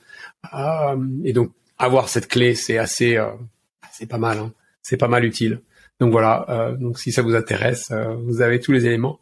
Euh, 0.53 0.97
et 1.23 1.33
donc 1.33 1.51
avoir 1.77 2.09
cette 2.09 2.27
clé, 2.27 2.55
c'est 2.55 2.77
assez, 2.77 3.17
euh, 3.17 3.31
c'est 3.91 4.05
pas 4.07 4.17
mal, 4.17 4.37
hein. 4.37 4.53
c'est 4.81 4.97
pas 4.97 5.07
mal 5.07 5.25
utile. 5.25 5.61
Donc 5.99 6.11
voilà, 6.11 6.45
euh, 6.49 6.75
donc 6.75 6.99
si 6.99 7.11
ça 7.11 7.21
vous 7.21 7.35
intéresse, 7.35 7.91
vous 8.19 8.41
avez 8.41 8.59
tous 8.59 8.71
les 8.71 8.85
éléments. 8.85 9.19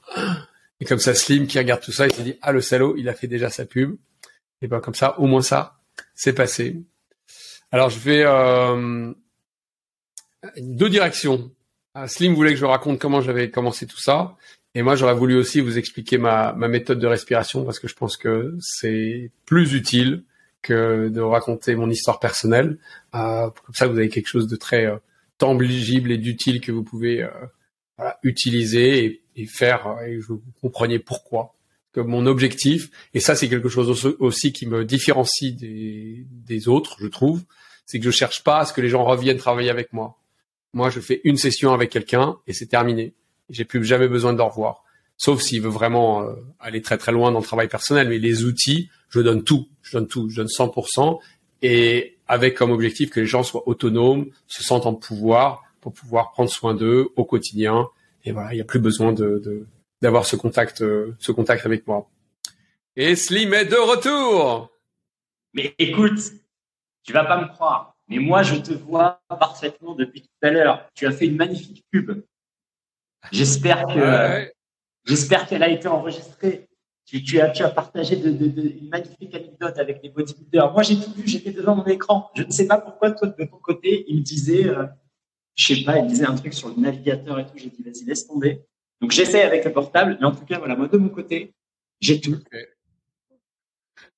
Et 0.82 0.86
comme 0.86 0.99
ça, 0.99 1.13
Slim 1.13 1.47
qui 1.47 1.57
regarde 1.57 1.82
tout 1.82 1.93
ça, 1.93 2.07
il 2.07 2.13
se 2.13 2.21
dit 2.21 2.36
ah 2.41 2.51
le 2.51 2.59
salaud, 2.59 2.95
il 2.97 3.07
a 3.07 3.13
fait 3.13 3.27
déjà 3.27 3.49
sa 3.49 3.65
pub. 3.65 3.95
Et 4.61 4.67
ben 4.67 4.79
comme 4.82 4.95
ça, 4.95 5.17
au 5.19 5.27
moins 5.27 5.41
ça, 5.41 5.79
c'est 6.15 6.34
passé. 6.34 6.82
Alors 7.71 7.89
je 7.89 7.99
vais 7.99 8.23
euh, 8.25 9.13
deux 10.57 10.89
directions. 10.89 11.51
Ah, 11.93 12.07
Slim 12.07 12.34
voulait 12.34 12.51
que 12.51 12.59
je 12.59 12.65
raconte 12.65 12.99
comment 12.99 13.21
j'avais 13.21 13.49
commencé 13.49 13.86
tout 13.86 13.99
ça. 13.99 14.36
Et 14.73 14.82
moi, 14.82 14.95
j'aurais 14.95 15.15
voulu 15.15 15.36
aussi 15.36 15.59
vous 15.59 15.77
expliquer 15.77 16.17
ma, 16.17 16.53
méthode 16.53 16.99
de 16.99 17.07
respiration 17.07 17.65
parce 17.65 17.79
que 17.79 17.88
je 17.88 17.95
pense 17.95 18.15
que 18.15 18.55
c'est 18.61 19.32
plus 19.45 19.73
utile 19.73 20.23
que 20.61 21.09
de 21.09 21.19
raconter 21.19 21.75
mon 21.75 21.89
histoire 21.89 22.19
personnelle. 22.19 22.77
Euh, 23.15 23.49
comme 23.49 23.75
ça, 23.75 23.88
vous 23.88 23.97
avez 23.97 24.09
quelque 24.09 24.27
chose 24.27 24.47
de 24.47 24.55
très 24.55 24.86
euh, 24.86 24.97
tangible 25.38 26.11
et 26.11 26.17
d'utile 26.17 26.61
que 26.61 26.71
vous 26.71 26.84
pouvez 26.84 27.23
euh, 27.23 28.09
utiliser 28.23 29.20
faire 29.45 29.87
euh, 29.87 30.05
et 30.05 30.17
vous 30.17 30.41
compreniez 30.61 30.99
pourquoi. 30.99 31.55
Que 31.93 31.99
mon 31.99 32.25
objectif, 32.25 32.89
et 33.13 33.19
ça 33.19 33.35
c'est 33.35 33.49
quelque 33.49 33.67
chose 33.67 34.15
aussi 34.19 34.53
qui 34.53 34.65
me 34.65 34.85
différencie 34.85 35.53
des, 35.53 36.25
des 36.29 36.67
autres, 36.69 36.95
je 37.01 37.07
trouve, 37.07 37.43
c'est 37.85 37.99
que 37.99 38.05
je 38.05 38.11
cherche 38.11 38.43
pas 38.43 38.59
à 38.59 38.65
ce 38.65 38.71
que 38.71 38.79
les 38.79 38.87
gens 38.87 39.03
reviennent 39.03 39.37
travailler 39.37 39.69
avec 39.69 39.91
moi. 39.91 40.17
Moi, 40.73 40.89
je 40.89 41.01
fais 41.01 41.19
une 41.25 41.35
session 41.35 41.73
avec 41.73 41.89
quelqu'un 41.89 42.37
et 42.47 42.53
c'est 42.53 42.67
terminé. 42.67 43.13
J'ai 43.49 43.65
plus 43.65 43.83
jamais 43.83 44.07
besoin 44.07 44.31
de 44.31 44.37
le 44.37 44.43
revoir. 44.43 44.83
Sauf 45.17 45.41
s'il 45.41 45.61
veut 45.61 45.69
vraiment 45.69 46.23
euh, 46.23 46.33
aller 46.59 46.81
très 46.81 46.97
très 46.97 47.11
loin 47.11 47.31
dans 47.31 47.39
le 47.39 47.45
travail 47.45 47.67
personnel. 47.67 48.07
Mais 48.07 48.17
les 48.17 48.45
outils, 48.45 48.89
je 49.09 49.19
donne 49.19 49.43
tout. 49.43 49.67
Je 49.81 49.97
donne 49.97 50.07
tout. 50.07 50.29
Je 50.29 50.37
donne 50.37 50.47
100%. 50.47 51.19
Et 51.61 52.17
avec 52.27 52.55
comme 52.55 52.71
objectif 52.71 53.09
que 53.09 53.19
les 53.19 53.25
gens 53.25 53.43
soient 53.43 53.67
autonomes, 53.67 54.27
se 54.47 54.63
sentent 54.63 54.85
en 54.85 54.93
pouvoir 54.93 55.63
pour 55.81 55.93
pouvoir 55.93 56.31
prendre 56.31 56.49
soin 56.49 56.73
d'eux 56.73 57.09
au 57.17 57.25
quotidien. 57.25 57.89
Et 58.24 58.32
voilà, 58.32 58.53
il 58.53 58.55
n'y 58.55 58.61
a 58.61 58.65
plus 58.65 58.80
besoin 58.80 59.13
de 59.13 59.67
d'avoir 60.01 60.26
ce 60.26 60.36
contact, 60.36 60.82
euh, 60.82 61.15
ce 61.19 61.32
contact 61.32 61.65
avec 61.65 61.86
moi. 61.86 62.09
Et 62.95 63.15
Slim 63.15 63.53
est 63.53 63.65
de 63.65 63.76
retour. 63.76 64.69
Mais 65.53 65.76
écoute, 65.78 66.19
tu 67.03 67.13
vas 67.13 67.24
pas 67.24 67.39
me 67.39 67.47
croire, 67.47 67.95
mais 68.07 68.17
moi 68.17 68.41
je 68.41 68.55
te 68.55 68.74
vois 68.74 69.22
parfaitement 69.28 69.95
depuis 69.95 70.22
tout 70.22 70.30
à 70.41 70.49
l'heure. 70.49 70.89
Tu 70.95 71.05
as 71.05 71.11
fait 71.11 71.28
une 71.28 71.38
magnifique 71.38 71.86
pub. 71.91 72.24
J'espère 73.32 73.86
que 73.86 74.51
j'espère 75.05 75.47
qu'elle 75.47 75.63
a 75.63 75.69
été 75.69 75.88
enregistrée. 75.88 76.67
Tu, 77.05 77.24
tu, 77.24 77.41
as, 77.41 77.49
tu 77.49 77.63
as 77.63 77.69
partagé 77.69 78.15
de, 78.15 78.32
de, 78.32 78.47
de, 78.47 78.61
une 78.61 78.89
magnifique 78.89 79.36
anecdote 79.36 79.78
avec 79.78 80.01
des 80.01 80.09
bodybuilders. 80.09 80.72
Moi, 80.72 80.82
j'ai 80.84 80.95
tout 80.95 81.11
vu, 81.11 81.28
j'étais 81.28 81.51
devant 81.51 81.76
mon 81.76 81.86
écran. 81.86 82.30
Je 82.36 82.43
ne 82.43 82.51
sais 82.51 82.67
pas 82.67 82.78
pourquoi, 82.78 83.11
toi, 83.11 83.28
de 83.28 83.43
ton 83.43 83.57
côté, 83.57 84.05
il 84.07 84.17
me 84.17 84.22
disait, 84.22 84.69
euh, 84.69 84.86
je 85.55 85.75
sais 85.75 85.83
pas, 85.83 85.99
il 85.99 86.07
disait 86.07 86.25
un 86.25 86.35
truc 86.35 86.53
sur 86.53 86.69
le 86.69 86.75
navigateur 86.75 87.39
et 87.39 87.45
tout. 87.45 87.53
J'ai 87.55 87.69
dit, 87.69 87.83
vas-y, 87.83 88.05
laisse 88.05 88.27
tomber. 88.27 88.61
Donc, 89.01 89.11
j'essaie 89.11 89.41
avec 89.41 89.65
le 89.65 89.73
portable. 89.73 90.17
Mais 90.19 90.25
en 90.25 90.31
tout 90.31 90.45
cas, 90.45 90.59
voilà, 90.59 90.75
moi, 90.75 90.87
de 90.87 90.97
mon 90.97 91.09
côté, 91.09 91.53
j'ai 91.99 92.19
tout. 92.21 92.33
Okay. 92.33 92.65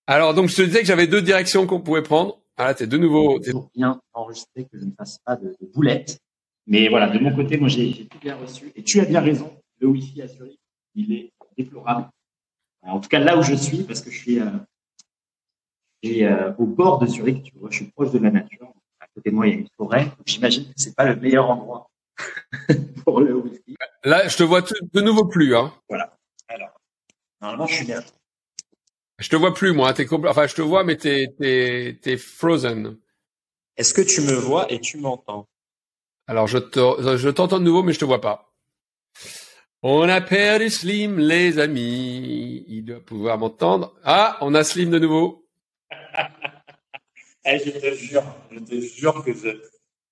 Alors, 0.07 0.33
donc, 0.33 0.49
je 0.49 0.55
te 0.55 0.61
disais 0.61 0.81
que 0.81 0.85
j'avais 0.85 1.07
deux 1.07 1.21
directions 1.21 1.65
qu'on 1.65 1.81
pouvait 1.81 2.03
prendre. 2.03 2.39
Ah, 2.57 2.73
t'es 2.73 2.87
de 2.87 2.97
nouveau. 2.97 3.41
C'est 3.41 3.53
bien 3.75 3.99
enregistré 4.13 4.65
que 4.65 4.77
je 4.77 4.85
ne 4.85 4.91
fasse 4.91 5.17
pas 5.25 5.35
de, 5.35 5.55
de 5.59 5.67
boulettes. 5.73 6.19
Mais 6.67 6.87
voilà, 6.87 7.09
de 7.09 7.19
mon 7.19 7.35
côté, 7.35 7.57
moi, 7.57 7.67
j'ai 7.67 8.07
tout 8.07 8.19
bien 8.19 8.35
reçu. 8.35 8.71
Et 8.75 8.83
tu 8.83 8.99
as 8.99 9.05
bien 9.05 9.21
raison. 9.21 9.51
Le 9.79 9.87
Wi-Fi 9.87 10.21
à 10.21 10.27
Zurich, 10.27 10.59
il 10.95 11.13
est 11.13 11.33
déplorable. 11.57 12.09
En 12.83 12.99
tout 12.99 13.09
cas, 13.09 13.19
là 13.19 13.37
où 13.37 13.43
je 13.43 13.55
suis, 13.55 13.83
parce 13.83 14.01
que 14.01 14.11
je 14.11 14.17
suis, 14.17 14.39
euh, 14.39 14.45
euh, 16.05 16.53
au 16.57 16.65
bord 16.65 16.99
de 16.99 17.07
Zurich, 17.07 17.43
tu 17.43 17.57
vois, 17.57 17.69
je 17.71 17.77
suis 17.77 17.91
proche 17.91 18.11
de 18.11 18.19
la 18.19 18.31
nature. 18.31 18.73
Côté 19.15 19.29
de 19.29 19.35
moi, 19.35 19.47
il 19.47 19.53
y 19.53 19.55
a 19.57 19.59
une 19.59 19.67
forêt. 19.77 20.11
J'imagine 20.25 20.65
que 20.65 20.73
c'est 20.75 20.95
pas 20.95 21.05
le 21.05 21.15
meilleur 21.15 21.49
endroit 21.49 21.89
pour 23.03 23.21
le 23.21 23.35
Wi-Fi. 23.35 23.75
Là, 24.03 24.27
je 24.27 24.37
te 24.37 24.43
vois 24.43 24.61
de 24.61 25.01
nouveau 25.01 25.25
plus. 25.25 25.55
Hein. 25.55 25.73
Voilà. 25.87 26.17
Alors, 26.47 26.79
normalement, 27.41 27.67
je 27.67 27.75
suis 27.75 27.85
bien. 27.85 28.03
Je 29.19 29.29
te 29.29 29.35
vois 29.35 29.53
plus, 29.53 29.71
moi. 29.73 29.93
T'es 29.93 30.05
compl... 30.05 30.27
Enfin, 30.27 30.47
je 30.47 30.55
te 30.55 30.61
vois, 30.61 30.83
mais 30.83 30.97
t'es, 30.97 31.27
t'es, 31.39 31.99
t'es 32.01 32.17
frozen. 32.17 32.97
Est-ce 33.77 33.93
que 33.93 34.01
tu 34.01 34.21
me 34.21 34.33
vois 34.33 34.71
et 34.71 34.79
tu 34.79 34.97
m'entends? 34.97 35.47
Alors, 36.27 36.47
je, 36.47 36.57
te, 36.57 36.79
je 37.17 37.29
t'entends 37.29 37.59
de 37.59 37.63
nouveau, 37.63 37.83
mais 37.83 37.93
je 37.93 37.99
te 37.99 38.05
vois 38.05 38.21
pas. 38.21 38.53
On 39.83 40.07
a 40.07 40.21
perdu 40.21 40.69
Slim, 40.69 41.19
les 41.19 41.59
amis. 41.59 42.63
Il 42.67 42.85
doit 42.85 43.01
pouvoir 43.01 43.37
m'entendre. 43.37 43.93
Ah, 44.03 44.37
on 44.41 44.55
a 44.55 44.63
Slim 44.63 44.89
de 44.89 44.99
nouveau. 44.99 45.45
hey, 47.43 47.61
je 47.65 47.71
te 47.71 47.93
jure, 47.95 48.23
je 48.51 48.59
te 48.59 48.79
jure 48.79 49.23
que 49.23 49.33
je... 49.33 49.61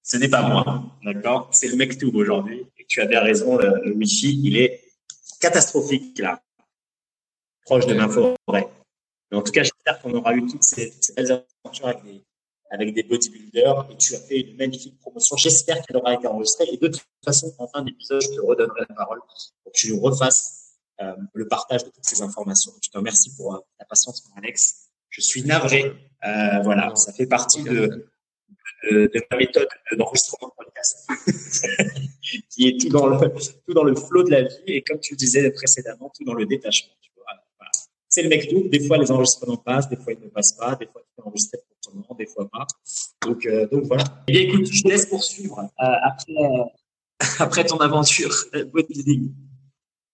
ce 0.04 0.18
n'est 0.18 0.30
pas 0.30 0.42
moi. 0.42 0.84
D'accord? 1.04 1.50
C'est 1.52 1.68
le 1.68 1.76
mec 1.76 1.98
tout 1.98 2.12
aujourd'hui. 2.16 2.66
Et 2.78 2.86
tu 2.88 3.06
bien 3.08 3.22
raison, 3.22 3.58
le, 3.58 3.82
le 3.86 3.94
Wi-Fi, 3.94 4.42
il 4.44 4.58
est 4.58 4.84
catastrophique 5.40 6.20
là. 6.20 6.42
Proche 7.66 7.86
de 7.86 7.94
ma 7.94 8.08
forêt. 8.10 8.68
En 9.34 9.42
tout 9.42 9.52
cas, 9.52 9.64
j'espère 9.64 10.02
qu'on 10.02 10.14
aura 10.14 10.34
eu 10.36 10.46
toutes 10.46 10.64
ces, 10.64 10.94
belles 11.16 11.46
aventures 11.64 11.88
avec 11.88 12.04
des, 12.04 12.24
avec 12.70 13.08
bodybuilders 13.08 13.88
et 13.92 13.98
tu 13.98 14.16
as 14.16 14.20
fait 14.20 14.42
une 14.42 14.58
magnifique 14.58 15.00
promotion. 15.00 15.38
J'espère 15.38 15.82
qu'elle 15.82 15.98
aura 15.98 16.14
été 16.14 16.28
enregistrée. 16.28 16.68
Et 16.72 16.78
de 16.78 16.88
toute 16.88 17.06
façon, 17.24 17.54
en 17.58 17.68
fin 17.68 17.82
d'épisode, 17.82 18.22
je 18.22 18.30
te 18.30 18.42
redonnerai 18.42 18.82
la 18.90 18.96
parole 18.96 19.20
pour 19.64 19.72
que 19.72 19.78
tu 19.78 19.94
refasses 19.94 20.78
euh, 21.02 21.16
le 21.34 21.48
partage 21.48 21.86
de 21.86 21.90
toutes 21.90 22.06
ces 22.06 22.22
informations. 22.22 22.74
Je 22.82 22.90
te 22.90 22.98
remercie 22.98 23.34
pour 23.36 23.56
euh, 23.56 23.60
ta 23.80 23.86
patience, 23.86 24.24
mon 24.30 24.36
Alex. 24.38 24.91
Je 25.12 25.22
suis 25.22 25.43
navré. 25.43 25.93
Euh, 26.26 26.59
voilà, 26.64 26.95
ça 26.95 27.14
fait 27.14 27.28
partie 27.28 27.64
de, 27.64 28.07
de, 28.89 29.12
de 29.14 29.22
ma 29.30 29.38
méthode 29.38 29.68
d'enregistrement 29.97 30.49
de 30.49 30.64
podcast, 30.64 31.09
qui 32.49 32.68
est 32.68 32.80
tout 32.80 32.89
dans 32.89 33.07
le 33.07 33.18
tout 33.66 33.74
dans 33.74 33.84
le 33.84 33.95
flot 33.95 34.24
de 34.24 34.32
la 34.32 34.43
vie 34.43 34.55
et 34.68 34.82
comme 34.84 34.99
tu 34.99 35.14
le 35.14 35.18
disais 35.18 35.51
précédemment, 35.51 36.12
tout 36.16 36.24
dans 36.24 36.34
le 36.34 36.45
détachement. 36.45 36.93
Tu 37.01 37.12
vois. 37.16 37.26
Voilà. 37.57 37.72
C'est 38.07 38.24
le 38.24 38.30
mec 38.30 38.47
tout. 38.49 38.68
Des 38.70 38.86
fois, 38.86 38.97
les 38.97 39.12
enregistrements 39.12 39.57
passent, 39.57 39.89
des 39.89 39.97
fois, 39.97 40.14
ils 40.14 40.24
ne 40.24 40.30
passent 40.30 40.53
pas, 40.53 40.76
des 40.76 40.88
fois, 40.88 41.01
tu 41.01 41.09
peux 41.16 41.24
enregistrer 41.24 41.59
pour 41.68 41.91
ton 41.91 41.97
nom, 41.99 42.16
des 42.18 42.28
fois 42.28 42.49
pas. 42.49 42.68
Donc, 43.26 43.45
euh, 43.45 43.68
donc 43.68 43.86
voilà. 43.86 44.03
Eh 44.28 44.32
bien, 44.32 44.41
écoute, 44.41 44.68
je 44.72 44.84
te 44.84 44.88
laisse 44.88 45.05
poursuivre 45.07 45.59
euh, 45.59 45.68
après, 45.80 46.34
euh, 46.34 46.64
après 47.39 47.66
ton 47.66 47.78
aventure 47.78 48.34
bodybuilding. 48.72 49.34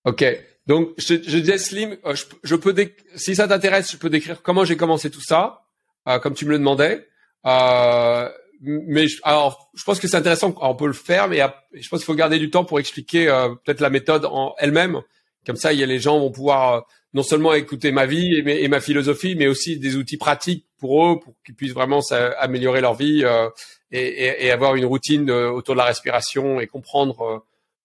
Ok. 0.05 0.23
Donc, 0.67 0.89
je, 0.97 1.15
je 1.15 1.37
disais, 1.37 1.57
Slim, 1.57 1.97
je, 2.13 2.23
je 2.43 2.55
peux, 2.55 2.75
si 3.15 3.35
ça 3.35 3.47
t'intéresse, 3.47 3.91
je 3.91 3.97
peux 3.97 4.09
décrire 4.09 4.41
comment 4.41 4.65
j'ai 4.65 4.77
commencé 4.77 5.09
tout 5.09 5.21
ça, 5.21 5.63
euh, 6.07 6.19
comme 6.19 6.33
tu 6.33 6.45
me 6.45 6.51
le 6.51 6.59
demandais. 6.59 7.07
Euh, 7.45 8.29
mais 8.61 9.07
je, 9.07 9.19
alors, 9.23 9.69
je 9.75 9.83
pense 9.83 9.99
que 9.99 10.07
c'est 10.07 10.17
intéressant. 10.17 10.53
on 10.59 10.75
peut 10.75 10.87
le 10.87 10.93
faire, 10.93 11.29
mais 11.29 11.37
je 11.73 11.87
pense 11.89 11.99
qu'il 11.99 12.05
faut 12.05 12.15
garder 12.15 12.39
du 12.39 12.49
temps 12.49 12.65
pour 12.65 12.79
expliquer 12.79 13.29
euh, 13.29 13.49
peut-être 13.63 13.79
la 13.79 13.89
méthode 13.89 14.25
en 14.25 14.55
elle-même. 14.57 15.01
Comme 15.45 15.55
ça, 15.55 15.71
il 15.71 15.79
y 15.79 15.83
a 15.83 15.85
les 15.85 15.99
gens 15.99 16.19
vont 16.19 16.31
pouvoir 16.31 16.85
non 17.13 17.23
seulement 17.23 17.53
écouter 17.53 17.91
ma 17.91 18.05
vie 18.05 18.43
et, 18.45 18.67
ma 18.67 18.81
philosophie, 18.81 19.35
mais 19.35 19.47
aussi 19.47 19.79
des 19.79 19.95
outils 19.95 20.17
pratiques 20.17 20.65
pour 20.77 21.05
eux, 21.05 21.19
pour 21.19 21.33
qu'ils 21.45 21.55
puissent 21.55 21.73
vraiment 21.73 22.01
améliorer 22.37 22.81
leur 22.81 22.93
vie 22.93 23.23
euh, 23.23 23.49
et, 23.91 24.01
et, 24.01 24.45
et, 24.45 24.51
avoir 24.51 24.75
une 24.75 24.85
routine 24.85 25.29
euh, 25.29 25.49
autour 25.49 25.73
de 25.73 25.79
la 25.79 25.85
respiration 25.85 26.59
et 26.59 26.67
comprendre 26.67 27.21
euh, 27.21 27.39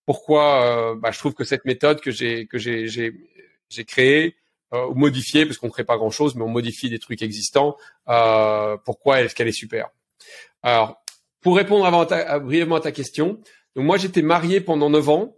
pourquoi 0.07 0.97
bah, 0.97 1.11
je 1.11 1.19
trouve 1.19 1.35
que 1.35 1.45
cette 1.45 1.65
méthode 1.65 2.01
que 2.01 2.11
j'ai 2.11 2.47
que 2.47 2.59
j'ai 2.59 2.87
j'ai 2.87 3.85
créée 3.85 4.37
ou 4.73 4.95
modifiée, 4.95 5.45
parce 5.45 5.59
qu'on 5.59 5.67
ne 5.67 5.73
crée 5.73 5.85
pas 5.85 5.99
grand-chose, 5.99 6.35
mais 6.35 6.43
on 6.43 6.49
modifie 6.49 6.89
des 6.89 6.99
trucs 6.99 7.23
existants, 7.23 7.77
pourquoi 8.85 9.21
est-ce 9.21 9.35
qu'elle 9.35 9.49
est 9.49 9.53
super? 9.53 9.91
Alors, 10.63 11.03
pour 11.41 11.57
répondre 11.57 11.85
brièvement 12.41 12.77
à 12.77 12.81
ta 12.81 12.93
question, 12.93 13.41
donc 13.77 13.85
moi 13.85 13.97
j'étais 13.99 14.23
marié 14.23 14.61
pendant 14.61 14.91
neuf 14.91 15.09
ans 15.09 15.37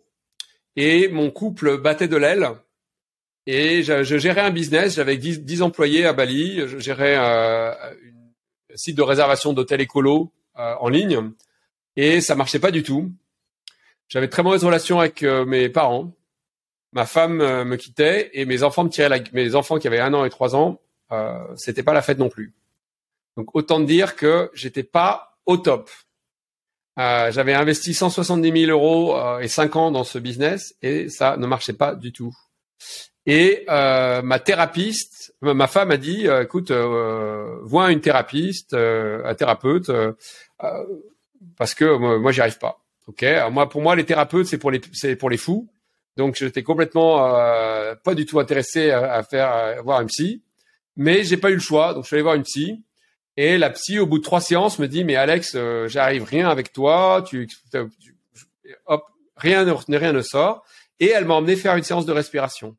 et 0.76 1.08
mon 1.08 1.30
couple 1.30 1.78
battait 1.78 2.08
de 2.08 2.16
l'aile 2.16 2.50
et 3.46 3.82
je, 3.82 4.18
gérais 4.18 4.40
un 4.40 4.50
business, 4.50 4.94
j'avais 4.94 5.18
10, 5.18 5.42
10, 5.42 5.62
employés 5.62 6.06
à 6.06 6.14
Bali, 6.14 6.66
je 6.66 6.78
gérais 6.78 7.16
euh, 7.18 7.72
un 7.72 8.76
site 8.76 8.96
de 8.96 9.02
réservation 9.02 9.52
d'hôtels 9.52 9.82
écolo 9.82 10.32
euh, 10.58 10.74
en 10.80 10.88
ligne, 10.88 11.32
et 11.96 12.22
ça 12.22 12.34
marchait 12.36 12.58
pas 12.58 12.70
du 12.70 12.82
tout. 12.82 13.12
J'avais 14.08 14.28
très 14.28 14.42
mauvaise 14.42 14.64
relation 14.64 15.00
avec 15.00 15.22
euh, 15.22 15.44
mes 15.44 15.68
parents. 15.68 16.12
Ma 16.92 17.06
femme 17.06 17.40
euh, 17.40 17.64
me 17.64 17.76
quittait 17.76 18.30
et 18.34 18.44
mes 18.44 18.62
enfants 18.62 18.84
me 18.84 18.88
tiraient 18.88 19.08
la, 19.08 19.18
mes 19.32 19.54
enfants 19.54 19.78
qui 19.78 19.86
avaient 19.86 20.00
un 20.00 20.14
an 20.14 20.24
et 20.24 20.30
trois 20.30 20.54
ans, 20.54 20.80
euh, 21.12 21.38
c'était 21.56 21.82
pas 21.82 21.92
la 21.92 22.02
fête 22.02 22.18
non 22.18 22.28
plus. 22.28 22.54
Donc 23.36 23.54
autant 23.54 23.80
dire 23.80 24.14
que 24.14 24.50
j'étais 24.54 24.84
pas 24.84 25.36
au 25.46 25.56
top. 25.56 25.90
j'avais 26.96 27.54
investi 27.54 27.94
170 27.94 28.66
000 28.66 28.70
euros 28.70 29.18
et 29.40 29.48
5 29.48 29.74
ans 29.76 29.90
dans 29.90 30.04
ce 30.04 30.18
business 30.18 30.76
et 30.82 31.08
ça 31.08 31.36
ne 31.36 31.46
marchait 31.46 31.72
pas 31.72 31.96
du 31.96 32.12
tout. 32.12 32.32
Et 33.26 33.64
euh, 33.70 34.20
ma 34.22 34.38
thérapeute, 34.38 35.32
ma 35.40 35.66
femme 35.66 35.90
a 35.90 35.96
dit, 35.96 36.28
euh, 36.28 36.42
écoute, 36.42 36.70
euh, 36.70 37.58
vois 37.62 37.90
une 37.90 38.00
thérapeute, 38.00 38.72
euh, 38.74 39.24
un 39.24 39.34
thérapeute, 39.34 39.88
euh, 39.88 40.12
parce 41.56 41.74
que 41.74 41.96
moi 42.18 42.32
j'y 42.32 42.40
arrive 42.40 42.58
pas. 42.58 42.83
Ok. 43.06 43.22
Alors 43.22 43.50
moi, 43.50 43.68
pour 43.68 43.82
moi, 43.82 43.96
les 43.96 44.04
thérapeutes, 44.04 44.46
c'est 44.46 44.58
pour 44.58 44.70
les, 44.70 44.80
c'est 44.92 45.16
pour 45.16 45.30
les 45.30 45.36
fous. 45.36 45.68
Donc 46.16 46.36
j'étais 46.36 46.62
complètement 46.62 47.36
euh, 47.36 47.94
pas 47.96 48.14
du 48.14 48.24
tout 48.24 48.38
intéressé 48.38 48.90
à, 48.90 49.22
faire 49.24 49.48
à 49.48 49.82
voir 49.82 49.98
un 49.98 50.06
psy, 50.06 50.42
mais 50.96 51.24
j'ai 51.24 51.36
pas 51.36 51.50
eu 51.50 51.54
le 51.54 51.60
choix, 51.60 51.92
donc 51.92 52.04
je 52.04 52.08
suis 52.08 52.16
allé 52.16 52.22
voir 52.22 52.36
une 52.36 52.44
psy. 52.44 52.84
Et 53.36 53.58
la 53.58 53.70
psy, 53.70 53.98
au 53.98 54.06
bout 54.06 54.18
de 54.18 54.22
trois 54.22 54.40
séances, 54.40 54.78
me 54.78 54.86
dit 54.86 55.02
mais 55.02 55.16
Alex, 55.16 55.54
euh, 55.56 55.88
j'arrive 55.88 56.22
rien 56.22 56.48
avec 56.48 56.72
toi, 56.72 57.24
tu, 57.26 57.48
hop, 58.86 59.04
rien 59.36 59.64
ne 59.64 59.72
rien 59.96 60.12
ne 60.12 60.22
sort. 60.22 60.64
Et 61.00 61.08
elle 61.08 61.24
m'a 61.24 61.34
emmené 61.34 61.56
faire 61.56 61.76
une 61.76 61.82
séance 61.82 62.06
de 62.06 62.12
respiration. 62.12 62.76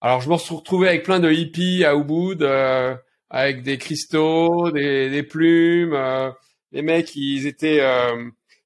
Alors 0.00 0.20
je 0.20 0.28
me 0.28 0.36
suis 0.36 0.54
retrouvé 0.54 0.88
avec 0.88 1.04
plein 1.04 1.20
de 1.20 1.30
hippies 1.30 1.84
à 1.84 1.94
Ubud, 1.94 2.42
euh, 2.42 2.96
avec 3.30 3.62
des 3.62 3.78
cristaux, 3.78 4.72
des, 4.72 5.10
des 5.10 5.22
plumes. 5.22 5.94
Euh, 5.94 6.30
les 6.72 6.82
mecs, 6.82 7.14
ils 7.14 7.46
étaient 7.46 7.80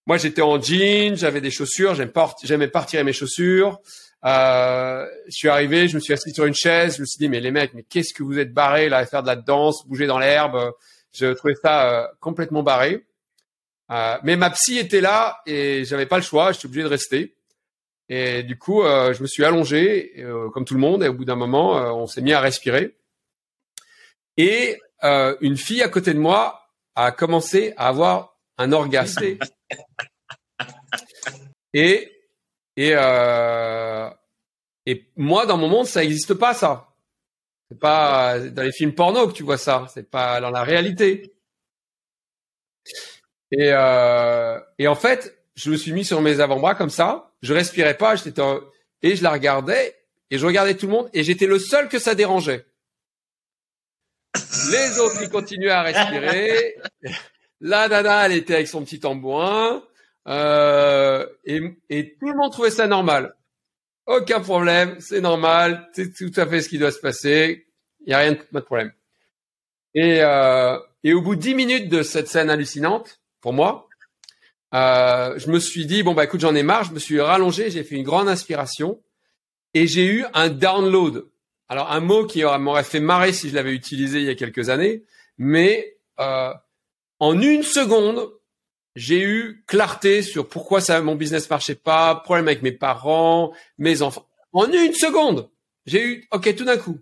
moi, 0.08 0.16
j'étais 0.16 0.40
en 0.40 0.58
jean, 0.60 1.16
j'avais 1.16 1.42
des 1.42 1.50
chaussures, 1.50 1.94
j'aimais 1.94 2.68
pas, 2.68 2.80
retirer 2.80 3.04
mes 3.04 3.12
chaussures. 3.12 3.78
Euh, 4.24 5.06
je 5.26 5.36
suis 5.36 5.48
arrivé, 5.48 5.86
je 5.86 5.96
me 5.96 6.00
suis 6.00 6.14
assis 6.14 6.32
sur 6.32 6.46
une 6.46 6.54
chaise, 6.54 6.96
je 6.96 7.02
me 7.02 7.06
suis 7.06 7.18
dit 7.18 7.28
mais 7.28 7.40
les 7.40 7.50
mecs, 7.50 7.74
mais 7.74 7.82
qu'est-ce 7.82 8.14
que 8.14 8.22
vous 8.22 8.38
êtes 8.38 8.54
barrés 8.54 8.88
là 8.88 8.96
à 8.96 9.06
faire 9.06 9.22
de 9.22 9.26
la 9.26 9.36
danse, 9.36 9.86
bouger 9.86 10.06
dans 10.06 10.18
l'herbe? 10.18 10.72
Je 11.12 11.34
trouvais 11.34 11.54
ça 11.62 11.92
euh, 11.92 12.06
complètement 12.20 12.62
barré. 12.62 13.04
Euh, 13.90 14.16
mais 14.22 14.36
ma 14.36 14.48
psy 14.48 14.78
était 14.78 15.02
là 15.02 15.42
et 15.44 15.84
j'avais 15.84 16.06
pas 16.06 16.16
le 16.16 16.22
choix, 16.22 16.52
j'étais 16.52 16.66
obligé 16.66 16.84
de 16.84 16.88
rester. 16.88 17.36
Et 18.08 18.42
du 18.44 18.58
coup, 18.58 18.82
euh, 18.82 19.12
je 19.12 19.20
me 19.20 19.26
suis 19.26 19.44
allongé 19.44 20.14
euh, 20.20 20.48
comme 20.48 20.64
tout 20.64 20.74
le 20.74 20.80
monde 20.80 21.02
et 21.02 21.08
au 21.08 21.12
bout 21.12 21.26
d'un 21.26 21.36
moment, 21.36 21.72
on 21.94 22.06
s'est 22.06 22.22
mis 22.22 22.32
à 22.32 22.40
respirer. 22.40 22.96
Et 24.38 24.80
une 25.02 25.58
fille 25.58 25.82
à 25.82 25.90
côté 25.90 26.14
de 26.14 26.18
moi 26.18 26.62
a 26.94 27.12
commencé 27.12 27.74
à 27.76 27.88
avoir 27.88 28.37
un 28.58 28.72
orgasme. 28.72 29.38
Et 31.74 32.12
et 32.76 32.92
euh, 32.94 34.10
et 34.86 35.10
moi 35.16 35.46
dans 35.46 35.56
mon 35.56 35.68
monde 35.68 35.86
ça 35.86 36.00
n'existe 36.00 36.34
pas 36.34 36.54
ça. 36.54 36.94
C'est 37.70 37.78
pas 37.78 38.38
dans 38.38 38.62
les 38.62 38.72
films 38.72 38.94
porno 38.94 39.28
que 39.28 39.32
tu 39.32 39.42
vois 39.42 39.58
ça. 39.58 39.86
C'est 39.92 40.10
pas 40.10 40.40
dans 40.40 40.50
la 40.50 40.62
réalité. 40.62 41.34
Et 43.52 43.70
euh, 43.72 44.58
et 44.78 44.88
en 44.88 44.94
fait 44.94 45.38
je 45.54 45.70
me 45.70 45.76
suis 45.76 45.92
mis 45.92 46.04
sur 46.04 46.20
mes 46.20 46.40
avant-bras 46.40 46.74
comme 46.74 46.90
ça. 46.90 47.32
Je 47.42 47.52
respirais 47.52 47.96
pas. 47.96 48.16
J'étais 48.16 48.42
et 49.02 49.16
je 49.16 49.22
la 49.22 49.30
regardais 49.30 49.96
et 50.30 50.38
je 50.38 50.46
regardais 50.46 50.76
tout 50.76 50.86
le 50.86 50.92
monde 50.92 51.10
et 51.12 51.22
j'étais 51.22 51.46
le 51.46 51.58
seul 51.58 51.88
que 51.88 51.98
ça 51.98 52.14
dérangeait. 52.14 52.66
Les 54.70 54.98
autres 54.98 55.22
ils 55.22 55.30
continuaient 55.30 55.70
à 55.70 55.82
respirer. 55.82 56.76
La 57.60 57.88
nana 57.88 58.26
elle 58.26 58.32
était 58.32 58.54
avec 58.54 58.68
son 58.68 58.84
petit 58.84 59.00
tambourin. 59.00 59.82
Euh, 60.28 61.26
et, 61.44 62.16
tout 62.20 62.28
le 62.28 62.36
monde 62.36 62.52
trouvait 62.52 62.70
ça 62.70 62.86
normal. 62.86 63.34
Aucun 64.06 64.40
problème, 64.40 64.96
c'est 65.00 65.20
normal, 65.20 65.88
c'est 65.92 66.14
tout 66.14 66.32
à 66.36 66.46
fait 66.46 66.62
ce 66.62 66.68
qui 66.68 66.78
doit 66.78 66.92
se 66.92 67.00
passer. 67.00 67.66
Il 68.06 68.10
y 68.10 68.14
a 68.14 68.18
rien 68.18 68.32
de, 68.32 68.60
problème. 68.60 68.92
Et, 69.94 70.18
euh, 70.20 70.78
au 71.06 71.22
bout 71.22 71.36
dix 71.36 71.54
minutes 71.54 71.88
de 71.88 72.02
cette 72.02 72.28
scène 72.28 72.50
hallucinante, 72.50 73.20
pour 73.40 73.52
moi, 73.52 73.88
euh, 74.74 75.38
je 75.38 75.50
me 75.50 75.58
suis 75.58 75.86
dit 75.86 76.02
bon 76.02 76.12
bah 76.12 76.24
écoute 76.24 76.40
j'en 76.40 76.54
ai 76.54 76.62
marre, 76.62 76.84
je 76.84 76.92
me 76.92 76.98
suis 76.98 77.20
rallongé, 77.20 77.70
j'ai 77.70 77.84
fait 77.84 77.94
une 77.94 78.02
grande 78.02 78.28
inspiration 78.28 79.00
et 79.72 79.86
j'ai 79.86 80.06
eu 80.06 80.26
un 80.34 80.50
download. 80.50 81.26
Alors 81.68 81.90
un 81.90 82.00
mot 82.00 82.26
qui 82.26 82.42
m'aurait 82.42 82.84
fait 82.84 83.00
marrer 83.00 83.32
si 83.32 83.48
je 83.48 83.54
l'avais 83.54 83.72
utilisé 83.72 84.18
il 84.18 84.24
y 84.24 84.30
a 84.30 84.34
quelques 84.34 84.68
années, 84.68 85.04
mais 85.38 85.96
euh, 86.20 86.52
en 87.20 87.40
une 87.40 87.62
seconde, 87.62 88.30
j'ai 88.94 89.22
eu 89.22 89.64
clarté 89.66 90.22
sur 90.22 90.48
pourquoi 90.48 90.80
ça, 90.80 91.00
mon 91.00 91.14
business 91.14 91.48
marchait 91.48 91.74
pas, 91.74 92.16
problème 92.16 92.48
avec 92.48 92.62
mes 92.62 92.72
parents, 92.72 93.52
mes 93.78 94.02
enfants. 94.02 94.28
En 94.52 94.70
une 94.70 94.94
seconde, 94.94 95.50
j'ai 95.86 96.04
eu, 96.04 96.28
ok, 96.32 96.54
tout 96.56 96.64
d'un 96.64 96.78
coup. 96.78 96.98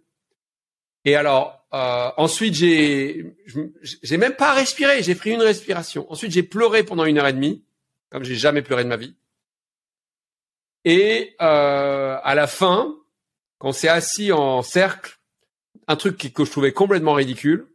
Et 1.04 1.16
alors, 1.16 1.66
euh, 1.72 2.10
ensuite, 2.16 2.54
j'ai, 2.54 3.34
j'ai 3.82 4.16
même 4.16 4.34
pas 4.34 4.52
respiré, 4.52 5.02
j'ai 5.02 5.14
pris 5.14 5.30
une 5.30 5.42
respiration. 5.42 6.10
Ensuite, 6.10 6.32
j'ai 6.32 6.42
pleuré 6.42 6.82
pendant 6.82 7.04
une 7.04 7.18
heure 7.18 7.28
et 7.28 7.32
demie, 7.32 7.64
comme 8.10 8.24
j'ai 8.24 8.34
jamais 8.34 8.62
pleuré 8.62 8.84
de 8.84 8.88
ma 8.88 8.96
vie. 8.96 9.14
Et 10.84 11.34
euh, 11.40 12.18
à 12.22 12.34
la 12.34 12.46
fin, 12.46 12.96
quand 13.58 13.68
on 13.68 13.72
s'est 13.72 13.88
assis 13.88 14.32
en 14.32 14.62
cercle, 14.62 15.18
un 15.88 15.96
truc 15.96 16.32
que 16.32 16.44
je 16.44 16.50
trouvais 16.50 16.72
complètement 16.72 17.14
ridicule, 17.14 17.68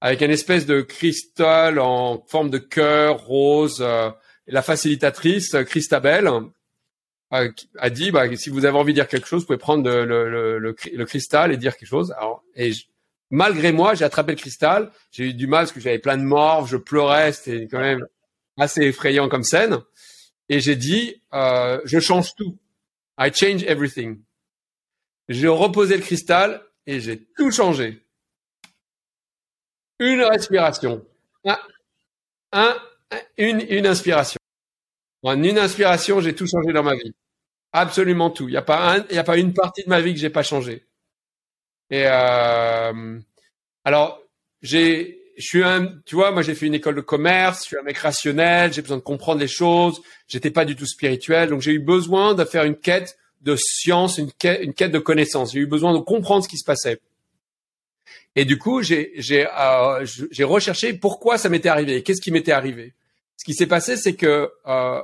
avec 0.00 0.20
une 0.20 0.30
espèce 0.30 0.66
de 0.66 0.80
cristal 0.80 1.78
en 1.78 2.24
forme 2.26 2.50
de 2.50 2.58
cœur 2.58 3.20
rose. 3.24 3.78
Euh, 3.80 4.10
la 4.46 4.62
facilitatrice, 4.62 5.56
Christabel, 5.66 6.26
euh, 6.26 7.50
a 7.78 7.90
dit 7.90 8.10
bah, 8.10 8.34
si 8.36 8.48
vous 8.48 8.64
avez 8.64 8.78
envie 8.78 8.92
de 8.92 8.98
dire 8.98 9.08
quelque 9.08 9.26
chose, 9.26 9.42
vous 9.42 9.46
pouvez 9.46 9.58
prendre 9.58 9.88
le, 9.88 10.04
le, 10.04 10.58
le, 10.58 11.04
cristal 11.04 11.52
et 11.52 11.56
dire 11.56 11.76
quelque 11.76 11.88
chose. 11.88 12.14
Alors, 12.16 12.42
et 12.54 12.72
malgré 13.30 13.72
moi, 13.72 13.94
j'ai 13.94 14.04
attrapé 14.04 14.32
le 14.32 14.38
cristal. 14.38 14.90
J'ai 15.10 15.24
eu 15.24 15.34
du 15.34 15.46
mal 15.46 15.64
parce 15.64 15.72
que 15.72 15.80
j'avais 15.80 15.98
plein 15.98 16.16
de 16.16 16.22
morts, 16.22 16.66
je 16.66 16.76
pleurais, 16.76 17.32
c'était 17.32 17.68
quand 17.70 17.80
même 17.80 18.06
assez 18.56 18.82
effrayant 18.82 19.28
comme 19.28 19.44
scène. 19.44 19.78
Et 20.48 20.60
j'ai 20.60 20.76
dit, 20.76 21.22
euh, 21.34 21.80
je 21.84 22.00
change 22.00 22.34
tout. 22.34 22.58
I 23.18 23.30
change 23.34 23.62
everything. 23.64 24.22
J'ai 25.28 25.48
reposé 25.48 25.96
le 25.96 26.02
cristal 26.02 26.62
et 26.86 27.00
j'ai 27.00 27.26
tout 27.36 27.50
changé. 27.50 28.02
Une 29.98 30.22
respiration. 30.22 31.04
Un, 32.52 32.76
une, 33.36 33.64
une 33.68 33.86
inspiration. 33.86 34.38
En 35.22 35.42
une 35.42 35.58
inspiration, 35.58 36.20
j'ai 36.20 36.34
tout 36.34 36.46
changé 36.46 36.72
dans 36.72 36.82
ma 36.82 36.94
vie. 36.94 37.12
Absolument 37.72 38.30
tout. 38.30 38.48
Il 38.48 38.52
n'y 38.52 38.56
a 38.56 38.62
pas 38.62 38.94
un, 38.94 39.04
il 39.10 39.16
y 39.16 39.18
a 39.18 39.24
pas 39.24 39.36
une 39.36 39.52
partie 39.52 39.84
de 39.84 39.88
ma 39.88 40.00
vie 40.00 40.14
que 40.14 40.20
j'ai 40.20 40.30
pas 40.30 40.42
changé. 40.42 40.86
Et 41.90 42.04
euh, 42.06 43.18
alors, 43.84 44.22
j'ai, 44.62 45.20
je 45.36 45.42
suis 45.42 45.62
un, 45.62 45.88
tu 46.06 46.14
vois, 46.14 46.30
moi 46.30 46.42
j'ai 46.42 46.54
fait 46.54 46.66
une 46.66 46.74
école 46.74 46.94
de 46.94 47.00
commerce, 47.00 47.62
je 47.62 47.68
suis 47.68 47.76
un 47.78 47.82
mec 47.82 47.98
rationnel, 47.98 48.72
j'ai 48.72 48.82
besoin 48.82 48.96
de 48.98 49.02
comprendre 49.02 49.40
les 49.40 49.48
choses. 49.48 50.00
J'étais 50.28 50.50
pas 50.50 50.64
du 50.64 50.76
tout 50.76 50.86
spirituel, 50.86 51.50
donc 51.50 51.60
j'ai 51.60 51.72
eu 51.72 51.78
besoin 51.80 52.34
de 52.34 52.44
faire 52.44 52.64
une 52.64 52.76
quête 52.76 53.18
de 53.40 53.56
science, 53.56 54.18
une 54.18 54.32
quête, 54.32 54.60
une 54.62 54.74
quête 54.74 54.92
de 54.92 54.98
connaissance. 54.98 55.52
J'ai 55.52 55.60
eu 55.60 55.66
besoin 55.66 55.92
de 55.92 55.98
comprendre 55.98 56.44
ce 56.44 56.48
qui 56.48 56.58
se 56.58 56.64
passait. 56.64 57.00
Et 58.38 58.44
du 58.44 58.56
coup, 58.56 58.82
j'ai 58.82 59.10
j'ai 59.16 59.48
euh, 59.48 60.06
j'ai 60.30 60.44
recherché 60.44 60.92
pourquoi 60.92 61.38
ça 61.38 61.48
m'était 61.48 61.68
arrivé, 61.68 62.04
qu'est-ce 62.04 62.20
qui 62.20 62.30
m'était 62.30 62.52
arrivé. 62.52 62.94
Ce 63.36 63.44
qui 63.44 63.52
s'est 63.52 63.66
passé, 63.66 63.96
c'est 63.96 64.14
que 64.14 64.52
euh, 64.68 65.02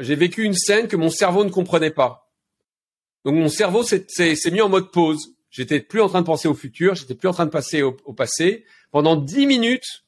j'ai 0.00 0.16
vécu 0.16 0.42
une 0.42 0.54
scène 0.54 0.88
que 0.88 0.96
mon 0.96 1.08
cerveau 1.08 1.44
ne 1.44 1.50
comprenait 1.50 1.92
pas. 1.92 2.32
Donc 3.24 3.36
mon 3.36 3.48
cerveau 3.48 3.84
s'est 3.84 4.50
mis 4.50 4.60
en 4.60 4.68
mode 4.68 4.90
pause. 4.90 5.36
J'étais 5.50 5.78
plus 5.78 6.00
en 6.00 6.08
train 6.08 6.20
de 6.20 6.26
penser 6.26 6.48
au 6.48 6.54
futur, 6.54 6.96
j'étais 6.96 7.14
plus 7.14 7.28
en 7.28 7.32
train 7.32 7.46
de 7.46 7.52
passer 7.52 7.82
au, 7.82 7.96
au 8.06 8.12
passé. 8.12 8.64
Pendant 8.90 9.14
dix 9.14 9.46
minutes, 9.46 10.02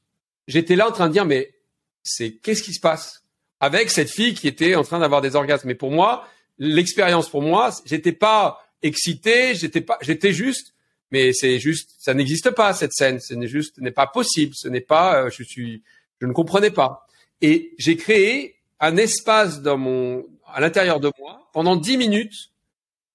j'étais 0.48 0.74
là 0.74 0.88
en 0.88 0.92
train 0.92 1.06
de 1.06 1.12
dire 1.12 1.24
mais 1.24 1.54
c'est 2.02 2.32
qu'est-ce 2.32 2.64
qui 2.64 2.74
se 2.74 2.80
passe 2.80 3.22
avec 3.60 3.90
cette 3.90 4.10
fille 4.10 4.34
qui 4.34 4.48
était 4.48 4.74
en 4.74 4.82
train 4.82 4.98
d'avoir 4.98 5.20
des 5.20 5.36
orgasmes? 5.36 5.68
Mais 5.68 5.76
pour 5.76 5.92
moi, 5.92 6.26
l'expérience 6.58 7.28
pour 7.28 7.42
moi, 7.42 7.70
j'étais 7.84 8.10
pas 8.10 8.58
excité, 8.82 9.54
j'étais 9.54 9.82
pas, 9.82 9.98
j'étais 10.00 10.32
juste 10.32 10.74
mais 11.10 11.32
c'est 11.32 11.58
juste, 11.58 11.94
ça 11.98 12.14
n'existe 12.14 12.50
pas 12.50 12.72
cette 12.72 12.92
scène. 12.92 13.20
Ce 13.20 13.34
n'est 13.34 13.46
juste, 13.46 13.78
n'est 13.78 13.90
pas 13.90 14.06
possible. 14.06 14.54
Ce 14.54 14.68
n'est 14.68 14.80
pas, 14.80 15.24
euh, 15.24 15.30
je 15.30 15.42
suis, 15.42 15.82
je 16.20 16.26
ne 16.26 16.32
comprenais 16.32 16.70
pas. 16.70 17.06
Et 17.42 17.74
j'ai 17.78 17.96
créé 17.96 18.56
un 18.80 18.96
espace 18.96 19.62
dans 19.62 19.78
mon, 19.78 20.26
à 20.46 20.60
l'intérieur 20.60 21.00
de 21.00 21.10
moi 21.18 21.48
pendant 21.52 21.76
dix 21.76 21.96
minutes. 21.96 22.50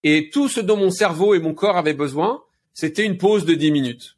Et 0.04 0.30
tout 0.30 0.48
ce 0.48 0.60
dont 0.60 0.78
mon 0.78 0.90
cerveau 0.90 1.36
et 1.36 1.40
mon 1.40 1.54
corps 1.54 1.78
avaient 1.78 1.94
besoin, 1.94 2.44
c'était 2.74 3.06
une 3.06 3.18
pause 3.18 3.46
de 3.46 3.54
dix 3.54 3.72
minutes. 3.72 4.18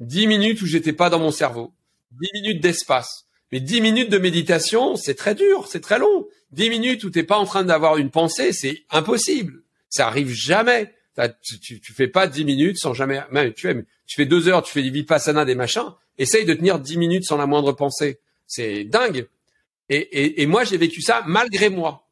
Dix 0.00 0.26
minutes 0.26 0.62
où 0.62 0.66
j'étais 0.66 0.92
pas 0.92 1.10
dans 1.10 1.20
mon 1.20 1.30
cerveau. 1.30 1.72
Dix 2.10 2.30
minutes 2.34 2.62
d'espace. 2.62 3.26
Mais 3.52 3.60
dix 3.60 3.80
minutes 3.80 4.10
de 4.10 4.18
méditation, 4.18 4.96
c'est 4.96 5.14
très 5.14 5.34
dur, 5.34 5.68
c'est 5.68 5.80
très 5.80 5.98
long. 5.98 6.26
Dix 6.50 6.70
minutes 6.70 7.04
où 7.04 7.10
t'es 7.10 7.22
pas 7.22 7.38
en 7.38 7.44
train 7.44 7.62
d'avoir 7.62 7.96
une 7.98 8.10
pensée, 8.10 8.52
c'est 8.52 8.82
impossible. 8.90 9.62
Ça 9.88 10.08
arrive 10.08 10.32
jamais 10.32 10.92
tu, 11.42 11.80
fais 11.94 12.08
pas 12.08 12.26
dix 12.26 12.44
minutes 12.44 12.78
sans 12.78 12.94
jamais, 12.94 13.20
même, 13.30 13.52
tu, 13.52 13.74
fais 14.08 14.26
deux 14.26 14.48
heures, 14.48 14.62
tu 14.62 14.72
fais 14.72 14.82
des 14.82 14.90
vipassana, 14.90 15.44
des 15.44 15.54
machins. 15.54 15.94
Essaye 16.18 16.44
de 16.44 16.54
tenir 16.54 16.78
dix 16.78 16.96
minutes 16.96 17.24
sans 17.24 17.36
la 17.36 17.46
moindre 17.46 17.72
pensée. 17.72 18.18
C'est 18.46 18.84
dingue. 18.84 19.28
Et, 19.88 20.46
moi, 20.46 20.64
j'ai 20.64 20.76
vécu 20.76 21.00
ça 21.00 21.22
malgré 21.26 21.68
moi. 21.68 22.08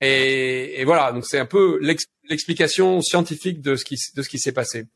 Et, 0.00 0.82
voilà. 0.84 1.12
Donc 1.12 1.24
c'est 1.26 1.38
un 1.38 1.46
peu 1.46 1.78
l'explication 1.80 3.00
scientifique 3.00 3.60
de 3.60 3.76
ce 3.76 3.84
qui, 3.84 4.38
s'est 4.38 4.52
passé. 4.52 4.86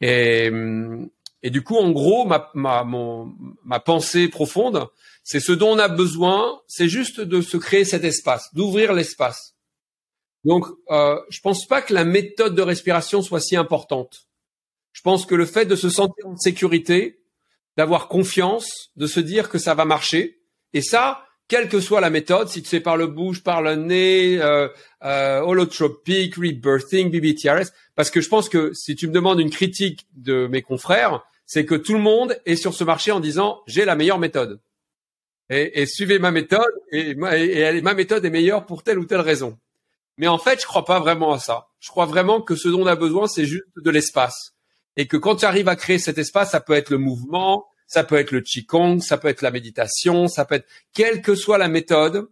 Et, 0.00 0.50
du 1.44 1.62
coup, 1.62 1.76
en 1.76 1.90
gros, 1.90 2.26
ma 2.54 3.80
pensée 3.80 4.28
profonde, 4.28 4.88
c'est 5.22 5.40
ce 5.40 5.52
dont 5.52 5.72
on 5.72 5.78
a 5.80 5.88
besoin, 5.88 6.60
c'est 6.68 6.88
juste 6.88 7.20
de 7.20 7.40
se 7.40 7.56
créer 7.56 7.84
cet 7.84 8.04
espace, 8.04 8.54
d'ouvrir 8.54 8.92
l'espace. 8.92 9.55
Donc, 10.46 10.66
euh, 10.90 11.20
je 11.28 11.40
pense 11.40 11.66
pas 11.66 11.82
que 11.82 11.92
la 11.92 12.04
méthode 12.04 12.54
de 12.54 12.62
respiration 12.62 13.20
soit 13.20 13.40
si 13.40 13.56
importante. 13.56 14.28
Je 14.92 15.02
pense 15.02 15.26
que 15.26 15.34
le 15.34 15.44
fait 15.44 15.66
de 15.66 15.74
se 15.74 15.88
sentir 15.88 16.24
en 16.24 16.36
sécurité, 16.36 17.18
d'avoir 17.76 18.06
confiance, 18.06 18.92
de 18.94 19.08
se 19.08 19.18
dire 19.18 19.48
que 19.48 19.58
ça 19.58 19.74
va 19.74 19.84
marcher, 19.84 20.38
et 20.72 20.82
ça, 20.82 21.24
quelle 21.48 21.68
que 21.68 21.80
soit 21.80 22.00
la 22.00 22.10
méthode, 22.10 22.48
si 22.48 22.62
tu 22.62 22.68
sais 22.68 22.78
par 22.78 22.96
le 22.96 23.08
bouche, 23.08 23.42
par 23.42 23.60
le 23.60 23.74
nez, 23.74 24.40
euh, 24.40 24.68
euh, 25.02 25.40
holotropique, 25.40 26.36
rebirthing, 26.36 27.10
BBTRS, 27.10 27.72
parce 27.96 28.10
que 28.10 28.20
je 28.20 28.28
pense 28.28 28.48
que 28.48 28.72
si 28.72 28.94
tu 28.94 29.08
me 29.08 29.12
demandes 29.12 29.40
une 29.40 29.50
critique 29.50 30.06
de 30.14 30.46
mes 30.46 30.62
confrères, 30.62 31.24
c'est 31.44 31.66
que 31.66 31.74
tout 31.74 31.94
le 31.94 32.00
monde 32.00 32.40
est 32.46 32.56
sur 32.56 32.72
ce 32.72 32.84
marché 32.84 33.10
en 33.10 33.18
disant 33.18 33.62
j'ai 33.66 33.84
la 33.84 33.96
meilleure 33.96 34.20
méthode 34.20 34.60
et, 35.50 35.86
suivez 35.86 36.18
ma 36.18 36.30
méthode 36.30 36.72
et, 36.92 37.14
ma 37.14 37.94
méthode 37.94 38.24
est 38.24 38.30
meilleure 38.30 38.66
pour 38.66 38.82
telle 38.82 38.98
ou 38.98 39.06
telle 39.06 39.20
raison. 39.20 39.58
Mais 40.18 40.28
en 40.28 40.38
fait, 40.38 40.60
je 40.60 40.66
crois 40.66 40.84
pas 40.84 41.00
vraiment 41.00 41.32
à 41.32 41.38
ça. 41.38 41.68
Je 41.80 41.88
crois 41.88 42.06
vraiment 42.06 42.40
que 42.40 42.54
ce 42.54 42.68
dont 42.68 42.82
on 42.82 42.86
a 42.86 42.96
besoin, 42.96 43.26
c'est 43.26 43.44
juste 43.44 43.64
de 43.76 43.90
l'espace. 43.90 44.54
Et 44.96 45.06
que 45.06 45.16
quand 45.16 45.36
tu 45.36 45.44
arrives 45.44 45.68
à 45.68 45.76
créer 45.76 45.98
cet 45.98 46.18
espace, 46.18 46.52
ça 46.52 46.60
peut 46.60 46.72
être 46.72 46.90
le 46.90 46.98
mouvement, 46.98 47.66
ça 47.86 48.02
peut 48.02 48.16
être 48.16 48.30
le 48.30 48.40
qigong, 48.40 49.00
ça 49.00 49.18
peut 49.18 49.28
être 49.28 49.42
la 49.42 49.50
méditation, 49.50 50.26
ça 50.26 50.44
peut 50.44 50.56
être 50.56 50.66
quelle 50.94 51.22
que 51.22 51.34
soit 51.34 51.58
la 51.58 51.68
méthode. 51.68 52.28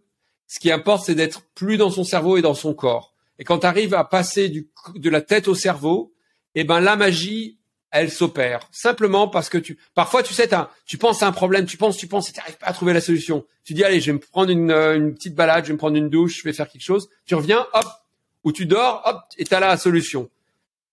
Ce 0.47 0.59
qui 0.59 0.71
importe, 0.71 1.05
c'est 1.05 1.15
d'être 1.15 1.43
plus 1.53 1.77
dans 1.77 1.89
son 1.89 2.03
cerveau 2.03 2.37
et 2.37 2.41
dans 2.41 2.53
son 2.53 2.73
corps. 2.73 3.13
Et 3.39 3.43
quand 3.43 3.59
tu 3.59 3.65
arrives 3.65 3.93
à 3.93 4.03
passer 4.03 4.67
de 4.95 5.09
la 5.09 5.21
tête 5.21 5.47
au 5.47 5.55
cerveau, 5.55 6.13
eh 6.55 6.63
ben 6.63 6.79
la 6.79 6.95
magie, 6.95 7.57
elle 7.95 8.11
s'opère. 8.11 8.67
Simplement 8.71 9.27
parce 9.27 9.49
que 9.49 9.57
tu, 9.57 9.77
parfois 9.93 10.21
tu 10.21 10.33
sais, 10.33 10.49
tu 10.85 10.97
penses 10.97 11.23
à 11.23 11.27
un 11.27 11.31
problème, 11.31 11.65
tu 11.65 11.77
penses, 11.77 11.97
tu 11.97 12.07
penses, 12.07 12.29
et 12.29 12.33
tu 12.33 12.39
n'arrives 12.39 12.57
pas 12.57 12.67
à 12.67 12.73
trouver 12.73 12.93
la 12.93 13.01
solution. 13.01 13.45
Tu 13.63 13.73
dis 13.73 13.83
allez, 13.83 13.99
je 13.99 14.07
vais 14.07 14.13
me 14.13 14.19
prendre 14.19 14.51
une, 14.51 14.71
euh, 14.71 14.95
une, 14.95 15.15
petite 15.15 15.35
balade, 15.35 15.63
je 15.63 15.69
vais 15.69 15.73
me 15.73 15.79
prendre 15.79 15.97
une 15.97 16.09
douche, 16.09 16.39
je 16.39 16.43
vais 16.43 16.53
faire 16.53 16.69
quelque 16.69 16.83
chose. 16.83 17.09
Tu 17.25 17.35
reviens, 17.35 17.65
hop, 17.73 17.85
ou 18.43 18.51
tu 18.51 18.65
dors, 18.65 19.01
hop, 19.05 19.21
et 19.37 19.45
t'as 19.45 19.59
la 19.59 19.77
solution. 19.77 20.29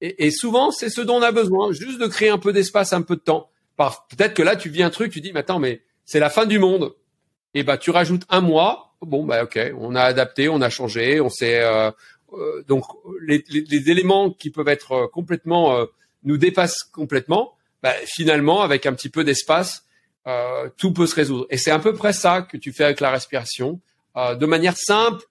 Et, 0.01 0.33
souvent, 0.33 0.73
c'est 0.73 0.91
ce 0.91 1.01
dont 1.01 1.19
on 1.19 1.23
a 1.23 1.31
besoin, 1.31 1.71
juste 1.71 2.01
de 2.01 2.09
créer 2.09 2.29
un 2.29 2.39
peu 2.39 2.53
d'espace, 2.53 2.93
un 2.93 3.03
peu 3.03 3.15
de 3.15 3.21
temps 3.21 3.53
peut-être 3.77 4.35
que 4.35 4.43
là, 4.43 4.57
tu 4.57 4.69
vis 4.69 4.83
un 4.83 4.91
truc, 4.91 5.13
tu 5.13 5.21
dis, 5.21 5.33
mais 5.33 5.41
attends, 5.41 5.59
mais 5.59 5.83
c'est 6.05 6.21
la 6.21 6.31
fin 6.31 6.47
du 6.47 6.59
monde. 6.59 6.95
Et 7.55 7.63
bah, 7.63 7.79
tu 7.79 7.91
rajoutes 7.91 8.25
un 8.29 8.41
mois. 8.41 8.95
Bon, 9.03 9.25
bah, 9.25 9.45
ok, 9.45 9.59
on 9.79 9.95
a 9.95 10.03
adapté, 10.03 10.49
on 10.49 10.61
a 10.61 10.71
changé, 10.71 11.21
on 11.21 11.29
sait. 11.29 11.61
Euh, 11.61 11.91
euh, 12.35 12.63
donc, 12.69 12.85
les, 13.21 13.43
éléments 13.91 14.31
qui 14.31 14.51
peuvent 14.51 14.69
être 14.69 15.11
complètement 15.13 15.77
nous 16.25 16.39
dépassent 16.39 16.85
complètement. 16.93 17.55
Bah, 17.83 17.95
finalement, 18.05 18.63
avec 18.63 18.87
un 18.87 18.93
petit 18.93 19.09
peu 19.09 19.25
d'espace, 19.25 19.85
euh, 20.27 20.69
tout 20.77 20.93
peut 20.93 21.07
se 21.07 21.15
résoudre. 21.15 21.47
Et 21.51 21.59
c'est 21.59 21.71
à 21.71 21.79
peu 21.79 21.95
près 21.95 22.13
ça 22.13 22.43
que 22.43 22.57
tu 22.57 22.73
fais 22.73 22.85
avec 22.85 23.01
la 23.01 23.11
respiration, 23.11 23.81
de 24.15 24.47
manière 24.47 24.77
simple. 24.77 25.25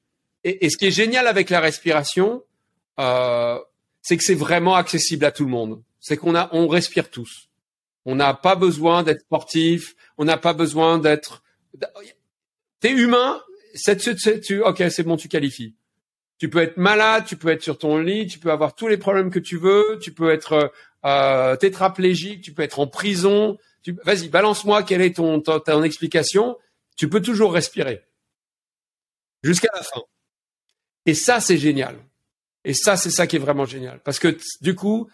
Et, 0.44 0.70
ce 0.70 0.76
qui 0.76 0.88
est 0.88 0.92
génial 0.92 1.28
avec 1.28 1.50
la 1.52 1.60
respiration, 1.60 2.44
c'est 2.98 4.18
que 4.18 4.24
c'est 4.24 4.36
vraiment 4.36 4.76
accessible 4.76 5.24
à 5.24 5.32
tout 5.32 5.46
le 5.46 5.52
monde. 5.52 5.82
C'est 6.00 6.18
qu'on 6.18 6.36
a, 6.36 6.50
on 6.52 6.68
respire 6.68 7.10
tous. 7.10 7.50
On 8.06 8.16
n'a 8.16 8.34
pas 8.34 8.56
besoin 8.56 9.04
d'être 9.04 9.22
sportif. 9.22 9.96
On 10.18 10.26
n'a 10.26 10.38
pas 10.38 10.54
besoin 10.54 10.98
d'être. 10.98 11.44
T'es 12.80 12.92
humain. 12.92 13.42
tu, 14.44 14.62
ok, 14.62 14.84
c'est 14.90 15.04
bon, 15.04 15.18
tu 15.18 15.28
qualifies. 15.28 15.76
Tu 16.42 16.50
peux 16.50 16.58
être 16.58 16.78
malade, 16.78 17.26
tu 17.28 17.38
peux 17.38 17.50
être 17.50 17.62
sur 17.62 17.78
ton 17.78 18.00
lit, 18.00 18.26
tu 18.26 18.40
peux 18.40 18.52
avoir 18.52 18.74
tous 18.74 18.88
les 18.88 18.98
problèmes 18.98 19.30
que 19.30 19.38
tu 19.38 19.58
veux, 19.58 20.00
tu 20.02 20.12
peux 20.12 20.32
être 20.32 20.74
euh, 21.06 21.56
tétraplégique, 21.56 22.42
tu 22.42 22.52
peux 22.52 22.64
être 22.64 22.80
en 22.80 22.88
prison. 22.88 23.60
Vas-y, 24.04 24.28
balance-moi 24.28 24.82
quelle 24.82 25.04
est 25.04 25.18
ton, 25.18 25.40
ton, 25.40 25.84
explication. 25.84 26.58
Tu 26.98 27.08
peux 27.08 27.22
toujours 27.22 27.54
respirer 27.54 28.02
jusqu'à 29.44 29.68
la 29.76 29.84
fin. 29.84 30.02
Et 31.06 31.14
ça, 31.14 31.42
c'est 31.42 31.60
génial. 31.60 31.96
Et 32.66 32.74
ça, 32.74 32.98
c'est 32.98 33.12
ça 33.12 33.28
qui 33.28 33.36
est 33.36 33.40
vraiment 33.40 33.66
génial. 33.66 34.00
Parce 34.04 34.18
que 34.18 34.36
du 34.62 34.74
coup, 34.74 35.12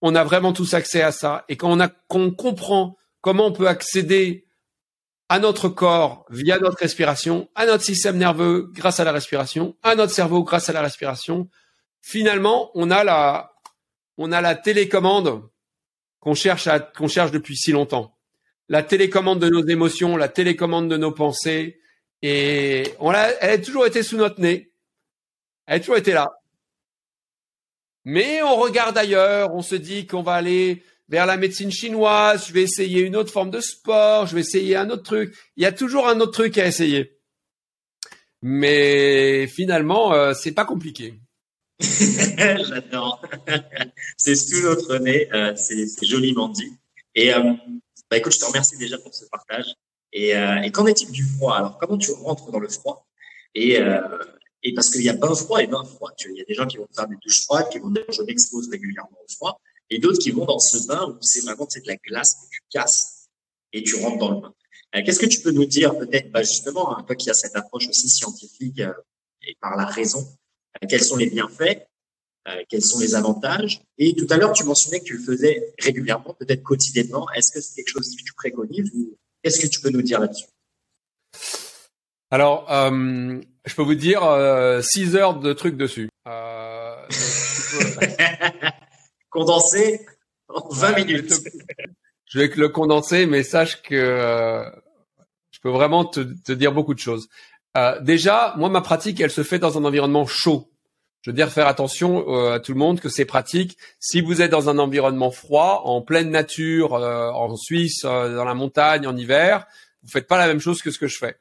on 0.00 0.14
a 0.14 0.24
vraiment 0.24 0.54
tous 0.54 0.72
accès 0.72 1.02
à 1.02 1.12
ça. 1.12 1.44
Et 1.50 1.58
quand 1.58 1.70
on, 1.70 1.80
a, 1.80 1.88
qu'on 1.88 2.30
comprend 2.30 2.96
comment 3.20 3.48
on 3.48 3.52
peut 3.52 3.68
accéder 3.68 4.46
à 5.30 5.38
notre 5.38 5.68
corps 5.68 6.26
via 6.28 6.58
notre 6.58 6.78
respiration, 6.78 7.48
à 7.54 7.64
notre 7.64 7.84
système 7.84 8.18
nerveux 8.18 8.68
grâce 8.72 8.98
à 8.98 9.04
la 9.04 9.12
respiration, 9.12 9.76
à 9.84 9.94
notre 9.94 10.12
cerveau 10.12 10.42
grâce 10.42 10.68
à 10.68 10.72
la 10.72 10.82
respiration, 10.82 11.48
finalement, 12.00 12.72
on 12.74 12.90
a 12.90 13.04
la, 13.04 13.52
on 14.18 14.32
a 14.32 14.40
la 14.40 14.56
télécommande 14.56 15.48
qu'on 16.18 16.34
cherche 16.34 16.66
à, 16.66 16.80
qu'on 16.80 17.06
cherche 17.06 17.30
depuis 17.30 17.56
si 17.56 17.70
longtemps. 17.70 18.18
La 18.68 18.82
télécommande 18.82 19.38
de 19.38 19.48
nos 19.48 19.64
émotions, 19.64 20.16
la 20.16 20.28
télécommande 20.28 20.90
de 20.90 20.96
nos 20.96 21.12
pensées. 21.12 21.80
Et 22.22 22.92
on 22.98 23.10
a, 23.10 23.28
elle 23.40 23.50
a 23.50 23.58
toujours 23.58 23.86
été 23.86 24.02
sous 24.02 24.16
notre 24.16 24.40
nez. 24.40 24.72
Elle 25.66 25.76
a 25.76 25.80
toujours 25.80 25.96
été 25.96 26.12
là. 26.12 26.28
Mais 28.04 28.42
on 28.42 28.56
regarde 28.56 28.98
ailleurs, 28.98 29.54
on 29.54 29.62
se 29.62 29.76
dit 29.76 30.08
qu'on 30.08 30.22
va 30.22 30.34
aller 30.34 30.82
vers 31.10 31.26
la 31.26 31.36
médecine 31.36 31.72
chinoise, 31.72 32.46
je 32.46 32.52
vais 32.52 32.62
essayer 32.62 33.02
une 33.02 33.16
autre 33.16 33.32
forme 33.32 33.50
de 33.50 33.60
sport, 33.60 34.26
je 34.26 34.36
vais 34.36 34.40
essayer 34.40 34.76
un 34.76 34.88
autre 34.90 35.02
truc. 35.02 35.34
Il 35.56 35.62
y 35.62 35.66
a 35.66 35.72
toujours 35.72 36.08
un 36.08 36.20
autre 36.20 36.32
truc 36.32 36.56
à 36.56 36.66
essayer. 36.66 37.18
Mais 38.42 39.46
finalement, 39.48 40.14
euh, 40.14 40.32
c'est 40.34 40.52
pas 40.52 40.64
compliqué. 40.64 41.20
J'adore. 41.80 43.22
c'est 44.16 44.36
sous 44.36 44.62
notre 44.62 44.98
nez, 44.98 45.28
euh, 45.34 45.54
c'est 45.56 46.06
joliment 46.06 46.48
dit. 46.48 46.72
Et 47.14 47.34
euh, 47.34 47.54
bah 48.10 48.18
écoute, 48.18 48.32
je 48.32 48.38
te 48.38 48.44
remercie 48.44 48.78
déjà 48.78 48.96
pour 48.98 49.12
ce 49.12 49.24
partage. 49.26 49.66
Et, 50.12 50.36
euh, 50.36 50.68
qu'en 50.70 50.86
est-il 50.86 51.10
du 51.10 51.24
froid? 51.24 51.56
Alors, 51.56 51.78
comment 51.78 51.98
tu 51.98 52.12
rentres 52.12 52.50
dans 52.50 52.60
le 52.60 52.68
froid? 52.68 53.06
Et 53.54 53.78
parce 54.74 54.90
qu'il 54.90 55.02
y 55.02 55.08
a 55.08 55.14
bain 55.14 55.34
froid 55.34 55.62
et 55.62 55.66
bain 55.66 55.84
froid. 55.84 56.12
Il 56.28 56.36
y 56.36 56.40
a 56.42 56.44
des 56.44 56.54
gens 56.54 56.66
qui 56.66 56.76
vont 56.76 56.86
faire 56.94 57.08
des 57.08 57.16
douches 57.22 57.44
froides, 57.44 57.68
qui 57.70 57.78
vont 57.78 57.90
dire 57.90 58.04
je 58.12 58.22
m'expose 58.22 58.68
régulièrement 58.70 59.18
au 59.24 59.32
froid, 59.32 59.60
et 59.90 59.98
d'autres 59.98 60.18
qui 60.18 60.30
vont 60.30 60.44
dans 60.44 60.58
ce 60.58 60.86
bain 60.86 61.06
où 61.08 61.16
c'est 61.20 61.40
vraiment 61.40 61.66
c'est 61.68 61.82
de 61.82 61.88
la 61.88 61.96
glace 61.96 62.34
que 62.34 62.48
tu 62.50 62.60
casses 62.70 63.28
et 63.72 63.82
tu 63.82 63.96
rentres 63.96 64.18
dans 64.18 64.30
le 64.30 64.40
bain. 64.40 64.54
Euh, 64.96 65.02
Qu'est-ce 65.04 65.20
que 65.20 65.26
tu 65.26 65.40
peux 65.40 65.52
nous 65.52 65.66
dire 65.66 65.96
peut-être, 65.98 66.30
bah 66.30 66.42
justement, 66.42 66.96
hein, 66.96 67.02
toi 67.06 67.16
qui 67.16 67.30
as 67.30 67.34
cette 67.34 67.56
approche 67.56 67.88
aussi 67.88 68.08
scientifique 68.08 68.80
euh, 68.80 68.92
et 69.46 69.56
par 69.60 69.76
la 69.76 69.86
raison, 69.86 70.26
euh, 70.82 70.86
quels 70.88 71.02
sont 71.02 71.16
les 71.16 71.30
bienfaits, 71.30 71.86
euh, 72.48 72.62
quels 72.68 72.82
sont 72.82 72.98
les 72.98 73.14
avantages? 73.14 73.82
Et 73.98 74.14
tout 74.14 74.26
à 74.30 74.36
l'heure, 74.36 74.52
tu 74.52 74.64
mentionnais 74.64 75.00
que 75.00 75.04
tu 75.04 75.16
le 75.16 75.22
faisais 75.22 75.74
régulièrement, 75.78 76.34
peut-être 76.34 76.62
quotidiennement. 76.62 77.30
Est-ce 77.32 77.52
que 77.52 77.60
c'est 77.60 77.74
quelque 77.74 77.92
chose 77.92 78.16
que 78.16 78.22
tu 78.22 78.32
préconises 78.34 78.90
ou 78.94 79.16
qu'est-ce 79.42 79.60
que 79.60 79.66
tu 79.66 79.80
peux 79.80 79.90
nous 79.90 80.02
dire 80.02 80.20
là-dessus? 80.20 80.46
Alors, 82.30 82.66
je 82.68 83.74
peux 83.74 83.82
vous 83.82 83.94
dire 83.94 84.22
euh, 84.22 84.80
6 84.82 85.16
heures 85.16 85.40
de 85.40 85.52
trucs 85.52 85.76
dessus. 85.76 86.08
Condensé 89.30 90.06
en 90.48 90.68
20 90.68 90.96
minutes. 90.96 91.32
Je 92.26 92.38
vais, 92.38 92.48
le 92.48 92.68
condenser, 92.68 93.26
mais 93.26 93.42
sache 93.42 93.82
que 93.82 93.94
euh, 93.94 94.64
je 95.50 95.58
peux 95.60 95.70
vraiment 95.70 96.04
te, 96.04 96.20
te, 96.20 96.52
dire 96.52 96.72
beaucoup 96.72 96.94
de 96.94 97.00
choses. 97.00 97.28
Euh, 97.76 98.00
déjà, 98.00 98.54
moi, 98.56 98.68
ma 98.68 98.80
pratique, 98.80 99.20
elle 99.20 99.30
se 99.30 99.42
fait 99.42 99.58
dans 99.58 99.78
un 99.78 99.84
environnement 99.84 100.26
chaud. 100.26 100.70
Je 101.22 101.30
veux 101.30 101.34
dire, 101.34 101.50
faire 101.50 101.66
attention 101.66 102.24
euh, 102.28 102.54
à 102.54 102.60
tout 102.60 102.72
le 102.72 102.78
monde 102.78 103.00
que 103.00 103.08
c'est 103.08 103.24
pratique. 103.24 103.76
Si 103.98 104.20
vous 104.20 104.42
êtes 104.42 104.50
dans 104.50 104.68
un 104.68 104.78
environnement 104.78 105.30
froid, 105.30 105.82
en 105.84 106.02
pleine 106.02 106.30
nature, 106.30 106.92
en 106.94 107.56
Suisse, 107.56 108.02
dans 108.02 108.44
la 108.44 108.54
montagne, 108.54 109.06
en 109.06 109.16
hiver, 109.16 109.66
vous 110.02 110.10
faites 110.10 110.26
pas 110.26 110.38
la 110.38 110.46
même 110.46 110.60
chose 110.60 110.82
que 110.82 110.90
ce 110.90 110.98
que 110.98 111.08
je 111.08 111.18
fais. 111.18 111.36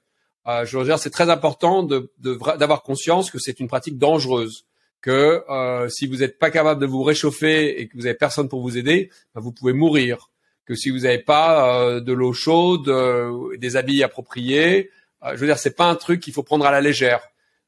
Euh, 0.47 0.65
je 0.65 0.77
veux 0.77 0.83
dire, 0.83 0.99
c'est 0.99 1.09
très 1.09 1.29
important 1.29 1.83
de, 1.83 2.11
d'avoir 2.19 2.81
conscience 2.81 3.29
que 3.29 3.39
c'est 3.39 3.59
une 3.59 3.67
pratique 3.67 3.97
dangereuse, 3.97 4.65
que 5.01 5.43
euh, 5.49 5.89
si 5.89 6.07
vous 6.07 6.17
n'êtes 6.17 6.39
pas 6.39 6.51
capable 6.51 6.81
de 6.81 6.85
vous 6.85 7.03
réchauffer 7.03 7.79
et 7.79 7.87
que 7.87 7.95
vous 7.95 8.05
avez 8.05 8.15
personne 8.15 8.49
pour 8.49 8.61
vous 8.61 8.77
aider, 8.77 9.09
ben, 9.33 9.41
vous 9.41 9.51
pouvez 9.51 9.73
mourir. 9.73 10.29
Que 10.65 10.75
si 10.75 10.89
vous 10.89 10.99
n'avez 10.99 11.19
pas 11.19 11.81
euh, 11.81 11.99
de 11.99 12.13
l'eau 12.13 12.33
chaude, 12.33 12.89
euh, 12.89 13.57
des 13.57 13.75
habits 13.75 14.03
appropriés, 14.03 14.91
je 15.23 15.35
veux 15.35 15.47
dire, 15.47 15.57
c'est 15.57 15.75
pas 15.75 15.89
un 15.89 15.95
truc 15.95 16.21
qu'il 16.21 16.33
faut 16.33 16.43
prendre 16.43 16.65
à 16.65 16.71
la 16.71 16.79
légère. 16.79 17.21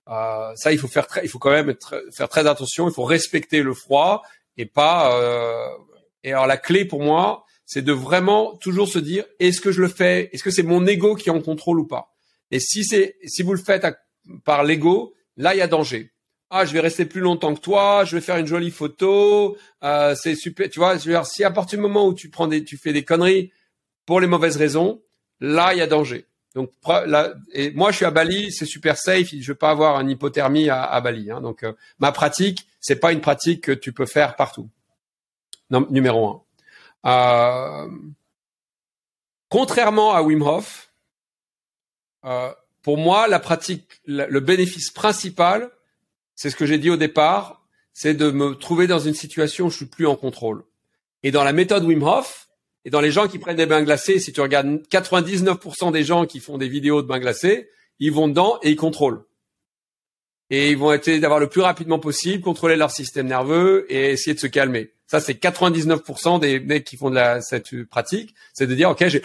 ça, 0.08 0.72
il 0.72 0.78
faut 0.78 0.88
faire 0.88 1.06
très, 1.06 1.22
il 1.26 1.30
faut 1.30 1.40
quand 1.40 1.52
même 1.52 1.70
être, 1.70 2.02
faire 2.12 2.30
très 2.30 2.48
attention. 2.48 2.88
Il 2.88 2.94
faut 2.94 3.03
respecter 3.03 3.62
le 3.62 3.74
froid 3.74 4.24
et 4.56 4.66
pas. 4.66 5.20
et 6.24 6.32
alors 6.32 6.48
la 6.48 6.56
clé 6.56 6.86
pour 6.86 7.02
moi, 7.02 7.45
c'est 7.66 7.82
de 7.82 7.91
vraiment 7.91 8.56
toujours 8.56 8.88
se 8.88 8.99
dire 8.99 9.26
est-ce 9.40 9.60
que 9.60 9.74
je 9.74 9.82
le 9.82 9.90
fais? 9.90 10.30
Est-ce 10.32 10.44
que 10.44 10.52
c'est 10.52 10.64
mon 10.64 10.88
ego 10.88 11.16
qui 11.16 11.28
est 11.28 11.34
en 11.34 11.41
contrôle 11.41 11.82
ou 11.82 11.88
pas? 11.88 12.14
Et 12.52 12.60
si 12.62 12.86
c'est, 12.86 13.18
si 13.26 13.44
vous 13.44 13.53
le 13.53 13.60
faites 13.60 13.86
par 14.45 14.64
l'ego, 14.64 15.14
là, 15.36 15.53
il 15.53 15.58
y 15.58 15.62
a 15.62 15.68
danger. 15.68 16.12
Ah, 16.53 16.65
je 16.65 16.73
vais 16.73 16.82
rester 16.82 17.06
plus 17.06 17.22
longtemps 17.22 17.56
que 17.56 17.61
toi, 17.61 18.03
je 18.03 18.18
vais 18.18 18.22
faire 18.22 18.36
une 18.36 18.45
jolie 18.45 18.72
photo, 18.72 19.57
euh, 19.84 20.15
c'est 20.15 20.36
super. 20.36 20.69
Tu 20.69 20.80
vois, 20.80 20.98
je 20.98 21.06
veux 21.06 21.14
dire, 21.14 21.26
si 21.26 21.45
à 21.45 21.49
partir 21.49 21.80
du 21.80 21.82
moment 21.82 22.06
où 22.06 22.14
tu 22.14 22.30
prends 22.30 22.48
des, 22.48 22.65
tu 22.65 22.76
fais 22.76 22.91
des 22.91 23.06
conneries 23.06 23.53
pour 24.06 24.19
les 24.19 24.28
mauvaises 24.28 24.57
raisons, 24.57 25.02
là, 25.40 25.73
il 25.73 25.78
y 25.78 25.82
a 25.82 25.88
danger. 25.88 26.26
Donc 26.53 26.72
là, 27.07 27.34
et 27.53 27.72
moi, 27.72 27.91
je 27.91 27.95
suis 27.95 28.06
à 28.06 28.11
Bali, 28.11 28.52
c'est 28.52 28.65
super 28.65 28.98
safe. 28.98 29.30
Je 29.32 29.53
vais 29.53 29.57
pas 29.57 29.69
avoir 29.69 29.98
une 30.02 30.10
hypothermie 30.10 30.69
à, 30.69 30.84
à 30.84 30.99
Bali. 30.99 31.32
Hein, 31.32 31.40
donc 31.40 31.64
euh, 31.64 31.72
ma 31.99 32.11
pratique, 32.11 32.68
c'est 32.82 32.98
pas 32.98 33.14
une 33.14 33.22
pratique 33.22 33.64
que 33.64 33.72
tu 33.72 33.94
peux 33.94 34.06
faire 34.06 34.36
partout. 34.36 34.69
Numéro 35.69 36.28
un. 36.28 37.86
Euh, 37.86 37.90
contrairement 39.48 40.14
à 40.14 40.22
Wim 40.22 40.41
Hof, 40.41 40.91
euh, 42.26 42.52
pour 42.82 42.98
moi, 42.98 43.30
la 43.30 43.40
pratique, 43.40 44.02
le 44.06 44.40
bénéfice 44.41 44.91
principal, 44.91 45.72
c'est 46.42 46.50
ce 46.50 46.56
que 46.56 46.66
j'ai 46.66 46.80
dit 46.80 46.90
au 46.90 46.98
départ, 46.98 47.62
c'est 47.94 48.16
de 48.16 48.32
me 48.32 48.56
trouver 48.56 48.88
dans 48.88 48.98
une 48.98 49.14
situation 49.14 49.68
où 49.68 49.70
je 49.70 49.76
suis 49.76 49.86
plus 49.86 50.08
en 50.08 50.16
contrôle. 50.16 50.64
Et 51.22 51.30
dans 51.30 51.44
la 51.44 51.54
méthode 51.54 51.84
Wim 51.84 52.02
Hof, 52.02 52.48
et 52.84 52.90
dans 52.90 53.00
les 53.00 53.12
gens 53.12 53.28
qui 53.28 53.38
prennent 53.38 53.58
des 53.58 53.68
bains 53.68 53.84
glacés, 53.84 54.18
si 54.18 54.34
tu 54.34 54.42
regardes 54.42 54.82
99% 54.90 55.92
des 55.92 56.04
gens 56.04 56.26
qui 56.26 56.40
font 56.40 56.58
des 56.58 56.68
vidéos 56.68 57.04
de 57.04 57.08
bains 57.08 57.20
glacés, 57.20 57.70
ils 58.00 58.12
vont 58.12 58.28
dedans 58.28 58.58
et 58.64 58.72
ils 58.72 58.76
contrôlent. 58.76 59.24
Et 60.50 60.72
ils 60.72 60.78
vont 60.80 60.92
essayer 60.92 61.20
d'avoir 61.20 61.40
le 61.40 61.48
plus 61.48 61.62
rapidement 61.62 62.00
possible, 62.00 62.42
contrôler 62.42 62.76
leur 62.76 62.90
système 62.90 63.28
nerveux 63.28 63.86
et 63.94 64.10
essayer 64.10 64.34
de 64.34 64.40
se 64.40 64.48
calmer. 64.48 64.94
Ça, 65.06 65.20
c'est 65.20 65.40
99% 65.40 66.40
des 66.40 66.60
mecs 66.60 66.86
qui 66.86 66.98
font 66.98 67.12
de 67.12 67.16
la, 67.16 67.42
cette 67.42 67.84
pratique, 67.84 68.34
c'est 68.56 68.66
de 68.66 68.74
dire, 68.74 68.90
OK, 68.90 69.08
je 69.08 69.20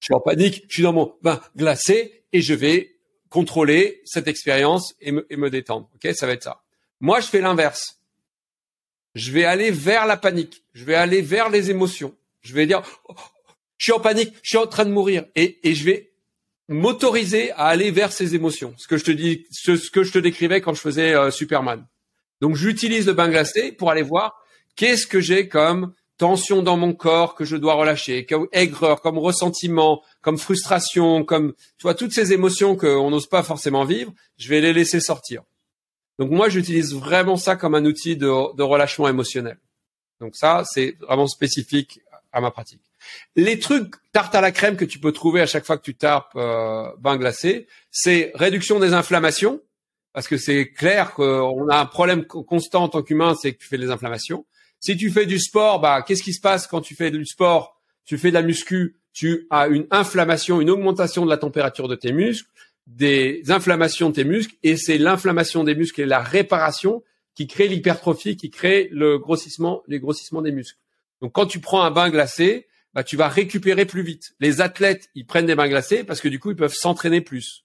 suis 0.00 0.14
en 0.14 0.20
panique, 0.20 0.64
je 0.68 0.74
suis 0.76 0.82
dans 0.84 0.94
mon 0.94 1.14
bain 1.20 1.38
glacé 1.54 2.24
et 2.32 2.40
je 2.40 2.54
vais 2.54 2.93
contrôler 3.34 4.00
cette 4.04 4.28
expérience 4.28 4.94
et 5.00 5.10
me, 5.10 5.26
et 5.28 5.36
me 5.36 5.50
détendre. 5.50 5.90
OK, 5.96 6.14
ça 6.14 6.28
va 6.28 6.34
être 6.34 6.44
ça. 6.44 6.62
Moi, 7.00 7.18
je 7.18 7.26
fais 7.26 7.40
l'inverse. 7.40 7.98
Je 9.16 9.32
vais 9.32 9.42
aller 9.42 9.72
vers 9.72 10.06
la 10.06 10.16
panique. 10.16 10.62
Je 10.72 10.84
vais 10.84 10.94
aller 10.94 11.20
vers 11.20 11.48
les 11.48 11.68
émotions. 11.68 12.14
Je 12.42 12.54
vais 12.54 12.64
dire, 12.64 12.84
je 13.76 13.86
suis 13.86 13.92
en 13.92 13.98
panique, 13.98 14.32
je 14.40 14.50
suis 14.50 14.58
en 14.58 14.68
train 14.68 14.84
de 14.84 14.92
mourir, 14.92 15.24
et, 15.34 15.68
et 15.68 15.74
je 15.74 15.84
vais 15.84 16.12
m'autoriser 16.68 17.50
à 17.52 17.66
aller 17.66 17.90
vers 17.90 18.12
ces 18.12 18.36
émotions. 18.36 18.72
Ce 18.78 18.86
que 18.86 18.98
je 18.98 19.04
te 19.04 19.10
dis, 19.10 19.46
ce, 19.50 19.90
que 19.90 20.04
je 20.04 20.12
te 20.12 20.20
décrivais 20.20 20.60
quand 20.60 20.72
je 20.72 20.80
faisais 20.80 21.16
euh, 21.16 21.32
Superman. 21.32 21.84
Donc 22.40 22.54
j'utilise 22.54 23.04
le 23.08 23.14
bain 23.14 23.28
glacé 23.28 23.72
pour 23.72 23.90
aller 23.90 24.02
voir 24.02 24.40
qu'est-ce 24.76 25.08
que 25.08 25.20
j'ai 25.20 25.48
comme 25.48 25.92
tension 26.16 26.62
dans 26.62 26.76
mon 26.76 26.92
corps 26.92 27.34
que 27.34 27.44
je 27.44 27.56
dois 27.56 27.74
relâcher, 27.74 28.24
comme 28.26 28.46
aigreur, 28.52 29.00
comme 29.00 29.18
ressentiment, 29.18 30.02
comme 30.20 30.38
frustration, 30.38 31.24
comme 31.24 31.54
tu 31.76 31.82
vois 31.82 31.94
toutes 31.94 32.12
ces 32.12 32.32
émotions 32.32 32.76
qu'on 32.76 33.10
n'ose 33.10 33.26
pas 33.26 33.42
forcément 33.42 33.84
vivre, 33.84 34.12
je 34.36 34.48
vais 34.48 34.60
les 34.60 34.72
laisser 34.72 35.00
sortir. 35.00 35.42
Donc 36.18 36.30
moi 36.30 36.48
j'utilise 36.48 36.94
vraiment 36.94 37.36
ça 37.36 37.56
comme 37.56 37.74
un 37.74 37.84
outil 37.84 38.16
de, 38.16 38.28
relâchement 38.28 39.08
émotionnel. 39.08 39.58
Donc 40.20 40.36
ça 40.36 40.62
c'est 40.64 40.96
vraiment 41.00 41.26
spécifique 41.26 42.00
à 42.32 42.40
ma 42.40 42.50
pratique. 42.50 42.82
Les 43.36 43.58
trucs 43.58 43.94
tarte 44.12 44.34
à 44.34 44.40
la 44.40 44.52
crème 44.52 44.76
que 44.76 44.84
tu 44.84 44.98
peux 44.98 45.12
trouver 45.12 45.40
à 45.40 45.46
chaque 45.46 45.66
fois 45.66 45.76
que 45.76 45.82
tu 45.82 45.94
tapes 45.94 46.32
euh, 46.36 46.88
bain 46.98 47.16
glacé, 47.16 47.66
c'est 47.90 48.32
réduction 48.34 48.78
des 48.78 48.92
inflammations, 48.94 49.60
parce 50.12 50.28
que 50.28 50.38
c'est 50.38 50.70
clair 50.70 51.12
qu'on 51.12 51.68
a 51.68 51.78
un 51.78 51.86
problème 51.86 52.24
constant 52.24 52.84
en 52.84 52.88
tant 52.88 53.02
qu'humain, 53.02 53.34
c'est 53.34 53.52
que 53.52 53.58
tu 53.58 53.68
fais 53.68 53.78
des 53.78 53.90
inflammations. 53.90 54.46
Si 54.84 54.98
tu 54.98 55.10
fais 55.10 55.24
du 55.24 55.38
sport, 55.38 55.80
bah 55.80 56.02
qu'est-ce 56.02 56.22
qui 56.22 56.34
se 56.34 56.42
passe 56.42 56.66
quand 56.66 56.82
tu 56.82 56.94
fais 56.94 57.10
du 57.10 57.24
sport? 57.24 57.80
Tu 58.04 58.18
fais 58.18 58.28
de 58.28 58.34
la 58.34 58.42
muscu, 58.42 58.98
tu 59.14 59.46
as 59.48 59.68
une 59.68 59.86
inflammation, 59.90 60.60
une 60.60 60.68
augmentation 60.68 61.24
de 61.24 61.30
la 61.30 61.38
température 61.38 61.88
de 61.88 61.94
tes 61.94 62.12
muscles, 62.12 62.50
des 62.86 63.44
inflammations 63.48 64.10
de 64.10 64.16
tes 64.16 64.24
muscles, 64.24 64.56
et 64.62 64.76
c'est 64.76 64.98
l'inflammation 64.98 65.64
des 65.64 65.74
muscles 65.74 66.02
et 66.02 66.04
la 66.04 66.20
réparation 66.20 67.02
qui 67.34 67.46
crée 67.46 67.66
l'hypertrophie, 67.66 68.36
qui 68.36 68.50
crée 68.50 68.90
le 68.92 69.18
grossissement, 69.18 69.82
les 69.88 70.00
grossissements 70.00 70.42
des 70.42 70.52
muscles. 70.52 70.78
Donc 71.22 71.32
quand 71.32 71.46
tu 71.46 71.60
prends 71.60 71.82
un 71.82 71.90
bain 71.90 72.10
glacé, 72.10 72.66
bah, 72.92 73.02
tu 73.02 73.16
vas 73.16 73.28
récupérer 73.28 73.86
plus 73.86 74.02
vite. 74.02 74.34
Les 74.38 74.60
athlètes, 74.60 75.08
ils 75.14 75.24
prennent 75.24 75.46
des 75.46 75.54
bains 75.54 75.68
glacés 75.68 76.04
parce 76.04 76.20
que 76.20 76.28
du 76.28 76.38
coup, 76.38 76.50
ils 76.50 76.56
peuvent 76.56 76.74
s'entraîner 76.74 77.22
plus. 77.22 77.64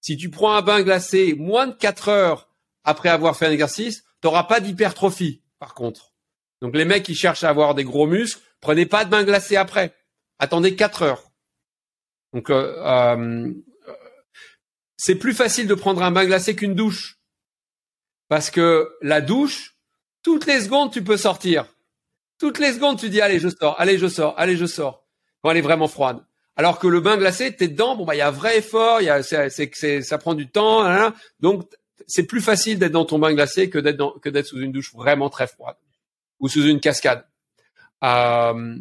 Si 0.00 0.16
tu 0.16 0.30
prends 0.30 0.54
un 0.54 0.62
bain 0.62 0.80
glacé 0.80 1.34
moins 1.34 1.66
de 1.66 1.74
4 1.74 2.08
heures 2.08 2.48
après 2.84 3.10
avoir 3.10 3.36
fait 3.36 3.44
un 3.44 3.52
exercice, 3.52 4.04
tu 4.22 4.28
n'auras 4.28 4.44
pas 4.44 4.60
d'hypertrophie, 4.60 5.42
par 5.58 5.74
contre. 5.74 6.14
Donc 6.60 6.74
les 6.74 6.84
mecs 6.84 7.04
qui 7.04 7.14
cherchent 7.14 7.44
à 7.44 7.50
avoir 7.50 7.74
des 7.74 7.84
gros 7.84 8.06
muscles, 8.06 8.42
prenez 8.60 8.86
pas 8.86 9.04
de 9.04 9.10
bain 9.10 9.24
glacé 9.24 9.56
après. 9.56 9.94
Attendez 10.38 10.74
4 10.76 11.02
heures. 11.02 11.30
Donc 12.32 12.50
euh, 12.50 12.74
euh, 12.84 13.52
c'est 14.96 15.14
plus 15.14 15.34
facile 15.34 15.66
de 15.66 15.74
prendre 15.74 16.02
un 16.02 16.10
bain 16.10 16.26
glacé 16.26 16.56
qu'une 16.56 16.74
douche. 16.74 17.18
Parce 18.28 18.50
que 18.50 18.90
la 19.00 19.20
douche, 19.20 19.76
toutes 20.22 20.46
les 20.46 20.60
secondes, 20.60 20.92
tu 20.92 21.02
peux 21.02 21.16
sortir. 21.16 21.66
Toutes 22.38 22.58
les 22.58 22.72
secondes, 22.72 22.98
tu 22.98 23.08
dis 23.08 23.20
allez, 23.20 23.38
je 23.38 23.48
sors, 23.48 23.80
allez, 23.80 23.98
je 23.98 24.06
sors, 24.06 24.34
allez, 24.38 24.56
je 24.56 24.66
sors. 24.66 25.06
Quand 25.42 25.50
elle 25.50 25.56
est 25.56 25.62
vraiment 25.62 25.88
froide. 25.88 26.18
Alors 26.56 26.80
que 26.80 26.88
le 26.88 27.00
bain 27.00 27.16
glacé, 27.16 27.54
t'es 27.54 27.68
dedans, 27.68 27.94
bon 27.96 28.04
bah 28.04 28.16
il 28.16 28.18
y 28.18 28.20
a 28.20 28.28
un 28.28 28.32
vrai 28.32 28.58
effort, 28.58 29.00
c'est, 29.22 29.70
c'est, 29.72 30.02
ça 30.02 30.18
prend 30.18 30.34
du 30.34 30.50
temps, 30.50 31.12
donc 31.38 31.62
c'est 32.08 32.24
plus 32.24 32.40
facile 32.40 32.80
d'être 32.80 32.92
dans 32.92 33.04
ton 33.04 33.20
bain 33.20 33.32
glacé 33.32 33.70
que 33.70 33.78
d'être 33.78 34.46
sous 34.46 34.58
une 34.58 34.72
douche 34.72 34.92
vraiment 34.92 35.30
très 35.30 35.46
froide 35.46 35.76
ou 36.40 36.48
sous 36.48 36.64
une 36.64 36.80
cascade. 36.80 37.24
Euh, 38.04 38.76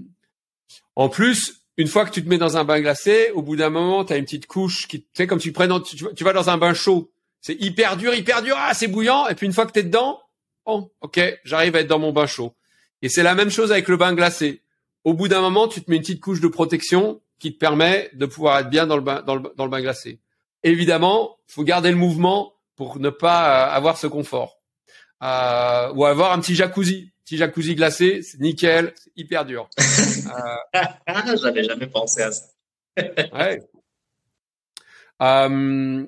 en 0.95 1.09
plus, 1.09 1.61
une 1.77 1.87
fois 1.87 2.05
que 2.05 2.11
tu 2.11 2.23
te 2.23 2.29
mets 2.29 2.37
dans 2.37 2.57
un 2.57 2.63
bain 2.63 2.79
glacé, 2.81 3.31
au 3.31 3.41
bout 3.41 3.55
d'un 3.55 3.69
moment, 3.69 4.03
tu 4.03 4.13
as 4.13 4.17
une 4.17 4.25
petite 4.25 4.47
couche 4.47 4.87
qui, 4.87 5.01
tu 5.01 5.07
sais, 5.13 5.27
comme 5.27 5.39
tu, 5.39 5.51
prends, 5.51 5.79
tu, 5.79 6.23
vas 6.23 6.33
dans 6.33 6.49
un 6.49 6.57
bain 6.57 6.73
chaud, 6.73 7.11
c'est 7.41 7.59
hyper 7.61 7.97
dur, 7.97 8.13
hyper 8.13 8.41
dur, 8.41 8.55
ah 8.57 8.73
c'est 8.73 8.87
bouillant, 8.87 9.27
et 9.27 9.35
puis 9.35 9.45
une 9.45 9.53
fois 9.53 9.65
que 9.65 9.71
tu 9.71 9.79
es 9.79 9.83
dedans, 9.83 10.19
bon, 10.65 10.89
ok, 11.01 11.19
j'arrive 11.43 11.75
à 11.75 11.81
être 11.81 11.87
dans 11.87 11.99
mon 11.99 12.11
bain 12.11 12.25
chaud. 12.25 12.53
Et 13.01 13.09
c'est 13.09 13.23
la 13.23 13.35
même 13.35 13.51
chose 13.51 13.71
avec 13.71 13.87
le 13.87 13.97
bain 13.97 14.13
glacé. 14.13 14.61
Au 15.03 15.13
bout 15.13 15.27
d'un 15.27 15.41
moment, 15.41 15.67
tu 15.67 15.81
te 15.81 15.89
mets 15.89 15.97
une 15.97 16.01
petite 16.01 16.19
couche 16.19 16.41
de 16.41 16.47
protection 16.47 17.21
qui 17.39 17.53
te 17.53 17.59
permet 17.59 18.09
de 18.13 18.25
pouvoir 18.25 18.59
être 18.59 18.69
bien 18.69 18.87
dans 18.87 18.95
le 18.95 19.03
bain, 19.03 19.21
dans 19.21 19.35
le, 19.35 19.53
dans 19.55 19.65
le 19.65 19.69
bain 19.69 19.81
glacé. 19.81 20.19
Évidemment, 20.63 21.37
faut 21.45 21.63
garder 21.63 21.91
le 21.91 21.95
mouvement 21.95 22.53
pour 22.75 22.99
ne 22.99 23.09
pas 23.09 23.67
euh, 23.67 23.75
avoir 23.75 23.97
ce 23.97 24.07
confort. 24.07 24.59
Euh, 25.23 25.91
ou 25.93 26.05
avoir 26.05 26.31
un 26.31 26.39
petit 26.39 26.55
jacuzzi, 26.55 27.11
petit 27.27 27.35
jacuzzi 27.35 27.75
glacé, 27.75 28.21
c'est 28.21 28.39
nickel, 28.39 28.93
c'est 28.95 29.11
hyper 29.17 29.43
dur. 29.43 29.69
euh, 29.77 31.35
J'avais 31.41 31.63
jamais 31.65 31.87
pensé 31.87 32.21
à 32.21 32.31
ça. 32.31 32.45
ouais. 32.97 33.61
Euh, 35.21 36.05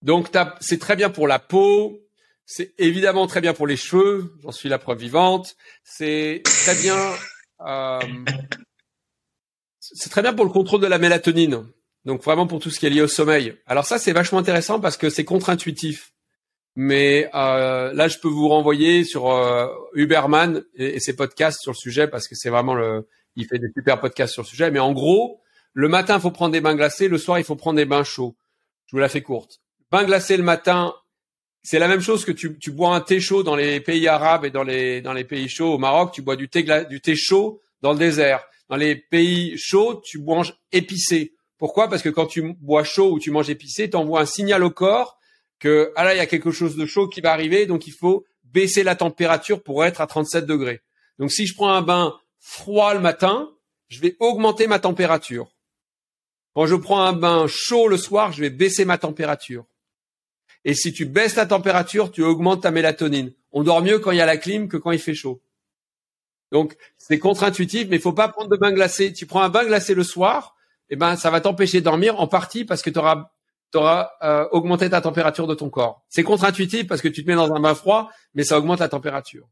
donc 0.00 0.30
c'est 0.60 0.78
très 0.78 0.96
bien 0.96 1.10
pour 1.10 1.28
la 1.28 1.38
peau, 1.38 2.00
c'est 2.46 2.72
évidemment 2.78 3.26
très 3.26 3.42
bien 3.42 3.52
pour 3.52 3.66
les 3.66 3.76
cheveux, 3.76 4.32
j'en 4.42 4.50
suis 4.50 4.70
la 4.70 4.78
preuve 4.78 4.98
vivante. 4.98 5.56
C'est 5.84 6.40
très 6.42 6.74
bien. 6.76 6.96
Euh, 7.66 8.00
c'est 9.78 10.08
très 10.08 10.22
bien 10.22 10.32
pour 10.32 10.46
le 10.46 10.50
contrôle 10.50 10.80
de 10.80 10.86
la 10.86 10.98
mélatonine. 10.98 11.66
Donc 12.06 12.22
vraiment 12.22 12.46
pour 12.46 12.60
tout 12.60 12.70
ce 12.70 12.80
qui 12.80 12.86
est 12.86 12.90
lié 12.90 13.02
au 13.02 13.08
sommeil. 13.08 13.58
Alors 13.66 13.84
ça 13.84 13.98
c'est 13.98 14.12
vachement 14.12 14.38
intéressant 14.38 14.80
parce 14.80 14.96
que 14.96 15.10
c'est 15.10 15.26
contre-intuitif. 15.26 16.11
Mais 16.74 17.28
euh, 17.34 17.92
là 17.92 18.08
je 18.08 18.18
peux 18.18 18.28
vous 18.28 18.48
renvoyer 18.48 19.04
sur 19.04 19.30
euh, 19.30 19.68
Uberman 19.94 20.64
et, 20.74 21.00
ses 21.00 21.14
podcasts 21.14 21.60
sur 21.60 21.72
le 21.72 21.76
sujet 21.76 22.08
parce 22.08 22.28
que 22.28 22.34
c'est 22.34 22.50
vraiment 22.50 22.74
le. 22.74 23.08
Il 23.36 23.46
fait 23.46 23.58
des 23.58 23.68
super 23.74 24.00
podcasts 24.00 24.32
sur 24.32 24.42
le 24.42 24.46
sujet. 24.46 24.70
Mais 24.70 24.78
en 24.78 24.92
gros, 24.92 25.40
le 25.74 25.88
matin 25.88 26.16
il 26.16 26.20
faut 26.20 26.30
prendre 26.30 26.52
des 26.52 26.60
bains 26.60 26.74
glacés, 26.74 27.08
le 27.08 27.18
soir 27.18 27.38
il 27.38 27.44
faut 27.44 27.56
prendre 27.56 27.76
des 27.76 27.84
bains 27.84 28.04
chauds. 28.04 28.36
Je 28.86 28.96
vous 28.96 29.00
la 29.00 29.08
fais 29.08 29.22
courte. 29.22 29.60
Bain 29.90 30.04
glacé 30.04 30.36
le 30.36 30.42
matin, 30.42 30.94
c'est 31.62 31.78
la 31.78 31.88
même 31.88 32.00
chose 32.00 32.24
que 32.24 32.32
tu, 32.32 32.58
tu, 32.58 32.70
bois 32.70 32.94
un 32.94 33.00
thé 33.00 33.20
chaud 33.20 33.42
dans 33.42 33.56
les 33.56 33.80
pays 33.80 34.08
arabes 34.08 34.44
et 34.44 34.50
dans 34.50 34.64
les, 34.64 35.00
dans 35.00 35.12
les 35.12 35.24
pays 35.24 35.48
chauds. 35.48 35.74
Au 35.74 35.78
Maroc, 35.78 36.12
tu 36.12 36.22
bois 36.22 36.36
du 36.36 36.48
thé, 36.48 36.64
du 36.88 37.00
thé 37.00 37.14
chaud 37.14 37.60
dans 37.82 37.92
le 37.92 37.98
désert. 37.98 38.42
Dans 38.68 38.76
les 38.76 38.96
pays 38.96 39.56
chauds, 39.58 40.00
tu 40.02 40.18
manges 40.18 40.54
épicé. 40.72 41.34
Pourquoi? 41.58 41.88
Parce 41.88 42.02
que 42.02 42.08
quand 42.08 42.26
tu 42.26 42.54
bois 42.60 42.84
chaud 42.84 43.12
ou 43.12 43.18
tu 43.18 43.30
manges 43.30 43.50
épicé, 43.50 43.88
tu 43.88 43.96
envoies 43.96 44.20
un 44.20 44.26
signal 44.26 44.64
au 44.64 44.70
corps 44.70 45.18
que 45.62 45.92
ah 45.94 46.02
là, 46.02 46.12
il 46.12 46.16
y 46.16 46.20
a 46.20 46.26
quelque 46.26 46.50
chose 46.50 46.74
de 46.74 46.86
chaud 46.86 47.06
qui 47.06 47.20
va 47.20 47.30
arriver, 47.32 47.66
donc 47.66 47.86
il 47.86 47.92
faut 47.92 48.26
baisser 48.42 48.82
la 48.82 48.96
température 48.96 49.62
pour 49.62 49.84
être 49.84 50.00
à 50.00 50.08
37 50.08 50.44
degrés. 50.44 50.80
Donc 51.20 51.30
si 51.30 51.46
je 51.46 51.54
prends 51.54 51.72
un 51.72 51.82
bain 51.82 52.18
froid 52.40 52.92
le 52.94 52.98
matin, 52.98 53.48
je 53.88 54.00
vais 54.00 54.16
augmenter 54.18 54.66
ma 54.66 54.80
température. 54.80 55.52
Quand 56.54 56.66
je 56.66 56.74
prends 56.74 57.04
un 57.04 57.12
bain 57.12 57.46
chaud 57.46 57.86
le 57.86 57.96
soir, 57.96 58.32
je 58.32 58.40
vais 58.40 58.50
baisser 58.50 58.84
ma 58.84 58.98
température. 58.98 59.64
Et 60.64 60.74
si 60.74 60.92
tu 60.92 61.04
baisses 61.04 61.36
la 61.36 61.46
température, 61.46 62.10
tu 62.10 62.24
augmentes 62.24 62.62
ta 62.62 62.72
mélatonine. 62.72 63.32
On 63.52 63.62
dort 63.62 63.82
mieux 63.82 64.00
quand 64.00 64.10
il 64.10 64.18
y 64.18 64.20
a 64.20 64.26
la 64.26 64.38
clim 64.38 64.66
que 64.66 64.76
quand 64.76 64.90
il 64.90 64.98
fait 64.98 65.14
chaud. 65.14 65.40
Donc 66.50 66.76
c'est 66.98 67.20
contre-intuitif, 67.20 67.86
mais 67.88 67.96
il 67.96 68.02
faut 68.02 68.12
pas 68.12 68.26
prendre 68.26 68.50
de 68.50 68.56
bain 68.56 68.72
glacé. 68.72 69.12
Tu 69.12 69.26
prends 69.26 69.42
un 69.42 69.48
bain 69.48 69.64
glacé 69.64 69.94
le 69.94 70.02
soir, 70.02 70.56
eh 70.90 70.96
ben 70.96 71.14
ça 71.14 71.30
va 71.30 71.40
t'empêcher 71.40 71.78
de 71.78 71.84
dormir 71.84 72.18
en 72.18 72.26
partie 72.26 72.64
parce 72.64 72.82
que 72.82 72.90
tu 72.90 72.98
auras, 72.98 73.30
euh, 73.74 74.46
augmenté 74.52 74.90
ta 74.90 75.00
température 75.00 75.46
de 75.46 75.54
ton 75.54 75.70
corps. 75.70 76.04
C'est 76.08 76.22
contre-intuitif 76.22 76.86
parce 76.86 77.00
que 77.00 77.08
tu 77.08 77.24
te 77.24 77.30
mets 77.30 77.36
dans 77.36 77.52
un 77.52 77.60
bain 77.60 77.74
froid, 77.74 78.10
mais 78.34 78.44
ça 78.44 78.58
augmente 78.58 78.80
la 78.80 78.88
température. 78.88 79.48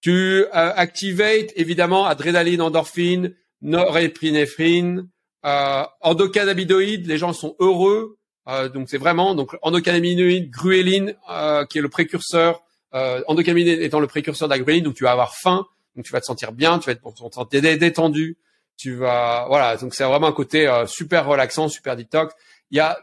Tu 0.00 0.12
euh, 0.12 0.46
activates 0.52 1.52
évidemment 1.56 2.06
adrénaline, 2.06 2.60
endorphine, 2.60 3.34
norépinéphrine, 3.62 5.08
euh, 5.46 5.84
endocannabinoïdes. 6.00 7.06
Les 7.06 7.18
gens 7.18 7.32
sont 7.32 7.56
heureux 7.58 8.18
euh, 8.48 8.68
donc 8.68 8.88
c'est 8.88 8.98
vraiment 8.98 9.34
donc 9.34 9.56
endocannabinoïde, 9.62 10.50
grueline, 10.50 11.14
euh, 11.30 11.64
qui 11.64 11.78
est 11.78 11.80
le 11.80 11.88
précurseur, 11.88 12.62
euh, 12.94 13.22
endocannabinoïde 13.26 13.80
étant 13.80 14.00
le 14.00 14.06
précurseur 14.06 14.48
de 14.48 14.54
la 14.54 14.58
grueline, 14.58 14.84
donc 14.84 14.94
tu 14.94 15.04
vas 15.04 15.12
avoir 15.12 15.34
faim, 15.34 15.66
donc 15.96 16.04
tu 16.04 16.12
vas 16.12 16.20
te 16.20 16.26
sentir 16.26 16.52
bien, 16.52 16.78
tu 16.78 16.86
vas 16.86 16.92
être 16.92 17.78
détendu, 17.78 18.36
tu 18.76 18.94
vas 18.94 19.46
voilà, 19.48 19.76
donc 19.76 19.94
c'est 19.94 20.04
vraiment 20.04 20.26
un 20.26 20.32
côté 20.32 20.68
euh, 20.68 20.86
super 20.86 21.26
relaxant, 21.26 21.68
super 21.68 21.96
detox. 21.96 22.34
Il 22.70 22.76
y 22.76 22.80
a 22.80 22.98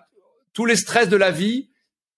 tous 0.53 0.65
les 0.65 0.75
stress 0.75 1.09
de 1.09 1.17
la 1.17 1.31
vie, 1.31 1.69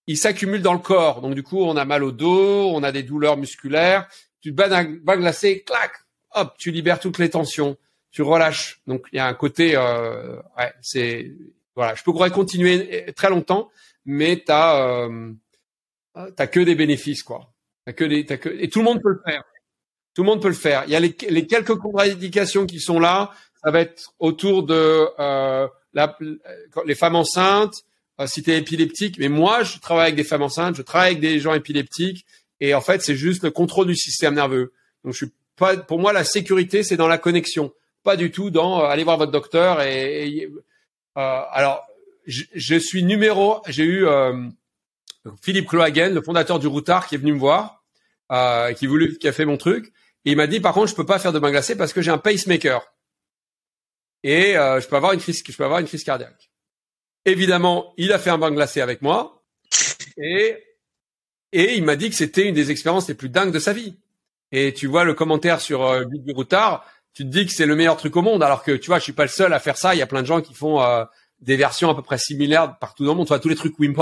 ils 0.08 0.18
s'accumulent 0.18 0.62
dans 0.62 0.74
le 0.74 0.80
corps, 0.80 1.22
donc 1.22 1.36
du 1.36 1.44
coup 1.44 1.62
on 1.64 1.78
a 1.78 1.86
mal 1.86 2.04
au 2.04 2.12
dos, 2.12 2.70
on 2.74 2.84
a 2.84 2.92
des 2.92 3.04
douleurs 3.04 3.38
musculaires, 3.38 4.08
tu 4.42 4.52
te 4.52 4.56
bats 4.56 4.84
bain 4.84 5.18
glacé, 5.18 5.64
clac, 5.64 5.92
hop, 6.34 6.56
tu 6.58 6.72
libères 6.72 7.00
toutes 7.00 7.20
les 7.20 7.30
tensions, 7.30 7.78
tu 8.12 8.22
relâches. 8.22 8.82
Donc 8.88 9.06
il 9.14 9.18
y 9.18 9.20
a 9.20 9.28
un 9.28 9.34
côté, 9.34 9.76
euh, 9.76 10.38
ouais, 10.58 10.74
c'est 10.82 11.32
voilà, 11.76 11.96
je 11.96 12.04
pourrais 12.04 12.30
continuer 12.30 13.12
très 13.14 13.30
longtemps, 13.30 13.70
mais 14.06 14.44
t'as 14.46 15.08
euh, 15.08 15.32
t'as 16.36 16.48
que 16.48 16.60
des 16.60 16.76
bénéfices 16.76 17.24
quoi. 17.24 17.54
T'as 17.86 17.94
que 17.94 18.04
des, 18.04 18.26
t'as 18.26 18.38
que 18.38 18.50
et 18.50 18.70
tout 18.70 18.80
le 18.80 18.86
monde 18.86 19.02
peut 19.02 19.10
le 19.10 19.22
faire. 19.26 19.44
Tout 20.14 20.22
le 20.22 20.28
monde 20.28 20.42
peut 20.42 20.48
le 20.50 20.54
faire. 20.54 20.84
Il 20.86 20.92
y 20.92 20.96
a 20.96 21.00
les, 21.00 21.14
quelques 21.14 21.76
contre-indications 21.76 22.68
qui 22.68 22.80
sont 22.80 23.00
là. 23.00 23.32
Ça 23.64 23.72
va 23.72 23.80
être 23.82 24.14
autour 24.20 24.64
de 24.64 25.08
euh, 25.20 25.68
la, 25.94 26.18
les 26.86 26.94
femmes 26.94 27.16
enceintes, 27.16 27.84
euh, 28.20 28.28
si 28.28 28.44
tu 28.44 28.52
es 28.52 28.58
épileptique, 28.58 29.18
mais 29.20 29.30
moi, 29.30 29.64
je 29.64 29.80
travaille 29.80 30.06
avec 30.06 30.16
des 30.16 30.24
femmes 30.24 30.42
enceintes, 30.42 30.76
je 30.76 30.82
travaille 30.82 31.12
avec 31.12 31.20
des 31.20 31.40
gens 31.40 31.54
épileptiques, 31.54 32.26
et 32.60 32.74
en 32.74 32.82
fait, 32.82 33.02
c'est 33.02 33.16
juste 33.16 33.44
le 33.44 33.52
contrôle 33.52 33.88
du 33.88 33.96
système 33.96 34.36
nerveux. 34.36 34.74
Donc, 35.04 35.14
je 35.14 35.26
suis 35.26 35.34
pas, 35.56 35.78
pour 35.78 36.00
moi, 36.00 36.14
la 36.14 36.24
sécurité, 36.24 36.84
c'est 36.84 36.98
dans 36.98 37.08
la 37.08 37.18
connexion, 37.18 37.74
pas 38.04 38.16
du 38.16 38.32
tout 38.32 38.50
dans 38.50 38.82
euh, 38.82 38.86
aller 38.86 39.04
voir 39.04 39.18
votre 39.18 39.32
docteur. 39.32 39.82
Et, 39.82 40.50
euh, 41.18 41.42
alors, 41.52 41.86
je, 42.26 42.44
je, 42.54 42.76
suis 42.76 43.04
numéro, 43.04 43.62
j'ai 43.68 43.84
eu 43.84 44.06
euh, 44.06 44.48
Philippe 45.42 45.68
Clohagen, 45.68 46.14
le 46.14 46.22
fondateur 46.22 46.60
du 46.60 46.68
Routard, 46.68 47.08
qui 47.08 47.16
est 47.16 47.18
venu 47.18 47.34
me 47.34 47.40
voir, 47.40 47.84
euh, 48.32 48.74
qui 48.74 48.88
voulu, 48.88 49.18
qui 49.18 49.28
a 49.28 49.32
fait 49.32 49.46
mon 49.46 49.58
truc, 49.58 49.92
et 50.26 50.32
il 50.32 50.38
m'a 50.38 50.48
dit, 50.48 50.60
par 50.60 50.74
contre, 50.74 50.88
je 50.88 50.96
peux 50.96 51.06
pas 51.06 51.20
faire 51.20 51.34
de 51.34 51.40
bain 51.40 51.52
glacé 51.52 51.76
parce 51.76 51.94
que 51.94 52.02
j'ai 52.02 52.12
un 52.12 52.18
pacemaker 52.18 52.82
et 54.24 54.58
euh, 54.58 54.80
je 54.80 54.88
peux 54.88 54.96
avoir 54.96 55.12
une 55.12 55.20
crise, 55.20 55.44
je 55.46 55.56
peux 55.56 55.66
avoir 55.66 55.80
une 55.80 55.88
crise 55.88 56.04
cardiaque. 56.04 56.50
Évidemment, 57.26 57.94
il 57.98 58.12
a 58.12 58.20
fait 58.20 58.30
un 58.30 58.38
bain 58.38 58.52
glacé 58.52 58.82
avec 58.82 59.02
moi 59.02 59.44
et 60.18 60.58
et 61.52 61.76
il 61.76 61.84
m'a 61.84 61.96
dit 61.96 62.10
que 62.10 62.16
c'était 62.16 62.48
une 62.48 62.56
des 62.56 62.72
expériences 62.72 63.08
les 63.08 63.14
plus 63.14 63.30
dingues 63.30 63.54
de 63.54 63.60
sa 63.60 63.74
vie. 63.74 63.96
Et 64.52 64.74
tu 64.74 64.88
vois 64.88 65.04
le 65.04 65.14
commentaire 65.14 65.62
sur 65.62 65.86
euh, 65.86 66.04
du 66.06 66.34
Routard, 66.34 66.84
tu 67.14 67.24
te 67.24 67.30
dis 67.30 67.46
que 67.46 67.52
c'est 67.52 67.68
le 67.68 67.76
meilleur 67.76 67.96
truc 67.96 68.16
au 68.16 68.24
monde, 68.24 68.42
alors 68.42 68.64
que 68.64 68.72
tu 68.72 68.88
vois, 68.88 68.98
je 68.98 69.04
suis 69.04 69.14
pas 69.14 69.24
le 69.24 69.30
seul 69.30 69.54
à 69.54 69.60
faire 69.60 69.78
ça. 69.78 69.94
Il 69.94 70.00
y 70.00 70.02
a 70.02 70.08
plein 70.08 70.24
de 70.24 70.28
gens 70.28 70.42
qui 70.42 70.56
font 70.56 70.82
euh, 70.82 71.06
des 71.42 71.56
versions 71.56 71.92
à 71.92 71.96
peu 71.96 72.02
près 72.02 72.18
similaires 72.18 72.80
partout 72.80 73.06
dans 73.06 73.12
le 73.12 73.18
monde. 73.18 73.28
Tu 73.28 73.34
vois, 73.34 73.40
tous 73.40 73.50
les 73.50 73.56
trucs 73.56 73.78
Wim. 73.78 73.94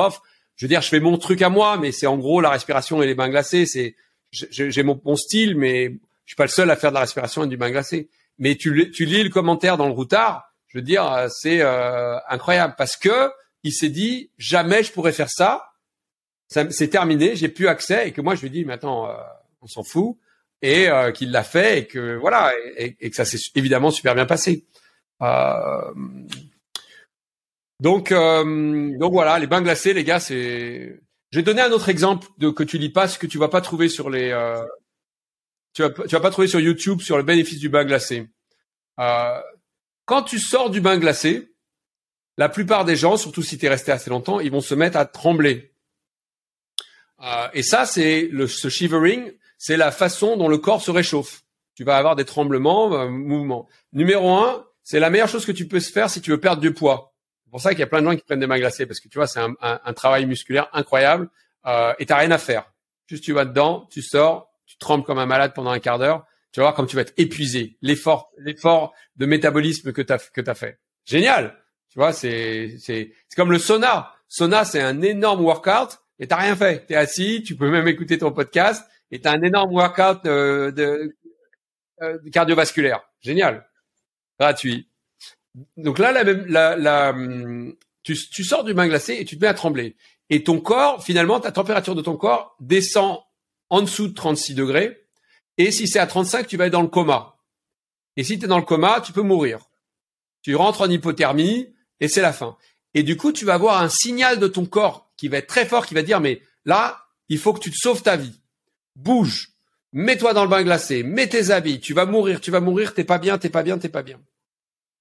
Je 0.55 0.65
veux 0.65 0.69
dire, 0.69 0.81
je 0.81 0.87
fais 0.87 1.01
mon 1.01 1.17
truc 1.17 1.41
à 1.41 1.49
moi, 1.49 1.77
mais 1.77 1.91
c'est 1.91 2.07
en 2.07 2.17
gros 2.17 2.39
la 2.39 2.49
respiration 2.51 3.03
et 3.03 3.05
les 3.05 3.15
bains 3.15 3.29
glacés. 3.29 3.65
C'est 3.65 3.95
j'ai 4.31 4.83
mon, 4.83 4.99
mon, 5.03 5.17
style, 5.17 5.57
mais 5.57 5.89
je 5.89 5.99
suis 6.27 6.35
pas 6.37 6.45
le 6.45 6.49
seul 6.49 6.71
à 6.71 6.77
faire 6.77 6.91
de 6.91 6.95
la 6.95 7.01
respiration 7.01 7.43
et 7.43 7.47
du 7.47 7.57
bain 7.57 7.69
glacé 7.69 8.09
mais 8.41 8.55
tu, 8.55 8.91
tu 8.91 9.05
lis 9.05 9.23
le 9.23 9.29
commentaire 9.29 9.77
dans 9.77 9.85
le 9.85 9.93
routard, 9.93 10.50
je 10.71 10.77
veux 10.77 10.83
dire, 10.83 11.11
euh, 11.11 11.27
c'est 11.29 11.61
euh, 11.61 12.17
incroyable 12.29 12.75
parce 12.77 12.95
que 12.95 13.31
il 13.63 13.73
s'est 13.73 13.89
dit 13.89 14.31
jamais 14.37 14.83
je 14.83 14.91
pourrais 14.91 15.11
faire 15.11 15.29
ça. 15.29 15.73
c'est 16.47 16.87
terminé, 16.87 17.35
j'ai 17.35 17.49
plus 17.49 17.67
accès 17.67 18.07
et 18.07 18.11
que 18.11 18.21
moi 18.21 18.35
je 18.35 18.41
lui 18.41 18.49
dis 18.49 18.65
maintenant 18.65 19.07
euh, 19.07 19.13
on 19.61 19.67
s'en 19.67 19.83
fout 19.83 20.17
et 20.61 20.89
qu'il 21.15 21.31
l'a 21.31 21.43
fait 21.43 21.79
et 21.79 21.87
que 21.87 22.15
voilà 22.17 22.53
et, 22.77 22.93
que 22.93 23.15
ça 23.15 23.25
s'est 23.25 23.39
évidemment 23.55 23.89
super 23.91 24.15
bien 24.15 24.25
passé. 24.25 24.65
donc 27.79 28.13
donc 28.13 29.11
voilà, 29.11 29.39
les 29.39 29.47
bains 29.47 29.61
glacés 29.61 29.93
les 29.93 30.03
gars, 30.03 30.19
c'est 30.19 30.99
je 31.31 31.39
vais 31.39 31.43
donner 31.43 31.61
un 31.61 31.71
autre 31.71 31.89
exemple 31.89 32.27
de 32.37 32.49
que 32.49 32.63
tu 32.63 32.77
lis 32.77 32.89
pas, 32.89 33.07
ce 33.07 33.17
que 33.17 33.27
tu 33.27 33.37
vas 33.37 33.49
pas 33.49 33.61
trouver 33.61 33.89
sur 33.89 34.09
les 34.09 34.29
tu 35.73 35.81
vas, 35.81 35.89
tu 35.89 36.15
vas 36.15 36.19
pas 36.19 36.31
trouver 36.31 36.47
sur 36.47 36.59
YouTube 36.59 37.01
sur 37.01 37.17
le 37.17 37.23
bénéfice 37.23 37.59
du 37.59 37.69
bain 37.69 37.85
glacé. 37.85 38.29
Euh, 38.99 39.41
quand 40.05 40.23
tu 40.23 40.39
sors 40.39 40.69
du 40.69 40.81
bain 40.81 40.97
glacé, 40.97 41.53
la 42.37 42.49
plupart 42.49 42.85
des 42.85 42.95
gens, 42.95 43.17
surtout 43.17 43.43
si 43.43 43.57
tu 43.57 43.65
es 43.65 43.69
resté 43.69 43.91
assez 43.91 44.09
longtemps, 44.09 44.39
ils 44.39 44.51
vont 44.51 44.61
se 44.61 44.75
mettre 44.75 44.97
à 44.97 45.05
trembler. 45.05 45.73
Euh, 47.21 47.47
et 47.53 47.63
ça, 47.63 47.85
c'est 47.85 48.27
le 48.31 48.47
ce 48.47 48.69
shivering, 48.69 49.31
c'est 49.57 49.77
la 49.77 49.91
façon 49.91 50.37
dont 50.37 50.47
le 50.47 50.57
corps 50.57 50.81
se 50.81 50.91
réchauffe. 50.91 51.43
Tu 51.75 51.83
vas 51.83 51.97
avoir 51.97 52.15
des 52.15 52.25
tremblements, 52.25 52.93
euh, 52.93 53.09
mouvements. 53.09 53.67
Numéro 53.93 54.31
un, 54.31 54.65
c'est 54.83 54.99
la 54.99 55.09
meilleure 55.09 55.29
chose 55.29 55.45
que 55.45 55.51
tu 55.51 55.67
peux 55.67 55.79
faire 55.79 56.09
si 56.09 56.21
tu 56.21 56.31
veux 56.31 56.39
perdre 56.39 56.61
du 56.61 56.73
poids. 56.73 57.13
C'est 57.43 57.51
pour 57.51 57.61
ça 57.61 57.69
qu'il 57.71 57.79
y 57.79 57.83
a 57.83 57.87
plein 57.87 58.01
de 58.01 58.09
gens 58.09 58.15
qui 58.15 58.23
prennent 58.23 58.39
des 58.39 58.47
bains 58.47 58.59
glacés 58.59 58.85
parce 58.85 58.99
que 58.99 59.07
tu 59.07 59.17
vois, 59.17 59.27
c'est 59.27 59.39
un, 59.39 59.93
travail 59.93 60.25
musculaire 60.25 60.69
incroyable 60.73 61.29
euh, 61.65 61.93
et 61.99 62.05
t'as 62.05 62.17
rien 62.17 62.31
à 62.31 62.37
faire. 62.37 62.71
Juste 63.07 63.23
tu 63.23 63.33
vas 63.33 63.45
dedans, 63.45 63.87
tu 63.91 64.01
sors, 64.01 64.51
tu 64.65 64.77
trembles 64.77 65.03
comme 65.03 65.19
un 65.19 65.25
malade 65.25 65.53
pendant 65.53 65.71
un 65.71 65.79
quart 65.79 65.99
d'heure, 65.99 66.25
tu 66.51 66.59
vas 66.59 66.65
voir 66.65 66.75
comme 66.75 66.87
tu 66.87 66.95
vas 66.95 67.03
être 67.03 67.13
épuisé, 67.17 67.77
l'effort, 67.81 68.31
l'effort 68.37 68.93
de 69.15 69.25
métabolisme 69.25 69.93
que 69.93 70.01
tu 70.01 70.13
as, 70.13 70.17
que 70.17 70.53
fait. 70.53 70.79
Génial. 71.05 71.57
Tu 71.89 71.99
vois, 71.99 72.13
c'est, 72.13 72.75
c'est, 72.79 73.13
c'est 73.27 73.35
comme 73.35 73.51
le 73.51 73.59
sauna. 73.59 74.13
Sauna, 74.27 74.65
c'est 74.65 74.81
un 74.81 75.01
énorme 75.01 75.41
workout 75.41 75.99
et 76.19 76.27
t'as 76.27 76.37
rien 76.37 76.55
fait. 76.55 76.85
T'es 76.85 76.95
assis, 76.95 77.43
tu 77.43 77.55
peux 77.55 77.69
même 77.69 77.87
écouter 77.87 78.17
ton 78.17 78.31
podcast 78.31 78.85
et 79.11 79.19
t'as 79.19 79.33
un 79.33 79.41
énorme 79.41 79.73
workout 79.73 80.25
euh, 80.25 80.71
de, 80.71 81.15
euh, 82.01 82.17
de, 82.19 82.29
cardiovasculaire. 82.29 83.01
Génial. 83.21 83.67
Gratuit. 84.39 84.89
Donc 85.77 85.99
là, 85.99 86.11
la 86.11 86.23
la, 86.23 86.75
la, 86.77 87.09
hum, 87.09 87.75
tu, 88.03 88.15
tu 88.15 88.43
sors 88.43 88.63
du 88.63 88.73
bain 88.73 88.87
glacé 88.87 89.17
et 89.19 89.25
tu 89.25 89.37
te 89.37 89.41
mets 89.41 89.49
à 89.49 89.53
trembler. 89.53 89.97
Et 90.29 90.43
ton 90.43 90.61
corps, 90.61 91.03
finalement, 91.03 91.39
ta 91.39 91.51
température 91.51 91.95
de 91.95 92.01
ton 92.01 92.15
corps 92.15 92.55
descend 92.61 93.19
en 93.69 93.81
dessous 93.81 94.07
de 94.07 94.13
36 94.13 94.55
degrés. 94.55 95.07
Et 95.63 95.69
si 95.69 95.87
c'est 95.87 95.99
à 95.99 96.07
35, 96.07 96.47
tu 96.47 96.57
vas 96.57 96.65
être 96.65 96.73
dans 96.73 96.81
le 96.81 96.87
coma. 96.87 97.37
Et 98.17 98.23
si 98.23 98.39
tu 98.39 98.45
es 98.45 98.47
dans 98.47 98.57
le 98.57 98.65
coma, 98.65 98.99
tu 98.99 99.11
peux 99.11 99.21
mourir. 99.21 99.59
Tu 100.41 100.55
rentres 100.55 100.81
en 100.81 100.89
hypothermie 100.89 101.71
et 101.99 102.07
c'est 102.07 102.21
la 102.21 102.33
fin. 102.33 102.57
Et 102.95 103.03
du 103.03 103.15
coup, 103.15 103.31
tu 103.31 103.45
vas 103.45 103.53
avoir 103.53 103.79
un 103.79 103.87
signal 103.87 104.39
de 104.39 104.47
ton 104.47 104.65
corps 104.65 105.11
qui 105.17 105.27
va 105.27 105.37
être 105.37 105.45
très 105.45 105.67
fort, 105.67 105.85
qui 105.85 105.93
va 105.93 106.01
dire, 106.01 106.19
mais 106.19 106.41
là, 106.65 107.05
il 107.29 107.37
faut 107.37 107.53
que 107.53 107.59
tu 107.59 107.69
te 107.69 107.77
sauves 107.77 108.01
ta 108.01 108.17
vie. 108.17 108.41
Bouge. 108.95 109.49
Mets-toi 109.93 110.33
dans 110.33 110.43
le 110.43 110.49
bain 110.49 110.63
glacé. 110.63 111.03
Mets 111.03 111.29
tes 111.29 111.51
habits. 111.51 111.79
Tu 111.79 111.93
vas 111.93 112.07
mourir. 112.07 112.41
Tu 112.41 112.49
vas 112.49 112.59
mourir. 112.59 112.95
T'es 112.95 113.03
pas 113.03 113.19
bien. 113.19 113.37
T'es 113.37 113.49
pas 113.49 113.61
bien. 113.61 113.77
T'es 113.77 113.89
pas 113.89 114.01
bien. 114.01 114.19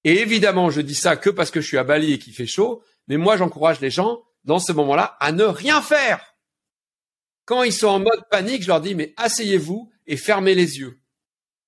Et 0.03 0.19
évidemment, 0.19 0.69
je 0.69 0.81
dis 0.81 0.93
ça 0.93 1.15
que 1.15 1.31
parce 1.31 1.49
que 1.49 1.59
je 1.59 1.67
suis 1.67 1.79
à 1.79 1.83
Bali 1.83 2.13
et 2.13 2.19
qu'il 2.19 2.33
fait 2.33 2.45
chaud. 2.45 2.83
Mais 3.07 3.17
moi, 3.17 3.35
j'encourage 3.35 3.81
les 3.81 3.89
gens, 3.89 4.21
dans 4.43 4.59
ce 4.59 4.73
moment-là, 4.73 5.17
à 5.19 5.31
ne 5.31 5.43
rien 5.43 5.81
faire. 5.81 6.35
Quand 7.45 7.63
ils 7.63 7.73
sont 7.73 7.87
en 7.87 7.99
mode 7.99 8.29
panique, 8.29 8.61
je 8.61 8.67
leur 8.67 8.79
dis, 8.79 8.93
mais 8.93 9.15
asseyez-vous 9.17 9.90
et 10.07 10.17
fermez 10.17 10.55
les 10.55 10.79
yeux. 10.79 10.99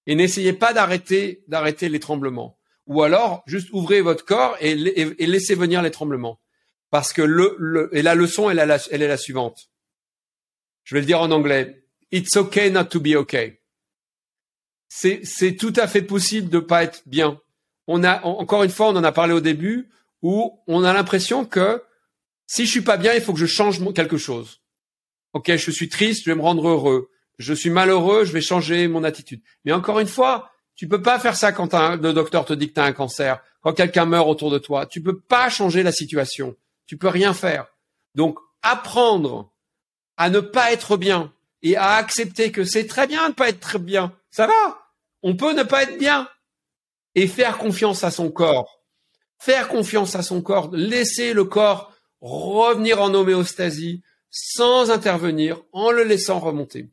Et 0.05 0.15
n'essayez 0.15 0.53
pas 0.53 0.73
d'arrêter, 0.73 1.43
d'arrêter 1.47 1.89
les 1.89 1.99
tremblements. 1.99 2.57
Ou 2.87 3.03
alors, 3.03 3.43
juste 3.47 3.69
ouvrez 3.71 4.01
votre 4.01 4.25
corps 4.25 4.57
et, 4.59 4.75
laissez 4.75 5.55
venir 5.55 5.81
les 5.81 5.91
tremblements. 5.91 6.41
Parce 6.89 7.13
que 7.13 7.21
le, 7.21 7.89
et 7.93 8.01
la 8.01 8.15
leçon, 8.15 8.49
elle, 8.49 8.59
est 8.59 9.07
la 9.07 9.17
suivante. 9.17 9.69
Je 10.83 10.95
vais 10.95 11.01
le 11.01 11.07
dire 11.07 11.21
en 11.21 11.31
anglais. 11.31 11.85
It's 12.11 12.35
okay 12.35 12.69
not 12.69 12.85
to 12.85 12.99
be 12.99 13.15
okay. 13.15 13.61
C'est, 14.89 15.21
c'est 15.23 15.55
tout 15.55 15.73
à 15.77 15.87
fait 15.87 16.03
possible 16.03 16.49
de 16.49 16.59
pas 16.59 16.83
être 16.83 17.01
bien. 17.07 17.41
On 17.87 18.03
a, 18.03 18.23
encore 18.23 18.63
une 18.63 18.69
fois, 18.69 18.89
on 18.89 18.95
en 18.95 19.03
a 19.03 19.11
parlé 19.11 19.33
au 19.33 19.39
début, 19.39 19.89
où 20.21 20.61
on 20.67 20.83
a 20.83 20.93
l'impression 20.93 21.45
que 21.45 21.81
si 22.45 22.65
je 22.65 22.71
suis 22.71 22.81
pas 22.81 22.97
bien, 22.97 23.13
il 23.13 23.21
faut 23.21 23.33
que 23.33 23.39
je 23.39 23.45
change 23.45 23.81
quelque 23.93 24.17
chose. 24.17 24.61
Ok, 25.33 25.55
je 25.55 25.71
suis 25.71 25.89
triste, 25.89 26.23
je 26.25 26.29
vais 26.29 26.35
me 26.35 26.41
rendre 26.41 26.67
heureux. 26.67 27.09
Je 27.37 27.53
suis 27.53 27.69
malheureux, 27.69 28.25
je 28.25 28.31
vais 28.31 28.41
changer 28.41 28.87
mon 28.87 29.03
attitude. 29.03 29.41
Mais 29.65 29.71
encore 29.71 29.99
une 29.99 30.07
fois, 30.07 30.51
tu 30.75 30.87
peux 30.87 31.01
pas 31.01 31.19
faire 31.19 31.35
ça 31.35 31.51
quand 31.51 31.73
le 31.73 32.13
docteur 32.13 32.45
te 32.45 32.53
dit 32.53 32.69
que 32.69 32.73
tu 32.73 32.79
un 32.79 32.93
cancer, 32.93 33.41
quand 33.61 33.73
quelqu'un 33.73 34.05
meurt 34.05 34.27
autour 34.27 34.51
de 34.51 34.59
toi. 34.59 34.85
Tu 34.85 35.01
peux 35.01 35.19
pas 35.19 35.49
changer 35.49 35.83
la 35.83 35.91
situation. 35.91 36.55
Tu 36.85 36.97
peux 36.97 37.07
rien 37.07 37.33
faire. 37.33 37.67
Donc, 38.15 38.37
apprendre 38.61 39.51
à 40.17 40.29
ne 40.29 40.39
pas 40.39 40.71
être 40.71 40.97
bien 40.97 41.33
et 41.61 41.75
à 41.75 41.93
accepter 41.93 42.51
que 42.51 42.63
c'est 42.63 42.87
très 42.87 43.07
bien 43.07 43.23
de 43.23 43.29
ne 43.29 43.33
pas 43.33 43.49
être 43.49 43.79
bien. 43.79 44.13
Ça 44.31 44.47
va. 44.47 44.79
On 45.21 45.35
peut 45.35 45.53
ne 45.53 45.63
pas 45.63 45.83
être 45.83 45.97
bien 45.97 46.27
et 47.15 47.27
faire 47.27 47.57
confiance 47.57 48.03
à 48.03 48.11
son 48.11 48.29
corps. 48.31 48.81
Faire 49.39 49.67
confiance 49.67 50.15
à 50.15 50.23
son 50.23 50.41
corps, 50.41 50.69
laisser 50.73 51.33
le 51.33 51.43
corps 51.43 51.91
revenir 52.21 53.01
en 53.01 53.13
homéostasie, 53.13 54.01
sans 54.29 54.89
intervenir, 54.89 55.61
en 55.73 55.91
le 55.91 56.03
laissant 56.03 56.39
remonter. 56.39 56.89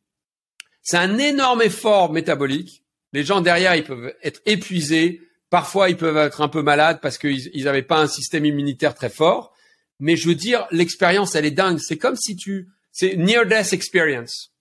C'est 0.91 0.97
un 0.97 1.19
énorme 1.19 1.63
effort 1.63 2.13
métabolique. 2.13 2.83
Les 3.13 3.23
gens 3.23 3.41
derrière, 3.41 3.77
ils 3.77 3.85
peuvent 3.85 4.13
être 4.25 4.41
épuisés. 4.45 5.23
Parfois, 5.49 5.89
ils 5.89 5.97
peuvent 5.97 6.17
être 6.17 6.41
un 6.41 6.49
peu 6.49 6.63
malades 6.63 6.99
parce 7.01 7.17
qu'ils 7.17 7.63
n'avaient 7.63 7.85
pas 7.85 8.01
un 8.01 8.09
système 8.09 8.45
immunitaire 8.45 8.97
très 8.97 9.09
fort. 9.09 9.55
Mais 10.01 10.17
je 10.17 10.27
veux 10.27 10.35
dire, 10.35 10.67
l'expérience, 10.73 11.37
elle 11.37 11.45
est 11.45 11.53
dingue. 11.53 11.79
C'est 11.79 11.97
comme 11.97 12.17
si 12.17 12.35
tu, 12.35 12.71
c'est 12.91 13.15
near 13.15 13.47
death 13.47 13.73
experience. 13.73 14.53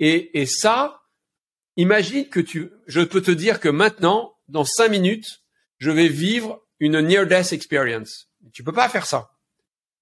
Et, 0.00 0.38
et 0.38 0.44
ça, 0.44 1.00
imagine 1.78 2.28
que 2.28 2.40
tu, 2.40 2.70
je 2.86 3.00
peux 3.00 3.22
te 3.22 3.30
dire 3.30 3.58
que 3.58 3.70
maintenant, 3.70 4.34
dans 4.48 4.66
cinq 4.66 4.90
minutes, 4.90 5.40
je 5.78 5.90
vais 5.90 6.08
vivre 6.08 6.60
une 6.78 7.00
near 7.00 7.26
death 7.26 7.54
experience. 7.54 8.28
Tu 8.52 8.62
peux 8.62 8.74
pas 8.74 8.90
faire 8.90 9.06
ça. 9.06 9.30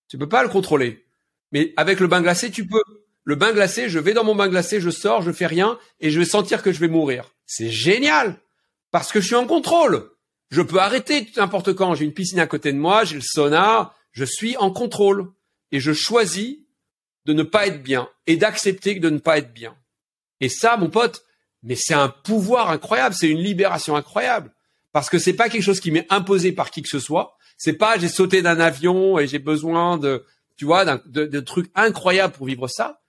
Tu 0.09 0.19
peux 0.19 0.29
pas 0.29 0.43
le 0.43 0.49
contrôler. 0.49 1.07
Mais 1.53 1.73
avec 1.77 2.01
le 2.01 2.09
bain 2.09 2.21
glacé, 2.21 2.51
tu 2.51 2.67
peux. 2.67 2.83
Le 3.27 3.35
bain 3.35 3.53
glacé, 3.53 3.89
je 3.89 3.99
vais 3.99 4.15
dans 4.15 4.23
mon 4.23 4.37
bain 4.37 4.47
glacé, 4.47 4.81
je 4.81 4.89
sors, 4.89 5.21
je 5.21 5.33
fais 5.33 5.47
rien 5.47 5.81
et 5.99 6.11
je 6.11 6.21
vais 6.21 6.25
sentir 6.25 6.63
que 6.63 6.71
je 6.71 6.79
vais 6.79 6.87
mourir. 6.87 7.33
C'est 7.45 7.71
génial 7.71 8.37
parce 8.93 9.11
que 9.11 9.21
je 9.21 9.27
suis 9.27 9.35
en 9.35 9.49
contrôle. 9.49 10.13
Je 10.51 10.63
peux 10.63 10.79
arrêter 10.79 11.29
n'importe 11.37 11.75
quand. 11.75 11.97
J'ai 11.97 12.05
une 12.05 12.15
piscine 12.15 12.39
à 12.39 12.47
côté 12.47 12.73
de 12.73 12.79
moi, 12.79 13.03
j'ai 13.03 13.17
le 13.17 13.23
sauna, 13.23 13.93
je 14.13 14.25
suis 14.25 14.57
en 14.59 14.71
contrôle 14.71 15.33
et 15.73 15.81
je 15.81 15.93
choisis 15.93 16.59
de 17.25 17.33
ne 17.33 17.43
pas 17.43 17.67
être 17.67 17.83
bien 17.83 18.09
et 18.29 18.37
d'accepter 18.37 18.95
de 18.95 19.11
ne 19.11 19.19
pas 19.19 19.39
être 19.39 19.53
bien. 19.53 19.77
Et 20.41 20.49
ça, 20.49 20.77
mon 20.77 20.89
pote, 20.89 21.25
mais 21.65 21.75
c'est 21.75 21.95
un 21.95 22.09
pouvoir 22.09 22.71
incroyable, 22.71 23.17
c'est 23.17 23.29
une 23.29 23.43
libération 23.43 23.97
incroyable 23.97 24.53
parce 24.93 25.11
que 25.11 25.19
c'est 25.19 25.33
pas 25.33 25.49
quelque 25.49 25.65
chose 25.65 25.81
qui 25.81 25.91
m'est 25.91 26.07
imposé 26.11 26.53
par 26.53 26.71
qui 26.71 26.81
que 26.81 26.89
ce 26.89 27.01
soit. 27.01 27.37
C'est 27.59 27.73
pas 27.73 27.99
j'ai 27.99 28.09
sauté 28.09 28.41
d'un 28.41 28.61
avion 28.61 29.19
et 29.19 29.27
j'ai 29.27 29.41
besoin 29.41 29.99
de 29.99 30.25
tu 30.57 30.65
vois, 30.65 30.85
de, 30.85 31.27
de 31.27 31.41
trucs 31.41 31.73
incroyables 31.75 32.33
pour 32.33 32.47
vivre 32.47 32.69
ça. 32.69 33.01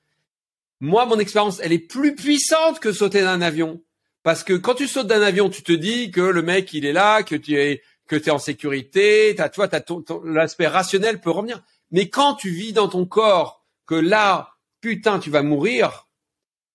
Moi, 0.80 1.06
mon 1.06 1.20
expérience, 1.20 1.60
elle 1.62 1.74
est 1.74 1.80
plus 1.80 2.16
puissante 2.16 2.80
que 2.80 2.92
sauter 2.92 3.22
d'un 3.22 3.42
avion. 3.42 3.82
Parce 4.24 4.44
que 4.44 4.54
quand 4.54 4.76
tu 4.76 4.88
sautes 4.88 5.08
d'un 5.08 5.22
avion, 5.22 5.50
tu 5.50 5.64
te 5.64 5.72
dis 5.72 6.12
que 6.12 6.22
le 6.22 6.42
mec, 6.42 6.74
il 6.74 6.86
est 6.86 6.94
là, 6.94 7.24
que 7.24 7.36
tu 7.36 7.58
es, 7.58 7.82
que 8.08 8.16
es 8.16 8.30
en 8.30 8.40
sécurité, 8.40 9.34
t'as, 9.36 9.50
tu 9.50 9.58
vois, 9.58 9.68
t'as 9.68 9.82
ton, 9.82 10.04
l'aspect 10.24 10.68
rationnel 10.68 11.22
peut 11.22 11.32
revenir. 11.32 11.64
Mais 11.92 12.10
quand 12.10 12.36
tu 12.36 12.50
vis 12.50 12.74
dans 12.74 12.90
ton 12.90 13.06
corps 13.06 13.66
que 13.86 13.96
là, 13.96 14.56
putain, 14.82 15.20
tu 15.20 15.30
vas 15.30 15.44
mourir, 15.44 16.08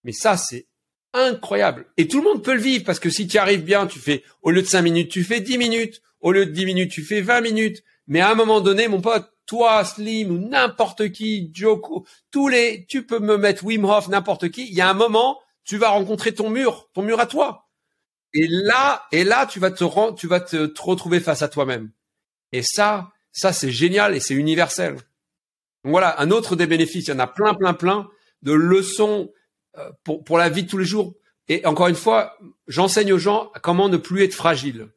mais 0.04 0.12
ça, 0.12 0.36
c'est 0.36 0.66
incroyable. 1.12 1.86
Et 1.96 2.08
tout 2.08 2.18
le 2.18 2.24
monde 2.24 2.42
peut 2.42 2.54
le 2.54 2.60
vivre 2.60 2.84
parce 2.84 3.00
que 3.00 3.10
si 3.10 3.26
tu 3.26 3.38
arrives 3.38 3.64
bien, 3.64 3.86
tu 3.86 3.98
fais, 3.98 4.22
au 4.42 4.50
lieu 4.50 4.62
de 4.62 4.66
5 4.66 4.82
minutes, 4.82 5.10
tu 5.10 5.24
fais 5.24 5.40
10 5.40 5.58
minutes. 5.58 6.02
Au 6.20 6.32
lieu 6.32 6.46
de 6.46 6.52
10 6.52 6.66
minutes, 6.66 6.90
tu 6.90 7.02
fais 7.02 7.20
20 7.20 7.40
minutes. 7.40 7.82
Mais 8.06 8.20
à 8.20 8.30
un 8.30 8.34
moment 8.34 8.60
donné, 8.60 8.88
mon 8.88 9.00
pote, 9.00 9.31
toi, 9.52 9.84
Slim 9.84 10.30
ou 10.30 10.38
n'importe 10.38 11.12
qui, 11.12 11.50
Joko, 11.52 12.06
tous 12.30 12.48
les, 12.48 12.86
tu 12.88 13.04
peux 13.04 13.18
me 13.18 13.36
mettre 13.36 13.66
Wim 13.66 13.84
Hof, 13.84 14.08
n'importe 14.08 14.48
qui. 14.48 14.66
Il 14.66 14.72
y 14.72 14.80
a 14.80 14.88
un 14.88 14.94
moment, 14.94 15.40
tu 15.62 15.76
vas 15.76 15.90
rencontrer 15.90 16.32
ton 16.32 16.48
mur, 16.48 16.88
ton 16.94 17.02
mur 17.02 17.20
à 17.20 17.26
toi. 17.26 17.68
Et 18.32 18.46
là, 18.48 19.04
et 19.12 19.24
là, 19.24 19.44
tu 19.44 19.60
vas 19.60 19.70
te 19.70 20.14
tu 20.14 20.26
vas 20.26 20.40
te, 20.40 20.72
retrouver 20.80 21.20
face 21.20 21.42
à 21.42 21.48
toi-même. 21.48 21.90
Et 22.52 22.62
ça, 22.62 23.12
ça 23.30 23.52
c'est 23.52 23.70
génial 23.70 24.16
et 24.16 24.20
c'est 24.20 24.32
universel. 24.32 24.96
Voilà, 25.84 26.18
un 26.18 26.30
autre 26.30 26.56
des 26.56 26.66
bénéfices. 26.66 27.08
Il 27.08 27.10
y 27.10 27.14
en 27.14 27.18
a 27.18 27.26
plein, 27.26 27.52
plein, 27.52 27.74
plein 27.74 28.08
de 28.40 28.52
leçons 28.52 29.30
euh, 29.76 29.90
pour, 30.02 30.24
pour 30.24 30.38
la 30.38 30.48
vie 30.48 30.62
de 30.62 30.68
tous 30.70 30.78
les 30.78 30.86
jours. 30.86 31.12
Et 31.48 31.66
encore 31.66 31.88
une 31.88 31.94
fois, 31.94 32.38
j'enseigne 32.68 33.12
aux 33.12 33.18
gens 33.18 33.52
comment 33.62 33.90
ne 33.90 33.98
plus 33.98 34.24
être 34.24 34.32
fragile. 34.32 34.88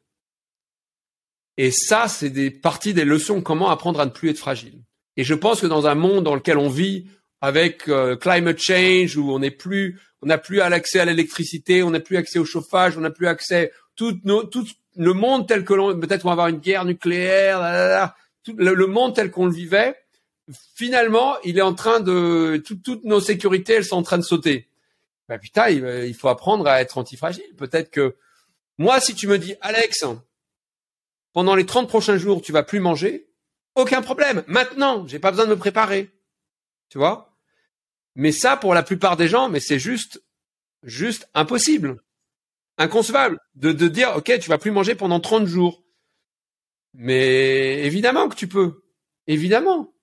Et 1.56 1.70
ça, 1.70 2.08
c'est 2.08 2.30
des 2.30 2.50
parties 2.50 2.94
des 2.94 3.04
leçons 3.04 3.40
comment 3.40 3.70
apprendre 3.70 4.00
à 4.00 4.04
ne 4.04 4.10
plus 4.10 4.30
être 4.30 4.38
fragile. 4.38 4.82
Et 5.16 5.24
je 5.24 5.34
pense 5.34 5.60
que 5.60 5.66
dans 5.66 5.86
un 5.86 5.94
monde 5.94 6.24
dans 6.24 6.34
lequel 6.34 6.58
on 6.58 6.68
vit 6.68 7.06
avec 7.40 7.88
euh, 7.88 8.16
climate 8.16 8.58
change 8.58 9.16
où 9.16 9.30
on 9.30 9.38
n'est 9.38 9.50
plus, 9.50 10.00
on 10.22 10.26
n'a 10.26 10.38
plus 10.38 10.60
accès 10.60 11.00
à 11.00 11.04
l'électricité, 11.04 11.82
on 11.82 11.90
n'a 11.90 12.00
plus 12.00 12.16
accès 12.16 12.38
au 12.38 12.44
chauffage, 12.44 12.96
on 12.96 13.00
n'a 13.00 13.10
plus 13.10 13.26
accès 13.26 13.72
tout, 13.94 14.18
nos, 14.24 14.48
le 14.96 15.12
monde 15.12 15.46
tel 15.48 15.64
que 15.64 15.74
l'on, 15.74 15.98
peut-être 15.98 16.24
on 16.24 16.28
va 16.28 16.32
avoir 16.32 16.48
une 16.48 16.58
guerre 16.58 16.84
nucléaire, 16.84 18.14
tout, 18.44 18.54
le, 18.56 18.86
monde 18.86 19.14
tel 19.14 19.30
qu'on 19.30 19.46
le 19.46 19.52
vivait, 19.52 19.96
finalement, 20.74 21.36
il 21.44 21.58
est 21.58 21.62
en 21.62 21.74
train 21.74 22.00
de, 22.00 22.62
toutes 22.64 23.04
nos 23.04 23.20
sécurités, 23.20 23.74
elles 23.74 23.84
sont 23.84 23.96
en 23.96 24.02
train 24.02 24.18
de 24.18 24.22
sauter. 24.22 24.68
Ben 25.28 25.38
putain, 25.38 25.68
il, 25.68 25.84
il 26.06 26.14
faut 26.14 26.28
apprendre 26.28 26.66
à 26.68 26.80
être 26.80 26.98
antifragile. 26.98 27.54
Peut-être 27.56 27.90
que 27.90 28.14
moi, 28.78 29.00
si 29.00 29.14
tu 29.14 29.26
me 29.26 29.38
dis, 29.38 29.54
Alex, 29.60 30.04
pendant 31.36 31.54
les 31.54 31.66
30 31.66 31.86
prochains 31.86 32.16
jours, 32.16 32.40
tu 32.40 32.50
vas 32.50 32.62
plus 32.62 32.80
manger, 32.80 33.28
aucun 33.74 34.00
problème. 34.00 34.42
Maintenant, 34.46 35.06
j'ai 35.06 35.18
pas 35.18 35.30
besoin 35.30 35.44
de 35.44 35.50
me 35.50 35.58
préparer. 35.58 36.10
Tu 36.88 36.96
vois? 36.96 37.36
Mais 38.14 38.32
ça, 38.32 38.56
pour 38.56 38.72
la 38.72 38.82
plupart 38.82 39.18
des 39.18 39.28
gens, 39.28 39.50
mais 39.50 39.60
c'est 39.60 39.78
juste, 39.78 40.24
juste 40.82 41.28
impossible. 41.34 42.02
Inconcevable. 42.78 43.38
De, 43.54 43.72
de 43.72 43.86
dire, 43.86 44.16
OK, 44.16 44.32
tu 44.38 44.48
vas 44.48 44.56
plus 44.56 44.70
manger 44.70 44.94
pendant 44.94 45.20
30 45.20 45.44
jours. 45.44 45.84
Mais 46.94 47.84
évidemment 47.84 48.30
que 48.30 48.36
tu 48.36 48.48
peux. 48.48 48.82
Évidemment. 49.26 49.94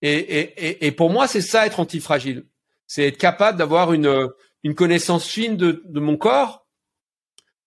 Et, 0.00 0.14
et, 0.14 0.86
et 0.86 0.90
pour 0.92 1.10
moi, 1.10 1.28
c'est 1.28 1.42
ça 1.42 1.66
être 1.66 1.80
antifragile. 1.80 2.46
C'est 2.86 3.08
être 3.08 3.18
capable 3.18 3.58
d'avoir 3.58 3.92
une, 3.92 4.30
une 4.62 4.74
connaissance 4.74 5.28
fine 5.28 5.58
de, 5.58 5.82
de 5.84 6.00
mon 6.00 6.16
corps 6.16 6.59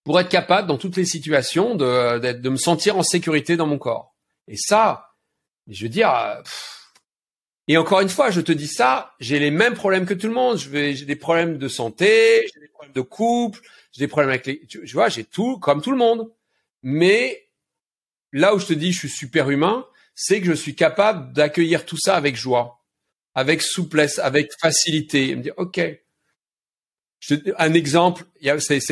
pour 0.04 0.20
être 0.20 0.28
capable, 0.28 0.68
dans 0.68 0.78
toutes 0.78 0.96
les 0.96 1.06
situations, 1.06 1.74
de, 1.74 2.32
de, 2.32 2.48
me 2.48 2.56
sentir 2.56 2.96
en 2.96 3.02
sécurité 3.02 3.56
dans 3.56 3.66
mon 3.66 3.78
corps. 3.78 4.14
Et 4.48 4.56
ça, 4.56 5.14
je 5.66 5.82
veux 5.84 5.88
dire, 5.88 6.14
euh, 6.14 6.42
et 7.66 7.78
encore 7.78 8.00
une 8.00 8.10
fois, 8.10 8.30
je 8.30 8.42
te 8.42 8.52
dis 8.52 8.66
ça, 8.66 9.14
j'ai 9.20 9.38
les 9.38 9.50
mêmes 9.50 9.74
problèmes 9.74 10.04
que 10.04 10.14
tout 10.14 10.26
le 10.26 10.34
monde. 10.34 10.58
J'ai 10.58 11.04
des 11.06 11.16
problèmes 11.16 11.56
de 11.56 11.68
santé, 11.68 12.46
j'ai 12.52 12.60
des 12.60 12.68
problèmes 12.68 12.92
de 12.92 13.00
couple, 13.00 13.60
j'ai 13.92 14.04
des 14.04 14.08
problèmes 14.08 14.30
avec 14.30 14.46
les, 14.46 14.66
tu, 14.66 14.86
vois, 14.92 15.08
j'ai 15.08 15.24
tout, 15.24 15.58
comme 15.58 15.80
tout 15.80 15.90
le 15.90 15.96
monde. 15.96 16.30
Mais 16.82 17.48
là 18.32 18.54
où 18.54 18.58
je 18.58 18.66
te 18.66 18.74
dis, 18.74 18.92
je 18.92 18.98
suis 18.98 19.08
super 19.08 19.48
humain, 19.48 19.86
c'est 20.14 20.40
que 20.40 20.46
je 20.46 20.52
suis 20.52 20.74
capable 20.74 21.32
d'accueillir 21.32 21.86
tout 21.86 21.96
ça 21.96 22.16
avec 22.16 22.36
joie, 22.36 22.84
avec 23.34 23.62
souplesse, 23.62 24.18
avec 24.18 24.52
facilité, 24.60 25.30
et 25.30 25.36
me 25.36 25.42
dire, 25.42 25.54
ok, 25.56 25.80
un 27.58 27.74
exemple, 27.74 28.24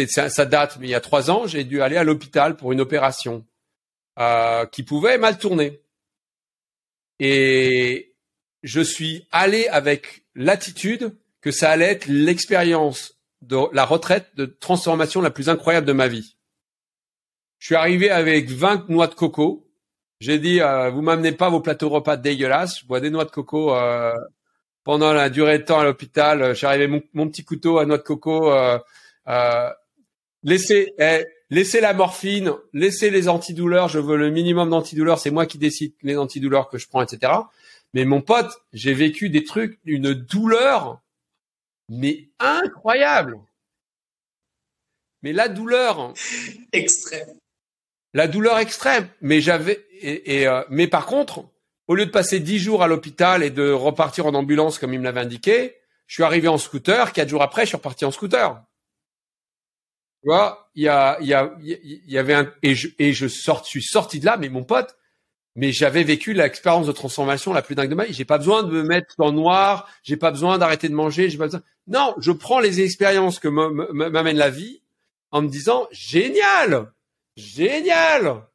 ça 0.06 0.46
date, 0.46 0.78
mais 0.80 0.86
il 0.86 0.90
y 0.90 0.94
a 0.94 1.00
trois 1.00 1.30
ans, 1.30 1.46
j'ai 1.46 1.64
dû 1.64 1.82
aller 1.82 1.96
à 1.96 2.04
l'hôpital 2.04 2.56
pour 2.56 2.72
une 2.72 2.80
opération 2.80 3.44
euh, 4.18 4.66
qui 4.66 4.82
pouvait 4.82 5.18
mal 5.18 5.38
tourner. 5.38 5.80
Et 7.18 8.14
je 8.62 8.80
suis 8.80 9.26
allé 9.30 9.68
avec 9.68 10.24
l'attitude 10.34 11.16
que 11.40 11.50
ça 11.50 11.70
allait 11.70 11.86
être 11.86 12.06
l'expérience 12.06 13.18
de 13.42 13.58
la 13.72 13.84
retraite 13.84 14.28
de 14.36 14.46
transformation 14.46 15.20
la 15.20 15.30
plus 15.30 15.48
incroyable 15.48 15.86
de 15.86 15.92
ma 15.92 16.08
vie. 16.08 16.36
Je 17.58 17.66
suis 17.66 17.74
arrivé 17.74 18.10
avec 18.10 18.50
20 18.50 18.88
noix 18.88 19.08
de 19.08 19.14
coco. 19.14 19.68
J'ai 20.20 20.38
dit, 20.38 20.60
euh, 20.60 20.90
vous 20.90 21.02
m'amenez 21.02 21.32
pas 21.32 21.50
vos 21.50 21.60
plateaux 21.60 21.88
repas 21.88 22.16
dégueulasses. 22.16 22.80
Je 22.80 22.86
bois 22.86 23.00
des 23.00 23.10
noix 23.10 23.24
de 23.24 23.30
coco 23.30 23.74
euh, 23.74 24.14
pendant 24.84 25.12
la 25.12 25.30
durée 25.30 25.58
de 25.58 25.64
temps 25.64 25.80
à 25.80 25.84
l'hôpital, 25.84 26.42
euh, 26.42 26.54
j'arrivais 26.54 26.88
mon, 26.88 27.02
mon 27.14 27.28
petit 27.28 27.44
couteau 27.44 27.78
à 27.78 27.86
noix 27.86 27.98
de 27.98 28.02
coco. 28.02 28.52
Euh, 28.52 28.78
euh, 29.28 29.70
laissez, 30.42 30.92
eh, 30.98 31.24
laissez 31.50 31.80
la 31.80 31.94
morphine, 31.94 32.52
laissez 32.72 33.10
les 33.10 33.28
antidouleurs. 33.28 33.88
Je 33.88 33.98
veux 33.98 34.16
le 34.16 34.30
minimum 34.30 34.70
d'antidouleurs. 34.70 35.18
C'est 35.18 35.30
moi 35.30 35.46
qui 35.46 35.58
décide 35.58 35.94
les 36.02 36.16
antidouleurs 36.16 36.68
que 36.68 36.78
je 36.78 36.88
prends, 36.88 37.02
etc. 37.02 37.32
Mais 37.94 38.04
mon 38.04 38.22
pote, 38.22 38.52
j'ai 38.72 38.94
vécu 38.94 39.28
des 39.28 39.44
trucs, 39.44 39.78
une 39.84 40.14
douleur, 40.14 41.00
mais 41.88 42.28
incroyable. 42.38 43.38
Mais 45.22 45.32
la 45.32 45.48
douleur 45.48 46.14
extrême. 46.72 47.28
La 48.14 48.26
douleur 48.26 48.58
extrême. 48.58 49.08
Mais 49.20 49.40
j'avais 49.40 49.84
et, 50.00 50.40
et 50.40 50.48
euh, 50.48 50.62
mais 50.68 50.88
par 50.88 51.06
contre, 51.06 51.44
au 51.92 51.94
lieu 51.94 52.06
de 52.06 52.10
passer 52.10 52.40
dix 52.40 52.58
jours 52.58 52.82
à 52.82 52.86
l'hôpital 52.86 53.42
et 53.42 53.50
de 53.50 53.70
repartir 53.70 54.24
en 54.24 54.32
ambulance 54.32 54.78
comme 54.78 54.94
il 54.94 54.98
me 54.98 55.04
l'avait 55.04 55.20
indiqué, 55.20 55.76
je 56.06 56.14
suis 56.14 56.22
arrivé 56.22 56.48
en 56.48 56.56
scooter. 56.56 57.12
Quatre 57.12 57.28
jours 57.28 57.42
après, 57.42 57.62
je 57.62 57.66
suis 57.66 57.76
reparti 57.76 58.06
en 58.06 58.10
scooter. 58.10 58.62
Tu 60.22 60.30
vois, 60.30 60.70
il 60.74 60.84
y 60.84 60.88
a, 60.88 61.18
il 61.20 61.26
y 61.26 61.34
a, 61.34 61.52
il 61.60 62.00
y 62.10 62.16
avait 62.16 62.32
un 62.32 62.50
et 62.62 62.74
je 62.74 62.88
et 62.98 63.12
je 63.12 63.26
suis 63.26 63.82
sorti 63.82 64.20
de 64.20 64.24
là, 64.24 64.38
mais 64.38 64.48
mon 64.48 64.64
pote, 64.64 64.96
mais 65.54 65.70
j'avais 65.70 66.02
vécu 66.02 66.32
l'expérience 66.32 66.86
de 66.86 66.92
transformation 66.92 67.52
la 67.52 67.60
plus 67.60 67.74
dingue 67.74 67.90
de 67.90 67.94
ma 67.94 68.06
vie. 68.06 68.14
J'ai 68.14 68.24
pas 68.24 68.38
besoin 68.38 68.62
de 68.62 68.70
me 68.70 68.84
mettre 68.84 69.16
en 69.18 69.32
noir, 69.32 69.86
j'ai 70.02 70.16
pas 70.16 70.30
besoin 70.30 70.56
d'arrêter 70.56 70.88
de 70.88 70.94
manger, 70.94 71.28
j'ai 71.28 71.36
pas 71.36 71.44
besoin. 71.44 71.62
Non, 71.88 72.14
je 72.16 72.32
prends 72.32 72.60
les 72.60 72.80
expériences 72.80 73.38
que 73.38 73.48
m'amène 73.48 74.38
la 74.38 74.48
vie 74.48 74.80
en 75.30 75.42
me 75.42 75.48
disant 75.48 75.88
génial, 75.90 76.90
génial. 77.36 78.46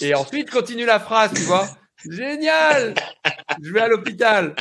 Et 0.00 0.16
ensuite 0.16 0.50
continue 0.50 0.84
la 0.84 0.98
phrase, 0.98 1.32
tu 1.32 1.42
vois. 1.42 1.68
Génial 2.10 2.94
Je 3.62 3.72
vais 3.72 3.80
à 3.80 3.88
l'hôpital. 3.88 4.54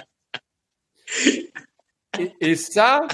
Et, 2.39 2.55
ça, 2.55 3.07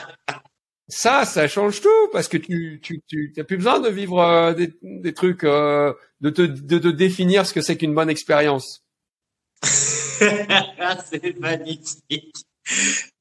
ça, 0.88 1.26
ça 1.26 1.48
change 1.48 1.82
tout 1.82 2.10
parce 2.12 2.28
que 2.28 2.38
tu, 2.38 2.80
tu, 2.82 3.02
tu 3.08 3.44
plus 3.44 3.58
besoin 3.58 3.80
de 3.80 3.90
vivre 3.90 4.20
euh, 4.20 4.54
des, 4.54 4.74
des, 4.82 5.14
trucs, 5.14 5.44
euh, 5.44 5.94
de, 6.22 6.30
te, 6.30 6.42
de 6.42 6.80
te 6.80 6.88
définir 6.88 7.46
ce 7.46 7.54
que 7.54 7.62
c'est 7.62 7.78
qu'une 7.78 7.96
bonne 7.96 8.10
expérience. 8.10 8.84
c'est 9.64 11.40
magnifique. 11.40 12.46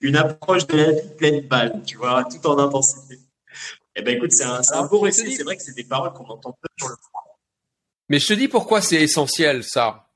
Une 0.00 0.16
approche 0.16 0.66
de 0.66 0.76
la 0.76 0.92
vie 0.92 1.08
pleine 1.16 1.40
balle, 1.46 1.82
tu 1.86 1.96
vois, 1.96 2.24
tout 2.24 2.44
en 2.46 2.58
intensité. 2.58 3.18
Eh 3.96 4.02
ben 4.02 4.16
écoute, 4.16 4.32
c'est 4.32 4.44
un, 4.44 4.60
un 4.72 4.86
beau 4.86 5.00
récit. 5.00 5.34
C'est 5.34 5.42
vrai 5.42 5.56
que 5.56 5.62
c'est 5.62 5.74
des 5.74 5.84
paroles 5.84 6.12
qu'on 6.12 6.26
entend 6.26 6.52
peu 6.52 6.68
sur 6.76 6.88
le 6.88 6.96
front. 6.96 7.18
Mais 8.08 8.18
je 8.18 8.28
te 8.28 8.32
dis 8.34 8.48
pourquoi 8.48 8.80
c'est 8.80 9.00
essentiel 9.02 9.64
ça. 9.64 10.07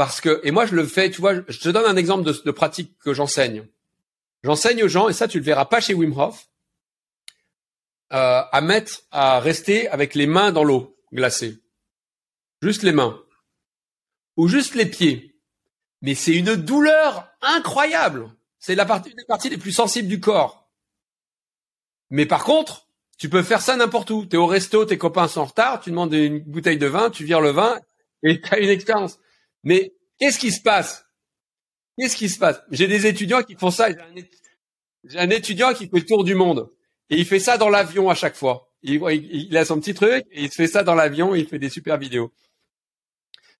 Parce 0.00 0.22
que, 0.22 0.40
et 0.44 0.50
moi 0.50 0.64
je 0.64 0.74
le 0.74 0.86
fais, 0.86 1.10
tu 1.10 1.20
vois, 1.20 1.34
je 1.46 1.58
te 1.58 1.68
donne 1.68 1.84
un 1.84 1.96
exemple 1.98 2.24
de, 2.24 2.50
pratique 2.52 2.96
que 3.00 3.12
j'enseigne. 3.12 3.66
J'enseigne 4.42 4.82
aux 4.82 4.88
gens, 4.88 5.10
et 5.10 5.12
ça 5.12 5.28
tu 5.28 5.38
le 5.38 5.44
verras 5.44 5.66
pas 5.66 5.82
chez 5.82 5.92
Wim 5.92 6.18
Hof, 6.18 6.48
euh, 8.14 8.40
à 8.50 8.60
mettre, 8.62 9.02
à 9.10 9.40
rester 9.40 9.88
avec 9.88 10.14
les 10.14 10.26
mains 10.26 10.52
dans 10.52 10.64
l'eau 10.64 10.96
glacée. 11.12 11.58
Juste 12.62 12.82
les 12.82 12.92
mains. 12.92 13.22
Ou 14.38 14.48
juste 14.48 14.74
les 14.74 14.86
pieds. 14.86 15.38
Mais 16.00 16.14
c'est 16.14 16.34
une 16.34 16.56
douleur 16.56 17.28
incroyable. 17.42 18.30
C'est 18.58 18.76
la 18.76 18.86
partie, 18.86 19.10
une 19.10 19.16
des 19.16 19.26
parties 19.26 19.50
les 19.50 19.58
plus 19.58 19.72
sensibles 19.72 20.08
du 20.08 20.18
corps. 20.18 20.70
Mais 22.08 22.24
par 22.24 22.44
contre, 22.44 22.86
tu 23.18 23.28
peux 23.28 23.42
faire 23.42 23.60
ça 23.60 23.76
n'importe 23.76 24.08
où. 24.08 24.24
T'es 24.24 24.38
au 24.38 24.46
resto, 24.46 24.86
tes 24.86 24.96
copains 24.96 25.28
sont 25.28 25.42
en 25.42 25.44
retard, 25.44 25.78
tu 25.82 25.90
demandes 25.90 26.14
une 26.14 26.38
bouteille 26.38 26.78
de 26.78 26.86
vin, 26.86 27.10
tu 27.10 27.22
vires 27.22 27.42
le 27.42 27.50
vin, 27.50 27.78
et 28.22 28.40
tu 28.40 28.54
as 28.54 28.60
une 28.60 28.70
expérience. 28.70 29.18
Mais 29.62 29.92
qu'est-ce 30.18 30.38
qui 30.38 30.52
se 30.52 30.60
passe? 30.60 31.04
Qu'est-ce 31.98 32.16
qui 32.16 32.28
se 32.28 32.38
passe? 32.38 32.62
J'ai 32.70 32.86
des 32.86 33.06
étudiants 33.06 33.42
qui 33.42 33.54
font 33.56 33.70
ça. 33.70 33.88
J'ai 35.04 35.18
un, 35.18 35.30
étudiant 35.30 35.74
qui 35.74 35.88
fait 35.88 35.98
le 35.98 36.06
tour 36.06 36.24
du 36.24 36.34
monde 36.34 36.70
et 37.10 37.16
il 37.16 37.26
fait 37.26 37.40
ça 37.40 37.58
dans 37.58 37.68
l'avion 37.68 38.08
à 38.10 38.14
chaque 38.14 38.36
fois. 38.36 38.72
Il, 38.82 39.02
il, 39.10 39.56
a 39.56 39.64
son 39.64 39.78
petit 39.78 39.94
truc 39.94 40.24
et 40.30 40.44
il 40.44 40.50
se 40.50 40.54
fait 40.54 40.66
ça 40.66 40.82
dans 40.82 40.94
l'avion 40.94 41.34
et 41.34 41.40
il 41.40 41.46
fait 41.46 41.58
des 41.58 41.68
super 41.68 41.98
vidéos. 41.98 42.32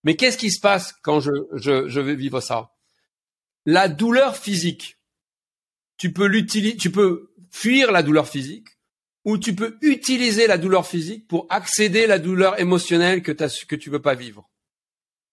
Mais 0.05 0.17
qu'est-ce 0.17 0.39
qui 0.39 0.51
se 0.51 0.61
passe 0.61 0.95
quand 1.03 1.21
je, 1.21 1.31
je, 1.53 1.89
je 1.89 2.01
vais 2.01 2.15
vivre 2.15 2.41
ça? 2.41 2.73
La 3.67 3.89
douleur 3.89 4.37
physique. 4.37 4.97
Tu 5.99 6.13
peux 6.13 6.27
l'utiliser, 6.27 6.77
tu 6.77 6.91
peux 6.91 7.35
fuir 7.51 7.93
la 7.93 8.03
douleur 8.03 8.27
physique 8.27 8.69
ou 9.25 9.37
tu 9.37 9.55
peux 9.55 9.77
utiliser 9.83 10.47
la 10.47 10.57
douleur 10.57 10.87
physique 10.87 11.29
pour 11.29 11.47
accéder 11.51 12.05
à 12.05 12.07
la 12.07 12.19
douleur 12.19 12.59
émotionnelle 12.59 13.23
que, 13.23 13.33
as, 13.43 13.65
que 13.67 13.77
tu 13.77 13.91
veux 13.91 14.01
pas 14.01 14.15
vivre. 14.15 14.49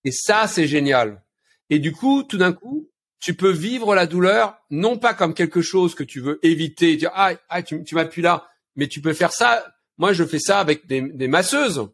Et 0.07 0.11
ça, 0.13 0.47
c'est 0.47 0.67
génial. 0.67 1.21
Et 1.69 1.79
du 1.79 1.91
coup, 1.91 2.23
tout 2.23 2.37
d'un 2.37 2.53
coup, 2.53 2.89
tu 3.19 3.33
peux 3.33 3.51
vivre 3.51 3.93
la 3.93 4.07
douleur 4.07 4.57
non 4.69 4.97
pas 4.97 5.13
comme 5.13 5.33
quelque 5.33 5.61
chose 5.61 5.95
que 5.95 6.03
tu 6.05 6.21
veux 6.21 6.39
éviter, 6.43 6.95
dire 6.95 7.11
ah, 7.13 7.33
ah 7.49 7.61
tu, 7.61 7.83
tu 7.83 7.93
m'appuies 7.93 8.21
là, 8.21 8.47
mais 8.77 8.87
tu 8.87 9.01
peux 9.01 9.11
faire 9.11 9.33
ça. 9.33 9.65
Moi, 9.97 10.13
je 10.13 10.23
fais 10.23 10.39
ça 10.39 10.61
avec 10.61 10.87
des, 10.87 11.01
des 11.01 11.27
masseuses 11.27 11.89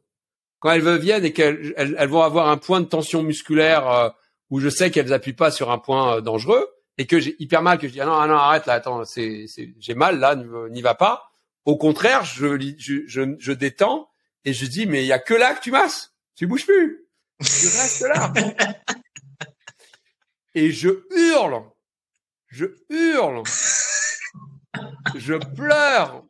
quand 0.60 0.70
elles 0.70 1.00
viennent 1.00 1.26
et 1.26 1.34
qu'elles 1.34 1.74
elles, 1.76 2.08
vont 2.08 2.22
avoir 2.22 2.50
un 2.50 2.58
point 2.58 2.82
de 2.82 2.86
tension 2.86 3.24
musculaire 3.24 3.90
euh, 3.90 4.10
où 4.52 4.60
je 4.60 4.70
sais 4.70 4.92
qu'elles 4.92 5.12
appuient 5.12 5.34
pas 5.34 5.50
sur 5.50 5.72
un 5.72 5.80
point 5.80 6.18
euh, 6.18 6.22
dangereux 6.22 6.70
et 7.00 7.08
que 7.08 7.20
j'ai 7.20 7.36
hyper 7.40 7.64
mal, 7.64 7.80
que 7.80 7.88
je 7.88 7.94
dis 7.94 8.02
ah 8.02 8.06
non, 8.06 8.14
ah 8.14 8.28
non 8.28 8.36
arrête 8.36 8.68
là, 8.68 8.74
attends, 8.74 9.06
c'est, 9.06 9.48
j'ai 9.80 9.96
mal 9.96 10.20
là, 10.20 10.36
n'y 10.36 10.84
va 10.84 10.94
pas. 10.94 11.32
Au 11.66 11.78
contraire, 11.78 12.26
je, 12.26 12.76
je, 12.78 13.08
je, 13.08 13.36
je 13.40 13.52
détends 13.54 14.08
et 14.46 14.54
je 14.54 14.68
dis 14.68 14.86
mais 14.86 15.04
il 15.04 15.08
y 15.08 15.14
a 15.14 15.18
que 15.18 15.34
là 15.34 15.56
que 15.56 15.64
tu 15.64 15.72
masses, 15.72 16.14
tu 16.36 16.46
bouges 16.46 16.68
plus, 16.68 17.03
tu 17.40 17.68
restes 17.68 18.02
là. 18.02 18.34
et 20.56 20.72
je 20.72 20.90
hurle, 21.12 21.64
je 22.48 22.66
hurle, 22.90 23.44
je 25.16 25.34
pleure. 25.56 26.24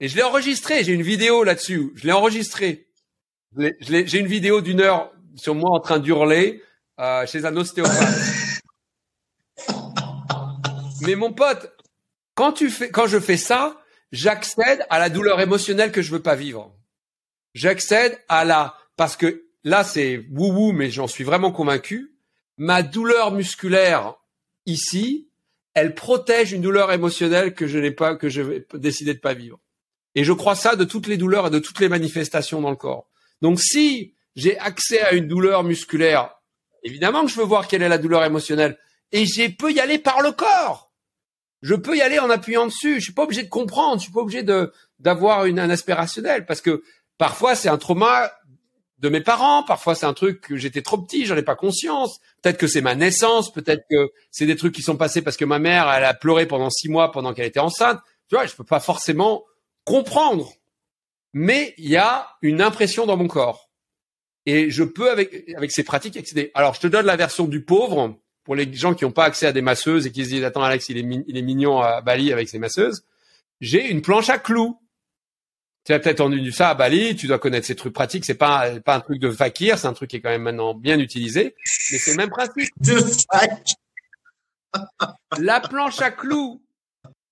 Et 0.00 0.08
je 0.08 0.16
l'ai 0.16 0.22
enregistré, 0.22 0.82
j'ai 0.82 0.92
une 0.92 1.02
vidéo 1.02 1.44
là-dessus, 1.44 1.92
je 1.94 2.06
l'ai 2.06 2.12
enregistré. 2.12 2.88
J'ai 3.80 4.18
une 4.18 4.26
vidéo 4.26 4.60
d'une 4.60 4.80
heure 4.80 5.12
sur 5.36 5.54
moi 5.54 5.70
en 5.70 5.80
train 5.80 5.98
d'hurler 5.98 6.62
euh, 6.98 7.26
chez 7.26 7.44
un 7.44 7.56
ostéopathe. 7.56 8.62
Mais 11.02 11.14
mon 11.14 11.32
pote, 11.32 11.72
quand 12.34 12.52
tu 12.52 12.70
fais, 12.70 12.90
quand 12.90 13.06
je 13.06 13.18
fais 13.18 13.36
ça, 13.36 13.82
j'accède 14.12 14.86
à 14.88 14.98
la 14.98 15.08
douleur 15.08 15.40
émotionnelle 15.40 15.92
que 15.92 16.02
je 16.02 16.10
veux 16.10 16.22
pas 16.22 16.34
vivre. 16.34 16.74
J'accède 17.54 18.18
à 18.28 18.44
la, 18.44 18.76
parce 18.96 19.16
que 19.16 19.46
là 19.64 19.84
c'est 19.84 20.26
wou 20.30 20.52
wou, 20.52 20.72
mais 20.72 20.90
j'en 20.90 21.06
suis 21.06 21.24
vraiment 21.24 21.52
convaincu 21.52 22.12
ma 22.62 22.82
douleur 22.82 23.32
musculaire 23.32 24.14
ici, 24.66 25.28
elle 25.74 25.94
protège 25.94 26.52
une 26.52 26.62
douleur 26.62 26.92
émotionnelle 26.92 27.54
que 27.54 27.66
je 27.66 27.78
n'ai 27.78 27.90
pas, 27.90 28.16
que 28.16 28.28
je 28.28 28.42
vais 28.42 28.66
décider 28.74 29.14
de 29.14 29.18
pas 29.18 29.34
vivre. 29.34 29.58
Et 30.14 30.24
je 30.24 30.32
crois 30.32 30.54
ça 30.54 30.76
de 30.76 30.84
toutes 30.84 31.06
les 31.06 31.16
douleurs 31.16 31.46
et 31.46 31.50
de 31.50 31.58
toutes 31.58 31.80
les 31.80 31.88
manifestations 31.88 32.60
dans 32.60 32.70
le 32.70 32.76
corps. 32.76 33.08
Donc 33.40 33.58
si 33.60 34.14
j'ai 34.36 34.58
accès 34.58 35.00
à 35.00 35.12
une 35.12 35.26
douleur 35.26 35.64
musculaire, 35.64 36.34
évidemment 36.82 37.24
que 37.24 37.30
je 37.30 37.40
veux 37.40 37.46
voir 37.46 37.66
quelle 37.66 37.82
est 37.82 37.88
la 37.88 37.98
douleur 37.98 38.24
émotionnelle. 38.24 38.78
Et 39.10 39.26
je 39.26 39.50
peux 39.50 39.72
y 39.72 39.80
aller 39.80 39.98
par 39.98 40.22
le 40.22 40.32
corps. 40.32 40.92
Je 41.62 41.74
peux 41.74 41.96
y 41.96 42.02
aller 42.02 42.18
en 42.18 42.30
appuyant 42.30 42.66
dessus. 42.66 42.96
Je 42.96 43.04
suis 43.04 43.12
pas 43.12 43.24
obligé 43.24 43.42
de 43.42 43.48
comprendre. 43.48 43.98
Je 43.98 44.04
suis 44.04 44.12
pas 44.12 44.20
obligé 44.20 44.42
de 44.42 44.72
d'avoir 44.98 45.40
un 45.40 45.70
aspect 45.70 45.94
rationnel 45.94 46.46
parce 46.46 46.60
que 46.60 46.82
parfois 47.18 47.56
c'est 47.56 47.68
un 47.68 47.78
trauma 47.78 48.30
de 49.02 49.08
mes 49.08 49.20
parents. 49.20 49.64
Parfois, 49.64 49.94
c'est 49.94 50.06
un 50.06 50.14
truc 50.14 50.40
que 50.40 50.56
j'étais 50.56 50.80
trop 50.80 50.96
petit, 50.96 51.26
j'en 51.26 51.36
ai 51.36 51.42
pas 51.42 51.56
conscience. 51.56 52.20
Peut-être 52.40 52.56
que 52.56 52.68
c'est 52.68 52.80
ma 52.80 52.94
naissance, 52.94 53.52
peut-être 53.52 53.84
que 53.90 54.12
c'est 54.30 54.46
des 54.46 54.56
trucs 54.56 54.74
qui 54.74 54.82
sont 54.82 54.96
passés 54.96 55.22
parce 55.22 55.36
que 55.36 55.44
ma 55.44 55.58
mère, 55.58 55.92
elle 55.92 56.04
a 56.04 56.14
pleuré 56.14 56.46
pendant 56.46 56.70
six 56.70 56.88
mois 56.88 57.12
pendant 57.12 57.34
qu'elle 57.34 57.46
était 57.46 57.60
enceinte. 57.60 58.00
Tu 58.28 58.36
vois, 58.36 58.46
je 58.46 58.54
peux 58.54 58.64
pas 58.64 58.80
forcément 58.80 59.44
comprendre. 59.84 60.52
Mais 61.34 61.74
il 61.78 61.88
y 61.88 61.96
a 61.96 62.28
une 62.42 62.62
impression 62.62 63.04
dans 63.04 63.16
mon 63.16 63.26
corps. 63.26 63.70
Et 64.46 64.70
je 64.70 64.84
peux, 64.84 65.10
avec, 65.10 65.48
avec 65.56 65.70
ces 65.72 65.82
pratiques, 65.82 66.16
accéder. 66.16 66.50
Alors, 66.54 66.74
je 66.74 66.80
te 66.80 66.86
donne 66.86 67.06
la 67.06 67.16
version 67.16 67.46
du 67.46 67.64
pauvre 67.64 68.16
pour 68.44 68.54
les 68.54 68.72
gens 68.72 68.94
qui 68.94 69.04
n'ont 69.04 69.12
pas 69.12 69.24
accès 69.24 69.46
à 69.46 69.52
des 69.52 69.62
masseuses 69.62 70.06
et 70.06 70.12
qui 70.12 70.24
se 70.24 70.30
disent, 70.30 70.44
attends, 70.44 70.62
Alex, 70.62 70.88
il 70.88 70.98
est, 70.98 71.24
il 71.26 71.36
est 71.36 71.42
mignon 71.42 71.80
à 71.80 72.00
Bali 72.00 72.32
avec 72.32 72.48
ses 72.48 72.58
masseuses. 72.58 73.04
J'ai 73.60 73.88
une 73.88 74.02
planche 74.02 74.28
à 74.28 74.38
clous 74.38 74.81
tu 75.84 75.92
as 75.92 75.98
peut-être 75.98 76.20
entendu 76.20 76.52
ça 76.52 76.70
à 76.70 76.74
Bali, 76.74 77.16
tu 77.16 77.26
dois 77.26 77.38
connaître 77.38 77.66
ces 77.66 77.74
trucs 77.74 77.92
pratiques. 77.92 78.24
C'est 78.24 78.34
pas 78.34 78.78
pas 78.80 78.96
un 78.96 79.00
truc 79.00 79.18
de 79.18 79.30
fakir, 79.30 79.78
c'est 79.78 79.88
un 79.88 79.92
truc 79.92 80.10
qui 80.10 80.16
est 80.16 80.20
quand 80.20 80.30
même 80.30 80.42
maintenant 80.42 80.74
bien 80.74 80.98
utilisé, 80.98 81.56
mais 81.90 81.98
c'est 81.98 82.12
le 82.12 82.16
même 82.18 82.30
principe. 82.30 82.68
La 85.38 85.60
planche 85.60 86.00
à 86.00 86.10
clous, 86.10 86.62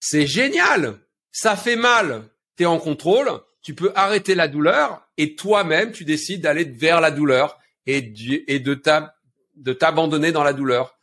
c'est 0.01 0.27
génial. 0.27 0.99
Ça 1.33 1.57
fait 1.57 1.77
mal. 1.77 2.25
Tu 2.57 2.65
es 2.65 2.67
en 2.67 2.79
contrôle, 2.79 3.31
tu 3.63 3.75
peux 3.75 3.93
arrêter 3.95 4.35
la 4.35 4.49
douleur 4.49 5.07
et 5.17 5.37
toi-même 5.37 5.93
tu 5.93 6.05
décides 6.05 6.43
d'aller 6.43 6.65
vers 6.65 7.01
la 7.01 7.11
douleur 7.11 7.59
et, 7.87 8.13
et 8.49 8.59
de 8.59 9.73
t'abandonner 9.73 10.33
dans 10.33 10.43
la 10.43 10.53
douleur. 10.53 10.99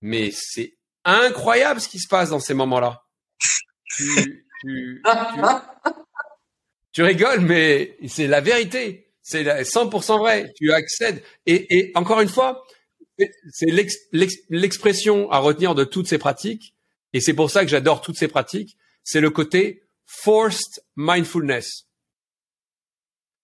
Mais 0.00 0.30
c'est 0.32 0.74
incroyable 1.04 1.80
ce 1.80 1.88
qui 1.88 1.98
se 1.98 2.08
passe 2.08 2.30
dans 2.30 2.40
ces 2.40 2.54
moments-là. 2.54 3.04
Tu, 3.84 4.44
tu, 4.60 5.02
tu, 5.02 5.02
tu 6.98 7.04
rigoles, 7.04 7.42
mais 7.42 7.96
c'est 8.08 8.26
la 8.26 8.40
vérité. 8.40 9.12
C'est 9.22 9.44
100% 9.44 10.18
vrai. 10.18 10.52
Tu 10.56 10.72
accèdes. 10.72 11.22
Et, 11.46 11.92
encore 11.94 12.20
une 12.20 12.28
fois, 12.28 12.66
c'est 13.52 13.70
l'expression 14.50 15.30
à 15.30 15.38
retenir 15.38 15.76
de 15.76 15.84
toutes 15.84 16.08
ces 16.08 16.18
pratiques. 16.18 16.74
Et 17.12 17.20
c'est 17.20 17.34
pour 17.34 17.52
ça 17.52 17.62
que 17.62 17.70
j'adore 17.70 18.00
toutes 18.00 18.16
ces 18.16 18.26
pratiques. 18.26 18.76
C'est 19.04 19.20
le 19.20 19.30
côté 19.30 19.84
forced 20.06 20.82
mindfulness. 20.96 21.84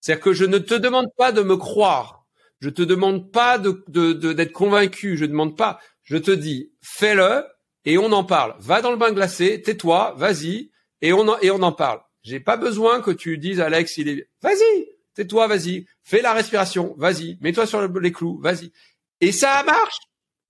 C'est-à-dire 0.01 0.25
que 0.25 0.33
je 0.33 0.47
ne 0.47 0.59
te 0.59 0.75
demande 0.75 1.07
pas 1.17 1.31
de 1.31 1.43
me 1.43 1.57
croire. 1.57 2.27
Je 2.59 2.71
te 2.71 2.83
demande 2.83 3.31
pas 3.31 3.61
d'être 3.61 4.53
convaincu. 4.53 5.17
Je 5.17 5.27
ne 5.27 5.31
demande 5.31 5.57
pas. 5.57 5.79
Je 6.03 6.17
te 6.17 6.33
dis, 6.33 6.73
fais-le 6.83 7.45
et 7.85 7.99
on 7.99 8.11
en 8.11 8.25
parle. 8.25 8.57
Va 8.59 8.83
dans 8.83 8.91
le 8.91 8.97
bain 8.97 9.13
glacé, 9.13 9.63
tais-toi, 9.63 10.17
vas-y 10.17 10.73
et 11.03 11.13
on 11.13 11.39
et 11.39 11.53
on 11.53 11.63
en 11.63 11.71
parle. 11.71 12.01
J'ai 12.25 12.41
pas 12.41 12.57
besoin 12.57 13.01
que 13.01 13.11
tu 13.11 13.39
dises 13.39 13.61
Alex, 13.61 13.99
il 13.99 14.09
est. 14.09 14.29
Vas-y, 14.43 14.89
tais-toi, 15.15 15.47
vas-y, 15.47 15.87
fais 16.03 16.23
la 16.23 16.33
respiration, 16.33 16.95
vas-y, 16.99 17.39
mets-toi 17.41 17.67
sur 17.67 17.87
les 17.87 18.13
clous, 18.13 18.39
vas-y. 18.41 18.73
Et 19.21 19.31
ça 19.31 19.63
marche. 19.63 19.99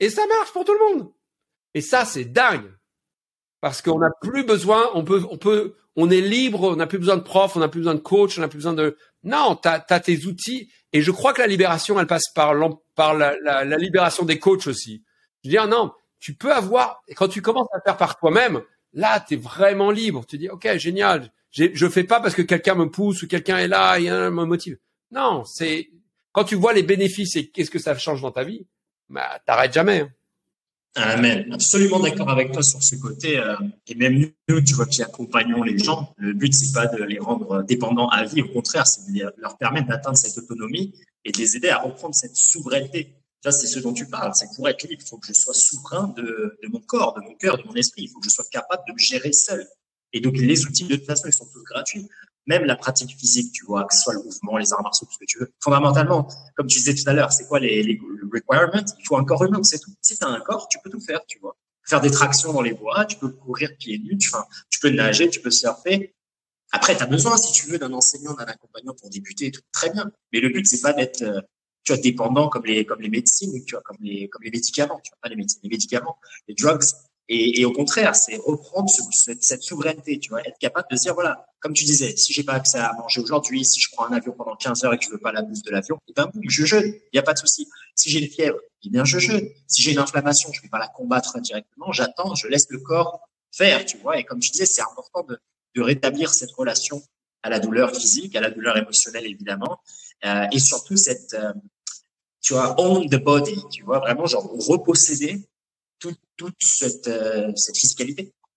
Et 0.01 0.09
ça 0.09 0.27
marche 0.27 0.53
pour 0.53 0.65
tout 0.65 0.73
le 0.73 0.95
monde. 0.95 1.13
Et 1.75 1.81
ça, 1.81 2.05
c'est 2.05 2.25
dingue. 2.25 2.71
Parce 3.61 3.83
qu'on 3.83 3.99
n'a 3.99 4.11
plus 4.21 4.45
besoin, 4.45 4.91
on 4.95 5.05
peut, 5.05 5.23
on 5.31 5.39
peut, 5.39 5.75
on 5.97 6.11
est 6.11 6.21
libre, 6.21 6.63
on 6.63 6.77
n'a 6.77 6.87
plus 6.87 6.99
besoin 6.99 7.17
de 7.17 7.23
prof, 7.23 7.57
on 7.57 7.61
n'a 7.61 7.69
plus 7.69 7.81
besoin 7.81 7.95
de 7.95 8.01
coach, 8.01 8.39
on 8.39 8.41
n'a 8.41 8.49
plus 8.49 8.59
besoin 8.59 8.75
de. 8.75 8.97
Non, 9.23 9.57
t'as 9.57 9.85
as 9.89 10.01
tes 10.01 10.27
outils. 10.27 10.71
Et 10.93 11.03
je 11.03 11.11
crois 11.11 11.33
que 11.33 11.41
la 11.41 11.47
libération, 11.47 11.99
elle 11.99 12.07
passe 12.07 12.29
par, 12.35 12.55
par 12.95 13.15
la, 13.15 13.37
la, 13.41 13.77
libération 13.77 14.25
des 14.25 14.39
coachs 14.39 14.67
aussi. 14.67 15.03
Je 15.43 15.49
veux 15.49 15.53
dire, 15.53 15.67
non, 15.67 15.93
tu 16.21 16.35
peux 16.35 16.53
avoir, 16.53 17.03
et 17.09 17.15
quand 17.15 17.29
tu 17.29 17.43
commences 17.43 17.69
à 17.73 17.81
faire 17.81 17.97
par 17.97 18.19
toi-même, 18.19 18.63
là, 18.93 19.19
tu 19.21 19.35
es 19.35 19.37
vraiment 19.37 19.91
libre. 19.91 20.25
Tu 20.27 20.39
dis, 20.39 20.49
OK, 20.49 20.69
génial, 20.77 21.33
je 21.55 21.89
fais 21.89 22.05
pas 22.05 22.21
parce 22.21 22.35
que 22.35 22.43
quelqu'un 22.43 22.75
me 22.75 22.91
pousse 22.91 23.23
ou 23.23 23.29
quelqu'un 23.29 23.59
est 23.59 23.69
là 23.69 23.99
et 23.99 24.11
me 24.11 24.45
motive. 24.45 24.79
Non, 25.11 25.45
c'est 25.45 25.89
quand 26.33 26.45
tu 26.45 26.57
vois 26.57 26.73
les 26.73 26.83
bénéfices 26.83 27.37
et 27.37 27.47
qu'est-ce 27.49 27.71
que 27.71 27.79
ça 27.79 27.97
change 27.97 28.21
dans 28.21 28.33
ta 28.33 28.43
vie, 28.43 28.67
bah 29.09 29.41
t'arrêtes 29.47 29.73
jamais. 29.73 30.01
Hein. 30.01 30.11
Amen. 30.97 31.53
Absolument 31.53 32.01
d'accord 32.01 32.31
avec 32.31 32.53
toi 32.53 32.63
sur 32.63 32.83
ce 32.83 32.97
côté. 32.97 33.39
Euh, 33.39 33.57
et 33.87 33.95
même 33.95 34.31
nous, 34.49 34.61
tu 34.61 34.75
vois, 34.75 34.87
qui 34.87 35.03
accompagnons 35.03 35.63
les 35.63 35.79
gens, 35.79 36.13
le 36.17 36.33
but 36.33 36.53
c'est 36.53 36.73
pas 36.73 36.87
de 36.87 37.03
les 37.03 37.19
rendre 37.19 37.63
dépendants 37.63 38.09
à 38.09 38.25
vie. 38.25 38.43
Au 38.43 38.49
contraire, 38.49 38.87
c'est 38.87 39.13
de 39.13 39.33
leur 39.39 39.57
permettre 39.59 39.89
d'atteindre 39.89 40.17
cette 40.17 40.37
autonomie 40.39 40.95
et 41.25 41.33
de 41.33 41.39
les 41.39 41.57
aider 41.57 41.69
à 41.69 41.79
reprendre 41.79 42.15
cette 42.15 42.37
souveraineté. 42.37 43.15
Ça, 43.43 43.53
c'est 43.53 43.67
ce 43.67 43.79
dont 43.79 43.93
tu 43.93 44.07
parles. 44.07 44.33
C'est 44.35 44.49
pour 44.57 44.69
être 44.69 44.83
libre, 44.89 45.03
il 45.05 45.09
faut 45.09 45.19
que 45.19 45.27
je 45.27 45.35
sois 45.35 45.55
souverain 45.55 46.15
de, 46.17 46.59
de 46.63 46.69
mon 46.69 46.81
corps, 46.81 47.15
de 47.15 47.21
mon 47.21 47.35
cœur, 47.35 47.59
de 47.59 47.63
mon 47.65 47.75
esprit. 47.75 48.05
Il 48.05 48.09
faut 48.09 48.19
que 48.19 48.27
je 48.27 48.31
sois 48.31 48.47
capable 48.51 48.83
de 48.89 48.93
me 48.93 48.99
gérer 48.99 49.33
seul. 49.33 49.67
Et 50.15 50.21
donc, 50.21 50.37
les 50.39 50.65
outils, 50.65 50.85
de 50.85 50.95
toute 50.95 51.07
façon, 51.07 51.25
ils 51.27 51.33
sont 51.33 51.47
tous 51.53 51.63
gratuits. 51.65 52.09
Même 52.47 52.65
la 52.65 52.77
pratique 52.77 53.19
physique, 53.19 53.53
tu 53.53 53.67
vois, 53.67 53.85
que 53.85 53.95
ce 53.95 54.03
soit 54.03 54.15
le 54.15 54.23
mouvement, 54.23 54.57
les 54.59 54.73
arts 54.73 54.83
martiaux, 54.83 55.07
tout 55.07 55.13
ce 55.13 55.19
que 55.19 55.25
tu 55.27 55.39
veux. 55.41 55.53
Fondamentalement, 55.63 56.29
comme 56.57 56.69
tu 56.69 56.79
disais 56.79 56.95
tout 56.95 57.03
à 57.07 57.13
l'heure, 57.13 57.33
c'est 57.33 57.47
quoi 57.47 57.59
les, 57.59 57.99
requirements 58.33 58.85
Il 58.99 59.07
faut 59.07 59.17
un 59.17 59.25
corps 59.25 59.45
humain, 59.45 59.63
c'est 59.65 59.81
tout. 59.81 59.91
Si 60.01 60.17
tu 60.17 60.25
as 60.25 60.29
un 60.29 60.41
corps, 60.41 60.69
tu 60.69 60.79
peux 60.83 60.91
tout 60.91 61.01
faire, 61.01 61.21
tu 61.27 61.39
vois. 61.41 61.57
Faire 61.87 62.01
des 62.01 62.11
tractions 62.11 62.53
dans 62.53 62.63
les 62.63 62.75
bois, 62.75 63.05
tu 63.07 63.17
peux 63.17 63.29
courir 63.29 63.71
pieds 63.79 63.99
nus, 63.99 64.17
tu, 64.19 64.31
tu 64.71 64.79
peux 64.79 64.91
nager, 64.91 65.29
tu 65.29 65.41
peux 65.41 65.51
surfer. 65.51 66.15
Après, 66.71 66.97
tu 66.97 67.03
as 67.03 67.07
besoin, 67.07 67.37
si 67.37 67.53
tu 67.53 67.67
veux, 67.67 67.79
d'un 67.79 67.93
enseignant, 67.93 68.35
d'un 68.35 68.45
accompagnant 68.45 68.95
pour 68.95 69.11
débuter, 69.11 69.51
tout, 69.51 69.63
très 69.73 69.91
bien. 69.91 70.11
Mais 70.33 70.41
le 70.41 70.49
but, 70.49 70.67
c'est 70.67 70.81
pas 70.81 70.93
d'être, 70.93 71.23
euh, 71.23 71.41
tu 71.83 71.93
vois, 71.93 72.01
dépendant 72.01 72.49
comme 72.49 72.67
les, 72.67 72.85
comme 72.85 73.01
les 73.01 73.11
médecines, 73.11 73.65
tu 73.65 73.75
vois, 73.75 73.83
comme 73.83 73.99
les, 74.01 74.29
comme 74.29 74.43
les 74.43 74.51
médicaments, 74.51 75.01
tu 75.03 75.11
vois, 75.11 75.19
pas 75.23 75.29
les 75.29 75.37
médecines, 75.37 75.61
les 75.63 75.69
médicaments, 75.71 76.19
les 76.47 76.55
drugs, 76.55 76.83
et, 77.29 77.61
et, 77.61 77.65
au 77.65 77.73
contraire, 77.73 78.15
c'est 78.15 78.37
reprendre 78.37 78.91
cette, 78.91 79.43
cette, 79.43 79.63
souveraineté, 79.63 80.19
tu 80.19 80.29
vois, 80.29 80.43
être 80.43 80.59
capable 80.59 80.89
de 80.91 80.97
dire, 80.97 81.15
voilà, 81.15 81.47
comme 81.61 81.73
tu 81.73 81.85
disais, 81.85 82.15
si 82.17 82.35
j'ai 82.35 82.43
pas 82.43 82.53
accès 82.53 82.79
à 82.79 82.93
manger 82.93 83.23
aujourd'hui, 83.23 83.65
si 83.65 83.81
je 83.81 83.89
prends 83.93 84.07
un 84.07 84.13
avion 84.13 84.33
pendant 84.33 84.55
15 84.57 84.85
heures 84.85 84.93
et 84.93 84.99
que 84.99 85.05
je 85.07 85.11
veux 85.11 85.19
pas 85.19 85.33
la 85.33 85.41
bouffe 85.41 85.63
de 85.63 85.71
l'avion, 85.71 85.99
eh 86.09 86.13
ben 86.13 86.27
boum, 86.27 86.43
je 86.47 86.67
jeûne, 86.67 86.85
il 86.85 87.11
n'y 87.15 87.19
a 87.19 87.23
pas 87.23 87.33
de 87.33 87.39
souci. 87.39 87.67
Si 87.95 88.11
j'ai 88.11 88.21
une 88.21 88.31
fièvre, 88.31 88.59
eh 88.85 88.91
bien 88.91 89.07
je 89.07 89.19
jeûne. 89.19 89.49
Si 89.67 89.81
j'ai 89.81 89.93
une 89.93 89.99
inflammation, 89.99 90.53
je 90.53 90.61
vais 90.61 90.69
pas 90.69 90.79
la 90.79 90.89
combattre 90.89 91.41
directement, 91.41 91.93
j'attends, 91.93 92.35
je 92.35 92.47
laisse 92.47 92.67
le 92.69 92.79
corps 92.79 93.21
faire, 93.51 93.87
tu 93.87 93.97
vois. 93.97 94.19
Et 94.19 94.25
comme 94.25 94.41
tu 94.41 94.51
disais, 94.51 94.67
c'est 94.67 94.83
important 94.83 95.23
de, 95.23 95.39
de, 95.77 95.83
rétablir 95.83 96.35
cette 96.35 96.51
relation 96.51 97.03
à 97.43 97.49
la 97.49 97.59
douleur 97.59 97.95
physique, 97.97 98.37
à 98.37 98.43
la 98.43 98.51
douleur 98.51 98.77
émotionnelle 98.77 99.27
évidemment, 99.27 99.79
euh, 100.27 100.45
et 100.53 100.59
surtout 100.59 100.99
cette, 100.99 101.33
euh, 101.33 101.55
tu 102.43 102.53
vois, 102.53 102.79
own 102.79 103.09
the 103.09 103.17
body, 103.17 103.63
tu 103.73 103.83
vois, 103.83 104.01
vraiment 104.01 104.27
genre 104.27 104.51
reposséder 104.69 105.49
toute, 106.37 106.57
cette, 106.61 107.09
euh. 107.09 107.53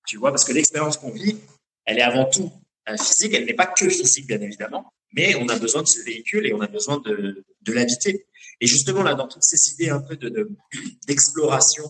Tu 0.07 0.17
vois, 0.17 0.31
parce 0.31 0.45
que 0.45 0.53
l'expérience 0.53 0.97
qu'on 0.97 1.11
vit, 1.11 1.37
elle 1.85 1.99
est 1.99 2.03
avant 2.03 2.25
tout 2.25 2.51
physique, 2.97 3.33
elle 3.33 3.45
n'est 3.45 3.53
pas 3.53 3.65
que 3.65 3.89
physique, 3.89 4.27
bien 4.27 4.39
évidemment, 4.39 4.93
mais 5.13 5.35
on 5.35 5.49
a 5.49 5.59
besoin 5.59 5.83
de 5.83 5.87
ce 5.87 6.01
véhicule 6.03 6.47
et 6.47 6.53
on 6.53 6.61
a 6.61 6.67
besoin 6.67 6.99
de, 6.99 7.43
de 7.61 7.73
l'habiter. 7.73 8.25
Et 8.61 8.67
justement, 8.67 9.03
là, 9.03 9.13
dans 9.13 9.27
toutes 9.27 9.43
ces 9.43 9.73
idées 9.73 9.89
un 9.89 9.99
peu 9.99 10.15
de 10.15 10.49
d'exploration 11.05 11.83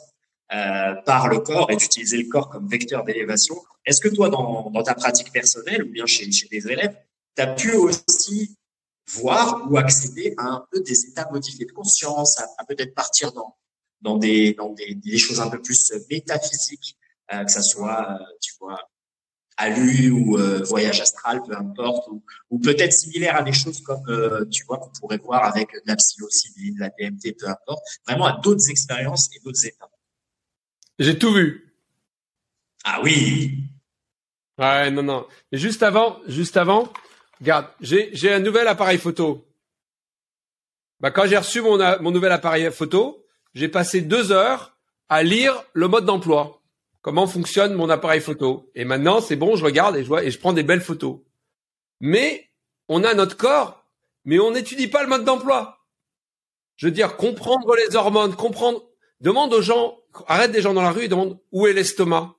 euh, 0.54 0.96
par 1.06 1.28
le 1.28 1.40
corps 1.40 1.70
et 1.72 1.76
d'utiliser 1.76 2.18
le 2.18 2.28
corps 2.28 2.50
comme 2.50 2.68
vecteur 2.68 3.04
d'élévation, 3.04 3.56
est-ce 3.86 4.02
que 4.02 4.10
toi, 4.10 4.30
dans, 4.30 4.70
dans 4.72 4.84
ta 4.84 4.96
pratique 4.96 5.32
personnelle 5.32 5.84
ou 5.84 5.92
bien 5.92 6.06
chez, 6.06 6.32
chez 6.32 6.48
des 6.48 6.68
élèves, 6.68 6.96
tu 7.36 7.42
as 7.42 7.48
pu 7.48 7.74
aussi 7.74 8.58
voir 9.14 9.70
ou 9.70 9.78
accéder 9.78 10.34
à 10.38 10.46
un 10.46 10.66
peu 10.72 10.82
des 10.82 11.06
états 11.06 11.30
modifiés 11.32 11.66
de 11.66 11.72
conscience, 11.72 12.40
à, 12.40 12.66
peut-être 12.68 12.94
partir 12.94 13.32
dans, 13.32 13.56
dans, 14.02 14.18
des, 14.18 14.54
dans 14.54 14.74
des, 14.74 14.96
des, 14.96 15.18
choses 15.18 15.40
un 15.40 15.50
peu 15.50 15.62
plus 15.62 15.94
métaphysiques, 16.10 16.98
euh, 17.34 17.44
que 17.44 17.52
ça 17.52 17.62
soit, 17.62 18.12
euh, 18.12 18.24
tu 18.42 18.54
vois, 18.60 18.80
alu 19.58 20.12
ou 20.12 20.38
euh, 20.38 20.62
voyage 20.64 21.02
astral, 21.02 21.42
peu 21.46 21.56
importe, 21.56 22.08
ou, 22.10 22.24
ou 22.52 22.60
peut-être 22.60 22.94
similaire 22.94 23.36
à 23.36 23.44
des 23.44 23.54
choses 23.54 23.82
comme, 23.82 24.04
euh, 24.08 24.46
tu 24.46 24.64
vois, 24.66 24.78
qu'on 24.78 24.92
pourrait 25.00 25.18
voir 25.18 25.44
avec 25.44 25.74
de 25.74 25.82
la 25.88 25.96
psilocybine, 25.96 26.76
de 26.76 26.80
la 26.80 26.90
DMT, 26.90 27.36
peu 27.38 27.48
importe, 27.48 27.84
vraiment 28.06 28.26
à 28.26 28.40
d'autres 28.40 28.70
expériences 28.70 29.30
et 29.36 29.40
d'autres 29.44 29.66
états. 29.66 29.90
J'ai 31.00 31.18
tout 31.18 31.34
vu. 31.34 31.74
Ah 32.84 33.02
oui. 33.04 33.64
Ouais, 34.58 34.92
non, 34.92 35.04
non. 35.04 35.28
Mais 35.52 35.58
juste 35.58 35.84
avant, 35.84 36.20
juste 36.28 36.58
avant, 36.58 36.92
regarde, 37.40 37.68
j'ai, 37.82 38.10
j'ai 38.14 38.32
un 38.32 38.40
nouvel 38.40 38.68
appareil 38.68 38.98
photo. 38.98 39.44
Bah, 41.00 41.12
quand 41.12 41.28
j'ai 41.28 41.38
reçu 41.38 41.62
mon, 41.62 41.78
mon 42.02 42.12
nouvel 42.12 42.32
appareil 42.32 42.72
photo, 42.72 43.24
j'ai 43.58 43.70
passé 43.70 44.02
deux 44.02 44.32
heures 44.32 44.78
à 45.10 45.24
lire 45.24 45.64
le 45.74 45.88
mode 45.88 46.06
d'emploi 46.06 46.58
comment 47.08 47.26
fonctionne 47.26 47.74
mon 47.74 47.90
appareil 47.90 48.20
photo. 48.20 48.70
Et 48.76 48.84
maintenant, 48.84 49.22
c'est 49.22 49.38
bon, 49.38 49.56
je 49.56 49.64
regarde 49.64 49.96
et 49.96 50.04
je 50.04 50.08
vois 50.10 50.26
et 50.26 50.30
je 50.30 50.38
prends 50.38 50.52
des 50.52 50.64
belles 50.64 50.82
photos. 50.82 51.20
Mais 52.02 52.50
on 52.90 53.06
a 53.06 53.14
notre 53.14 53.38
corps, 53.38 53.86
mais 54.26 54.40
on 54.40 54.52
n'étudie 54.52 54.90
pas 54.90 55.04
le 55.04 55.08
mode 55.08 55.24
d'emploi. 55.24 55.86
Je 56.76 56.88
veux 56.88 56.92
dire, 56.92 57.16
comprendre 57.16 57.78
les 57.78 57.96
hormones, 57.96 58.36
comprendre. 58.36 58.84
Demande 59.22 59.54
aux 59.54 59.62
gens, 59.62 59.98
arrête 60.28 60.52
des 60.52 60.62
gens 60.62 60.74
dans 60.74 60.82
la 60.82 60.92
rue 60.92 61.06
et 61.06 61.08
demande 61.08 61.40
où 61.54 61.66
est 61.66 61.72
l'estomac, 61.72 62.36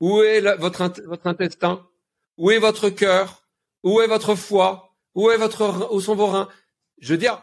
où 0.00 0.22
est 0.22 0.40
votre 0.56 0.90
votre 1.04 1.26
intestin, 1.26 1.86
où 2.38 2.50
est 2.50 2.58
votre 2.58 2.88
cœur, 2.88 3.44
où 3.82 4.00
est 4.00 4.06
votre 4.06 4.34
foie, 4.34 4.96
où 5.14 5.30
est 5.30 5.36
votre 5.36 5.92
où 5.92 6.00
sont 6.00 6.14
vos 6.14 6.28
reins? 6.28 6.48
Je 7.00 7.12
veux 7.12 7.18
dire, 7.18 7.42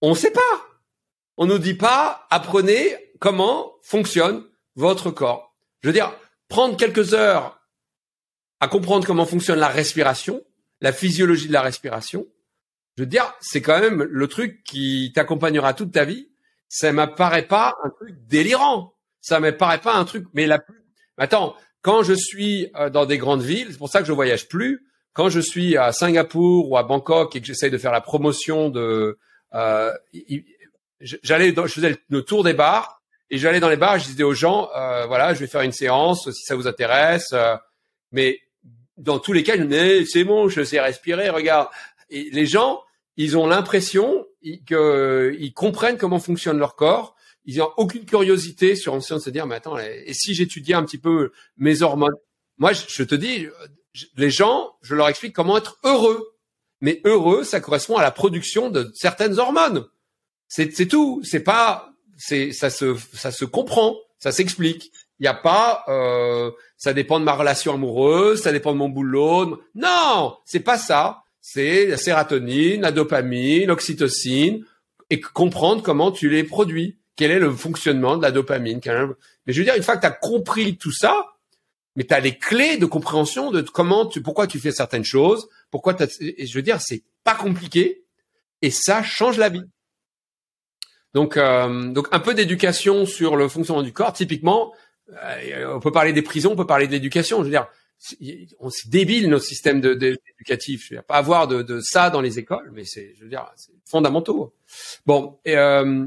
on 0.00 0.10
ne 0.10 0.16
sait 0.16 0.32
pas. 0.32 0.73
On 1.36 1.46
nous 1.46 1.58
dit 1.58 1.74
pas, 1.74 2.26
apprenez 2.30 2.96
comment 3.18 3.74
fonctionne 3.82 4.44
votre 4.76 5.10
corps. 5.10 5.54
Je 5.82 5.88
veux 5.88 5.92
dire, 5.92 6.14
prendre 6.48 6.76
quelques 6.76 7.14
heures 7.14 7.60
à 8.60 8.68
comprendre 8.68 9.06
comment 9.06 9.26
fonctionne 9.26 9.58
la 9.58 9.68
respiration, 9.68 10.42
la 10.80 10.92
physiologie 10.92 11.48
de 11.48 11.52
la 11.52 11.62
respiration, 11.62 12.26
je 12.96 13.02
veux 13.02 13.08
dire, 13.08 13.34
c'est 13.40 13.60
quand 13.60 13.80
même 13.80 14.02
le 14.02 14.28
truc 14.28 14.62
qui 14.62 15.12
t'accompagnera 15.14 15.74
toute 15.74 15.92
ta 15.92 16.04
vie. 16.04 16.28
Ça 16.68 16.92
m'apparaît 16.92 17.46
pas 17.46 17.74
un 17.82 17.90
truc 17.90 18.14
délirant. 18.26 18.94
Ça 19.20 19.40
m'apparaît 19.40 19.80
pas 19.80 19.94
un 19.94 20.04
truc, 20.04 20.26
mais 20.32 20.46
la 20.46 20.58
plus, 20.58 20.84
attends, 21.18 21.56
quand 21.82 22.02
je 22.02 22.14
suis 22.14 22.70
euh, 22.76 22.90
dans 22.90 23.06
des 23.06 23.18
grandes 23.18 23.42
villes, 23.42 23.68
c'est 23.70 23.78
pour 23.78 23.88
ça 23.88 24.00
que 24.00 24.06
je 24.06 24.12
voyage 24.12 24.48
plus. 24.48 24.86
Quand 25.12 25.28
je 25.28 25.40
suis 25.40 25.76
à 25.76 25.92
Singapour 25.92 26.70
ou 26.70 26.76
à 26.76 26.82
Bangkok 26.82 27.34
et 27.34 27.40
que 27.40 27.46
j'essaye 27.46 27.70
de 27.70 27.78
faire 27.78 27.92
la 27.92 28.00
promotion 28.00 28.68
de, 28.70 29.18
euh, 29.54 29.92
j'allais, 31.00 31.54
je 31.54 31.72
faisais 31.72 31.98
le 32.08 32.22
tour 32.22 32.44
des 32.44 32.54
bars 32.54 33.02
et 33.30 33.38
j'allais 33.38 33.60
dans 33.60 33.68
les 33.68 33.76
bars, 33.76 33.98
je 33.98 34.06
disais 34.06 34.22
aux 34.22 34.34
gens, 34.34 34.70
euh, 34.76 35.06
voilà, 35.06 35.34
je 35.34 35.40
vais 35.40 35.46
faire 35.46 35.62
une 35.62 35.72
séance 35.72 36.30
si 36.30 36.42
ça 36.44 36.54
vous 36.54 36.66
intéresse. 36.66 37.30
Euh, 37.32 37.56
mais 38.12 38.40
dans 38.96 39.18
tous 39.18 39.32
les 39.32 39.42
cas, 39.42 39.56
ils 39.56 39.64
me 39.64 40.04
c'est 40.04 40.24
bon, 40.24 40.48
je 40.48 40.62
sais 40.62 40.80
respirer, 40.80 41.30
regarde. 41.30 41.68
Et 42.10 42.30
les 42.30 42.46
gens, 42.46 42.82
ils 43.16 43.36
ont 43.36 43.46
l'impression 43.46 44.26
qu'ils 44.42 45.52
comprennent 45.54 45.98
comment 45.98 46.20
fonctionne 46.20 46.58
leur 46.58 46.76
corps. 46.76 47.16
Ils 47.44 47.58
n'ont 47.58 47.72
aucune 47.76 48.04
curiosité 48.04 48.76
sur 48.76 48.94
en 48.94 48.98
de 48.98 49.02
se 49.02 49.30
dire, 49.30 49.46
mais 49.46 49.56
attends, 49.56 49.78
et 49.78 50.12
si 50.12 50.34
j'étudiais 50.34 50.74
un 50.74 50.84
petit 50.84 50.98
peu 50.98 51.32
mes 51.56 51.82
hormones? 51.82 52.14
Moi, 52.58 52.72
je 52.72 53.02
te 53.02 53.14
dis, 53.14 53.48
les 54.16 54.30
gens, 54.30 54.76
je 54.82 54.94
leur 54.94 55.08
explique 55.08 55.34
comment 55.34 55.58
être 55.58 55.78
heureux. 55.84 56.30
Mais 56.80 57.00
heureux, 57.04 57.44
ça 57.44 57.60
correspond 57.60 57.96
à 57.96 58.02
la 58.02 58.10
production 58.10 58.70
de 58.70 58.90
certaines 58.94 59.38
hormones. 59.38 59.86
C'est 60.56 60.86
tout. 60.86 61.20
C'est 61.24 61.40
pas 61.40 61.92
c'est 62.16 62.52
ça 62.52 62.70
se 62.70 62.96
ça 63.12 63.32
se 63.32 63.44
comprend, 63.44 63.96
ça 64.20 64.30
s'explique. 64.30 64.92
Il 65.18 65.24
n'y 65.24 65.28
a 65.28 65.34
pas 65.34 65.84
euh, 65.88 66.52
ça 66.76 66.92
dépend 66.92 67.18
de 67.18 67.24
ma 67.24 67.32
relation 67.32 67.74
amoureuse, 67.74 68.42
ça 68.42 68.52
dépend 68.52 68.72
de 68.72 68.78
mon 68.78 68.88
boulot. 68.88 69.60
Non, 69.74 70.36
c'est 70.44 70.60
pas 70.60 70.78
ça. 70.78 71.24
C'est 71.40 71.86
la 71.86 71.96
sérotonine, 71.96 72.82
la 72.82 72.92
dopamine, 72.92 73.66
l'oxytocine 73.66 74.64
et 75.10 75.20
comprendre 75.20 75.82
comment 75.82 76.12
tu 76.12 76.28
les 76.28 76.44
produis. 76.44 76.98
Quel 77.16 77.32
est 77.32 77.40
le 77.40 77.50
fonctionnement 77.50 78.16
de 78.16 78.22
la 78.22 78.30
dopamine 78.30 78.80
Mais 79.46 79.52
je 79.52 79.58
veux 79.58 79.64
dire, 79.64 79.74
une 79.76 79.82
fois 79.82 79.96
que 79.96 80.02
tu 80.02 80.06
as 80.06 80.12
compris 80.12 80.76
tout 80.76 80.92
ça, 80.92 81.34
mais 81.96 82.04
tu 82.04 82.14
as 82.14 82.20
les 82.20 82.38
clés 82.38 82.76
de 82.76 82.86
compréhension 82.86 83.50
de 83.50 83.60
comment 83.60 84.06
tu, 84.06 84.22
pourquoi 84.22 84.46
tu 84.46 84.58
fais 84.60 84.72
certaines 84.72 85.04
choses, 85.04 85.48
pourquoi 85.70 85.96
et 86.20 86.46
je 86.46 86.54
veux 86.54 86.62
dire, 86.62 86.80
c'est 86.80 87.02
pas 87.24 87.34
compliqué 87.34 88.04
et 88.62 88.70
ça 88.70 89.02
change 89.02 89.36
la 89.36 89.48
vie. 89.48 89.64
Donc, 91.14 91.36
euh, 91.36 91.88
donc 91.90 92.08
un 92.10 92.18
peu 92.20 92.34
d'éducation 92.34 93.06
sur 93.06 93.36
le 93.36 93.48
fonctionnement 93.48 93.82
du 93.82 93.92
corps. 93.92 94.12
Typiquement, 94.12 94.74
euh, 95.12 95.74
on 95.74 95.80
peut 95.80 95.92
parler 95.92 96.12
des 96.12 96.22
prisons, 96.22 96.52
on 96.52 96.56
peut 96.56 96.66
parler 96.66 96.88
de 96.88 96.92
l'éducation. 96.92 97.38
Je 97.38 97.44
veux 97.44 97.50
dire, 97.50 97.68
c'est 97.98 98.88
débile 98.88 99.30
nos 99.30 99.38
systèmes 99.38 99.80
de, 99.80 99.94
de, 99.94 100.18
éducatifs. 100.34 100.86
Je 100.86 100.90
veux 100.90 100.96
dire, 100.98 101.04
pas 101.04 101.16
avoir 101.16 101.46
de, 101.46 101.62
de, 101.62 101.80
ça 101.80 102.10
dans 102.10 102.20
les 102.20 102.38
écoles, 102.40 102.70
mais 102.72 102.84
c'est, 102.84 103.14
je 103.16 103.22
veux 103.22 103.30
dire, 103.30 103.48
c'est 103.56 103.72
fondamentaux. 103.86 104.54
Bon, 105.06 105.38
et, 105.44 105.56
euh, 105.56 106.06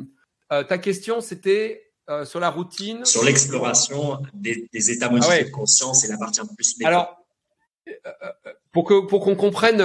euh 0.51 0.63
ta 0.63 0.77
question, 0.77 1.21
c'était 1.21 1.89
euh, 2.09 2.25
sur 2.25 2.41
la 2.41 2.49
routine. 2.49 3.05
Sur 3.05 3.23
l'exploration 3.23 4.19
des, 4.33 4.67
des, 4.73 4.91
états 4.91 5.09
modifiés 5.09 5.39
ah 5.39 5.43
de 5.45 5.51
conscience 5.51 6.03
et 6.03 6.09
la 6.09 6.17
partie 6.17 6.41
un 6.41 6.45
peu 6.45 6.55
plus. 6.55 6.75
Alors, 6.83 7.25
pour 8.73 8.83
que 8.83 9.05
pour 9.05 9.23
qu'on 9.23 9.35
comprenne 9.35 9.81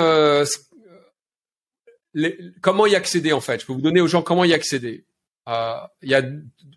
les, 2.14 2.38
comment 2.60 2.86
y 2.86 2.96
accéder 2.96 3.32
en 3.32 3.40
fait, 3.40 3.60
je 3.60 3.66
peux 3.66 3.72
vous 3.72 3.80
donner 3.80 4.00
aux 4.00 4.08
gens 4.08 4.22
comment 4.22 4.44
y 4.44 4.52
accéder. 4.52 5.04
Euh, 5.48 5.74
il 6.02 6.10
y 6.10 6.14
a 6.14 6.22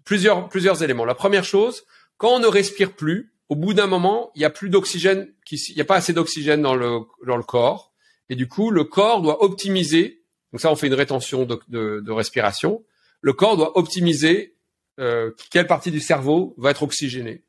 plusieurs, 0.04 0.50
plusieurs 0.50 0.82
éléments. 0.84 1.06
La 1.06 1.16
première 1.16 1.44
chose, 1.44 1.84
quand 2.18 2.30
on 2.30 2.40
ne 2.40 2.48
respire 2.48 2.94
plus, 2.94 3.34
au 3.50 3.56
bout 3.56 3.74
d'un 3.74 3.88
moment, 3.88 4.32
il 4.36 4.40
n'y 4.40 4.46
a 4.46 4.50
plus 4.50 4.70
d'oxygène, 4.70 5.32
il 5.52 5.76
n'y 5.76 5.82
a 5.82 5.86
pas 5.86 5.98
assez 5.98 6.14
d'oxygène 6.14 6.62
dans 6.62 6.76
le, 6.76 7.02
dans 7.26 7.38
le 7.38 7.44
corps. 7.44 7.94
Et 8.30 8.36
du 8.36 8.48
coup, 8.48 8.72
le 8.72 8.84
corps 8.84 9.22
doit 9.22 9.44
optimiser. 9.44 10.24
Donc 10.52 10.62
ça, 10.62 10.72
on 10.72 10.76
fait 10.76 10.88
une 10.88 10.96
rétention 10.96 11.46
de, 11.46 11.60
de, 11.68 12.02
de 12.04 12.12
respiration. 12.12 12.84
Le 13.22 13.34
corps 13.34 13.58
doit 13.58 13.78
optimiser 13.78 14.56
euh, 15.00 15.32
quelle 15.52 15.68
partie 15.68 15.92
du 15.92 16.00
cerveau 16.00 16.56
va 16.58 16.72
être 16.72 16.84
oxygénée. 16.84 17.44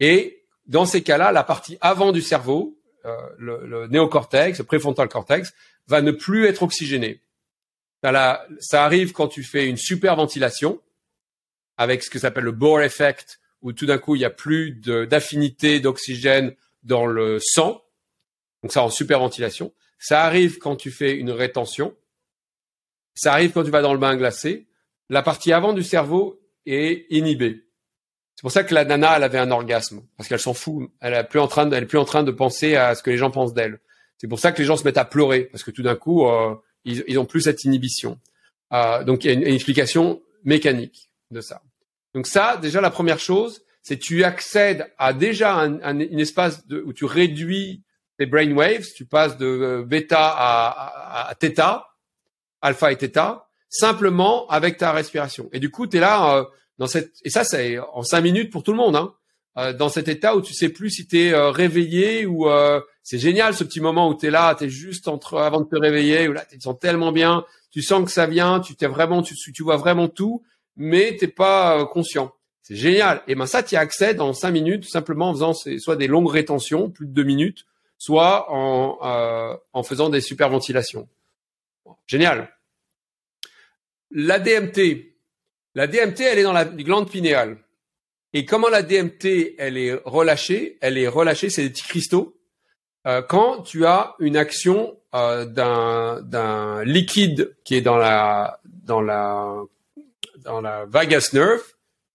Et 0.00 0.44
dans 0.66 0.86
ces 0.86 1.02
cas-là, 1.02 1.30
la 1.30 1.44
partie 1.44 1.78
avant 1.80 2.10
du 2.12 2.22
cerveau, 2.22 2.78
euh, 3.04 3.14
le, 3.38 3.66
le, 3.66 3.86
néocortex, 3.88 4.58
le 4.58 4.64
préfrontal 4.64 5.08
cortex, 5.08 5.52
va 5.86 6.02
ne 6.02 6.10
plus 6.10 6.46
être 6.46 6.62
ça 8.02 8.84
arrive 8.84 9.12
quand 9.12 9.28
tu 9.28 9.42
fais 9.42 9.68
une 9.68 9.76
superventilation 9.76 10.80
avec 11.76 12.02
ce 12.02 12.10
que 12.10 12.18
s'appelle 12.18 12.44
le 12.44 12.52
Bohr 12.52 12.82
effect, 12.82 13.40
où 13.62 13.72
tout 13.72 13.86
d'un 13.86 13.98
coup 13.98 14.16
il 14.16 14.20
y 14.20 14.24
a 14.24 14.30
plus 14.30 14.72
d'affinité 14.72 15.80
d'oxygène 15.80 16.54
dans 16.82 17.06
le 17.06 17.38
sang. 17.40 17.82
Donc 18.62 18.72
ça 18.72 18.82
en 18.82 18.90
superventilation. 18.90 19.72
Ça 19.98 20.24
arrive 20.24 20.58
quand 20.58 20.76
tu 20.76 20.90
fais 20.90 21.14
une 21.14 21.30
rétention. 21.30 21.94
Ça 23.14 23.32
arrive 23.32 23.52
quand 23.52 23.64
tu 23.64 23.70
vas 23.70 23.82
dans 23.82 23.92
le 23.92 23.98
bain 23.98 24.16
glacé. 24.16 24.66
La 25.08 25.22
partie 25.22 25.52
avant 25.52 25.72
du 25.72 25.82
cerveau 25.82 26.40
est 26.66 27.06
inhibée. 27.10 27.66
C'est 28.34 28.42
pour 28.42 28.50
ça 28.50 28.64
que 28.64 28.74
la 28.74 28.84
nana, 28.84 29.16
elle 29.16 29.22
avait 29.22 29.38
un 29.38 29.50
orgasme, 29.50 30.02
parce 30.16 30.28
qu'elle 30.28 30.40
s'en 30.40 30.54
fout. 30.54 30.90
Elle 31.00 31.14
est 31.14 31.24
plus 31.24 31.38
en 31.38 31.46
train, 31.46 31.66
de, 31.66 31.76
elle 31.76 31.84
est 31.84 31.86
plus 31.86 31.98
en 31.98 32.04
train 32.04 32.22
de 32.22 32.30
penser 32.32 32.74
à 32.74 32.94
ce 32.94 33.02
que 33.02 33.10
les 33.10 33.18
gens 33.18 33.30
pensent 33.30 33.54
d'elle. 33.54 33.78
C'est 34.16 34.26
pour 34.26 34.38
ça 34.38 34.52
que 34.52 34.58
les 34.58 34.64
gens 34.64 34.76
se 34.76 34.84
mettent 34.84 34.98
à 34.98 35.04
pleurer, 35.04 35.44
parce 35.44 35.62
que 35.62 35.70
tout 35.70 35.82
d'un 35.82 35.94
coup, 35.94 36.26
euh, 36.26 36.54
ils, 36.84 37.04
ils 37.06 37.18
ont 37.18 37.24
plus 37.24 37.42
cette 37.42 37.64
inhibition. 37.64 38.18
Euh, 38.72 39.04
donc 39.04 39.24
il 39.24 39.28
y 39.28 39.30
a 39.30 39.34
une, 39.34 39.42
explication 39.42 40.22
mécanique 40.44 41.10
de 41.30 41.40
ça. 41.40 41.62
Donc 42.14 42.26
ça, 42.26 42.56
déjà 42.56 42.80
la 42.80 42.90
première 42.90 43.18
chose, 43.18 43.62
c'est 43.82 43.98
tu 43.98 44.24
accèdes 44.24 44.92
à 44.98 45.12
déjà 45.12 45.54
un, 45.54 45.80
un, 45.82 45.98
espace 45.98 46.66
de, 46.66 46.80
où 46.80 46.92
tu 46.92 47.04
réduis 47.04 47.82
tes 48.18 48.26
brain 48.26 48.52
waves, 48.52 48.86
tu 48.94 49.04
passes 49.04 49.36
de 49.36 49.46
euh, 49.46 49.82
bêta 49.84 50.28
à, 50.28 50.68
à, 50.68 51.28
à 51.30 51.34
theta, 51.34 51.88
alpha 52.60 52.92
et 52.92 52.96
theta, 52.96 53.48
simplement 53.68 54.46
avec 54.48 54.76
ta 54.76 54.92
respiration. 54.92 55.48
Et 55.52 55.60
du 55.60 55.70
coup, 55.70 55.86
tu 55.86 55.96
es 55.96 56.00
là 56.00 56.36
euh, 56.36 56.44
dans 56.78 56.86
cette 56.86 57.12
et 57.24 57.30
ça 57.30 57.44
c'est 57.44 57.78
en 57.78 58.02
cinq 58.02 58.20
minutes 58.20 58.52
pour 58.52 58.62
tout 58.62 58.72
le 58.72 58.78
monde, 58.78 58.96
hein, 58.96 59.14
euh, 59.58 59.72
dans 59.72 59.88
cet 59.88 60.08
état 60.08 60.36
où 60.36 60.40
tu 60.40 60.54
sais 60.54 60.68
plus 60.68 60.90
si 60.90 61.06
tu 61.06 61.18
es 61.18 61.32
euh, 61.32 61.50
réveillé 61.50 62.26
ou 62.26 62.48
c'est 63.02 63.18
génial 63.18 63.54
ce 63.54 63.64
petit 63.64 63.80
moment 63.80 64.08
où 64.08 64.14
tu 64.14 64.26
es 64.26 64.30
là, 64.30 64.54
tu 64.54 64.64
es 64.64 64.68
juste 64.68 65.08
entre 65.08 65.38
avant 65.38 65.60
de 65.60 65.68
te 65.68 65.76
réveiller, 65.76 66.28
où 66.28 66.32
là 66.32 66.44
tu 66.48 66.58
te 66.58 66.62
sens 66.62 66.78
tellement 66.78 67.12
bien, 67.12 67.44
tu 67.72 67.82
sens 67.82 68.04
que 68.04 68.10
ça 68.10 68.26
vient, 68.26 68.60
tu 68.60 68.76
t'es 68.76 68.86
vraiment, 68.86 69.22
tu, 69.22 69.34
tu 69.34 69.62
vois 69.62 69.76
vraiment 69.76 70.08
tout, 70.08 70.42
mais 70.76 71.16
t'es 71.16 71.26
pas 71.28 71.80
euh, 71.80 71.86
conscient. 71.86 72.32
C'est 72.62 72.76
génial. 72.76 73.22
Et 73.26 73.34
ben 73.34 73.46
ça, 73.46 73.62
tu 73.62 73.74
y 73.74 73.78
accèdes 73.78 74.20
en 74.20 74.32
cinq 74.32 74.52
minutes, 74.52 74.84
simplement 74.84 75.30
en 75.30 75.32
faisant 75.32 75.52
soit 75.52 75.96
des 75.96 76.06
longues 76.06 76.30
rétentions, 76.30 76.90
plus 76.90 77.06
de 77.06 77.12
deux 77.12 77.24
minutes, 77.24 77.66
soit 77.98 78.52
en, 78.52 78.98
euh, 79.02 79.56
en 79.72 79.82
faisant 79.82 80.10
des 80.10 80.20
superventilations. 80.20 81.08
Génial. 82.06 82.54
la 84.10 84.38
DMT, 84.38 85.14
la 85.74 85.86
DMT, 85.86 86.20
elle 86.20 86.38
est 86.38 86.42
dans 86.44 86.52
la 86.52 86.66
glande 86.66 87.10
pinéale. 87.10 87.58
Et 88.34 88.44
comment 88.44 88.68
la 88.68 88.82
DMT, 88.82 89.56
elle 89.58 89.76
est 89.76 89.94
relâchée 90.04 90.78
Elle 90.80 90.98
est 90.98 91.08
relâchée, 91.08 91.50
c'est 91.50 91.62
des 91.62 91.70
petits 91.70 91.82
cristaux. 91.82 92.36
Euh, 93.06 93.20
quand 93.20 93.62
tu 93.62 93.84
as 93.84 94.14
une 94.20 94.36
action 94.36 94.96
euh, 95.14 95.44
d'un 95.44 96.84
liquide 96.84 97.54
qui 97.64 97.74
est 97.74 97.80
dans 97.80 97.98
la 97.98 98.60
dans 98.64 99.00
la 99.00 99.56
dans 100.38 100.60
la 100.60 100.86
vagus 100.86 101.32
nerve, 101.32 101.62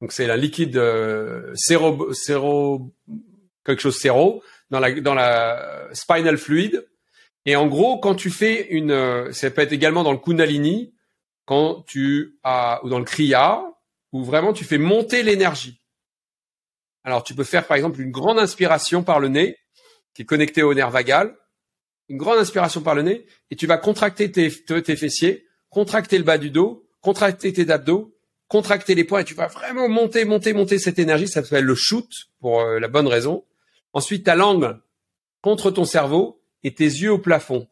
donc 0.01 0.11
c'est 0.11 0.27
la 0.27 0.37
liquide 0.37 0.77
euh, 0.77 1.51
séro, 1.55 2.13
séro 2.13 2.91
quelque 3.65 3.81
chose 3.81 3.97
séro 3.97 4.41
dans 4.69 4.79
la 4.79 4.99
dans 4.99 5.13
la 5.13 5.89
spinal 5.93 6.37
fluid. 6.37 6.85
Et 7.47 7.55
en 7.55 7.67
gros, 7.67 7.97
quand 7.97 8.13
tu 8.13 8.29
fais 8.29 8.67
une, 8.71 8.91
euh, 8.91 9.31
ça 9.31 9.49
peut 9.49 9.61
être 9.61 9.71
également 9.71 10.03
dans 10.03 10.11
le 10.11 10.17
kundalini, 10.17 10.93
quand 11.45 11.85
tu 11.87 12.37
as 12.43 12.81
ou 12.83 12.89
dans 12.89 12.99
le 12.99 13.05
kriya, 13.05 13.63
où 14.11 14.25
vraiment 14.25 14.51
tu 14.51 14.65
fais 14.65 14.77
monter 14.77 15.23
l'énergie. 15.23 15.76
Alors 17.07 17.23
tu 17.23 17.33
peux 17.33 17.45
faire 17.45 17.65
par 17.65 17.77
exemple 17.77 18.01
une 18.01 18.11
grande 18.11 18.37
inspiration 18.37 19.01
par 19.01 19.21
le 19.21 19.29
nez, 19.29 19.57
qui 20.13 20.23
est 20.23 20.25
connectée 20.25 20.61
au 20.61 20.73
nerf 20.73 20.91
vagal, 20.91 21.37
une 22.09 22.17
grande 22.17 22.37
inspiration 22.37 22.81
par 22.81 22.95
le 22.95 23.01
nez, 23.01 23.25
et 23.49 23.55
tu 23.55 23.65
vas 23.65 23.77
contracter 23.77 24.29
tes, 24.29 24.49
fessiers, 24.97 25.47
contracter 25.69 26.17
le 26.17 26.25
bas 26.25 26.37
du 26.37 26.49
dos, 26.49 26.85
contracter 26.99 27.53
tes 27.53 27.69
abdos, 27.69 28.13
contracter 28.49 28.93
les 28.93 29.05
poings, 29.05 29.21
et 29.21 29.23
tu 29.23 29.35
vas 29.35 29.47
vraiment 29.47 29.87
monter, 29.87 30.25
monter, 30.25 30.51
monter 30.51 30.79
cette 30.79 30.99
énergie. 30.99 31.29
Ça 31.29 31.41
s'appelle 31.43 31.63
le 31.63 31.75
shoot 31.75 32.09
pour 32.41 32.59
euh, 32.59 32.77
la 32.77 32.89
bonne 32.89 33.07
raison. 33.07 33.45
Ensuite, 33.93 34.25
ta 34.25 34.35
langue 34.35 34.77
contre 35.41 35.71
ton 35.71 35.85
cerveau 35.85 36.41
et 36.65 36.73
tes 36.73 36.83
yeux 36.83 37.13
au 37.13 37.19
plafond. 37.19 37.69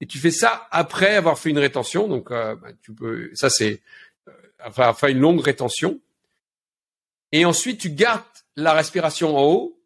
Et 0.00 0.06
tu 0.06 0.18
fais 0.18 0.30
ça 0.30 0.68
après 0.70 1.16
avoir 1.16 1.36
fait 1.36 1.50
une 1.50 1.58
rétention. 1.58 2.06
Donc, 2.06 2.30
euh, 2.30 2.54
bah, 2.54 2.68
tu 2.80 2.94
peux, 2.94 3.28
ça 3.34 3.50
c'est 3.50 3.82
euh, 4.28 4.32
enfin, 4.64 5.08
une 5.08 5.18
longue 5.18 5.40
rétention. 5.40 6.00
Et 7.32 7.44
ensuite, 7.44 7.80
tu 7.80 7.90
gardes 7.90 8.22
la 8.56 8.74
respiration 8.74 9.36
en 9.36 9.42
haut 9.42 9.82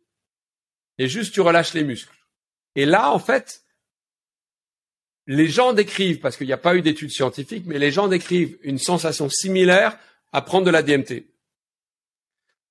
et 0.98 1.09
juste 1.09 1.32
tu 1.32 1.40
relâches 1.40 1.74
les 1.74 1.85
muscles. 1.85 2.16
Et 2.74 2.85
là, 2.85 3.10
en 3.10 3.18
fait, 3.18 3.62
les 5.27 5.48
gens 5.48 5.73
décrivent, 5.73 6.20
parce 6.20 6.36
qu'il 6.36 6.47
n'y 6.47 6.52
a 6.52 6.59
pas 6.59 6.77
eu 6.77 6.82
d'études 6.82 7.10
scientifiques, 7.10 7.64
mais 7.66 7.78
les 7.78 7.90
gens 7.90 8.09
décrivent 8.09 8.59
une 8.62 8.78
sensation 8.78 9.28
similaire 9.28 9.98
à 10.32 10.43
prendre 10.43 10.66
de 10.66 10.70
la 10.70 10.82
DMT 10.82 11.27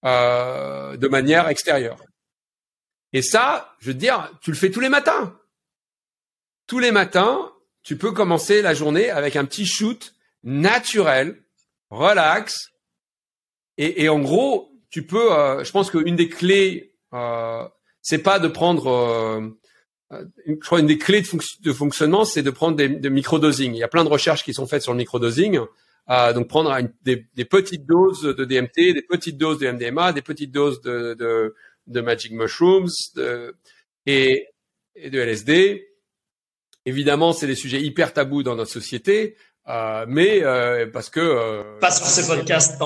euh, 0.05 0.97
de 0.97 1.07
manière 1.07 1.47
extérieure. 1.47 1.97
Et 3.13 3.21
ça, 3.21 3.75
je 3.79 3.87
veux 3.87 3.93
dire, 3.93 4.31
tu 4.41 4.51
le 4.51 4.57
fais 4.57 4.71
tous 4.71 4.79
les 4.79 4.89
matins. 4.89 5.37
Tous 6.67 6.79
les 6.79 6.91
matins, 6.91 7.51
tu 7.83 7.97
peux 7.97 8.11
commencer 8.11 8.61
la 8.61 8.73
journée 8.73 9.09
avec 9.09 9.35
un 9.35 9.45
petit 9.45 9.65
shoot 9.65 10.13
naturel, 10.43 11.41
relax, 11.89 12.71
et, 13.77 14.03
et 14.03 14.09
en 14.09 14.19
gros, 14.19 14.71
tu 14.89 15.05
peux. 15.05 15.33
Euh, 15.33 15.63
je 15.63 15.71
pense 15.71 15.91
qu'une 15.91 16.15
des 16.15 16.29
clés, 16.29 16.93
euh, 17.13 17.67
c'est 18.01 18.19
pas 18.19 18.39
de 18.39 18.47
prendre. 18.47 18.87
Euh, 18.87 19.49
je 20.47 20.53
crois 20.55 20.79
une 20.79 20.87
des 20.87 20.97
clés 20.97 21.23
de, 21.61 21.73
fonctionnement, 21.73 22.25
c'est 22.25 22.43
de 22.43 22.51
prendre 22.51 22.77
des, 22.77 22.87
des 22.87 23.09
microdosing. 23.09 23.73
Il 23.73 23.79
y 23.79 23.83
a 23.83 23.87
plein 23.87 24.03
de 24.03 24.09
recherches 24.09 24.43
qui 24.43 24.53
sont 24.53 24.67
faites 24.67 24.83
sur 24.83 24.93
le 24.93 24.99
microdosing. 24.99 25.59
Euh, 26.09 26.33
donc 26.33 26.47
prendre 26.47 26.71
une, 26.71 26.93
des, 27.01 27.25
des, 27.35 27.45
petites 27.45 27.85
doses 27.85 28.21
de 28.21 28.45
DMT, 28.45 28.93
des 28.93 29.01
petites 29.01 29.37
doses 29.37 29.57
de 29.57 29.71
MDMA, 29.71 30.13
des 30.13 30.21
petites 30.21 30.51
doses 30.51 30.79
de, 30.81 31.15
de, 31.15 31.55
de 31.87 32.01
Magic 32.01 32.31
Mushrooms 32.31 32.91
de, 33.15 33.55
et, 34.05 34.47
et, 34.95 35.09
de 35.09 35.19
LSD. 35.19 35.87
Évidemment, 36.85 37.33
c'est 37.33 37.47
des 37.47 37.55
sujets 37.55 37.81
hyper 37.81 38.13
tabous 38.13 38.43
dans 38.43 38.55
notre 38.55 38.71
société, 38.71 39.35
euh, 39.67 40.05
mais 40.07 40.43
euh, 40.43 40.85
parce 40.93 41.09
que 41.09 41.19
euh, 41.19 41.79
pas 41.79 41.89
sur 41.89 42.05
ce 42.05 42.27
podcast. 42.27 42.79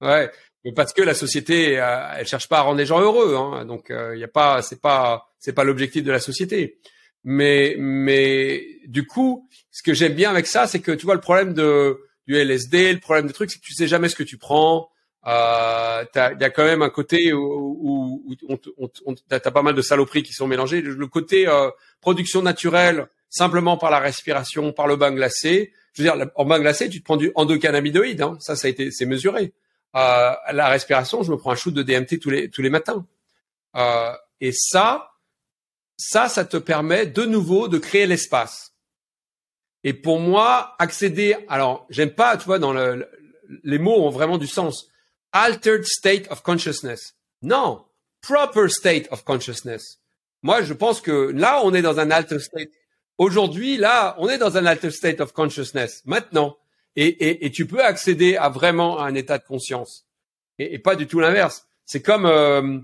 Ouais, 0.00 0.30
parce 0.74 0.92
que 0.92 1.02
la 1.02 1.14
société, 1.14 1.78
euh, 1.78 2.14
elle 2.16 2.26
cherche 2.26 2.48
pas 2.48 2.58
à 2.58 2.62
rendre 2.62 2.78
les 2.78 2.86
gens 2.86 3.00
heureux, 3.00 3.36
hein, 3.36 3.64
donc 3.64 3.86
il 3.90 3.96
euh, 3.96 4.16
y 4.16 4.24
a 4.24 4.28
pas, 4.28 4.62
c'est 4.62 4.80
pas, 4.80 5.30
c'est 5.38 5.52
pas 5.52 5.64
l'objectif 5.64 6.04
de 6.04 6.12
la 6.12 6.20
société. 6.20 6.78
Mais, 7.24 7.76
mais 7.78 8.66
du 8.86 9.06
coup, 9.06 9.48
ce 9.70 9.82
que 9.82 9.92
j'aime 9.92 10.14
bien 10.14 10.30
avec 10.30 10.46
ça, 10.46 10.66
c'est 10.66 10.80
que 10.80 10.92
tu 10.92 11.04
vois 11.04 11.14
le 11.14 11.20
problème 11.20 11.52
de 11.54 12.00
du 12.26 12.36
LSD, 12.36 12.92
le 12.94 13.00
problème 13.00 13.26
des 13.26 13.32
trucs, 13.32 13.50
c'est 13.50 13.58
que 13.58 13.64
tu 13.64 13.74
sais 13.74 13.88
jamais 13.88 14.08
ce 14.08 14.14
que 14.14 14.22
tu 14.22 14.38
prends. 14.38 14.88
Euh, 15.26 16.04
il 16.14 16.40
y 16.40 16.44
a 16.44 16.50
quand 16.50 16.64
même 16.64 16.82
un 16.82 16.88
côté 16.88 17.32
où, 17.32 17.42
où, 17.42 18.36
où 18.48 18.58
on, 19.04 19.14
t'as 19.28 19.40
pas 19.40 19.62
mal 19.62 19.74
de 19.74 19.82
saloperies 19.82 20.22
qui 20.22 20.32
sont 20.32 20.46
mélangées. 20.46 20.80
Le, 20.80 21.06
côté 21.06 21.48
euh, 21.48 21.70
production 22.00 22.40
naturelle, 22.40 23.08
simplement 23.28 23.76
par 23.76 23.90
la 23.90 23.98
respiration, 23.98 24.72
par 24.72 24.86
le 24.86 24.96
bain 24.96 25.12
glacé. 25.12 25.72
Je 25.92 26.02
veux 26.02 26.08
dire, 26.08 26.30
en 26.36 26.44
bain 26.44 26.60
glacé, 26.60 26.88
tu 26.88 27.00
te 27.00 27.04
prends 27.04 27.16
du 27.16 27.32
endocannabinoïde. 27.34 28.22
Hein, 28.22 28.36
ça, 28.40 28.56
ça 28.56 28.68
a 28.68 28.70
été, 28.70 28.90
c'est 28.90 29.06
mesuré. 29.06 29.52
Euh, 29.96 30.34
la 30.52 30.68
respiration, 30.68 31.22
je 31.22 31.32
me 31.32 31.36
prends 31.36 31.50
un 31.50 31.56
shoot 31.56 31.74
de 31.74 31.82
DMT 31.82 32.20
tous 32.20 32.30
les 32.30 32.48
tous 32.48 32.62
les 32.62 32.70
matins. 32.70 33.06
Euh, 33.76 34.12
et 34.40 34.52
ça, 34.52 35.10
ça, 35.96 36.28
ça 36.28 36.44
te 36.44 36.56
permet 36.56 37.06
de 37.06 37.24
nouveau 37.24 37.68
de 37.68 37.78
créer 37.78 38.06
l'espace. 38.06 38.74
Et 39.82 39.92
pour 39.94 40.20
moi, 40.20 40.74
accéder, 40.78 41.36
alors 41.48 41.86
j'aime 41.90 42.10
pas, 42.10 42.36
tu 42.36 42.44
vois, 42.44 42.58
dans 42.58 42.72
le, 42.72 43.08
les 43.64 43.78
mots 43.78 44.04
ont 44.04 44.10
vraiment 44.10 44.38
du 44.38 44.46
sens. 44.46 44.88
Altered 45.32 45.84
state 45.84 46.30
of 46.30 46.42
consciousness. 46.42 47.14
Non, 47.42 47.84
proper 48.20 48.68
state 48.68 49.08
of 49.10 49.24
consciousness. 49.24 49.98
Moi, 50.42 50.62
je 50.62 50.72
pense 50.72 51.00
que 51.00 51.32
là, 51.34 51.60
on 51.64 51.74
est 51.74 51.82
dans 51.82 51.98
un 51.98 52.10
altered 52.10 52.40
state. 52.40 52.70
Aujourd'hui, 53.18 53.76
là, 53.76 54.14
on 54.18 54.28
est 54.28 54.38
dans 54.38 54.56
un 54.56 54.66
altered 54.66 54.92
state 54.92 55.20
of 55.20 55.32
consciousness. 55.32 56.02
Maintenant, 56.04 56.56
et, 57.02 57.06
et, 57.06 57.46
et, 57.46 57.50
tu 57.50 57.66
peux 57.66 57.82
accéder 57.82 58.36
à 58.36 58.48
vraiment 58.48 59.00
un 59.00 59.14
état 59.14 59.38
de 59.38 59.44
conscience 59.44 60.06
et, 60.58 60.74
et 60.74 60.78
pas 60.78 60.96
du 60.96 61.06
tout 61.06 61.20
l'inverse. 61.20 61.66
C'est 61.86 62.02
comme 62.02 62.26
euh, 62.26 62.78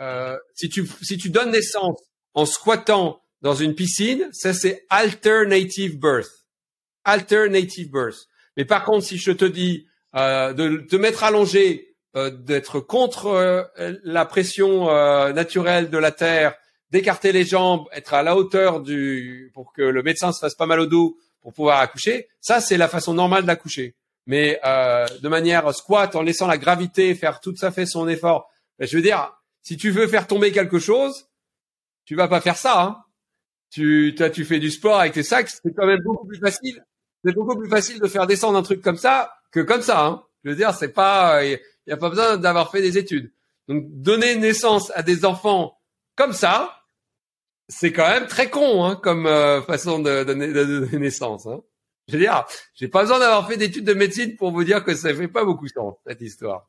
euh, 0.00 0.38
si 0.54 0.68
tu 0.68 0.86
si 1.02 1.18
tu 1.18 1.30
donnes 1.30 1.50
naissance 1.50 1.98
en 2.34 2.46
squattant 2.46 3.20
dans 3.42 3.54
une 3.54 3.74
piscine, 3.74 4.28
ça 4.32 4.54
c'est 4.54 4.86
alternative 4.88 5.98
birth, 5.98 6.46
alternative 7.04 7.90
birth. 7.90 8.28
Mais 8.56 8.64
par 8.64 8.84
contre, 8.84 9.04
si 9.04 9.18
je 9.18 9.32
te 9.32 9.44
dis 9.44 9.86
euh, 10.14 10.52
de 10.52 10.78
te 10.78 10.96
mettre 10.96 11.24
allongé, 11.24 11.96
euh, 12.16 12.30
d'être 12.30 12.80
contre 12.80 13.26
euh, 13.26 13.64
la 14.04 14.24
pression 14.24 14.86
naturelle 15.32 15.90
de 15.90 15.98
la 15.98 16.12
terre, 16.12 16.54
d'écarter 16.90 17.32
les 17.32 17.44
jambes, 17.44 17.86
être 17.92 18.14
à 18.14 18.22
la 18.22 18.36
hauteur 18.36 18.80
du 18.80 19.50
pour 19.54 19.72
que 19.72 19.82
le 19.82 20.02
médecin 20.02 20.32
se 20.32 20.38
fasse 20.38 20.54
pas 20.54 20.66
mal 20.66 20.80
au 20.80 20.86
dos 20.86 21.18
pour 21.46 21.52
pouvoir 21.52 21.78
accoucher, 21.78 22.26
ça 22.40 22.60
c'est 22.60 22.76
la 22.76 22.88
façon 22.88 23.14
normale 23.14 23.44
d'accoucher. 23.44 23.94
Mais 24.26 24.58
de 24.64 25.28
manière 25.28 25.72
squat, 25.72 26.16
en 26.16 26.22
laissant 26.22 26.48
la 26.48 26.58
gravité 26.58 27.14
faire 27.14 27.38
tout 27.38 27.54
ça 27.54 27.70
fait 27.70 27.86
son 27.86 28.08
effort. 28.08 28.50
Ben, 28.80 28.88
je 28.88 28.96
veux 28.96 29.02
dire, 29.02 29.32
si 29.62 29.76
tu 29.76 29.90
veux 29.92 30.08
faire 30.08 30.26
tomber 30.26 30.50
quelque 30.50 30.80
chose, 30.80 31.28
tu 32.04 32.16
vas 32.16 32.26
pas 32.26 32.40
faire 32.40 32.56
ça. 32.56 32.82
Hein. 32.82 33.04
Tu, 33.70 34.16
tu 34.34 34.44
fais 34.44 34.58
du 34.58 34.72
sport 34.72 34.98
avec 34.98 35.12
tes 35.12 35.22
sacs, 35.22 35.48
c'est 35.50 35.72
quand 35.72 35.86
même 35.86 36.00
beaucoup 36.02 36.26
plus 36.26 36.40
facile. 36.40 36.84
C'est 37.24 37.32
beaucoup 37.32 37.56
plus 37.56 37.70
facile 37.70 38.00
de 38.00 38.08
faire 38.08 38.26
descendre 38.26 38.58
un 38.58 38.62
truc 38.62 38.82
comme 38.82 38.96
ça 38.96 39.32
que 39.52 39.60
comme 39.60 39.82
ça. 39.82 40.04
Hein. 40.04 40.24
Je 40.42 40.50
veux 40.50 40.56
dire, 40.56 40.74
c'est 40.74 40.88
pas, 40.88 41.44
il 41.44 41.60
n'y 41.86 41.92
a 41.92 41.96
pas 41.96 42.08
besoin 42.08 42.38
d'avoir 42.38 42.72
fait 42.72 42.82
des 42.82 42.98
études. 42.98 43.32
Donc, 43.68 43.84
donner 43.88 44.34
naissance 44.34 44.90
à 44.96 45.04
des 45.04 45.24
enfants 45.24 45.78
comme 46.16 46.32
ça, 46.32 46.82
c'est 47.68 47.92
quand 47.92 48.08
même 48.08 48.26
très 48.26 48.50
con, 48.50 48.84
hein, 48.84 48.96
comme 48.96 49.26
euh, 49.26 49.62
façon 49.62 49.98
de 49.98 50.24
donner, 50.24 50.48
de 50.48 50.96
naissance. 50.96 51.46
Hein. 51.46 51.60
Je 52.08 52.14
veux 52.14 52.20
dire, 52.20 52.44
j'ai 52.74 52.88
pas 52.88 53.02
besoin 53.02 53.18
d'avoir 53.18 53.48
fait 53.48 53.56
d'études 53.56 53.84
de 53.84 53.94
médecine 53.94 54.36
pour 54.36 54.52
vous 54.52 54.62
dire 54.62 54.84
que 54.84 54.94
ça 54.94 55.12
fait 55.12 55.28
pas 55.28 55.44
beaucoup 55.44 55.66
de 55.66 55.72
sens 55.72 55.94
cette 56.06 56.20
histoire. 56.20 56.68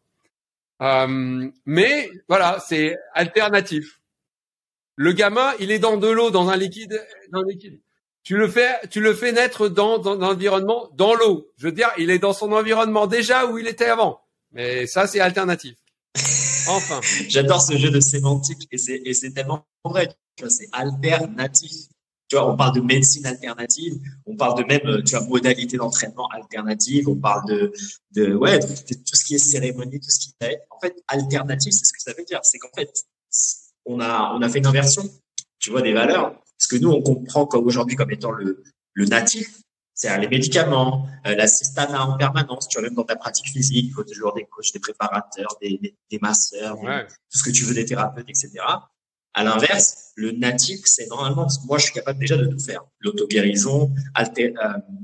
Euh, 0.81 1.49
mais 1.65 2.09
voilà, 2.27 2.59
c'est 2.65 2.97
alternatif. 3.13 3.99
Le 4.95 5.11
gamin, 5.11 5.53
il 5.59 5.69
est 5.71 5.79
dans 5.79 5.97
de 5.97 6.07
l'eau, 6.07 6.31
dans 6.31 6.49
un 6.49 6.57
liquide, 6.57 7.05
dans 7.31 7.41
un 7.41 7.47
liquide. 7.47 7.79
Tu 8.23 8.35
le 8.35 8.47
fais, 8.47 8.79
tu 8.89 8.99
le 8.99 9.13
fais 9.13 9.31
naître 9.31 9.69
dans, 9.69 9.99
dans, 9.99 10.15
dans 10.15 10.29
l'environnement, 10.29 10.89
dans 10.95 11.13
l'eau. 11.13 11.51
Je 11.57 11.67
veux 11.67 11.71
dire, 11.71 11.91
il 11.97 12.09
est 12.09 12.19
dans 12.19 12.33
son 12.33 12.51
environnement 12.51 13.05
déjà 13.05 13.45
où 13.45 13.57
il 13.59 13.67
était 13.67 13.85
avant. 13.85 14.21
Mais 14.51 14.87
ça, 14.87 15.05
c'est 15.05 15.19
alternatif. 15.19 15.75
Enfin. 16.68 17.02
J'adore 17.30 17.61
ce 17.61 17.77
jeu 17.77 17.89
de 17.89 17.99
sémantique 17.99 18.68
et 18.72 18.77
c'est, 18.77 19.31
tellement 19.34 19.65
vrai. 19.84 20.10
C'est 20.48 20.68
alternatif. 20.72 21.72
Tu 22.30 22.35
vois, 22.35 22.52
on 22.52 22.57
parle 22.57 22.76
de 22.76 22.81
médecine 22.81 23.26
alternative, 23.26 23.94
on 24.26 24.35
parle 24.35 24.61
de 24.61 24.68
même, 24.68 25.02
tu 25.03 25.15
vois, 25.15 25.26
modalité 25.26 25.77
d'entraînement 25.77 26.27
alternative, 26.27 27.07
on 27.07 27.15
parle 27.15 27.44
de, 28.14 28.35
ouais, 28.35 28.60
tout 28.60 29.15
ce 29.15 29.23
qui 29.23 29.35
est 29.35 29.38
cérémonie, 29.38 29.99
tout 30.02 30.10
ce 30.10 30.19
qui 30.19 30.35
est, 30.41 30.60
en 30.69 30.80
fait, 30.81 30.94
alternative, 31.07 31.72
c'est 31.72 31.85
ce 31.85 31.94
que 31.94 32.02
ça 32.02 32.11
veut 32.18 32.26
dire. 32.26 32.39
C'est 32.44 32.57
qu'en 32.57 32.72
fait, 32.76 32.91
on 33.85 34.02
a, 34.02 34.34
on 34.35 34.41
a 34.41 34.49
fait 34.49 34.60
une 34.60 34.68
inversion, 34.68 35.03
tu 35.60 35.72
vois, 35.72 35.81
des 35.81 35.94
valeurs. 35.94 36.35
Ce 36.57 36.68
que 36.68 36.76
nous, 36.76 36.89
on 36.89 37.02
comprend 37.02 37.45
comme 37.45 37.65
aujourd'hui 37.65 37.95
comme 37.95 38.11
étant 38.11 38.31
le, 38.31 38.61
le 38.94 39.06
natif, 39.06 39.61
c'est-à-dire 39.97 40.21
les 40.21 40.27
médicaments, 40.27 41.07
euh, 41.25 41.35
l'assistanat 41.35 42.05
en 42.05 42.17
permanence. 42.17 42.67
Tu 42.67 42.77
vois, 42.77 42.87
même 42.87 42.95
dans 42.95 43.03
ta 43.03 43.15
pratique 43.15 43.47
physique, 43.47 43.87
il 43.89 43.91
faut 43.91 44.03
toujours 44.03 44.33
des 44.33 44.45
coachs, 44.45 44.71
des 44.71 44.79
préparateurs, 44.79 45.57
des, 45.59 45.77
des, 45.79 45.97
des 46.09 46.19
masseurs, 46.19 46.77
tout 46.79 47.37
ce 47.39 47.43
que 47.43 47.49
tu 47.49 47.65
veux, 47.65 47.73
des 47.73 47.85
thérapeutes, 47.85 48.29
etc. 48.29 48.51
À 49.33 49.43
l'inverse, 49.43 50.13
le 50.15 50.31
natif, 50.31 50.81
c'est 50.85 51.07
normalement, 51.09 51.47
moi, 51.65 51.77
je 51.77 51.85
suis 51.85 51.93
capable 51.93 52.19
déjà 52.19 52.37
de 52.37 52.45
tout 52.45 52.59
faire. 52.59 52.81
L'auto-guérison, 52.99 53.93
euh, 54.19 54.53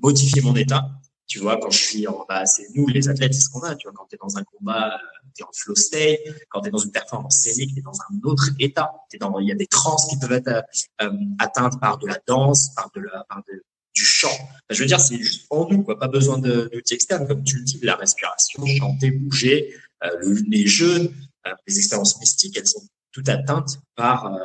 modifier 0.02 0.42
mon 0.42 0.56
état. 0.56 0.90
Tu 1.28 1.40
vois, 1.40 1.58
quand 1.58 1.70
je 1.70 1.80
suis 1.80 2.08
en, 2.08 2.26
bah, 2.28 2.46
c'est 2.46 2.68
nous, 2.76 2.88
les 2.88 3.10
athlètes, 3.10 3.34
c'est 3.34 3.42
ce 3.42 3.50
qu'on 3.50 3.62
a. 3.62 3.76
Tu 3.76 3.88
vois, 3.88 3.94
quand 3.96 4.06
tu 4.08 4.16
es 4.16 4.20
dans 4.20 4.38
un 4.38 4.44
combat, 4.44 4.96
euh, 4.96 4.98
tu 5.36 5.44
es 5.44 5.46
en 5.46 5.52
flow 5.54 5.76
state. 5.76 6.20
Quand 6.50 6.62
tu 6.62 6.70
es 6.70 6.72
dans 6.72 6.80
une 6.80 6.92
performance 6.92 7.38
scénique, 7.38 7.74
tu 7.74 7.80
es 7.80 7.84
dans 7.84 7.92
un 7.92 8.28
autre 8.28 8.50
état. 8.60 8.92
T'es 9.10 9.18
dans, 9.20 9.40
il 9.40 9.48
y 9.48 9.52
a 9.52 9.56
des 9.56 9.68
trans 9.68 9.98
qui 10.10 10.18
peuvent 10.18 10.32
être 10.32 10.64
euh, 11.02 11.12
atteintes 11.40 11.80
par 11.80 12.00
de 12.00 12.08
la 12.08 12.18
danse, 12.28 12.74
par 12.76 12.90
de 12.96 13.02
la, 13.02 13.24
par 13.30 13.44
de, 13.48 13.64
du 13.94 14.06
chant. 14.06 14.36
je 14.70 14.80
veux 14.80 14.86
dire, 14.86 15.00
c'est 15.00 15.18
juste 15.18 15.46
en 15.50 15.68
nous, 15.70 15.84
quoi. 15.84 16.00
Pas 16.00 16.08
besoin 16.08 16.38
d'outils 16.40 16.94
externes, 16.94 17.28
comme 17.28 17.44
tu 17.44 17.58
le 17.58 17.64
dis, 17.64 17.80
la 17.84 17.96
respiration, 17.96 18.66
chanter, 18.66 19.12
bouger, 19.12 19.74
euh, 20.04 20.10
le, 20.20 20.34
les 20.50 20.68
jeux, 20.68 21.12
euh, 21.48 21.52
les 21.68 21.78
expériences 21.78 22.20
mystiques, 22.20 22.58
elles 22.58 22.68
sont 22.68 22.84
toutes 23.12 23.30
atteintes 23.30 23.80
par 23.96 24.34
euh, 24.34 24.40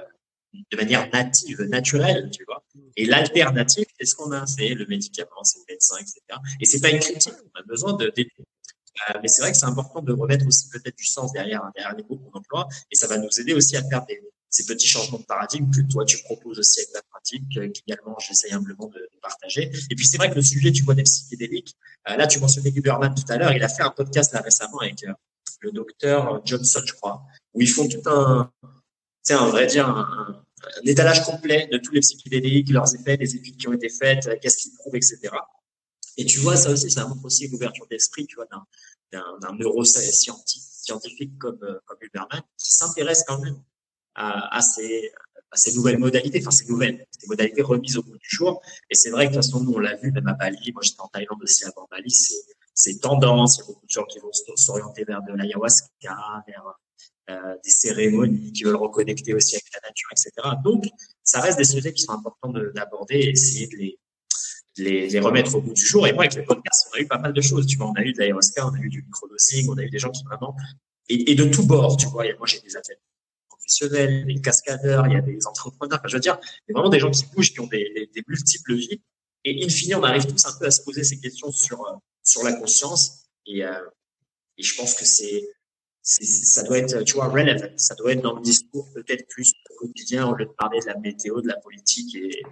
de 0.71 0.77
manière 0.77 1.11
native, 1.13 1.63
naturelle, 1.63 2.31
tu 2.31 2.45
vois. 2.45 2.65
Et 2.97 3.07
l'alternative, 3.07 3.87
qu'est-ce 3.99 4.15
qu'on 4.15 4.33
a? 4.33 4.47
C'est 4.47 4.75
le 4.75 4.87
médicament, 4.87 5.45
c'est 5.45 5.59
le 5.59 5.73
médecin, 5.73 5.97
etc. 5.99 6.21
Et 6.61 6.67
c'est 6.67 6.81
pas 6.81 6.91
une 6.91 7.01
critique, 7.01 7.35
on 7.55 7.61
a 7.61 7.63
besoin 7.63 7.95
de 7.95 8.13
euh, 9.11 9.19
mais 9.23 9.29
c'est 9.29 9.43
vrai 9.43 9.53
que 9.53 9.59
c'est 9.59 9.67
important 9.67 10.03
de 10.03 10.13
remettre 10.13 10.47
aussi 10.47 10.69
peut-être 10.71 10.97
du 10.97 11.05
sens 11.05 11.33
derrière, 11.33 11.63
derrière 11.75 11.95
les 11.97 12.03
mots 12.05 12.17
qu'on 12.17 12.39
emploie, 12.39 12.69
et 12.91 12.97
ça 12.97 13.07
va 13.07 13.19
nous 13.19 13.29
aider 13.39 13.55
aussi 13.55 13.77
à 13.77 13.83
faire 13.89 14.05
des, 14.07 14.21
ces 14.51 14.65
petits 14.65 14.87
changements 14.87 15.19
de 15.19 15.25
paradigme 15.25 15.71
que 15.71 15.81
toi 15.83 16.05
tu 16.05 16.19
proposes 16.25 16.59
aussi 16.59 16.81
avec 16.81 16.93
ta 16.93 17.03
pratique, 17.03 17.45
euh, 17.57 17.69
qu'également 17.69 18.17
j'essaie 18.19 18.53
humblement 18.53 18.89
de, 18.89 19.09
partager. 19.21 19.71
Et 19.91 19.95
puis 19.95 20.07
c'est 20.07 20.17
vrai 20.17 20.31
que 20.31 20.37
le 20.37 20.43
sujet, 20.43 20.71
tu 20.73 20.85
vois, 20.85 20.95
des 20.95 21.03
psychédéliques, 21.03 21.77
euh, 22.09 22.17
là 22.17 22.27
tu 22.27 22.39
mentionnais 22.39 22.71
Guberman 22.71 23.15
tout 23.15 23.31
à 23.31 23.37
l'heure, 23.37 23.53
il 23.53 23.63
a 23.63 23.69
fait 23.69 23.83
un 23.83 23.91
podcast 23.91 24.33
là 24.33 24.41
récemment 24.41 24.79
avec 24.79 25.03
euh, 25.05 25.13
le 25.61 25.73
docteur 25.73 26.41
Johnson, 26.45 26.81
je 26.87 26.93
crois, 26.95 27.23
où 27.53 27.61
ils 27.61 27.69
font 27.69 27.89
tout 27.89 28.03
un, 28.07 28.51
c'est 29.23 29.35
un 29.35 29.49
vrai 29.49 29.67
dire, 29.67 29.89
un, 29.89 30.45
étalage 30.85 31.25
complet 31.25 31.69
de 31.71 31.79
tous 31.79 31.93
les 31.93 32.01
psychédéliques, 32.01 32.71
leurs 32.71 32.95
effets, 32.95 33.17
les 33.17 33.35
études 33.35 33.57
qui 33.57 33.69
ont 33.69 33.73
été 33.73 33.89
faites, 33.89 34.29
qu'est-ce 34.41 34.57
qu'ils 34.57 34.73
prouvent, 34.75 34.97
etc. 34.97 35.19
Et 36.17 36.25
tu 36.25 36.41
vois, 36.41 36.57
ça 36.57 36.71
aussi, 36.71 36.91
ça 36.91 37.07
montre 37.07 37.25
aussi 37.25 37.49
l'ouverture 37.49 37.87
d'esprit, 37.89 38.27
d'un 39.13 39.53
neuroscientifique 39.59 40.63
scientifique 40.89 41.39
comme, 41.39 41.59
comme 41.87 41.99
Huberman, 42.01 42.41
qui 42.57 42.73
s'intéresse 42.73 43.23
quand 43.27 43.41
même 43.41 43.61
à, 44.19 44.61
ces, 44.61 45.75
nouvelles 45.75 45.99
modalités, 45.99 46.41
enfin 46.41 46.51
ces 46.51 46.67
nouvelles, 46.67 47.07
modalités 47.27 47.63
remises 47.63 47.97
au 47.97 48.03
bout 48.03 48.19
du 48.19 48.29
jour. 48.29 48.61
Et 48.91 48.95
c'est 48.95 49.11
vrai 49.11 49.27
que 49.27 49.31
de 49.31 49.37
toute 49.37 49.45
façon, 49.45 49.63
nous, 49.63 49.73
on 49.73 49.79
l'a 49.79 49.97
vu 49.97 50.11
même 50.13 50.27
à 50.27 50.35
Bali, 50.35 50.73
moi 50.73 50.83
j'étais 50.83 51.01
en 51.01 51.09
Thaïlande 51.09 51.43
aussi 51.43 51.65
avant 51.65 51.87
Bali, 51.91 52.11
c'est 52.75 53.01
tendance, 53.01 53.57
il 53.57 53.61
y 53.61 53.63
a 53.63 53.67
beaucoup 53.67 53.87
de 53.87 53.91
gens 53.91 54.05
qui 54.05 54.19
vont 54.19 54.31
s'orienter 54.57 55.05
vers 55.05 55.23
de 55.23 55.33
l'ayahuasca, 55.33 55.89
vers 56.47 56.65
euh, 57.31 57.55
des 57.65 57.71
cérémonies, 57.71 58.53
qui 58.53 58.65
veulent 58.65 58.77
reconnecter 58.77 59.35
aussi 59.35 59.57
avec 59.57 59.67
la 59.75 59.89
nature, 59.89 60.09
etc. 60.13 60.57
Donc, 60.63 60.85
ça 61.23 61.41
reste 61.41 61.59
des 61.59 61.65
sujets 61.65 61.93
qui 61.93 62.03
sont 62.03 62.13
importants 62.13 62.53
d'aborder 62.75 63.17
et 63.17 63.31
essayer 63.31 63.67
de 63.67 63.77
les, 64.83 65.21
remettre 65.21 65.55
au 65.57 65.61
bout 65.61 65.75
du 65.75 65.85
jour. 65.85 66.07
Et 66.07 66.13
moi, 66.13 66.25
avec 66.25 66.37
les 66.37 66.45
podcasts, 66.45 66.89
on 66.93 66.97
a 66.97 67.01
eu 67.01 67.07
pas 67.07 67.19
mal 67.19 67.33
de 67.33 67.41
choses. 67.41 67.67
Tu 67.67 67.77
vois, 67.77 67.89
on 67.89 67.95
a 67.95 68.03
eu 68.03 68.13
de 68.13 68.19
l'ayahuasca, 68.19 68.67
on 68.67 68.75
a 68.75 68.79
eu 68.79 68.89
du 68.89 69.03
microdosing, 69.03 69.69
on 69.69 69.77
a 69.77 69.83
eu 69.83 69.91
des 69.91 69.99
gens 69.99 70.11
qui 70.11 70.23
vraiment 70.25 70.55
et, 71.09 71.33
et 71.33 71.35
de 71.35 71.45
tous 71.45 71.67
bords. 71.67 71.97
Tu 71.97 72.07
vois, 72.07 72.27
et 72.27 72.35
moi, 72.39 72.47
j'ai 72.47 72.61
des 72.61 72.77
athlètes 72.77 73.01
professionnels, 73.69 74.27
des 74.27 74.41
cascadeurs, 74.41 75.07
il 75.07 75.13
y 75.13 75.17
a 75.17 75.21
des 75.21 75.47
entrepreneurs. 75.47 75.99
Enfin, 75.99 76.09
je 76.09 76.17
veux 76.17 76.21
dire, 76.21 76.39
il 76.43 76.73
y 76.73 76.73
a 76.73 76.75
vraiment 76.75 76.91
des 76.91 76.99
gens 76.99 77.11
qui 77.11 77.25
bougent, 77.27 77.53
qui 77.53 77.61
ont 77.61 77.67
des, 77.67 77.91
des, 77.95 78.07
des 78.07 78.23
multiples 78.27 78.75
vies. 78.75 79.01
Et 79.45 79.65
in 79.65 79.69
fine, 79.69 79.95
on 79.97 80.03
arrive 80.03 80.27
tous 80.27 80.45
un 80.47 80.59
peu 80.59 80.67
à 80.67 80.71
se 80.71 80.83
poser 80.83 81.05
ces 81.05 81.21
questions 81.21 81.51
sur 81.53 81.81
euh, 81.87 81.95
sur 82.23 82.43
la 82.45 82.53
conscience. 82.53 83.27
Et, 83.47 83.65
euh, 83.65 83.73
et 84.57 84.63
je 84.63 84.75
pense 84.77 84.95
que 84.95 85.05
c'est 85.05 85.49
ça 86.03 86.63
doit 86.63 86.79
être, 86.79 87.03
tu 87.03 87.15
vois, 87.15 87.29
relevant. 87.29 87.69
Ça 87.77 87.95
doit 87.95 88.13
être 88.13 88.23
dans 88.23 88.35
le 88.35 88.41
discours 88.41 88.89
peut-être 88.95 89.27
plus 89.29 89.53
quotidien 89.79 90.27
au 90.27 90.35
lieu 90.35 90.47
de 90.47 90.51
parler 90.51 90.81
de 90.81 90.87
la 90.87 90.97
météo, 90.99 91.41
de 91.43 91.49
la 91.49 91.57
politique 91.57 92.15
et, 92.15 92.43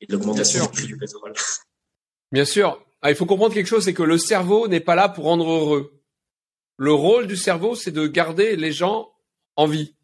et 0.00 0.06
de 0.06 0.12
l'augmentation 0.12 0.64
du 0.66 0.70
prix 0.70 0.86
du 0.86 0.96
pétrole. 0.96 1.32
Bien 2.32 2.44
sûr. 2.44 2.84
Ah, 3.00 3.10
il 3.10 3.16
faut 3.16 3.26
comprendre 3.26 3.54
quelque 3.54 3.66
chose, 3.66 3.84
c'est 3.84 3.94
que 3.94 4.02
le 4.02 4.18
cerveau 4.18 4.68
n'est 4.68 4.80
pas 4.80 4.94
là 4.94 5.08
pour 5.08 5.24
rendre 5.24 5.48
heureux. 5.48 6.02
Le 6.76 6.92
rôle 6.92 7.26
du 7.26 7.36
cerveau, 7.36 7.74
c'est 7.74 7.90
de 7.90 8.06
garder 8.06 8.56
les 8.56 8.72
gens 8.72 9.12
en 9.56 9.66
vie. 9.66 9.94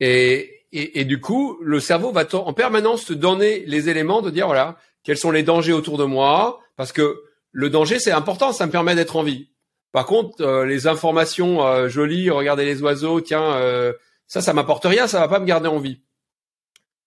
Et, 0.00 0.64
et, 0.72 1.00
et, 1.00 1.04
du 1.04 1.20
coup, 1.20 1.58
le 1.62 1.80
cerveau 1.80 2.12
va 2.12 2.24
en 2.34 2.52
permanence 2.52 3.06
te 3.06 3.12
donner 3.12 3.64
les 3.66 3.88
éléments 3.88 4.22
de 4.22 4.30
dire, 4.30 4.46
voilà, 4.46 4.76
quels 5.02 5.16
sont 5.16 5.30
les 5.30 5.42
dangers 5.42 5.72
autour 5.72 5.98
de 5.98 6.04
moi, 6.04 6.60
parce 6.76 6.92
que 6.92 7.22
le 7.52 7.70
danger, 7.70 7.98
c'est 7.98 8.12
important, 8.12 8.52
ça 8.52 8.66
me 8.66 8.72
permet 8.72 8.94
d'être 8.94 9.16
en 9.16 9.22
vie. 9.22 9.48
Par 9.92 10.04
contre, 10.04 10.42
euh, 10.42 10.66
les 10.66 10.86
informations 10.86 11.66
euh, 11.66 11.88
jolies, 11.88 12.28
regardez 12.28 12.66
les 12.66 12.82
oiseaux, 12.82 13.22
tiens, 13.22 13.54
euh, 13.54 13.94
ça, 14.26 14.42
ça 14.42 14.52
m'apporte 14.52 14.84
rien, 14.84 15.06
ça 15.06 15.20
va 15.20 15.28
pas 15.28 15.38
me 15.38 15.46
garder 15.46 15.68
en 15.68 15.78
vie. 15.78 16.02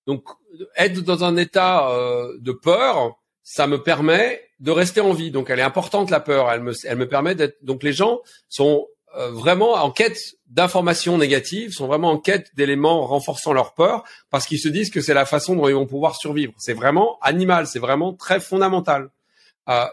Donc, 0.07 0.23
être 0.75 1.01
dans 1.01 1.23
un 1.23 1.37
état 1.37 1.87
de 2.39 2.51
peur, 2.51 3.19
ça 3.43 3.67
me 3.67 3.83
permet 3.83 4.41
de 4.59 4.71
rester 4.71 5.01
en 5.01 5.13
vie. 5.13 5.29
Donc, 5.29 5.51
elle 5.51 5.59
est 5.59 5.63
importante 5.63 6.09
la 6.09 6.19
peur. 6.19 6.51
Elle 6.51 6.63
me, 6.63 6.73
elle 6.83 6.97
me 6.97 7.07
permet 7.07 7.35
d'être. 7.35 7.63
Donc, 7.63 7.83
les 7.83 7.93
gens 7.93 8.21
sont 8.47 8.87
vraiment 9.15 9.73
en 9.73 9.91
quête 9.91 10.19
d'informations 10.47 11.17
négatives, 11.17 11.73
sont 11.73 11.87
vraiment 11.87 12.11
en 12.11 12.17
quête 12.17 12.51
d'éléments 12.55 13.05
renforçant 13.05 13.53
leur 13.53 13.73
peur, 13.73 14.03
parce 14.29 14.45
qu'ils 14.45 14.59
se 14.59 14.69
disent 14.69 14.89
que 14.89 15.01
c'est 15.01 15.13
la 15.13 15.25
façon 15.25 15.55
dont 15.55 15.67
ils 15.67 15.75
vont 15.75 15.87
pouvoir 15.87 16.15
survivre. 16.15 16.53
C'est 16.57 16.73
vraiment 16.73 17.17
animal, 17.21 17.67
c'est 17.67 17.79
vraiment 17.79 18.13
très 18.13 18.39
fondamental. 18.39 19.09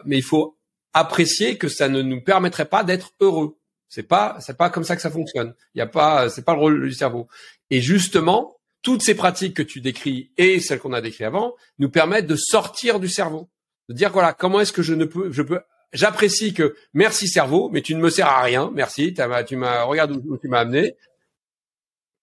mais 0.04 0.16
il 0.16 0.22
faut 0.22 0.56
apprécier 0.92 1.58
que 1.58 1.68
ça 1.68 1.88
ne 1.88 2.00
nous 2.00 2.22
permettrait 2.22 2.64
pas 2.64 2.84
d'être 2.84 3.12
heureux. 3.20 3.56
C'est 3.88 4.02
pas, 4.02 4.36
c'est 4.40 4.56
pas 4.56 4.70
comme 4.70 4.84
ça 4.84 4.96
que 4.96 5.02
ça 5.02 5.10
fonctionne. 5.10 5.54
Il 5.74 5.78
y 5.78 5.82
a 5.82 5.86
pas, 5.86 6.28
c'est 6.28 6.44
pas 6.44 6.54
le 6.54 6.60
rôle 6.60 6.88
du 6.88 6.94
cerveau. 6.94 7.28
Et 7.70 7.80
justement, 7.80 8.56
toutes 8.82 9.02
ces 9.02 9.14
pratiques 9.14 9.54
que 9.54 9.62
tu 9.62 9.80
décris 9.80 10.30
et 10.38 10.60
celles 10.60 10.78
qu'on 10.78 10.92
a 10.92 11.00
décrites 11.00 11.26
avant 11.26 11.54
nous 11.78 11.90
permettent 11.90 12.26
de 12.26 12.36
sortir 12.36 13.00
du 13.00 13.08
cerveau, 13.08 13.48
de 13.88 13.94
dire 13.94 14.10
voilà 14.12 14.32
comment 14.32 14.60
est-ce 14.60 14.72
que 14.72 14.82
je 14.82 14.94
ne 14.94 15.04
peux, 15.04 15.30
je 15.32 15.42
peux, 15.42 15.60
j'apprécie 15.92 16.54
que 16.54 16.76
merci 16.92 17.28
cerveau, 17.28 17.68
mais 17.70 17.82
tu 17.82 17.94
ne 17.94 18.00
me 18.00 18.10
sers 18.10 18.26
à 18.26 18.42
rien, 18.42 18.70
merci, 18.74 19.14
tu 19.46 19.56
m'as, 19.56 19.82
regarde 19.82 20.12
où, 20.12 20.36
tu 20.38 20.48
m'as 20.48 20.60
amené. 20.60 20.96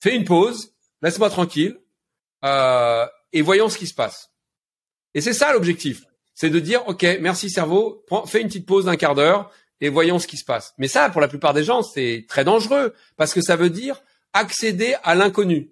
Fais 0.01 0.15
une 0.15 0.25
pause, 0.25 0.73
laisse-moi 1.01 1.29
tranquille 1.29 1.77
euh, 2.43 3.05
et 3.31 3.41
voyons 3.41 3.69
ce 3.69 3.77
qui 3.77 3.87
se 3.87 3.93
passe. 3.93 4.31
Et 5.13 5.21
c'est 5.21 5.33
ça 5.33 5.53
l'objectif 5.53 6.03
c'est 6.33 6.49
de 6.49 6.59
dire, 6.59 6.87
OK, 6.87 7.05
merci 7.21 7.49
cerveau, 7.49 8.03
prends, 8.07 8.25
fais 8.25 8.41
une 8.41 8.47
petite 8.47 8.65
pause 8.65 8.85
d'un 8.85 8.95
quart 8.95 9.15
d'heure 9.15 9.51
et 9.81 9.89
voyons 9.89 10.19
ce 10.19 10.27
qui 10.27 10.37
se 10.37 10.45
passe. 10.45 10.73
Mais 10.77 10.87
ça, 10.87 11.09
pour 11.09 11.21
la 11.21 11.27
plupart 11.27 11.53
des 11.53 11.63
gens, 11.63 11.83
c'est 11.83 12.25
très 12.27 12.43
dangereux 12.43 12.93
parce 13.17 13.33
que 13.33 13.41
ça 13.41 13.55
veut 13.55 13.69
dire 13.69 14.01
accéder 14.33 14.95
à 15.03 15.15
l'inconnu. 15.15 15.71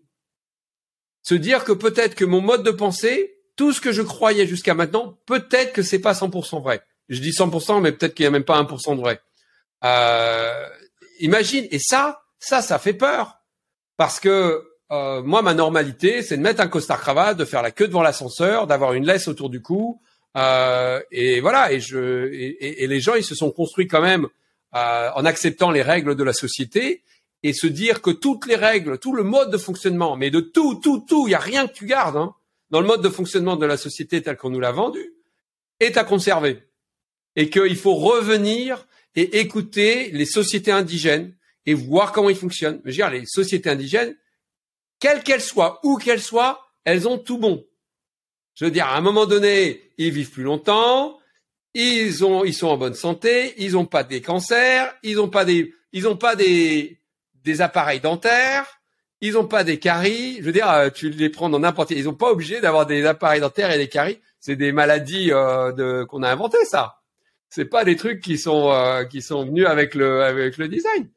Se 1.24 1.36
dire 1.36 1.64
que 1.64 1.72
peut-être 1.72 2.16
que 2.16 2.26
mon 2.26 2.42
mode 2.42 2.64
de 2.64 2.72
pensée, 2.72 3.38
tout 3.56 3.74
ce 3.74 3.82
que 3.82 3.92
je 3.92 4.02
croyais 4.02 4.48
jusqu'à 4.48 4.74
maintenant, 4.74 5.20
peut-être 5.26 5.74
que 5.74 5.82
c'est 5.82 6.00
pas 6.00 6.14
100% 6.14 6.62
vrai. 6.62 6.84
Je 7.12 7.22
dis 7.22 7.30
100%, 7.30 7.80
mais 7.82 7.92
peut-être 7.92 8.16
qu'il 8.16 8.24
y 8.24 8.28
a 8.28 8.32
même 8.32 8.44
pas 8.44 8.60
1% 8.60 8.96
de 8.96 9.02
vrai. 9.02 9.22
Euh, 9.84 10.68
imagine, 11.20 11.68
et 11.70 11.80
ça, 11.80 12.24
ça, 12.40 12.64
ça 12.64 12.80
fait 12.80 12.94
peur. 12.94 13.38
Parce 13.98 14.20
que 14.20 14.64
euh, 14.92 15.22
moi, 15.22 15.44
ma 15.44 15.54
normalité, 15.54 16.24
c'est 16.24 16.38
de 16.38 16.42
mettre 16.42 16.62
un 16.62 16.68
costard 16.68 17.00
cravate, 17.00 17.38
de 17.38 17.46
faire 17.46 17.62
la 17.62 17.72
queue 17.72 17.88
devant 17.88 18.02
l'ascenseur, 18.02 18.66
d'avoir 18.66 18.94
une 18.94 19.06
laisse 19.06 19.28
autour 19.28 19.50
du 19.50 19.62
cou, 19.62 20.02
euh, 20.38 21.02
et 21.12 21.42
voilà, 21.42 21.72
et, 21.72 21.80
je, 21.80 22.30
et, 22.32 22.88
les 22.88 23.02
gens, 23.02 23.16
ils 23.16 23.24
se 23.24 23.36
sont 23.36 23.52
construits 23.52 23.88
quand 23.88 24.02
même 24.02 24.28
euh, 24.76 25.10
en 25.16 25.26
acceptant 25.26 25.72
les 25.72 25.82
règles 25.82 26.16
de 26.16 26.24
la 26.24 26.34
société 26.34 27.04
et 27.44 27.54
se 27.54 27.68
dire 27.68 28.02
que 28.02 28.12
toutes 28.12 28.46
les 28.46 28.56
règles, 28.56 28.98
tout 28.98 29.14
le 29.14 29.24
mode 29.24 29.52
de 29.52 29.58
fonctionnement, 29.58 30.16
mais 30.16 30.30
de 30.30 30.40
tout, 30.40 30.76
tout, 30.76 31.04
tout, 31.08 31.28
il 31.28 31.32
y 31.32 31.36
a 31.36 31.40
rien 31.40 31.68
que 31.68 31.74
tu 31.74 31.86
gardes 31.86 32.16
hein, 32.16 32.34
dans 32.70 32.80
le 32.80 32.88
mode 32.88 33.02
de 33.02 33.10
fonctionnement 33.10 33.58
de 33.58 33.66
la 33.66 33.78
société 33.78 34.22
tel 34.22 34.38
qu'on 34.38 34.50
nous 34.50 34.60
l'a 34.60 34.72
vendu, 34.72 35.14
est 35.80 35.98
à 35.98 36.04
conserver. 36.04 36.64
Et 37.36 37.49
qu'il 37.49 37.78
faut 37.78 37.95
revenir 37.95 38.88
et 39.16 39.40
écouter 39.40 40.12
les 40.12 40.26
sociétés 40.26 40.72
indigènes 40.72 41.34
et 41.66 41.74
voir 41.74 42.12
comment 42.12 42.30
ils 42.30 42.36
fonctionnent. 42.36 42.82
Je 42.84 42.90
veux 42.90 42.95
dire, 42.95 43.10
les 43.10 43.26
sociétés 43.26 43.70
indigènes, 43.70 44.16
quelles 44.99 45.24
qu'elles 45.24 45.41
soient, 45.41 45.80
où 45.84 45.98
qu'elles 45.98 46.22
soient, 46.22 46.66
elles 46.86 47.08
ont 47.08 47.18
tout 47.18 47.38
bon. 47.38 47.66
Je 48.56 48.66
veux 48.66 48.72
dire, 48.72 48.88
à 48.88 48.98
un 48.98 49.02
moment 49.02 49.26
donné, 49.26 49.82
ils 49.98 50.12
vivent 50.12 50.32
plus 50.32 50.44
longtemps, 50.44 51.20
ils 51.74 52.26
ont, 52.26 52.44
ils 52.44 52.53
sont 52.53 52.68
en 52.68 52.78
bonne 52.78 52.94
santé, 52.94 53.53
ils 53.58 53.74
n'ont 53.74 53.86
pas 53.86 54.03
des 54.03 54.22
cancers, 54.22 54.94
ils 55.03 55.16
n'ont 55.16 55.30
pas 55.30 55.45
des, 55.45 55.74
ils 55.94 56.08
ont 56.08 56.18
pas 56.18 56.36
des, 56.36 56.99
des 57.44 57.62
appareils 57.62 57.99
dentaires, 58.02 58.82
ils 59.22 59.34
n'ont 59.34 59.48
pas 59.48 59.64
des 59.64 59.80
caries. 59.80 60.38
Je 60.40 60.44
veux 60.44 60.52
dire, 60.52 60.70
euh, 60.70 60.90
tu 60.90 61.10
les 61.10 61.30
prends 61.30 61.49
dans 61.49 61.60
n'importe 61.60 61.91
ils 61.91 62.06
n'ont 62.06 62.14
pas 62.14 62.32
obligé 62.32 62.60
d'avoir 62.60 62.86
des 62.86 63.06
appareils 63.06 63.41
dentaires 63.41 63.72
et 63.72 63.78
des 63.78 63.90
caries. 63.90 64.20
C'est 64.40 64.56
des 64.56 64.72
maladies 64.72 65.32
euh, 65.32 65.72
de, 65.72 66.03
qu'on 66.03 66.24
a 66.24 66.30
inventées, 66.30 66.66
ça. 66.66 67.01
C'est 67.52 67.65
pas 67.65 67.84
des 67.84 67.98
trucs 67.98 68.22
qui 68.22 68.38
sont, 68.38 68.72
euh, 68.72 69.03
qui 69.03 69.22
sont 69.22 69.45
venus 69.45 69.68
avec 69.68 69.94
le, 69.94 70.23
avec 70.23 70.57
le 70.57 70.69
design. 70.69 71.10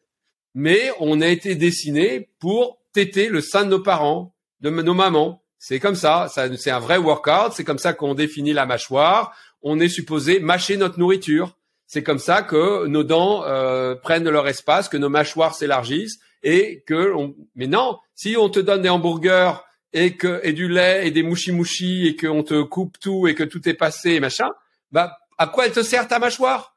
Mais 0.54 0.90
on 0.98 1.20
a 1.20 1.28
été 1.28 1.54
dessiné 1.54 2.28
pour 2.40 2.80
téter 2.92 3.28
le 3.28 3.40
sein 3.40 3.64
de 3.64 3.70
nos 3.70 3.78
parents, 3.78 4.34
de 4.60 4.68
nos 4.68 4.94
mamans. 4.94 5.42
C'est 5.58 5.78
comme 5.78 5.94
ça, 5.94 6.26
ça 6.28 6.54
c'est 6.56 6.72
un 6.72 6.80
vrai 6.80 6.98
workout, 6.98 7.52
c'est 7.52 7.62
comme 7.62 7.78
ça 7.78 7.92
qu'on 7.92 8.14
définit 8.14 8.52
la 8.52 8.66
mâchoire. 8.66 9.32
On 9.62 9.78
est 9.78 9.88
supposé 9.88 10.40
mâcher 10.40 10.76
notre 10.76 10.98
nourriture. 10.98 11.56
C'est 11.86 12.02
comme 12.02 12.18
ça 12.18 12.42
que 12.42 12.86
nos 12.88 13.04
dents 13.04 13.44
euh, 13.44 13.94
prennent 13.94 14.28
leur 14.28 14.48
espace, 14.48 14.88
que 14.88 14.96
nos 14.96 15.08
mâchoires 15.08 15.54
s'élargissent 15.54 16.18
et 16.42 16.82
que 16.84 17.12
mais 17.54 17.68
non, 17.68 17.98
si 18.16 18.36
on 18.36 18.48
te 18.48 18.58
donne 18.58 18.82
des 18.82 18.88
hamburgers 18.88 19.52
et 19.92 20.16
que 20.16 20.40
et 20.42 20.52
du 20.52 20.68
lait 20.68 21.06
et 21.06 21.12
des 21.12 21.22
mouchi 21.22 21.52
mouchi 21.52 22.08
et 22.08 22.16
qu'on 22.16 22.42
te 22.42 22.60
coupe 22.62 22.98
tout 22.98 23.28
et 23.28 23.36
que 23.36 23.44
tout 23.44 23.68
est 23.68 23.74
passé 23.74 24.14
et 24.14 24.20
machin, 24.20 24.48
bah 24.90 25.16
à 25.38 25.46
quoi 25.46 25.66
elle 25.66 25.72
te 25.72 25.82
sert 25.82 26.08
ta 26.08 26.18
mâchoire? 26.18 26.74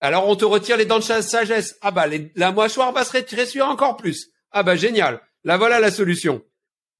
Alors 0.00 0.28
on 0.28 0.36
te 0.36 0.44
retire 0.44 0.76
les 0.76 0.84
dents 0.84 0.98
de 0.98 1.04
sagesse. 1.04 1.76
Ah 1.80 1.90
bah 1.90 2.06
la 2.36 2.52
mâchoire 2.52 2.92
va 2.92 3.04
se 3.04 3.12
rétrécir 3.12 3.68
encore 3.68 3.96
plus. 3.96 4.30
Ah 4.52 4.62
bah 4.62 4.76
génial. 4.76 5.20
Là 5.44 5.56
voilà 5.56 5.80
la 5.80 5.90
solution. 5.90 6.42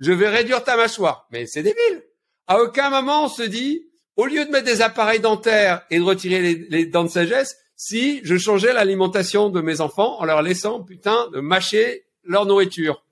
Je 0.01 0.13
vais 0.13 0.29
réduire 0.29 0.65
ta 0.65 0.77
mâchoire. 0.77 1.27
Mais 1.31 1.47
c'est 1.47 1.63
débile. 1.63 2.03
À 2.47 2.61
aucun 2.61 2.91
moment 2.91 3.25
on 3.25 3.29
se 3.29 3.43
dit, 3.43 3.89
au 4.17 4.27
lieu 4.27 4.45
de 4.45 4.51
mettre 4.51 4.67
des 4.67 4.83
appareils 4.83 5.21
dentaires 5.21 5.83
et 5.91 5.99
de 5.99 6.05
retirer 6.05 6.41
les, 6.69 6.87
dents 6.87 7.05
de 7.05 7.09
sagesse, 7.09 7.57
si 7.77 8.21
je 8.25 8.37
changeais 8.37 8.73
l'alimentation 8.73 9.49
de 9.49 9.61
mes 9.61 9.81
enfants 9.81 10.19
en 10.21 10.25
leur 10.25 10.43
laissant 10.43 10.83
putain 10.83 11.29
de 11.33 11.41
mâcher 11.41 12.07
leur 12.25 12.47
nourriture. 12.47 13.05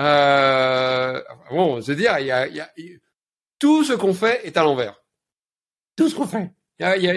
Euh, 0.00 1.22
bon, 1.50 1.80
je 1.80 1.86
veux 1.88 1.96
dire, 1.96 2.18
y 2.18 2.30
a, 2.32 2.48
y 2.48 3.00
tout 3.60 3.84
ce 3.84 3.92
qu'on 3.92 4.14
fait 4.14 4.44
est 4.46 4.56
à 4.56 4.64
l'envers. 4.64 5.00
Tout 5.94 6.08
ce 6.08 6.14
qu'on 6.16 6.26
fait, 6.26 6.50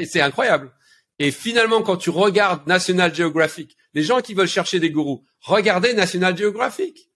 c'est 0.06 0.22
incroyable. 0.22 0.72
Et 1.19 1.31
finalement, 1.31 1.81
quand 1.81 1.98
tu 1.98 2.10
regardes 2.10 2.68
National 2.68 3.14
Geographic, 3.14 3.77
les 3.94 4.03
gens 4.03 4.22
qui 4.22 4.34
veulent 4.34 4.48
chercher 4.48 4.80
des 4.80 4.90
gourous, 4.90 5.23
regardez 5.41 5.94
National 5.94 6.38
Geographic. 6.38 7.10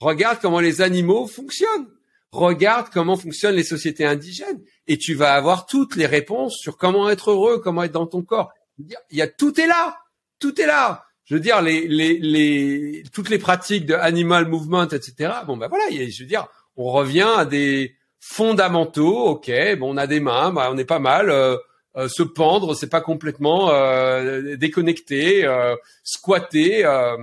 Regarde 0.00 0.38
comment 0.40 0.60
les 0.60 0.80
animaux 0.80 1.26
fonctionnent. 1.26 1.88
Regarde 2.32 2.88
comment 2.92 3.16
fonctionnent 3.16 3.54
les 3.54 3.62
sociétés 3.62 4.04
indigènes. 4.04 4.60
Et 4.86 4.98
tu 4.98 5.14
vas 5.14 5.34
avoir 5.34 5.66
toutes 5.66 5.96
les 5.96 6.06
réponses 6.06 6.58
sur 6.58 6.76
comment 6.76 7.08
être 7.08 7.30
heureux, 7.30 7.58
comment 7.58 7.82
être 7.82 7.92
dans 7.92 8.06
ton 8.06 8.22
corps. 8.22 8.52
Il 8.78 9.16
y 9.16 9.22
a 9.22 9.28
tout 9.28 9.60
est 9.60 9.66
là. 9.66 9.98
Tout 10.40 10.60
est 10.60 10.66
là 10.66 11.04
je 11.24 11.34
veux 11.34 11.40
dire, 11.40 11.62
les, 11.62 11.86
les, 11.88 12.18
les, 12.18 13.04
toutes 13.12 13.30
les 13.30 13.38
pratiques 13.38 13.86
de 13.86 13.94
animal 13.94 14.48
movement, 14.48 14.84
etc. 14.84 15.32
Bon, 15.46 15.56
ben 15.56 15.68
voilà, 15.68 15.84
je 15.90 16.22
veux 16.22 16.28
dire, 16.28 16.46
on 16.76 16.90
revient 16.90 17.28
à 17.36 17.44
des 17.44 17.96
fondamentaux. 18.20 19.28
Ok, 19.28 19.50
bon, 19.78 19.94
on 19.94 19.96
a 19.96 20.06
des 20.06 20.20
mains, 20.20 20.52
bah, 20.52 20.68
on 20.72 20.76
est 20.78 20.84
pas 20.84 20.98
mal. 20.98 21.30
Euh, 21.30 21.56
euh, 21.96 22.08
se 22.08 22.22
pendre, 22.22 22.74
c'est 22.74 22.88
pas 22.88 23.00
complètement 23.00 23.70
euh, 23.70 24.56
déconnecté, 24.56 25.44
euh, 25.44 25.76
squatter. 26.02 26.84
Euh, 26.84 27.16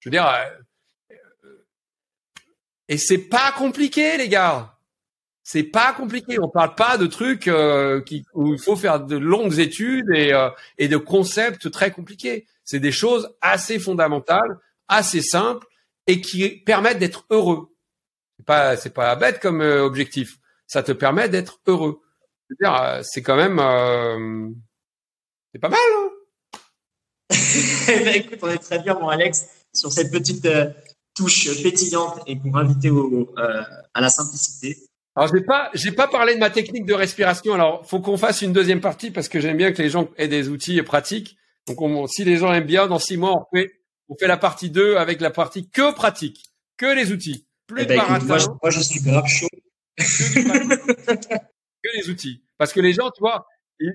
je 0.00 0.08
veux 0.08 0.10
dire, 0.10 0.26
et 2.88 2.98
c'est 2.98 3.28
pas 3.28 3.52
compliqué, 3.52 4.16
les 4.18 4.28
gars. 4.28 4.76
C'est 5.42 5.62
pas 5.62 5.92
compliqué. 5.92 6.38
On 6.40 6.48
parle 6.48 6.74
pas 6.74 6.96
de 6.96 7.06
trucs 7.06 7.50
qui, 8.06 8.24
où 8.32 8.54
il 8.54 8.58
faut 8.58 8.76
faire 8.76 9.00
de 9.00 9.16
longues 9.16 9.58
études 9.58 10.10
et, 10.14 10.32
et 10.78 10.88
de 10.88 10.96
concepts 10.96 11.70
très 11.70 11.90
compliqués. 11.90 12.46
C'est 12.64 12.80
des 12.80 12.92
choses 12.92 13.34
assez 13.42 13.78
fondamentales, 13.78 14.58
assez 14.88 15.20
simples 15.22 15.66
et 16.06 16.20
qui 16.20 16.48
permettent 16.48 16.98
d'être 16.98 17.26
heureux. 17.30 17.68
C'est 18.38 18.46
pas, 18.46 18.76
c'est 18.76 18.94
pas 18.94 19.14
bête 19.16 19.40
comme 19.40 19.60
euh, 19.60 19.84
objectif. 19.84 20.38
Ça 20.66 20.82
te 20.82 20.92
permet 20.92 21.28
d'être 21.28 21.60
heureux. 21.66 22.00
Euh, 22.62 23.02
c'est 23.02 23.22
quand 23.22 23.36
même, 23.36 23.58
euh, 23.58 24.50
c'est 25.52 25.60
pas 25.60 25.68
mal. 25.68 25.78
Hein 25.96 26.58
ben, 27.86 28.14
écoute, 28.14 28.38
on 28.42 28.48
est 28.48 28.58
très 28.58 28.78
bien, 28.80 28.94
mon 28.94 29.08
Alex, 29.08 29.46
sur 29.74 29.92
cette 29.92 30.10
petite 30.10 30.48
touche 31.14 31.62
pétillante 31.62 32.20
et 32.26 32.36
pour 32.36 32.56
inviter 32.56 32.90
au, 32.90 33.34
à 33.36 34.00
la 34.00 34.08
simplicité. 34.08 34.76
Alors 35.16 35.30
j'ai 35.32 35.42
pas, 35.42 35.70
j'ai 35.74 35.92
pas 35.92 36.08
parlé 36.08 36.34
de 36.34 36.40
ma 36.40 36.50
technique 36.50 36.86
de 36.86 36.94
respiration. 36.94 37.54
Alors 37.54 37.86
faut 37.86 38.00
qu'on 38.00 38.16
fasse 38.16 38.42
une 38.42 38.52
deuxième 38.52 38.80
partie 38.80 39.12
parce 39.12 39.28
que 39.28 39.40
j'aime 39.40 39.56
bien 39.56 39.72
que 39.72 39.80
les 39.80 39.90
gens 39.90 40.08
aient 40.16 40.28
des 40.28 40.48
outils 40.48 40.82
pratiques. 40.82 41.36
Donc, 41.66 41.80
on, 41.80 42.06
si 42.06 42.24
les 42.24 42.36
gens 42.36 42.52
aiment 42.52 42.66
bien, 42.66 42.86
dans 42.86 42.98
six 42.98 43.16
mois, 43.16 43.32
on 43.32 43.56
fait, 43.56 43.72
on 44.08 44.16
fait 44.16 44.26
la 44.26 44.36
partie 44.36 44.70
2 44.70 44.96
avec 44.96 45.20
la 45.20 45.30
partie 45.30 45.68
que 45.68 45.94
pratique, 45.94 46.44
que 46.76 46.94
les 46.94 47.12
outils. 47.12 47.46
Plus 47.66 47.82
eh 47.82 47.86
ben, 47.86 47.96
de 48.18 48.24
moi, 48.24 48.38
moi, 48.62 48.70
je 48.70 48.80
suis 48.80 49.00
grave 49.00 49.26
chaud. 49.26 49.48
Que, 49.96 50.04
les 51.96 52.10
outils. 52.10 52.43
Parce 52.58 52.72
que 52.72 52.80
les 52.80 52.92
gens, 52.92 53.10
tu 53.10 53.20
vois, 53.20 53.46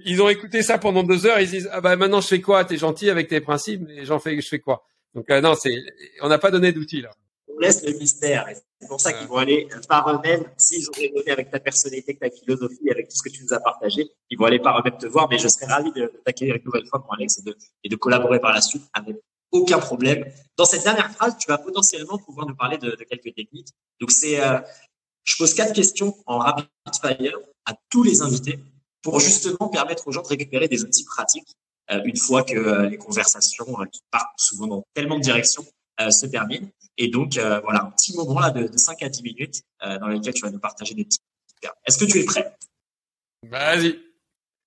ils, 0.06 0.22
ont 0.22 0.30
écouté 0.30 0.62
ça 0.62 0.78
pendant 0.78 1.04
deux 1.04 1.26
heures, 1.26 1.40
ils 1.40 1.50
disent, 1.50 1.70
ah 1.72 1.82
bah 1.82 1.96
maintenant 1.96 2.22
je 2.22 2.28
fais 2.28 2.42
quoi? 2.42 2.66
T'es 2.66 2.78
gentil 2.78 3.10
avec 3.10 3.28
tes 3.28 3.42
principes, 3.42 3.82
mais 3.88 4.06
j'en 4.06 4.20
fais, 4.20 4.40
je 4.40 4.48
fais 4.48 4.60
quoi? 4.60 4.86
Donc, 5.16 5.30
euh, 5.32 5.42
non, 5.42 5.56
c'est, 5.56 5.76
on 6.22 6.28
n'a 6.28 6.38
pas 6.38 6.52
donné 6.52 6.72
d'outils, 6.72 7.02
là 7.02 7.12
on 7.60 7.60
laisse 7.60 7.84
le 7.86 7.94
mystère. 7.94 8.48
C'est 8.80 8.88
pour 8.88 9.02
ça 9.02 9.12
qu'ils 9.14 9.28
vont 9.28 9.38
aller 9.38 9.68
par 9.88 10.10
eux-mêmes, 10.10 10.46
s'ils 10.58 10.88
ont 10.90 11.16
donné 11.16 11.32
avec 11.32 11.52
ta 11.52 11.60
personnalité, 11.60 12.18
avec 12.20 12.34
ta 12.34 12.40
philosophie, 12.40 12.90
avec 12.90 13.10
tout 13.10 13.16
ce 13.16 13.24
que 13.24 13.30
tu 13.30 13.44
nous 13.44 13.54
as 13.54 13.60
partagé, 13.60 14.10
ils 14.30 14.38
vont 14.38 14.46
aller 14.46 14.60
par 14.60 14.80
eux-mêmes 14.80 14.98
te 14.98 15.08
voir. 15.08 15.28
Mais 15.30 15.38
je 15.38 15.48
serais 15.48 15.66
ravi 15.66 15.92
de, 15.92 16.12
t'accueillir 16.26 16.56
une 16.56 16.64
nouvelle 16.64 16.86
fois, 16.86 17.02
pour 17.02 17.14
Alex, 17.14 17.40
et 17.40 17.42
de, 17.44 17.58
et 17.84 17.90
de 17.90 17.96
collaborer 17.96 18.40
par 18.40 18.54
la 18.54 18.62
suite 18.62 18.84
avec 18.94 19.18
aucun 19.52 19.80
problème. 19.80 20.26
Dans 20.58 20.66
cette 20.66 20.84
dernière 20.84 21.12
phrase, 21.12 21.36
tu 21.38 21.48
vas 21.48 21.58
potentiellement 21.58 22.18
pouvoir 22.18 22.48
nous 22.48 22.56
parler 22.56 22.78
de, 22.78 22.92
de 22.92 23.04
quelques 23.04 23.36
techniques. 23.36 23.70
Donc 24.00 24.12
c'est, 24.12 24.42
euh, 24.42 24.60
je 25.24 25.36
pose 25.38 25.54
quatre 25.54 25.74
questions 25.74 26.16
en 26.28 26.40
rapid 26.40 26.68
fire 27.02 27.38
à 27.70 27.76
tous 27.90 28.04
les 28.04 28.22
invités 28.22 28.60
pour 29.02 29.20
justement 29.20 29.70
permettre 29.70 30.08
aux 30.08 30.12
gens 30.12 30.22
de 30.22 30.28
récupérer 30.28 30.68
des 30.68 30.84
outils 30.84 31.06
pratiques 31.06 31.56
euh, 31.92 32.02
une 32.04 32.18
fois 32.18 32.44
que 32.44 32.56
euh, 32.56 32.90
les 32.90 32.98
conversations 32.98 33.66
qui 33.92 34.02
partent 34.12 34.38
souvent 34.38 34.68
dans 34.68 34.84
tellement 34.94 35.18
de 35.18 35.24
directions 35.24 35.66
se 36.10 36.26
terminent. 36.28 36.70
Et 37.02 37.08
donc, 37.08 37.38
euh, 37.38 37.62
voilà, 37.62 37.84
un 37.84 37.92
petit 37.92 38.14
moment 38.14 38.42
là 38.42 38.52
de, 38.52 38.68
de 38.68 38.78
5 38.78 39.02
à 39.04 39.10
10 39.10 39.24
minutes 39.24 39.64
euh, 39.84 39.98
dans 40.00 40.08
lequel 40.08 40.34
tu 40.34 40.42
vas 40.42 40.52
nous 40.52 40.60
partager 40.60 40.94
des 40.94 41.06
petits. 41.06 41.20
Est-ce 41.88 41.98
que 41.98 42.04
tu 42.04 42.20
es 42.20 42.26
prêt? 42.26 42.58
Vas-y. 43.44 43.98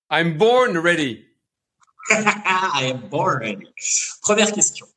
I'm 0.09 0.35
born 0.35 0.75
ready. 0.79 1.27
I 2.09 2.91
am 2.91 3.07
born 3.07 3.37
ready. 3.37 3.67
Première 4.21 4.51
question. 4.51 4.87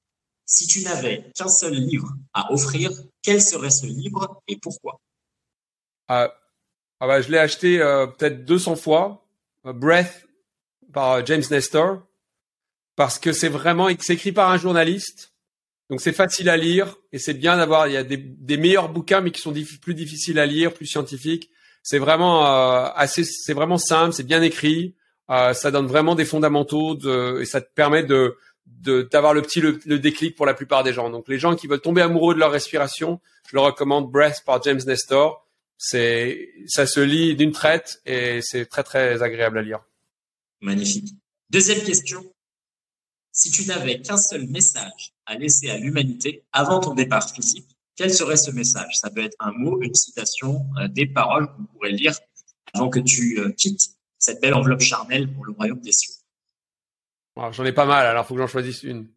Si 0.46 0.66
tu 0.66 0.82
n'avais 0.82 1.30
qu'un 1.34 1.48
seul 1.48 1.74
livre 1.74 2.08
à 2.32 2.50
offrir, 2.52 2.90
quel 3.20 3.42
serait 3.42 3.70
ce 3.70 3.84
livre 3.84 4.42
et 4.48 4.56
pourquoi? 4.56 4.98
Ah 7.00 7.06
bah, 7.06 7.20
Je 7.20 7.30
l'ai 7.30 7.38
acheté 7.38 7.80
euh, 7.80 8.06
peut-être 8.06 8.44
200 8.44 8.76
fois. 8.76 9.22
Breath 9.64 10.26
par 10.92 11.24
James 11.26 11.42
Nestor. 11.50 12.02
Parce 12.94 13.18
que 13.18 13.32
c'est 13.32 13.48
vraiment, 13.48 13.88
c'est 14.00 14.14
écrit 14.14 14.32
par 14.32 14.50
un 14.50 14.58
journaliste 14.58 15.32
donc 15.88 16.00
c'est 16.00 16.12
facile 16.12 16.48
à 16.48 16.56
lire 16.56 16.96
et 17.12 17.18
c'est 17.18 17.34
bien 17.34 17.56
d'avoir. 17.56 17.86
Il 17.86 17.94
y 17.94 17.96
a 17.96 18.02
des, 18.02 18.16
des, 18.16 18.56
meilleurs 18.56 18.88
bouquins 18.88 19.20
mais 19.20 19.30
qui 19.30 19.40
sont 19.40 19.54
plus 19.80 19.94
difficiles 19.94 20.38
à 20.38 20.46
lire, 20.46 20.72
plus 20.72 20.86
scientifiques. 20.86 21.50
C'est 21.82 21.98
vraiment 21.98 22.44
euh, 22.44 22.88
assez, 22.96 23.22
c'est 23.22 23.52
vraiment 23.52 23.78
simple, 23.78 24.12
c'est 24.12 24.26
bien 24.26 24.42
écrit. 24.42 24.94
Euh, 25.30 25.52
ça 25.52 25.70
donne 25.70 25.86
vraiment 25.86 26.14
des 26.14 26.24
fondamentaux 26.24 26.94
de, 26.94 27.40
et 27.40 27.44
ça 27.44 27.60
te 27.60 27.72
permet 27.72 28.02
de 28.02 28.36
d'avoir 28.66 29.32
le 29.32 29.42
petit 29.42 29.60
le, 29.60 29.98
déclic 29.98 30.34
pour 30.34 30.44
la 30.44 30.54
plupart 30.54 30.82
des 30.82 30.92
gens. 30.92 31.08
Donc 31.08 31.28
les 31.28 31.38
gens 31.38 31.54
qui 31.54 31.68
veulent 31.68 31.80
tomber 31.80 32.02
amoureux 32.02 32.34
de 32.34 32.40
leur 32.40 32.50
respiration, 32.50 33.20
je 33.48 33.54
leur 33.54 33.64
recommande 33.64 34.10
Breath 34.10 34.42
par 34.44 34.60
James 34.64 34.80
Nestor. 34.86 35.45
C'est 35.78 36.50
ça 36.66 36.86
se 36.86 37.00
lit 37.00 37.36
d'une 37.36 37.52
traite 37.52 38.00
et 38.06 38.40
c'est 38.42 38.66
très 38.66 38.82
très 38.82 39.22
agréable 39.22 39.58
à 39.58 39.62
lire. 39.62 39.84
Magnifique. 40.60 41.14
Deuxième 41.50 41.82
question. 41.82 42.24
Si 43.32 43.50
tu 43.50 43.66
n'avais 43.66 44.00
qu'un 44.00 44.16
seul 44.16 44.46
message 44.48 45.12
à 45.26 45.34
laisser 45.34 45.68
à 45.68 45.76
l'humanité 45.76 46.44
avant 46.52 46.80
ton 46.80 46.94
départ 46.94 47.30
physique, 47.30 47.68
quel 47.94 48.12
serait 48.12 48.36
ce 48.36 48.50
message? 48.50 48.96
Ça 48.96 49.10
peut 49.10 49.22
être 49.22 49.36
un 49.38 49.52
mot, 49.52 49.80
une 49.82 49.94
citation, 49.94 50.66
euh, 50.78 50.88
des 50.88 51.06
paroles 51.06 51.46
qu'on 51.52 51.64
pourrait 51.64 51.92
lire 51.92 52.14
avant 52.72 52.88
que 52.88 52.98
tu 52.98 53.38
euh, 53.38 53.52
quittes 53.52 53.90
cette 54.18 54.40
belle 54.40 54.54
enveloppe 54.54 54.80
charnelle 54.80 55.32
pour 55.32 55.44
le 55.44 55.52
royaume 55.52 55.80
des 55.80 55.92
cieux. 55.92 56.14
J'en 57.36 57.64
ai 57.64 57.72
pas 57.72 57.84
mal, 57.84 58.06
alors 58.06 58.24
il 58.24 58.28
faut 58.28 58.34
que 58.34 58.40
j'en 58.40 58.46
choisisse 58.46 58.82
une. 58.82 59.08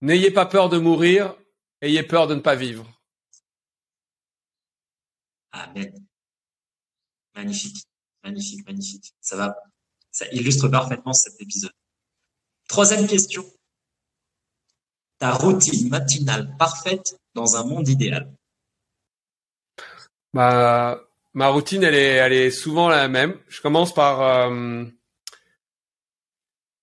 N'ayez 0.00 0.30
pas 0.30 0.46
peur 0.46 0.68
de 0.68 0.78
mourir, 0.78 1.36
ayez 1.82 2.02
peur 2.02 2.26
de 2.26 2.34
ne 2.34 2.40
pas 2.40 2.56
vivre. 2.56 2.99
Amen. 5.52 5.92
Magnifique, 7.34 7.84
magnifique, 8.24 8.66
magnifique. 8.66 9.14
Ça 9.20 9.36
va, 9.36 9.56
ça 10.10 10.26
illustre 10.32 10.68
parfaitement 10.68 11.12
cet 11.12 11.40
épisode. 11.40 11.72
Troisième 12.68 13.06
question. 13.06 13.44
Ta 15.18 15.32
routine 15.32 15.88
matinale 15.88 16.56
parfaite 16.56 17.16
dans 17.34 17.56
un 17.56 17.64
monde 17.64 17.88
idéal 17.88 18.32
Ma, 20.32 20.98
ma 21.34 21.48
routine, 21.48 21.82
elle 21.82 21.94
est, 21.94 22.14
elle 22.14 22.32
est 22.32 22.50
souvent 22.50 22.88
la 22.88 23.08
même. 23.08 23.38
Je 23.48 23.60
commence 23.60 23.92
par... 23.92 24.22
Euh, 24.22 24.84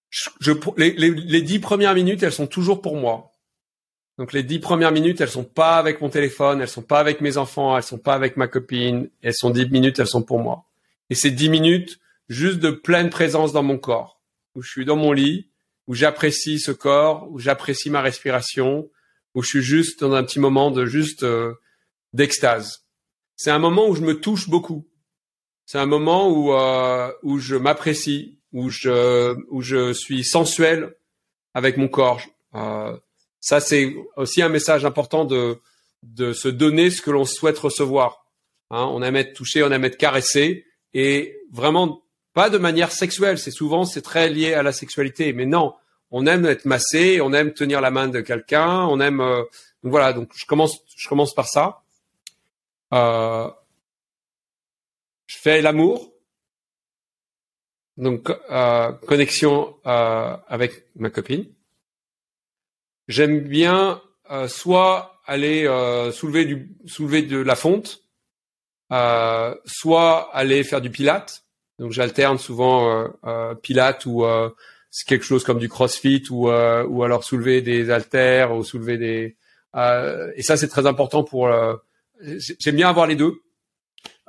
je, 0.10 0.52
les, 0.78 0.92
les, 0.92 1.42
dix 1.42 1.60
premières 1.60 1.94
minutes, 1.94 2.24
elles 2.24 2.34
sont 2.34 2.48
toujours 2.48 2.82
pour 2.82 2.96
moi. 2.96 3.37
Donc 4.18 4.34
les 4.34 4.44
dix 4.44 4.60
premières 4.60 4.92
minutes, 4.92 5.22
elles 5.22 5.30
sont 5.30 5.44
pas 5.44 5.78
avec 5.78 6.02
mon 6.02 6.10
téléphone, 6.10 6.62
elles 6.62 6.68
sont 6.68 6.82
pas 6.82 7.00
avec 7.00 7.22
mes 7.22 7.38
enfants, 7.38 7.78
elles 7.78 7.84
sont 7.84 8.00
pas 8.00 8.16
avec 8.16 8.36
ma 8.36 8.48
copine. 8.48 9.10
Elles 9.22 9.36
sont 9.36 9.52
dix 9.52 9.70
minutes, 9.70 10.00
elles 10.00 10.08
sont 10.08 10.24
pour 10.24 10.40
moi. 10.40 10.66
Et 11.10 11.16
c'est 11.16 11.32
dix 11.32 11.50
minutes 11.50 12.00
juste 12.28 12.60
de 12.60 12.72
pleine 12.72 13.10
présence 13.10 13.54
dans 13.54 13.64
mon 13.64 13.78
corps, 13.78 14.20
où 14.56 14.62
je 14.62 14.70
suis 14.70 14.86
dans 14.86 14.96
mon 14.96 15.12
lit, 15.12 15.50
où 15.88 15.94
j'apprécie 15.94 16.60
ce 16.60 16.72
corps, 16.72 17.28
où 17.32 17.40
j'apprécie 17.40 17.90
ma 17.90 18.02
respiration, 18.02 18.90
où 19.36 19.44
je 19.44 19.50
suis 19.50 19.62
juste 19.62 20.02
dans 20.02 20.14
un 20.14 20.24
petit 20.24 20.40
moment 20.40 20.72
de 20.72 20.86
juste 20.86 21.24
euh, 21.24 21.54
d'extase. 22.14 22.86
C'est 23.36 23.52
un 23.52 23.60
moment 23.60 23.88
où 23.88 23.96
je 23.96 24.02
me 24.02 24.20
touche 24.20 24.50
beaucoup. 24.50 24.88
C'est 25.66 25.78
un 25.78 25.86
moment 25.86 26.30
où 26.30 26.54
euh, 26.54 27.12
où 27.22 27.38
je 27.40 27.56
m'apprécie, 27.56 28.40
où 28.52 28.70
je 28.70 29.36
où 29.50 29.62
je 29.62 29.94
suis 29.94 30.24
sensuel 30.24 30.96
avec 31.54 31.78
mon 31.78 31.88
corps. 31.88 32.22
Euh, 32.56 32.98
ça 33.40 33.60
c'est 33.60 33.96
aussi 34.16 34.42
un 34.42 34.50
message 34.50 34.86
important 34.86 35.26
de 35.26 35.60
de 36.04 36.32
se 36.34 36.48
donner 36.48 36.92
ce 36.92 37.02
que 37.02 37.12
l'on 37.12 37.26
souhaite 37.26 37.58
recevoir. 37.58 38.26
Hein, 38.70 38.88
on 38.92 39.02
aime 39.02 39.16
être 39.16 39.34
touché, 39.34 39.64
on 39.64 39.72
aime 39.72 39.86
être 39.86 39.98
caressé, 39.98 40.66
et 40.94 41.40
vraiment 41.52 42.04
pas 42.34 42.50
de 42.50 42.58
manière 42.58 42.92
sexuelle. 42.92 43.40
C'est 43.40 43.52
souvent 43.52 43.86
c'est 43.86 44.02
très 44.02 44.30
lié 44.30 44.54
à 44.54 44.64
la 44.64 44.72
sexualité, 44.72 45.34
mais 45.34 45.46
non, 45.46 45.74
on 46.12 46.26
aime 46.26 46.46
être 46.46 46.66
massé, 46.66 47.22
on 47.22 47.34
aime 47.34 47.54
tenir 47.54 47.82
la 47.82 47.92
main 47.92 48.08
de 48.08 48.22
quelqu'un, 48.22 48.86
on 48.86 49.00
aime. 49.00 49.22
Euh, 49.22 49.44
voilà, 49.84 50.14
donc 50.14 50.32
je 50.36 50.46
commence, 50.46 50.80
je 50.96 51.08
commence 51.08 51.34
par 51.34 51.48
ça. 51.48 51.82
Euh, 52.94 53.50
je 55.28 55.38
fais 55.38 55.62
l'amour, 55.62 56.14
donc 57.98 58.30
euh, 58.50 58.92
connexion 59.08 59.76
euh, 59.86 60.38
avec 60.48 60.86
ma 60.96 61.10
copine. 61.10 61.46
J'aime 63.08 63.42
bien 63.42 64.02
euh, 64.32 64.48
soit 64.48 65.22
aller 65.26 65.66
euh, 65.66 66.12
soulever 66.12 66.46
du 66.46 66.76
soulever 66.86 67.22
de 67.22 67.38
la 67.38 67.56
fonte, 67.56 68.04
soit 69.66 70.30
aller 70.34 70.64
faire 70.64 70.82
du 70.82 70.90
pilate. 70.90 71.44
Donc 71.80 71.92
j'alterne 71.92 72.38
souvent 72.38 73.08
pilate 73.62 74.06
ou 74.06 74.26
c'est 74.90 75.08
quelque 75.08 75.26
chose 75.26 75.44
comme 75.44 75.60
du 75.60 75.70
crossfit 75.70 76.24
ou 76.32 76.48
ou 76.48 77.04
alors 77.04 77.24
soulever 77.24 77.62
des 77.62 77.92
haltères 77.92 78.56
ou 78.56 78.64
soulever 78.64 78.98
des 78.98 79.38
et 79.76 80.42
ça 80.42 80.58
c'est 80.58 80.70
très 80.70 80.88
important 80.88 81.24
pour 81.24 81.50
j'aime 82.60 82.76
bien 82.76 82.90
avoir 82.90 83.06
les 83.06 83.16
deux 83.16 83.42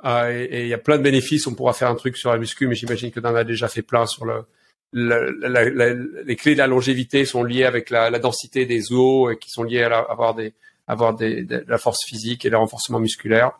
euh, 0.05 0.47
et 0.49 0.63
il 0.63 0.67
y 0.67 0.73
a 0.73 0.77
plein 0.77 0.97
de 0.97 1.03
bénéfices. 1.03 1.47
On 1.47 1.55
pourra 1.55 1.73
faire 1.73 1.89
un 1.89 1.95
truc 1.95 2.17
sur 2.17 2.31
la 2.31 2.37
muscu, 2.37 2.67
mais 2.67 2.75
j'imagine 2.75 3.11
que 3.11 3.19
en 3.19 3.35
a 3.35 3.43
déjà 3.43 3.67
fait 3.67 3.81
plein 3.81 4.05
sur 4.05 4.25
le, 4.25 4.45
les 4.93 6.35
clés 6.35 6.53
de 6.53 6.57
la 6.57 6.67
longévité 6.67 7.25
sont 7.25 7.43
liées 7.43 7.65
avec 7.65 7.89
la, 7.89 8.17
densité 8.19 8.65
des 8.65 8.91
os 8.91 9.33
et 9.33 9.37
qui 9.37 9.49
sont 9.49 9.63
liées 9.63 9.83
à 9.83 9.99
avoir 9.99 10.35
des 10.35 10.53
avoir 10.87 11.13
des, 11.13 11.43
de 11.43 11.63
la 11.67 11.77
force 11.77 12.03
physique 12.07 12.45
et 12.45 12.49
le 12.49 12.57
renforcement 12.57 12.99
musculaire. 12.99 13.51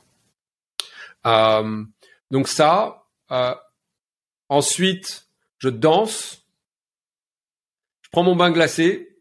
Euh, 1.27 1.83
donc 2.31 2.47
ça. 2.47 3.03
Euh, 3.31 3.53
ensuite, 4.49 5.27
je 5.59 5.69
danse. 5.69 6.43
Je 8.01 8.09
prends 8.09 8.23
mon 8.23 8.35
bain 8.35 8.49
glacé. 8.49 9.15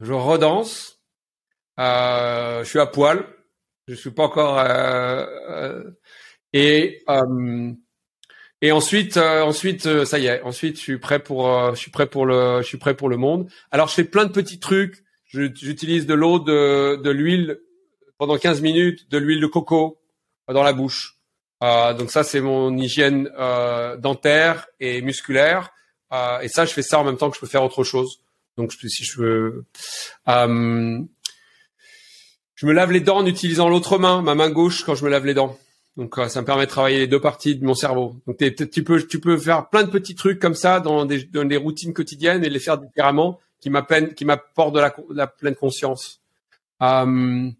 Je 0.00 0.12
redanse. 0.12 1.00
Euh, 1.80 2.62
je 2.64 2.68
suis 2.68 2.80
à 2.80 2.86
poil. 2.86 3.26
Je 3.88 3.94
suis 3.94 4.10
pas 4.10 4.24
encore 4.24 4.58
et 6.52 7.02
euh, 7.08 7.72
et 8.62 8.72
ensuite, 8.72 9.18
euh, 9.18 9.42
ensuite, 9.42 9.86
euh, 9.86 10.06
ça 10.06 10.18
y 10.18 10.26
est. 10.26 10.40
Ensuite, 10.42 10.76
je 10.76 10.82
suis 10.82 10.98
prêt 10.98 11.18
pour, 11.18 11.46
je 11.74 11.78
suis 11.78 11.90
prêt 11.90 12.06
pour 12.06 12.24
le, 12.24 12.62
je 12.62 12.66
suis 12.66 12.78
prêt 12.78 12.94
pour 12.94 13.10
le 13.10 13.18
monde. 13.18 13.50
Alors, 13.70 13.88
je 13.88 13.94
fais 13.94 14.04
plein 14.04 14.24
de 14.24 14.32
petits 14.32 14.58
trucs. 14.58 15.04
J'utilise 15.26 16.06
de 16.06 16.14
l'eau, 16.14 16.38
de, 16.38 16.96
de 16.96 17.10
l'huile 17.10 17.58
pendant 18.18 18.38
15 18.38 18.60
minutes, 18.60 19.10
de 19.10 19.18
l'huile 19.18 19.40
de 19.40 19.46
coco 19.46 19.98
dans 20.48 20.62
la 20.62 20.72
bouche. 20.72 21.18
Euh, 21.62 21.94
donc 21.94 22.10
ça, 22.10 22.24
c'est 22.24 22.40
mon 22.40 22.76
hygiène 22.76 23.30
euh, 23.38 23.96
dentaire 23.96 24.66
et 24.80 25.00
musculaire. 25.00 25.70
Euh, 26.12 26.40
et 26.40 26.48
ça, 26.48 26.64
je 26.64 26.72
fais 26.72 26.82
ça 26.82 26.98
en 26.98 27.04
même 27.04 27.16
temps 27.16 27.30
que 27.30 27.36
je 27.36 27.40
peux 27.40 27.46
faire 27.46 27.62
autre 27.62 27.84
chose. 27.84 28.20
Donc 28.56 28.72
si 28.72 29.04
je 29.04 29.18
veux, 29.18 29.64
je 30.26 31.06
me 32.66 32.72
lave 32.72 32.92
les 32.92 33.00
dents 33.00 33.18
en 33.18 33.26
utilisant 33.26 33.68
l'autre 33.68 33.98
main, 33.98 34.20
ma 34.20 34.34
main 34.34 34.50
gauche, 34.50 34.84
quand 34.84 34.94
je 34.94 35.04
me 35.04 35.10
lave 35.10 35.24
les 35.24 35.34
dents. 35.34 35.56
Donc 35.96 36.18
euh, 36.18 36.28
ça 36.28 36.40
me 36.40 36.46
permet 36.46 36.64
de 36.64 36.70
travailler 36.70 37.00
les 37.00 37.06
deux 37.06 37.20
parties 37.20 37.56
de 37.56 37.64
mon 37.64 37.74
cerveau. 37.74 38.16
Donc 38.26 38.38
tu 38.38 38.84
peux 38.84 39.06
tu 39.06 39.20
peux 39.20 39.36
faire 39.36 39.68
plein 39.68 39.82
de 39.82 39.90
petits 39.90 40.14
trucs 40.14 40.38
comme 40.38 40.54
ça 40.54 40.80
dans 40.80 41.04
des, 41.04 41.24
dans 41.24 41.44
des 41.44 41.56
routines 41.56 41.92
quotidiennes 41.92 42.44
et 42.44 42.48
les 42.48 42.60
faire 42.60 42.78
différemment 42.78 43.38
qui 43.60 43.68
m'apportent 43.68 44.14
qui 44.14 44.24
m'apportent 44.24 44.74
de 44.74 44.80
la, 44.80 44.94
la, 45.10 45.26
pleine 45.26 45.54
conscience. 45.54 46.22
Euh, 46.82 47.50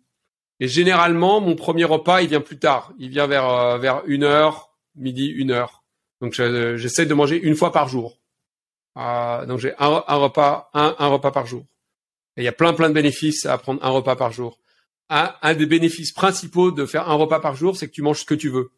et 0.61 0.69
généralement 0.69 1.41
mon 1.41 1.57
premier 1.57 1.85
repas 1.85 2.23
il 2.23 2.29
vient 2.29 2.41
plus 2.41 2.59
tard. 2.59 2.93
Il 2.99 3.11
vient 3.11 3.27
vers 3.27 3.49
euh, 3.49 3.79
vers 3.79 4.03
une 4.07 4.25
heure 4.25 4.71
midi 4.97 5.27
une 5.27 5.51
heure. 5.51 5.83
Donc 6.23 6.33
j'essaie 6.33 7.05
de 7.05 7.15
manger 7.15 7.39
une 7.41 7.55
fois 7.55 7.71
par 7.71 7.89
jour. 7.89 8.19
Euh, 8.97 9.45
donc 9.45 9.59
j'ai 9.59 9.75
un, 9.79 10.05
un, 10.07 10.17
repas 10.17 10.71
un, 10.73 10.95
un 10.99 11.09
repas 11.09 11.33
par 11.33 11.47
jour. 11.47 11.65
Et 12.37 12.43
il 12.43 12.45
y 12.45 12.49
a 12.49 12.53
plein 12.53 12.73
plein 12.73 12.89
de 12.89 12.95
bénéfices 12.95 13.45
à 13.45 13.59
prendre 13.59 13.85
un 13.85 13.91
repas 13.91 14.17
par 14.17 14.33
jour 14.33 14.59
un, 15.13 15.55
des 15.55 15.67
bénéfices 15.67 16.13
principaux 16.13 16.71
de 16.71 16.87
faire 16.87 17.09
un 17.11 17.15
repas 17.15 17.41
par 17.41 17.55
jour, 17.55 17.77
c'est 17.77 17.87
que 17.87 17.93
tu 17.93 18.03
manges 18.03 18.21
ce 18.21 18.25
que 18.25 18.35
tu 18.35 18.49
veux. 18.49 18.71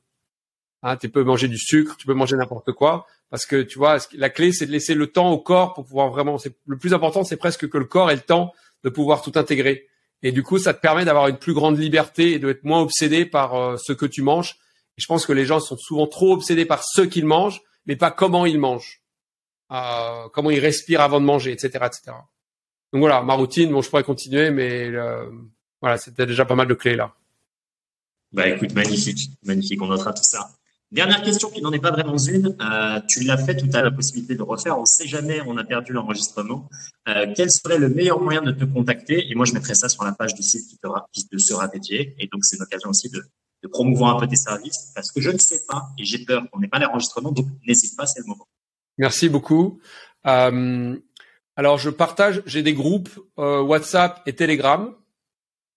Hein, 0.82 0.96
tu 0.96 1.08
peux 1.08 1.22
manger 1.22 1.48
du 1.48 1.58
sucre, 1.58 1.96
tu 1.96 2.06
peux 2.06 2.14
manger 2.14 2.36
n'importe 2.36 2.72
quoi, 2.72 3.06
parce 3.30 3.46
que 3.46 3.62
tu 3.62 3.78
vois, 3.78 3.98
la 4.12 4.30
clé 4.30 4.52
c'est 4.52 4.66
de 4.66 4.72
laisser 4.72 4.94
le 4.94 5.06
temps 5.06 5.30
au 5.30 5.38
corps 5.38 5.74
pour 5.74 5.86
pouvoir 5.86 6.10
vraiment. 6.10 6.36
Le 6.66 6.76
plus 6.76 6.92
important, 6.92 7.24
c'est 7.24 7.36
presque 7.36 7.68
que 7.68 7.78
le 7.78 7.84
corps 7.84 8.10
ait 8.10 8.16
le 8.16 8.20
temps 8.20 8.52
de 8.82 8.90
pouvoir 8.90 9.22
tout 9.22 9.32
intégrer. 9.36 9.86
Et 10.22 10.32
du 10.32 10.42
coup, 10.42 10.58
ça 10.58 10.74
te 10.74 10.80
permet 10.80 11.04
d'avoir 11.04 11.28
une 11.28 11.38
plus 11.38 11.54
grande 11.54 11.78
liberté 11.78 12.32
et 12.32 12.38
d'être 12.38 12.64
moins 12.64 12.80
obsédé 12.80 13.26
par 13.26 13.54
euh, 13.54 13.76
ce 13.76 13.92
que 13.92 14.06
tu 14.06 14.22
manges. 14.22 14.56
Et 14.96 15.00
je 15.00 15.06
pense 15.06 15.26
que 15.26 15.32
les 15.32 15.44
gens 15.44 15.60
sont 15.60 15.76
souvent 15.76 16.06
trop 16.06 16.32
obsédés 16.32 16.64
par 16.64 16.82
ce 16.82 17.02
qu'ils 17.02 17.26
mangent, 17.26 17.60
mais 17.86 17.96
pas 17.96 18.10
comment 18.10 18.44
ils 18.44 18.58
mangent, 18.58 19.02
euh, 19.70 20.28
comment 20.32 20.50
ils 20.50 20.60
respirent 20.60 21.02
avant 21.02 21.20
de 21.20 21.26
manger, 21.26 21.52
etc., 21.52 21.68
etc. 21.86 22.16
Donc 22.92 23.00
voilà, 23.00 23.22
ma 23.22 23.34
routine. 23.34 23.70
Bon, 23.70 23.82
je 23.82 23.90
pourrais 23.90 24.04
continuer, 24.04 24.50
mais 24.50 24.90
voilà, 25.84 25.98
c'était 25.98 26.24
déjà 26.24 26.46
pas 26.46 26.54
mal 26.54 26.66
de 26.66 26.72
clés 26.72 26.96
là. 26.96 27.12
Bah 28.32 28.48
écoute, 28.48 28.72
magnifique, 28.72 29.28
magnifique, 29.42 29.82
on 29.82 29.86
notera 29.86 30.14
tout 30.14 30.24
ça. 30.24 30.48
Dernière 30.90 31.20
question 31.20 31.50
qui 31.50 31.60
n'en 31.60 31.72
est 31.72 31.78
pas 31.78 31.90
vraiment 31.90 32.16
une. 32.16 32.56
Euh, 32.58 33.00
tu 33.06 33.22
l'as 33.22 33.36
fait 33.36 33.54
tout 33.54 33.68
à 33.74 33.82
la 33.82 33.90
possibilité 33.90 34.34
de 34.34 34.42
refaire. 34.42 34.78
On 34.78 34.80
ne 34.80 34.86
sait 34.86 35.06
jamais, 35.06 35.42
on 35.46 35.58
a 35.58 35.64
perdu 35.64 35.92
l'enregistrement. 35.92 36.70
Euh, 37.06 37.26
quel 37.36 37.50
serait 37.50 37.76
le 37.76 37.90
meilleur 37.90 38.18
moyen 38.18 38.40
de 38.40 38.50
te 38.50 38.64
contacter? 38.64 39.30
Et 39.30 39.34
moi, 39.34 39.44
je 39.44 39.52
mettrai 39.52 39.74
ça 39.74 39.90
sur 39.90 40.04
la 40.04 40.12
page 40.12 40.34
du 40.34 40.42
site 40.42 40.66
qui 40.70 40.78
te, 40.78 40.86
qui 41.12 41.28
te 41.28 41.36
sera 41.36 41.68
dédié. 41.68 42.16
Et 42.18 42.28
donc, 42.28 42.46
c'est 42.46 42.58
l'occasion 42.58 42.88
aussi 42.88 43.10
de, 43.10 43.22
de, 43.62 43.68
promouvoir 43.68 44.16
un 44.16 44.20
peu 44.20 44.26
tes 44.26 44.36
services 44.36 44.90
parce 44.94 45.12
que 45.12 45.20
je 45.20 45.28
ne 45.28 45.38
sais 45.38 45.66
pas 45.68 45.90
et 45.98 46.04
j'ai 46.06 46.24
peur 46.24 46.44
qu'on 46.50 46.60
n'ait 46.60 46.68
pas 46.68 46.78
l'enregistrement. 46.78 47.30
Donc, 47.30 47.48
n'hésite 47.66 47.94
pas, 47.94 48.06
c'est 48.06 48.20
le 48.20 48.26
moment. 48.26 48.48
Merci 48.96 49.28
beaucoup. 49.28 49.80
Euh, 50.26 50.96
alors, 51.56 51.76
je 51.76 51.90
partage, 51.90 52.42
j'ai 52.46 52.62
des 52.62 52.72
groupes 52.72 53.10
WhatsApp 53.36 54.22
et 54.24 54.32
Telegram 54.32 54.94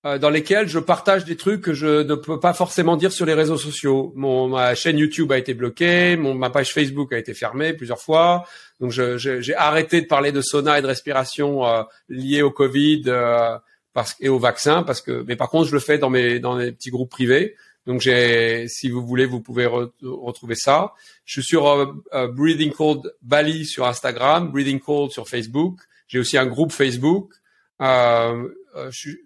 euh, 0.07 0.17
dans 0.17 0.29
lesquels 0.29 0.69
je 0.69 0.79
partage 0.79 1.25
des 1.25 1.35
trucs 1.35 1.61
que 1.61 1.73
je 1.73 2.03
ne 2.03 2.15
peux 2.15 2.39
pas 2.39 2.53
forcément 2.53 2.95
dire 2.95 3.11
sur 3.11 3.25
les 3.25 3.33
réseaux 3.33 3.57
sociaux. 3.57 4.13
Mon 4.15 4.47
ma 4.47 4.73
chaîne 4.73 4.97
YouTube 4.97 5.33
a 5.33 5.37
été 5.37 5.53
bloquée, 5.53 6.15
mon 6.15 6.33
ma 6.33 6.49
page 6.49 6.71
Facebook 6.71 7.11
a 7.11 7.17
été 7.17 7.33
fermée 7.33 7.73
plusieurs 7.73 7.99
fois. 7.99 8.45
Donc 8.79 8.91
j'ai 8.91 9.55
arrêté 9.55 10.01
de 10.01 10.05
parler 10.05 10.31
de 10.31 10.41
sauna 10.41 10.79
et 10.79 10.81
de 10.81 10.87
respiration 10.87 11.65
euh, 11.65 11.83
liées 12.07 12.41
au 12.41 12.51
Covid 12.51 13.03
euh, 13.07 13.57
parce, 13.91 14.15
et 14.21 14.29
au 14.29 14.39
vaccin 14.39 14.83
parce 14.83 15.01
que 15.01 15.25
mais 15.27 15.35
par 15.35 15.49
contre 15.49 15.67
je 15.67 15.73
le 15.73 15.81
fais 15.81 15.97
dans 15.97 16.09
mes 16.09 16.39
dans 16.39 16.55
mes 16.55 16.71
petits 16.71 16.91
groupes 16.91 17.11
privés. 17.11 17.55
Donc 17.85 18.03
si 18.03 18.89
vous 18.89 19.05
voulez 19.05 19.25
vous 19.25 19.41
pouvez 19.41 19.65
retrouver 19.65 20.55
ça. 20.55 20.93
Je 21.25 21.41
suis 21.41 21.49
sur 21.49 21.67
euh, 21.67 22.27
Breathing 22.27 22.71
Cold 22.71 23.13
Bali 23.23 23.65
sur 23.65 23.85
Instagram, 23.85 24.51
Breathing 24.51 24.79
Cold 24.79 25.11
sur 25.11 25.27
Facebook. 25.27 25.79
J'ai 26.07 26.19
aussi 26.19 26.37
un 26.37 26.45
groupe 26.45 26.71
Facebook. 26.71 27.33
je 27.81 28.47
suis 28.91 29.17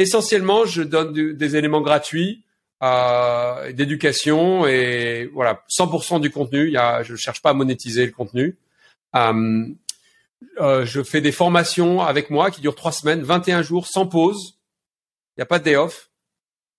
essentiellement, 0.00 0.64
je 0.64 0.82
donne 0.82 1.12
des 1.34 1.56
éléments 1.56 1.80
gratuits 1.80 2.44
euh, 2.82 3.72
d'éducation 3.72 4.66
et 4.66 5.30
voilà, 5.34 5.62
100% 5.70 6.20
du 6.20 6.30
contenu. 6.30 6.70
Je 6.70 7.12
ne 7.12 7.16
cherche 7.16 7.42
pas 7.42 7.50
à 7.50 7.54
monétiser 7.54 8.06
le 8.06 8.12
contenu. 8.12 8.56
Euh, 9.14 9.66
euh, 10.58 10.86
je 10.86 11.02
fais 11.02 11.20
des 11.20 11.32
formations 11.32 12.00
avec 12.00 12.30
moi 12.30 12.50
qui 12.50 12.60
durent 12.60 12.74
trois 12.74 12.92
semaines, 12.92 13.22
21 13.22 13.62
jours 13.62 13.86
sans 13.86 14.06
pause. 14.06 14.58
Il 15.36 15.40
n'y 15.40 15.42
a 15.42 15.46
pas 15.46 15.58
de 15.58 15.64
day 15.64 15.76
off, 15.76 16.10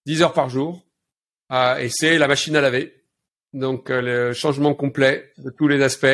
10 0.08 0.24
heures 0.24 0.34
par 0.34 0.50
jour. 0.50 0.82
Et 1.80 1.90
c'est 1.90 2.18
la 2.18 2.28
machine 2.28 2.56
à 2.56 2.62
laver. 2.62 3.04
Donc 3.54 3.90
le 3.90 4.34
changement 4.34 4.74
complet 4.74 5.34
de 5.38 5.50
tous 5.50 5.68
les 5.68 5.84
aspects. 5.84 6.06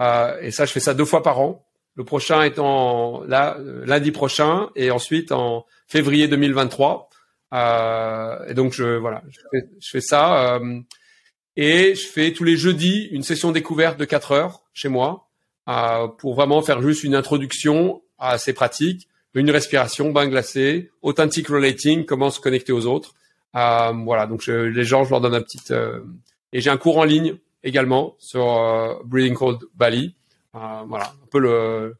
Et 0.00 0.50
ça, 0.50 0.64
je 0.64 0.72
fais 0.72 0.80
ça 0.80 0.94
deux 0.94 1.04
fois 1.04 1.22
par 1.22 1.40
an. 1.40 1.64
Le 1.94 2.04
prochain 2.04 2.42
étant 2.42 3.22
là, 3.24 3.58
lundi 3.84 4.12
prochain 4.12 4.70
et 4.76 4.90
ensuite 4.90 5.32
en 5.32 5.66
février 5.88 6.28
2023. 6.28 7.10
Euh, 7.52 8.46
et 8.46 8.54
donc 8.54 8.72
je 8.72 8.96
voilà, 8.96 9.22
je 9.28 9.90
fais, 9.90 10.00
ça 10.00 10.56
euh, 10.56 10.80
et 11.56 11.94
je 11.94 12.06
fais 12.06 12.32
tous 12.32 12.44
les 12.44 12.56
jeudis 12.56 13.08
une 13.12 13.22
session 13.22 13.52
découverte 13.52 13.98
de 13.98 14.06
4 14.06 14.32
heures 14.32 14.62
chez 14.72 14.88
moi 14.88 15.28
euh, 15.68 16.08
pour 16.08 16.34
vraiment 16.34 16.62
faire 16.62 16.80
juste 16.80 17.04
une 17.04 17.14
introduction 17.14 18.02
à 18.18 18.38
ces 18.38 18.52
pratiques, 18.52 19.08
une 19.34 19.50
respiration, 19.50 20.12
bain 20.12 20.28
glacé, 20.28 20.90
authentic 21.02 21.48
relating, 21.48 22.04
comment 22.04 22.30
se 22.30 22.40
connecter 22.40 22.72
aux 22.72 22.86
autres. 22.86 23.14
Euh, 23.54 23.92
voilà, 24.04 24.26
donc 24.26 24.40
je, 24.42 24.52
les 24.52 24.84
gens, 24.84 25.04
je 25.04 25.10
leur 25.10 25.20
donne 25.20 25.34
un 25.34 25.42
petit 25.42 25.60
euh, 25.72 26.00
et 26.52 26.60
j'ai 26.60 26.70
un 26.70 26.76
cours 26.76 26.98
en 26.98 27.04
ligne 27.04 27.36
également 27.62 28.16
sur 28.18 28.56
euh, 28.58 28.94
Breathing 29.04 29.34
Cold 29.34 29.60
Bali. 29.74 30.14
Voilà, 30.52 31.14
un 31.22 31.26
peu 31.30 31.38
le 31.38 31.96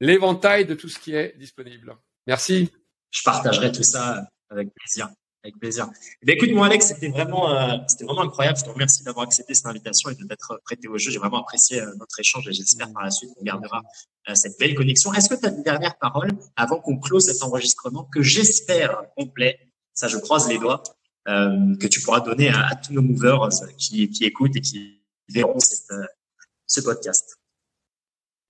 l'éventail 0.00 0.66
de 0.66 0.74
tout 0.74 0.88
ce 0.88 0.98
qui 0.98 1.14
est 1.14 1.36
disponible. 1.38 1.96
Merci 2.26 2.70
je 3.12 3.22
partagerai 3.22 3.70
tout 3.70 3.82
ça 3.82 4.26
avec 4.50 4.74
plaisir. 4.74 5.08
Avec 5.44 5.58
plaisir. 5.58 5.88
Eh 6.26 6.32
écoute, 6.32 6.50
moi, 6.52 6.66
Alex, 6.66 6.86
c'était 6.86 7.08
vraiment, 7.08 7.52
euh, 7.52 7.76
c'était 7.88 8.04
vraiment 8.04 8.22
incroyable. 8.22 8.56
Je 8.58 8.64
te 8.64 8.70
remercie 8.70 9.02
d'avoir 9.02 9.26
accepté 9.26 9.54
cette 9.54 9.66
invitation 9.66 10.08
et 10.08 10.14
de 10.14 10.24
t'être 10.24 10.60
prêté 10.64 10.86
au 10.86 10.96
jeu. 10.98 11.10
J'ai 11.10 11.18
vraiment 11.18 11.40
apprécié 11.40 11.80
euh, 11.80 11.92
notre 11.98 12.18
échange 12.20 12.48
et 12.48 12.52
j'espère 12.52 12.92
par 12.92 13.02
la 13.02 13.10
suite 13.10 13.30
qu'on 13.34 13.42
gardera 13.42 13.82
euh, 14.28 14.34
cette 14.36 14.56
belle 14.58 14.74
connexion. 14.76 15.12
Est-ce 15.12 15.28
que 15.28 15.34
tu 15.34 15.46
as 15.46 15.50
une 15.50 15.64
dernière 15.64 15.98
parole 15.98 16.30
avant 16.54 16.78
qu'on 16.78 16.96
close 16.96 17.24
cet 17.24 17.42
enregistrement 17.42 18.04
que 18.04 18.22
j'espère 18.22 19.02
complet 19.16 19.58
Ça, 19.94 20.06
je 20.06 20.16
croise 20.16 20.48
les 20.48 20.58
doigts 20.58 20.82
que 21.26 21.86
tu 21.86 22.00
pourras 22.00 22.18
donner 22.18 22.48
à, 22.48 22.74
tous 22.74 22.92
nos 22.92 23.02
movers 23.02 23.48
qui, 23.78 24.10
écoutent 24.22 24.56
et 24.56 24.60
qui 24.60 25.02
verront 25.28 25.58
ce 25.60 26.80
podcast? 26.80 27.41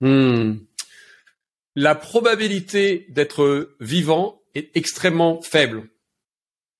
Hmm. 0.02 0.58
La 1.74 1.94
probabilité 1.94 3.06
d'être 3.08 3.74
vivant 3.80 4.42
est 4.54 4.76
extrêmement 4.76 5.40
faible. 5.40 5.88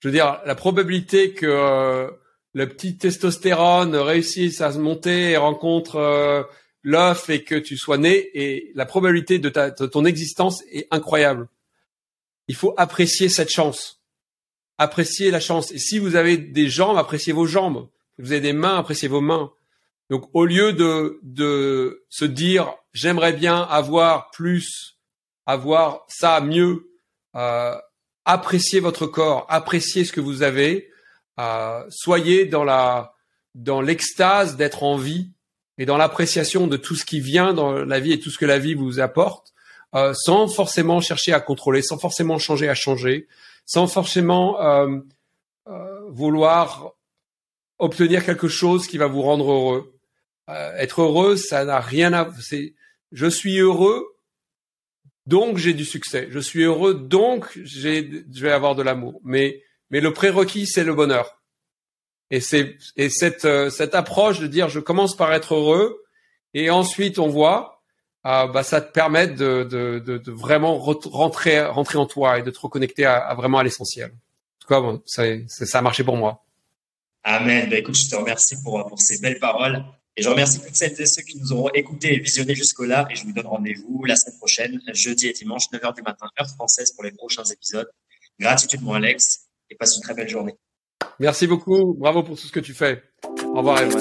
Je 0.01 0.09
veux 0.09 0.12
dire, 0.12 0.40
la 0.44 0.55
probabilité 0.55 1.32
que 1.32 1.47
euh, 1.47 2.11
le 2.53 2.69
petit 2.69 2.99
testostérone 2.99 3.97
réussisse 3.97 4.61
à 4.61 4.73
se 4.73 4.78
monter 4.78 5.31
et 5.31 5.36
rencontre 5.36 5.97
euh, 5.97 6.43
l'œuf 6.82 7.31
et 7.31 7.44
que 7.44 7.55
tu 7.55 7.78
sois 7.78 7.97
né, 7.97 8.31
et 8.35 8.73
la 8.74 8.85
probabilité 8.85 9.39
de, 9.39 9.49
de 9.49 9.86
ton 9.86 10.05
existence 10.05 10.62
est 10.70 10.89
incroyable. 10.90 11.49
Il 12.49 12.55
faut 12.55 12.74
apprécier 12.77 13.28
cette 13.28 13.51
chance. 13.51 14.03
Apprécier 14.77 15.31
la 15.31 15.40
chance. 15.40 15.70
Et 15.73 15.78
si 15.78 15.99
vous 15.99 16.16
avez 16.16 16.36
des 16.36 16.69
jambes, 16.69 16.99
appréciez 16.99 17.32
vos 17.32 17.47
jambes. 17.47 17.89
Si 18.16 18.23
vous 18.23 18.32
avez 18.32 18.40
des 18.40 18.53
mains, 18.53 18.77
appréciez 18.77 19.09
vos 19.09 19.20
mains. 19.20 19.53
Donc 20.12 20.28
au 20.34 20.44
lieu 20.44 20.74
de, 20.74 21.18
de 21.22 22.05
se 22.10 22.26
dire 22.26 22.74
j'aimerais 22.93 23.32
bien 23.32 23.62
avoir 23.62 24.30
plus, 24.30 24.98
avoir 25.47 26.05
ça 26.06 26.43
mieux, 26.43 26.90
euh, 27.34 27.74
appréciez 28.26 28.78
votre 28.78 29.06
corps, 29.06 29.47
appréciez 29.48 30.05
ce 30.05 30.12
que 30.12 30.20
vous 30.20 30.43
avez, 30.43 30.90
euh, 31.40 31.82
soyez 31.89 32.44
dans 32.44 32.62
la 32.62 33.14
dans 33.55 33.80
l'extase 33.80 34.56
d'être 34.56 34.82
en 34.82 34.98
vie 34.98 35.30
et 35.78 35.86
dans 35.86 35.97
l'appréciation 35.97 36.66
de 36.66 36.76
tout 36.76 36.94
ce 36.94 37.06
qui 37.06 37.20
vient 37.20 37.55
dans 37.55 37.72
la 37.72 37.98
vie 37.98 38.12
et 38.12 38.20
tout 38.20 38.28
ce 38.28 38.36
que 38.36 38.44
la 38.44 38.59
vie 38.59 38.74
vous 38.74 39.01
apporte, 39.01 39.55
euh, 39.94 40.12
sans 40.12 40.47
forcément 40.47 41.01
chercher 41.01 41.32
à 41.32 41.40
contrôler, 41.40 41.80
sans 41.80 41.97
forcément 41.97 42.36
changer 42.36 42.68
à 42.68 42.74
changer, 42.74 43.28
sans 43.64 43.86
forcément 43.86 44.60
euh, 44.60 44.98
euh 45.68 46.01
vouloir 46.10 46.93
obtenir 47.78 48.26
quelque 48.26 48.48
chose 48.48 48.86
qui 48.86 48.98
va 48.98 49.06
vous 49.06 49.22
rendre 49.22 49.51
heureux. 49.51 49.93
Euh, 50.48 50.77
être 50.77 51.02
heureux, 51.02 51.36
ça 51.36 51.64
n'a 51.64 51.81
rien 51.81 52.12
à. 52.12 52.28
C'est 52.40 52.74
je 53.12 53.27
suis 53.27 53.59
heureux, 53.59 54.06
donc 55.27 55.59
j'ai 55.59 55.74
du 55.74 55.85
succès. 55.85 56.28
Je 56.31 56.39
suis 56.39 56.62
heureux, 56.62 56.94
donc 56.94 57.47
j'ai, 57.62 58.24
je 58.32 58.43
vais 58.43 58.52
avoir 58.52 58.74
de 58.74 58.82
l'amour. 58.82 59.20
Mais 59.24 59.62
mais 59.90 60.01
le 60.01 60.12
prérequis, 60.12 60.66
c'est 60.66 60.85
le 60.85 60.94
bonheur. 60.94 61.40
Et 62.31 62.40
c'est 62.40 62.77
et 62.97 63.09
cette 63.09 63.44
euh, 63.44 63.70
cette 63.70 63.94
approche 63.94 64.40
de 64.40 64.47
dire 64.47 64.69
je 64.69 64.81
commence 64.81 65.16
par 65.16 65.32
être 65.32 65.55
heureux 65.55 66.02
et 66.55 66.70
ensuite 66.70 67.19
on 67.19 67.28
voit, 67.28 67.82
euh, 68.27 68.47
bah 68.48 68.62
ça 68.62 68.81
te 68.81 68.93
permet 68.93 69.28
de, 69.28 69.64
de, 69.64 69.98
de, 69.98 70.31
vraiment 70.31 70.78
rentrer 70.78 71.64
rentrer 71.64 71.98
en 71.98 72.06
toi 72.06 72.39
et 72.39 72.43
de 72.43 72.51
te 72.51 72.59
reconnecter 72.59 73.05
à, 73.05 73.19
à 73.19 73.35
vraiment 73.35 73.59
à 73.59 73.62
l'essentiel. 73.64 74.10
En 74.10 74.59
tout 74.60 74.69
cas, 74.69 74.81
bon, 74.81 75.02
ça, 75.06 75.24
ça 75.48 75.78
a 75.78 75.82
marché 75.82 76.05
pour 76.05 76.16
moi. 76.16 76.44
Amen. 77.24 77.69
Ben, 77.69 77.78
écoute, 77.78 77.97
je 77.97 78.09
te 78.09 78.16
remercie 78.16 78.56
pour, 78.62 78.85
pour 78.89 79.01
ces 79.01 79.20
belles 79.20 79.39
paroles. 79.39 79.85
Et 80.16 80.22
je 80.22 80.28
remercie 80.28 80.60
toutes 80.60 80.76
celles 80.76 81.01
et 81.01 81.06
ceux 81.06 81.22
qui 81.22 81.39
nous 81.39 81.52
auront 81.52 81.70
écoutés 81.70 82.14
et 82.14 82.18
visionnés 82.18 82.55
jusqu'au-là. 82.55 83.06
Et 83.10 83.14
je 83.14 83.24
vous 83.24 83.32
donne 83.32 83.47
rendez-vous 83.47 84.05
la 84.05 84.16
semaine 84.16 84.36
prochaine, 84.36 84.80
jeudi 84.93 85.28
et 85.28 85.32
dimanche, 85.32 85.64
9h 85.72 85.94
du 85.94 86.02
matin, 86.02 86.26
heure 86.39 86.48
française, 86.48 86.93
pour 86.93 87.05
les 87.05 87.12
prochains 87.12 87.44
épisodes. 87.44 87.89
Gratitude, 88.39 88.82
mon 88.82 88.94
Alex 88.94 89.47
et 89.70 89.74
passe 89.74 89.97
une 89.97 90.02
très 90.02 90.14
belle 90.14 90.28
journée. 90.28 90.55
Merci 91.18 91.47
beaucoup. 91.47 91.94
Bravo 91.94 92.22
pour 92.22 92.39
tout 92.39 92.47
ce 92.47 92.52
que 92.52 92.60
tu 92.60 92.74
fais. 92.74 93.02
Au 93.44 93.59
revoir, 93.59 93.80
Evan. 93.80 94.01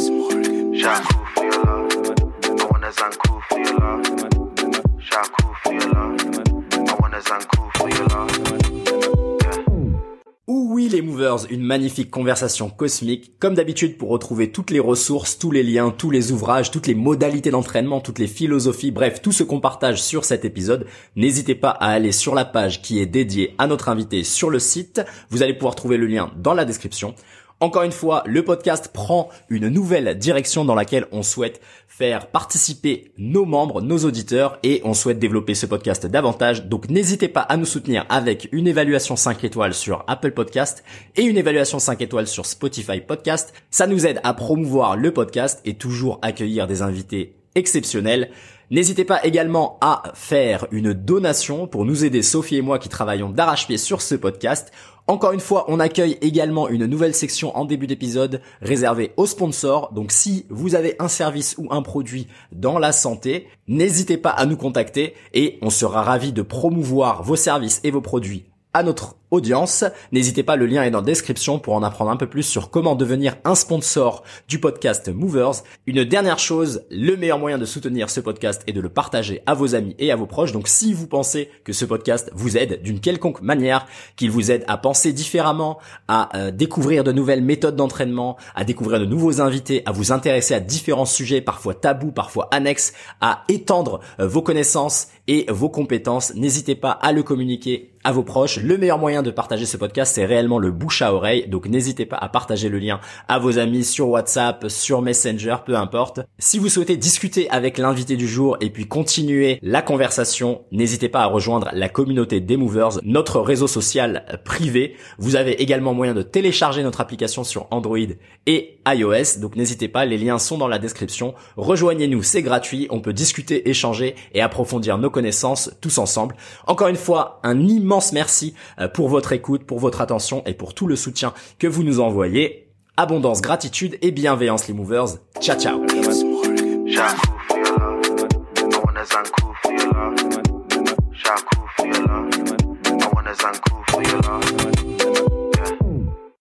Oui 10.54 10.90
les 10.90 11.02
movers, 11.02 11.46
une 11.50 11.64
magnifique 11.64 12.12
conversation 12.12 12.70
cosmique. 12.70 13.32
Comme 13.40 13.54
d'habitude 13.54 13.98
pour 13.98 14.10
retrouver 14.10 14.52
toutes 14.52 14.70
les 14.70 14.82
ressources, 14.82 15.40
tous 15.40 15.50
les 15.50 15.64
liens, 15.64 15.92
tous 15.98 16.12
les 16.12 16.34
ouvrages, 16.34 16.72
toutes 16.72 16.88
les 16.88 16.94
modalités 16.94 17.52
d'entraînement, 17.52 18.02
toutes 18.02 18.20
les 18.20 18.28
philosophies, 18.28 18.92
bref, 18.92 19.22
tout 19.22 19.32
ce 19.32 19.44
qu'on 19.44 19.62
partage 19.62 20.04
sur 20.04 20.26
cet 20.26 20.44
épisode, 20.44 20.88
n'hésitez 21.16 21.56
pas 21.56 21.70
à 21.70 21.92
aller 21.92 22.12
sur 22.12 22.36
la 22.36 22.44
page 22.44 22.82
qui 22.82 23.00
est 23.00 23.06
dédiée 23.06 23.56
à 23.60 23.68
notre 23.68 23.88
invité 23.88 24.26
sur 24.26 24.50
le 24.50 24.60
site. 24.60 25.02
Vous 25.30 25.42
allez 25.42 25.54
pouvoir 25.54 25.76
trouver 25.76 25.96
le 25.96 26.06
lien 26.06 26.34
dans 26.36 26.54
la 26.54 26.66
description. 26.66 27.16
Encore 27.62 27.84
une 27.84 27.92
fois, 27.92 28.24
le 28.26 28.44
podcast 28.44 28.90
prend 28.92 29.30
une 29.50 29.68
nouvelle 29.68 30.18
direction 30.18 30.66
dans 30.66 30.74
laquelle 30.74 31.06
on 31.12 31.22
souhaite 31.22 31.62
faire 31.88 32.26
participer 32.26 33.12
nos 33.20 33.46
membres, 33.46 33.82
nos 33.82 34.00
auditeurs 34.00 34.58
et 34.64 34.82
on 34.84 34.96
souhaite 34.96 35.20
développer 35.20 35.54
ce 35.54 35.68
podcast 35.68 36.08
davantage. 36.08 36.66
Donc 36.66 36.90
n'hésitez 36.90 37.28
pas 37.28 37.42
à 37.42 37.58
nous 37.58 37.66
soutenir 37.66 38.08
avec 38.10 38.50
une 38.52 38.68
évaluation 38.68 39.16
5 39.16 39.44
étoiles 39.44 39.76
sur 39.76 40.04
Apple 40.08 40.32
Podcast 40.32 40.84
et 41.16 41.22
une 41.22 41.38
évaluation 41.38 41.78
5 41.78 42.02
étoiles 42.02 42.26
sur 42.26 42.48
Spotify 42.48 43.00
Podcast. 43.00 43.54
Ça 43.70 43.86
nous 43.86 44.08
aide 44.08 44.22
à 44.24 44.34
promouvoir 44.34 44.98
le 44.98 45.14
podcast 45.14 45.62
et 45.64 45.76
toujours 45.76 46.18
accueillir 46.24 46.66
des 46.66 46.82
invités 46.82 47.36
exceptionnels. 47.54 48.32
N'hésitez 48.72 49.04
pas 49.04 49.26
également 49.26 49.78
à 49.82 50.02
faire 50.14 50.66
une 50.72 50.94
donation 50.94 51.68
pour 51.68 51.84
nous 51.84 52.06
aider, 52.06 52.22
Sophie 52.22 52.56
et 52.56 52.62
moi 52.62 52.80
qui 52.80 52.88
travaillons 52.88 53.30
d'arrache-pied 53.30 53.78
sur 53.78 54.02
ce 54.02 54.16
podcast. 54.16 54.72
Encore 55.08 55.34
une 55.34 55.42
fois, 55.42 55.66
on 55.68 55.82
accueille 55.82 56.18
également 56.22 56.70
une 56.70 56.86
nouvelle 56.86 57.14
section 57.14 57.54
en 57.58 57.66
début 57.66 57.86
d'épisode 57.86 58.42
réservée 58.62 59.12
aux 59.18 59.26
sponsors. 59.26 59.92
Donc 59.92 60.14
si 60.14 60.46
vous 60.50 60.74
avez 60.74 60.96
un 61.00 61.10
service 61.10 61.56
ou 61.58 61.68
un 61.70 61.82
produit 61.82 62.28
dans 62.54 62.80
la 62.80 62.94
santé, 62.94 63.50
n'hésitez 63.68 64.16
pas 64.16 64.30
à 64.30 64.46
nous 64.46 64.56
contacter 64.56 65.16
et 65.34 65.60
on 65.62 65.70
sera 65.70 66.02
ravi 66.02 66.32
de 66.32 66.42
promouvoir 66.42 67.24
vos 67.24 67.36
services 67.36 67.82
et 67.84 67.92
vos 67.92 68.00
produits 68.00 68.46
à 68.74 68.84
notre 68.84 69.18
audience. 69.32 69.84
N'hésitez 70.12 70.44
pas, 70.44 70.56
le 70.56 70.66
lien 70.66 70.84
est 70.84 70.92
dans 70.92 71.00
la 71.00 71.06
description 71.06 71.58
pour 71.58 71.74
en 71.74 71.84
apprendre 71.84 72.12
un 72.12 72.18
peu 72.18 72.28
plus 72.28 72.44
sur 72.44 72.70
comment 72.70 72.96
devenir 72.96 73.38
un 73.46 73.56
sponsor 73.56 74.24
du 74.48 74.60
podcast 74.60 75.10
Movers. 75.10 75.64
Une 75.88 76.04
dernière 76.04 76.40
chose, 76.40 76.84
le 76.92 77.16
meilleur 77.16 77.40
moyen 77.40 77.58
de 77.58 77.66
soutenir 77.66 78.10
ce 78.10 78.20
podcast 78.20 78.62
est 78.68 78.74
de 78.74 78.82
le 78.82 78.90
partager 78.90 79.42
à 79.46 79.54
vos 79.54 79.74
amis 79.74 79.96
et 80.00 80.12
à 80.12 80.16
vos 80.16 80.26
proches. 80.26 80.52
Donc 80.52 80.68
si 80.68 80.94
vous 80.94 81.08
pensez 81.08 81.50
que 81.64 81.74
ce 81.74 81.86
podcast 81.86 82.30
vous 82.34 82.58
aide 82.58 82.82
d'une 82.82 83.00
quelconque 83.00 83.42
manière, 83.42 83.88
qu'il 84.16 84.32
vous 84.32 84.52
aide 84.52 84.64
à 84.68 84.78
penser 84.78 85.14
différemment, 85.14 85.80
à 86.08 86.38
euh, 86.38 86.52
découvrir 86.52 87.04
de 87.04 87.12
nouvelles 87.12 87.44
méthodes 87.44 87.76
d'entraînement, 87.76 88.38
à 88.54 88.64
découvrir 88.64 89.00
de 89.00 89.06
nouveaux 89.06 89.42
invités, 89.42 89.82
à 89.86 89.92
vous 89.92 90.12
intéresser 90.12 90.54
à 90.54 90.60
différents 90.60 91.06
sujets, 91.06 91.42
parfois 91.42 91.74
tabous, 91.74 92.12
parfois 92.12 92.50
annexes, 92.52 92.94
à 93.22 93.44
étendre 93.48 94.02
euh, 94.20 94.28
vos 94.28 94.42
connaissances 94.42 95.08
et 95.28 95.46
vos 95.50 95.70
compétences, 95.70 96.36
n'hésitez 96.36 96.76
pas 96.76 96.92
à 96.92 97.12
le 97.12 97.24
communiquer 97.24 97.92
à 98.04 98.12
vos 98.12 98.24
proches. 98.24 98.58
Le 98.58 98.78
meilleur 98.78 98.98
moyen 98.98 99.21
de 99.22 99.32
partager 99.32 99.66
ce 99.66 99.78
podcast, 99.78 100.16
c'est 100.16 100.26
réellement 100.26 100.60
le 100.60 100.72
bouche 100.72 101.02
à 101.02 101.14
oreille. 101.14 101.48
Donc 101.48 101.68
n'hésitez 101.68 102.06
pas 102.06 102.18
à 102.18 102.30
partager 102.30 102.70
le 102.70 102.80
lien 102.80 103.00
à 103.28 103.40
vos 103.40 103.60
amis 103.60 103.84
sur 103.84 104.10
WhatsApp, 104.10 104.66
sur 104.70 105.02
Messenger, 105.02 105.58
peu 105.66 105.76
importe. 105.76 106.22
Si 106.40 106.60
vous 106.60 106.70
souhaitez 106.70 106.98
discuter 106.98 107.50
avec 107.50 107.78
l'invité 107.78 108.18
du 108.18 108.28
jour 108.28 108.58
et 108.62 108.70
puis 108.70 108.88
continuer 108.88 109.60
la 109.62 109.82
conversation, 109.82 110.62
n'hésitez 110.72 111.10
pas 111.10 111.22
à 111.22 111.26
rejoindre 111.26 111.70
la 111.74 111.90
communauté 111.90 112.40
des 112.40 112.58
Movers, 112.58 113.00
notre 113.04 113.40
réseau 113.40 113.68
social 113.68 114.40
privé. 114.46 114.96
Vous 115.18 115.36
avez 115.36 115.62
également 115.62 115.94
moyen 115.94 116.14
de 116.14 116.22
télécharger 116.22 116.84
notre 116.84 117.02
application 117.02 117.44
sur 117.44 117.68
Android 117.72 117.98
et 118.46 118.80
iOS. 118.88 119.40
Donc 119.40 119.56
n'hésitez 119.56 119.88
pas, 119.88 120.06
les 120.06 120.18
liens 120.18 120.40
sont 120.40 120.58
dans 120.58 120.68
la 120.68 120.80
description. 120.80 121.34
Rejoignez-nous, 121.58 122.24
c'est 122.24 122.42
gratuit. 122.42 122.88
On 122.90 123.00
peut 123.00 123.14
discuter, 123.14 123.70
échanger 123.70 124.16
et 124.34 124.42
approfondir 124.42 124.98
nos 124.98 125.10
connaissances 125.10 125.72
tous 125.82 125.98
ensemble. 125.98 126.36
Encore 126.68 126.88
une 126.88 126.96
fois, 126.96 127.40
un 127.44 127.60
immense 127.68 128.14
merci 128.14 128.54
euh, 128.80 128.88
pour 128.88 129.10
votre 129.12 129.34
écoute, 129.34 129.66
pour 129.66 129.80
votre 129.80 130.02
attention 130.02 130.42
et 130.46 130.54
pour 130.54 130.74
tout 130.74 130.88
le 130.88 130.96
soutien 130.96 131.34
que 131.60 131.68
vous 131.68 131.84
nous 131.84 132.00
envoyez. 132.00 132.70
Abondance, 132.98 133.42
gratitude 133.42 133.98
et 134.02 134.12
bienveillance 134.12 134.68
les 134.68 134.74
movers. 134.74 135.18
Ciao 135.40 135.60
ciao. 135.60 135.82